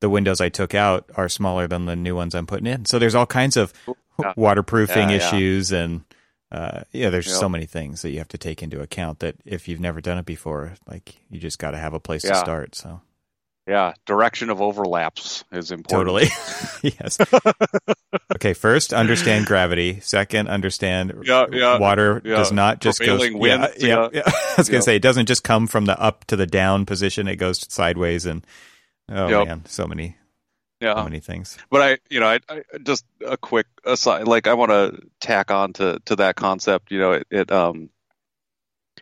the 0.00 0.08
windows 0.08 0.40
i 0.40 0.48
took 0.48 0.74
out 0.74 1.10
are 1.14 1.28
smaller 1.28 1.66
than 1.68 1.84
the 1.86 1.96
new 1.96 2.16
ones 2.16 2.34
i'm 2.34 2.46
putting 2.46 2.66
in 2.66 2.84
so 2.86 2.98
there's 2.98 3.14
all 3.14 3.26
kinds 3.26 3.56
of 3.56 3.72
Yeah. 4.18 4.32
waterproofing 4.36 5.10
Yeah, 5.10 5.16
yeah. 5.16 5.28
issues 5.28 5.72
and 5.72 6.02
uh, 6.52 6.82
yeah, 6.92 7.10
there's 7.10 7.26
Yep. 7.26 7.36
so 7.40 7.48
many 7.48 7.66
things 7.66 8.02
that 8.02 8.10
you 8.12 8.18
have 8.18 8.28
to 8.28 8.38
take 8.38 8.62
into 8.62 8.80
account 8.80 9.18
that 9.18 9.34
if 9.44 9.66
you've 9.66 9.80
never 9.80 10.00
done 10.00 10.16
it 10.16 10.24
before, 10.24 10.74
like 10.86 11.16
you 11.28 11.40
just 11.40 11.58
got 11.58 11.72
to 11.72 11.76
have 11.76 11.92
a 11.92 11.98
place 11.98 12.22
to 12.22 12.36
start. 12.36 12.76
So 12.76 13.00
yeah. 13.66 13.94
Direction 14.06 14.50
of 14.50 14.60
overlaps 14.62 15.44
is 15.52 15.70
important. 15.70 15.88
Totally. 15.90 16.26
yes. 17.00 17.18
okay, 18.34 18.52
first 18.52 18.92
understand 18.92 19.46
gravity. 19.46 20.00
Second, 20.00 20.48
understand 20.48 21.12
Yeah, 21.24 21.46
yeah, 21.50 21.78
water 21.78 22.22
yeah. 22.24 22.36
does 22.36 22.52
not 22.52 22.80
just 22.80 23.00
go 23.00 23.18
Prevailing 23.18 23.42
yeah, 23.44 23.68
yeah, 23.78 23.86
yeah. 23.86 24.08
yeah. 24.12 24.22
I 24.26 24.54
was 24.58 24.68
going 24.68 24.80
to 24.80 24.84
say 24.84 24.96
it 24.96 25.02
doesn't 25.02 25.26
just 25.26 25.44
come 25.44 25.66
from 25.66 25.86
the 25.86 25.98
up 26.00 26.24
to 26.26 26.36
the 26.36 26.46
down 26.46 26.86
position, 26.86 27.28
it 27.28 27.36
goes 27.36 27.70
sideways 27.72 28.26
and 28.26 28.46
oh 29.10 29.28
Yep. 29.28 29.46
man, 29.48 29.62
so 29.66 29.86
many 29.86 30.16
Yeah. 30.80 30.94
so 30.96 31.04
many 31.04 31.20
things. 31.20 31.56
but 31.70 31.82
I, 31.82 31.98
you 32.10 32.20
know, 32.20 32.26
I, 32.28 32.40
I 32.48 32.62
just 32.82 33.04
a 33.26 33.36
quick 33.36 33.66
aside. 33.84 34.28
Like 34.28 34.46
I 34.46 34.54
want 34.54 34.70
to 34.70 35.00
tack 35.20 35.50
on 35.50 35.72
to 35.74 36.00
to 36.06 36.16
that 36.16 36.36
concept. 36.36 36.90
You 36.92 36.98
know, 37.00 37.12
it, 37.12 37.26
it 37.30 37.50
um 37.52 37.90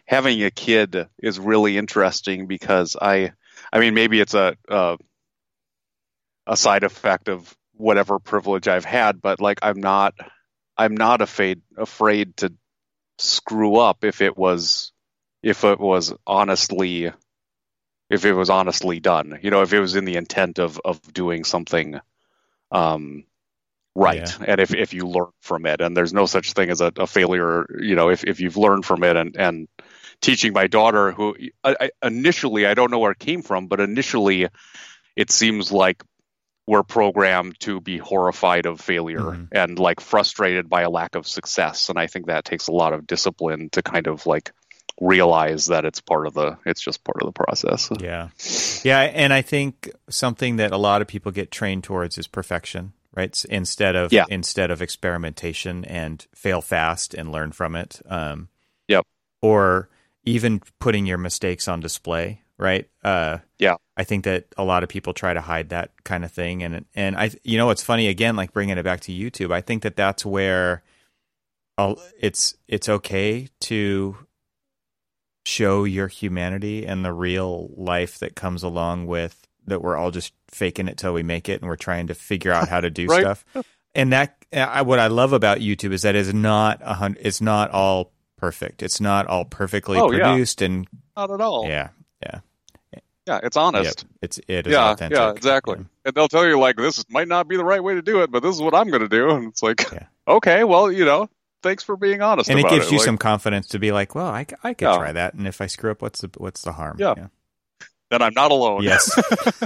having 0.06 0.42
a 0.42 0.50
kid 0.50 1.08
is 1.22 1.38
really 1.38 1.78
interesting 1.78 2.46
because 2.46 2.96
I, 3.00 3.32
I 3.74 3.80
mean, 3.80 3.92
maybe 3.94 4.20
it's 4.20 4.34
a 4.34 4.56
a, 4.68 4.96
a 6.46 6.56
side 6.56 6.84
effect 6.84 7.28
of 7.28 7.54
whatever 7.74 8.18
privilege 8.18 8.68
I've 8.68 8.84
had, 8.84 9.20
but 9.20 9.40
like 9.40 9.58
I'm 9.62 9.80
not, 9.80 10.14
I'm 10.78 10.96
not 10.96 11.20
afraid 11.20 11.60
afraid 11.76 12.36
to 12.38 12.54
screw 13.18 13.76
up 13.76 14.04
if 14.04 14.20
it 14.20 14.36
was 14.36 14.92
if 15.42 15.64
it 15.64 15.78
was 15.78 16.14
honestly 16.26 17.12
if 18.10 18.24
it 18.24 18.32
was 18.32 18.50
honestly 18.50 18.98
done 18.98 19.38
you 19.42 19.50
know 19.50 19.62
if 19.62 19.72
it 19.72 19.78
was 19.80 19.94
in 19.94 20.04
the 20.04 20.16
intent 20.16 20.58
of 20.58 20.80
of 20.84 21.00
doing 21.12 21.44
something 21.44 22.00
um 22.72 23.24
right. 23.94 24.36
And 24.46 24.60
if 24.60 24.74
if 24.74 24.94
you 24.94 25.06
learn 25.06 25.30
from 25.40 25.66
it 25.66 25.80
and 25.80 25.96
there's 25.96 26.12
no 26.12 26.26
such 26.26 26.52
thing 26.52 26.70
as 26.70 26.80
a, 26.80 26.92
a 26.96 27.06
failure 27.06 27.66
you 27.80 27.94
know 27.94 28.10
if 28.10 28.24
if 28.24 28.40
you've 28.40 28.56
learned 28.56 28.84
from 28.84 29.04
it 29.04 29.16
and 29.16 29.36
and 29.36 29.68
teaching 30.20 30.52
my 30.52 30.66
daughter 30.66 31.12
who 31.12 31.36
I, 31.62 31.76
I, 31.80 31.90
initially 32.06 32.66
i 32.66 32.74
don't 32.74 32.90
know 32.90 32.98
where 32.98 33.12
it 33.12 33.18
came 33.18 33.42
from 33.42 33.66
but 33.66 33.80
initially 33.80 34.48
it 35.16 35.30
seems 35.30 35.70
like 35.72 36.02
we're 36.66 36.82
programmed 36.82 37.60
to 37.60 37.80
be 37.80 37.98
horrified 37.98 38.64
of 38.66 38.80
failure 38.80 39.20
Mhm. 39.20 39.48
and 39.52 39.78
like 39.78 40.00
frustrated 40.00 40.68
by 40.70 40.82
a 40.82 40.90
lack 40.90 41.14
of 41.14 41.26
success 41.26 41.88
and 41.90 41.98
i 41.98 42.06
think 42.06 42.26
that 42.26 42.44
takes 42.44 42.68
a 42.68 42.72
lot 42.72 42.92
of 42.92 43.06
discipline 43.06 43.68
to 43.70 43.82
kind 43.82 44.06
of 44.06 44.26
like 44.26 44.52
realize 45.00 45.66
that 45.66 45.84
it's 45.84 46.00
part 46.00 46.26
of 46.26 46.34
the 46.34 46.56
it's 46.64 46.80
just 46.80 47.02
part 47.04 47.20
of 47.20 47.26
the 47.26 47.32
process 47.32 47.90
Yeah. 48.00 48.28
Yeah, 48.84 49.00
and 49.00 49.32
I 49.32 49.42
think 49.42 49.90
something 50.08 50.56
that 50.56 50.72
a 50.72 50.76
lot 50.76 51.00
of 51.02 51.08
people 51.08 51.32
get 51.32 51.50
trained 51.50 51.82
towards 51.84 52.16
is 52.18 52.26
perfection, 52.28 52.92
right? 53.14 53.44
Instead 53.50 53.96
of 53.96 54.12
Yeah. 54.12 54.26
instead 54.28 54.70
of 54.70 54.80
experimentation 54.82 55.84
and 55.86 56.24
fail 56.34 56.60
fast 56.60 57.12
and 57.14 57.32
learn 57.32 57.50
from 57.52 57.74
it. 57.76 58.00
Um 58.08 58.48
Yep. 58.88 59.04
Or 59.42 59.88
even 60.24 60.60
putting 60.80 61.06
your 61.06 61.18
mistakes 61.18 61.68
on 61.68 61.80
display, 61.80 62.42
right? 62.58 62.88
Uh 63.02 63.38
Yeah. 63.58 63.76
I 63.96 64.04
think 64.04 64.24
that 64.24 64.46
a 64.56 64.64
lot 64.64 64.82
of 64.82 64.88
people 64.88 65.12
try 65.12 65.34
to 65.34 65.40
hide 65.40 65.68
that 65.68 65.92
kind 66.04 66.24
of 66.24 66.32
thing 66.32 66.62
and 66.62 66.84
and 66.94 67.16
I 67.16 67.30
you 67.42 67.56
know 67.58 67.70
it's 67.70 67.82
funny 67.82 68.08
again 68.08 68.36
like 68.36 68.52
bringing 68.52 68.78
it 68.78 68.82
back 68.82 69.00
to 69.02 69.12
YouTube. 69.12 69.52
I 69.52 69.60
think 69.60 69.82
that 69.82 69.96
that's 69.96 70.24
where 70.24 70.82
I'll, 71.76 72.00
it's 72.20 72.54
it's 72.68 72.88
okay 72.88 73.48
to 73.62 74.16
show 75.46 75.84
your 75.84 76.08
humanity 76.08 76.86
and 76.86 77.04
the 77.04 77.12
real 77.12 77.68
life 77.76 78.18
that 78.18 78.34
comes 78.34 78.62
along 78.62 79.06
with 79.06 79.46
that 79.66 79.82
we're 79.82 79.96
all 79.96 80.10
just 80.10 80.32
faking 80.48 80.88
it 80.88 80.96
till 80.96 81.12
we 81.12 81.22
make 81.22 81.48
it 81.48 81.60
and 81.60 81.68
we're 81.68 81.76
trying 81.76 82.06
to 82.06 82.14
figure 82.14 82.52
out 82.52 82.68
how 82.68 82.80
to 82.80 82.90
do 82.90 83.06
Right. 83.08 83.20
stuff 83.20 83.44
and 83.94 84.12
that 84.12 84.36
I, 84.54 84.80
what 84.82 84.98
i 84.98 85.08
love 85.08 85.34
about 85.34 85.58
youtube 85.58 85.92
is 85.92 86.00
that 86.02 86.14
it's 86.14 86.32
not 86.32 86.80
a 86.82 86.94
hundred 86.94 87.26
it's 87.26 87.42
not 87.42 87.70
all 87.72 88.12
perfect. 88.44 88.82
It's 88.82 89.00
not 89.00 89.26
all 89.26 89.44
perfectly 89.44 89.98
Oh, 89.98 90.10
yeah. 90.12 90.30
produced 90.32 90.62
and 90.62 90.86
not 91.16 91.30
at 91.30 91.40
all. 91.40 91.66
Yeah 91.66 91.88
yeah. 92.22 92.40
Yeah 93.26 93.40
it's 93.42 93.56
yep, 93.56 93.62
honest 93.62 94.04
it's 94.20 94.38
it 94.48 94.66
is 94.66 94.72
yeah 94.72 94.90
authentic. 94.92 95.16
yeah 95.18 95.30
exactly. 95.30 95.76
And 96.04 96.14
they'll 96.14 96.28
tell 96.28 96.46
you 96.46 96.58
like 96.58 96.76
this 96.76 97.04
might 97.08 97.28
not 97.28 97.48
be 97.48 97.56
the 97.56 97.64
right 97.64 97.82
way 97.82 97.94
to 97.94 98.02
do 98.02 98.22
it 98.22 98.30
but 98.30 98.42
this 98.42 98.54
is 98.54 98.60
what 98.60 98.74
i'm 98.74 98.88
going 98.90 99.02
to 99.02 99.08
do. 99.08 99.30
And 99.30 99.48
it's 99.48 99.62
like 99.62 99.80
Yeah. 99.92 100.06
okay 100.28 100.64
well 100.64 100.92
you 100.92 101.04
know 101.06 101.28
thanks 101.62 101.82
for 101.82 101.96
being 101.96 102.20
honest 102.20 102.50
and 102.50 102.58
it 102.60 102.68
gives 102.68 102.90
you 102.90 102.98
Like, 102.98 103.04
some 103.06 103.16
confidence 103.18 103.68
to 103.68 103.78
be 103.78 103.92
like 103.92 104.14
well 104.14 104.26
I, 104.26 104.46
I 104.62 104.74
could 104.74 104.88
Yeah. 104.88 104.96
try 104.98 105.12
that. 105.12 105.32
And 105.34 105.46
if 105.48 105.60
i 105.62 105.66
screw 105.66 105.90
up 105.90 106.02
what's 106.02 106.20
the 106.20 106.30
what's 106.36 106.60
the 106.62 106.72
harm? 106.72 106.96
Yeah. 106.98 107.14
then 108.10 108.20
i'm 108.22 108.34
not 108.34 108.50
alone. 108.50 108.82
Yes. 108.82 109.10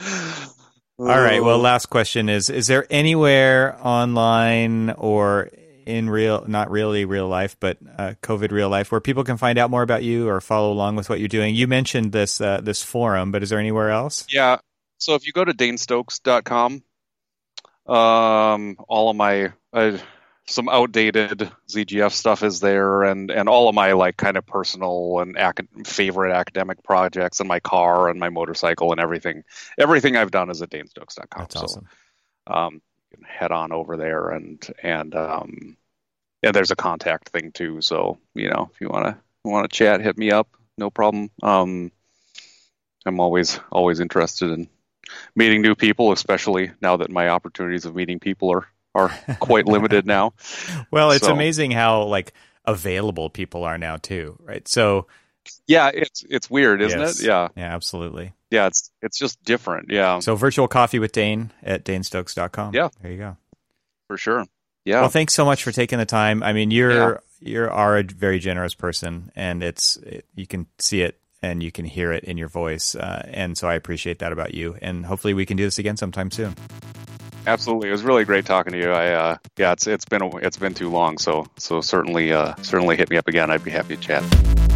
All 1.00 1.06
right. 1.06 1.42
Well, 1.42 1.56
uh. 1.60 1.62
last 1.62 1.86
question 1.86 2.28
is: 2.28 2.50
Is 2.50 2.66
there 2.66 2.84
anywhere 2.90 3.78
online 3.80 4.90
or 4.90 5.48
in 5.88 6.10
real, 6.10 6.44
not 6.46 6.70
really 6.70 7.06
real 7.06 7.26
life, 7.28 7.56
but 7.58 7.78
uh, 7.96 8.12
COVID 8.22 8.52
real 8.52 8.68
life, 8.68 8.92
where 8.92 9.00
people 9.00 9.24
can 9.24 9.38
find 9.38 9.58
out 9.58 9.70
more 9.70 9.82
about 9.82 10.02
you 10.02 10.28
or 10.28 10.40
follow 10.40 10.70
along 10.70 10.96
with 10.96 11.08
what 11.08 11.18
you're 11.18 11.28
doing? 11.28 11.54
You 11.54 11.66
mentioned 11.66 12.12
this 12.12 12.40
uh, 12.40 12.60
this 12.60 12.82
forum, 12.82 13.32
but 13.32 13.42
is 13.42 13.48
there 13.48 13.58
anywhere 13.58 13.90
else? 13.90 14.26
Yeah. 14.30 14.58
So 14.98 15.14
if 15.14 15.26
you 15.26 15.32
go 15.32 15.44
to 15.44 15.52
danestokes.com, 15.52 16.82
um, 17.86 18.76
all 18.86 19.10
of 19.10 19.16
my 19.16 19.52
uh, 19.72 19.96
some 20.46 20.68
outdated 20.68 21.50
ZGF 21.70 22.12
stuff 22.12 22.42
is 22.42 22.60
there, 22.60 23.04
and 23.04 23.30
and 23.30 23.48
all 23.48 23.68
of 23.68 23.74
my 23.74 23.92
like 23.92 24.16
kind 24.16 24.36
of 24.36 24.44
personal 24.44 25.20
and 25.20 25.36
ac- 25.38 25.84
favorite 25.84 26.32
academic 26.32 26.82
projects, 26.82 27.40
and 27.40 27.48
my 27.48 27.60
car 27.60 28.08
and 28.10 28.20
my 28.20 28.28
motorcycle 28.28 28.92
and 28.92 29.00
everything. 29.00 29.42
Everything 29.78 30.16
I've 30.16 30.30
done 30.30 30.50
is 30.50 30.60
at 30.60 30.70
danestokes.com. 30.70 31.28
That's 31.38 31.54
so, 31.54 31.60
awesome. 31.62 31.88
um, 32.46 32.74
you 32.74 32.80
can 33.14 33.22
head 33.24 33.52
on 33.52 33.72
over 33.72 33.96
there, 33.96 34.30
and 34.30 34.64
and 34.82 35.14
um, 35.14 35.76
and 36.42 36.54
there's 36.54 36.70
a 36.70 36.76
contact 36.76 37.30
thing 37.30 37.52
too. 37.52 37.80
So 37.80 38.18
you 38.34 38.48
know, 38.50 38.70
if 38.72 38.80
you 38.80 38.88
want 38.88 39.06
to 39.06 39.16
want 39.44 39.70
to 39.70 39.74
chat, 39.76 40.00
hit 40.00 40.18
me 40.18 40.30
up. 40.30 40.48
No 40.76 40.90
problem. 40.90 41.30
Um, 41.42 41.90
I'm 43.06 43.20
always 43.20 43.58
always 43.72 44.00
interested 44.00 44.50
in 44.50 44.68
meeting 45.34 45.62
new 45.62 45.74
people, 45.74 46.12
especially 46.12 46.70
now 46.82 46.98
that 46.98 47.10
my 47.10 47.28
opportunities 47.28 47.84
of 47.86 47.94
meeting 47.94 48.20
people 48.20 48.50
are 48.50 48.66
are 48.94 49.08
quite 49.40 49.66
limited 49.74 50.06
now. 50.06 50.34
Well, 50.90 51.10
it's 51.12 51.26
So- 51.26 51.32
amazing 51.32 51.70
how 51.72 52.02
like 52.04 52.32
available 52.64 53.30
people 53.30 53.64
are 53.64 53.78
now 53.78 53.96
too, 53.96 54.36
right? 54.42 54.66
So 54.68 55.06
Yeah, 55.66 55.90
it's 55.92 56.24
it's 56.28 56.50
weird, 56.50 56.80
isn't 56.82 56.98
Yes. 56.98 57.20
it? 57.20 57.26
Yeah, 57.26 57.48
yeah, 57.56 57.74
absolutely. 57.74 58.32
yeah, 58.50 58.66
it's 58.66 58.90
it's 59.02 59.18
just 59.18 59.42
different. 59.44 59.90
Yeah, 59.90 60.18
So 60.20 60.34
virtual 60.36 60.68
coffee 60.68 60.98
with 60.98 61.12
Dane 61.12 61.52
at 61.62 61.84
danestokes.com. 61.84 62.74
Yeah. 62.74 62.88
There 63.02 63.12
you 63.12 63.18
go. 63.18 63.36
for 64.06 64.16
sure. 64.16 64.44
Yeah, 64.84 65.00
Well, 65.02 65.10
thanks 65.10 65.34
so 65.34 65.44
much 65.44 65.62
for 65.64 65.70
taking 65.72 65.98
the 65.98 66.06
time. 66.06 66.42
I 66.42 66.52
mean, 66.54 66.70
you're 66.70 67.20
you 67.40 67.62
are 67.70 67.98
a 67.98 68.02
very 68.02 68.38
generous 68.38 68.74
person, 68.74 69.30
and 69.36 69.62
it's 69.62 69.96
it, 69.98 70.24
you 70.34 70.46
can 70.46 70.66
see 70.78 71.02
it 71.02 71.18
and 71.42 71.62
you 71.62 71.70
can 71.70 71.84
hear 71.84 72.10
it 72.12 72.24
in 72.24 72.36
your 72.38 72.48
voice, 72.48 72.94
uh, 72.96 73.22
and 73.28 73.56
so 73.56 73.68
I 73.68 73.74
appreciate 73.74 74.18
that 74.20 74.32
about 74.32 74.54
you. 74.54 74.76
And 74.82 75.04
hopefully, 75.06 75.34
we 75.34 75.44
can 75.46 75.56
do 75.56 75.64
this 75.64 75.78
again 75.78 75.96
sometime 75.96 76.30
soon. 76.30 76.54
absolutely. 77.46 77.88
It 77.88 77.92
was 77.92 78.02
really 78.02 78.24
great 78.24 78.44
talking 78.46 78.72
to 78.72 78.78
you. 78.78 78.90
I 78.90 79.12
uh, 79.12 79.36
yeah, 79.58 79.72
it's 79.72 79.86
it's 79.86 80.04
been 80.06 80.22
a, 80.22 80.36
it's 80.38 80.56
been 80.56 80.74
too 80.74 80.88
long, 80.90 81.18
so 81.18 81.46
so 81.58 81.80
certainly 81.82 82.32
uh, 82.32 82.54
certainly 82.62 82.96
hit 82.96 83.10
me 83.10 83.18
up 83.18 83.28
again. 83.28 83.50
I'd 83.50 83.62
be 83.62 83.70
happy 83.70 83.94
to 83.96 84.02
chat. 84.02 84.67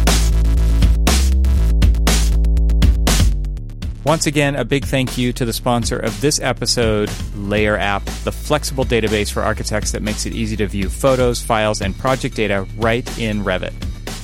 Once 4.05 4.27
again, 4.27 4.55
a 4.57 4.65
big 4.65 4.83
thank 4.83 5.17
you 5.17 5.31
to 5.31 5.45
the 5.45 5.53
sponsor 5.53 5.97
of 5.97 6.19
this 6.19 6.41
episode, 6.41 7.09
Layer 7.35 7.77
App, 7.77 8.03
the 8.25 8.31
flexible 8.33 8.83
database 8.83 9.31
for 9.31 9.41
architects 9.41 9.93
that 9.93 10.01
makes 10.01 10.25
it 10.25 10.33
easy 10.33 10.57
to 10.57 10.67
view 10.67 10.89
photos, 10.89 11.41
files, 11.41 11.81
and 11.81 11.97
project 11.97 12.35
data 12.35 12.67
right 12.75 13.07
in 13.17 13.43
Revit. 13.43 13.73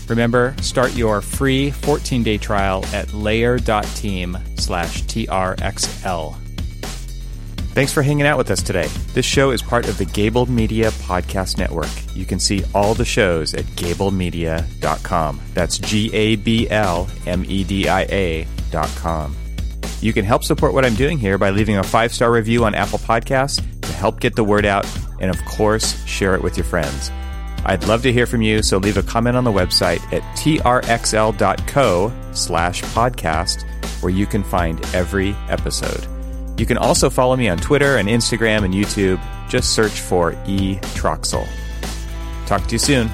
Remember, 0.10 0.54
start 0.62 0.94
your 0.96 1.22
free 1.22 1.72
14-day 1.72 2.40
trial 2.40 2.84
at 2.94 3.14
layer.team 3.14 4.38
slash 4.58 5.04
TRXL. 5.04 6.36
Thanks 7.72 7.94
for 7.94 8.02
hanging 8.02 8.26
out 8.26 8.38
with 8.38 8.52
us 8.52 8.62
today. 8.62 8.88
This 9.14 9.26
show 9.26 9.52
is 9.52 9.62
part 9.62 9.88
of 9.88 9.98
the 9.98 10.06
GABL 10.06 10.50
Media 10.50 10.92
Podcast 10.92 11.58
Network. 11.58 11.88
You 12.14 12.26
can 12.26 12.40
see 12.40 12.64
all 12.76 12.96
the 12.96 13.06
shows 13.06 13.54
at 13.54 13.64
gablmedia.com. 13.64 15.40
That's 15.54 15.78
G 15.78 16.14
A 16.14 16.36
B 16.36 16.68
L 16.70 17.08
M 17.26 17.46
E 17.48 17.64
D 17.64 17.88
I 17.88 18.02
A 18.02 18.48
dot 18.72 18.90
com. 18.98 19.36
You 20.02 20.14
can 20.14 20.26
help 20.26 20.44
support 20.44 20.74
what 20.74 20.86
I'm 20.86 20.96
doing 20.96 21.18
here 21.18 21.38
by 21.38 21.50
leaving 21.50 21.78
a 21.78 21.84
five 21.84 22.14
star 22.14 22.32
review 22.32 22.64
on 22.66 22.76
Apple 22.76 23.00
Podcasts 23.00 23.64
to 23.82 23.94
help 23.94 24.20
get 24.20 24.36
the 24.36 24.44
word 24.44 24.66
out, 24.66 24.88
and 25.20 25.30
of 25.30 25.44
course, 25.46 26.04
share 26.06 26.36
it 26.36 26.42
with 26.42 26.58
your 26.58 26.66
friends. 26.66 27.12
I'd 27.66 27.86
love 27.88 28.04
to 28.04 28.14
hear 28.14 28.26
from 28.26 28.42
you, 28.42 28.64
so 28.64 28.78
leave 28.78 28.98
a 28.98 29.04
comment 29.04 29.36
on 29.36 29.44
the 29.44 29.52
website 29.52 30.02
at 30.14 30.24
trxl.co 30.38 32.14
slash 32.32 32.82
podcast, 32.84 33.64
where 34.02 34.12
you 34.12 34.26
can 34.26 34.44
find 34.44 34.84
every 34.96 35.36
episode. 35.50 36.08
You 36.58 36.66
can 36.66 36.78
also 36.78 37.10
follow 37.10 37.36
me 37.36 37.50
on 37.50 37.58
Twitter 37.58 37.98
and 37.98 38.08
Instagram 38.08 38.64
and 38.64 38.74
YouTube. 38.74 39.22
Just 39.50 39.74
search 39.74 40.00
for 40.00 40.34
E. 40.46 40.76
Troxel. 40.96 41.48
Talk 42.46 42.66
to 42.68 42.72
you 42.74 42.80
soon. 42.80 43.10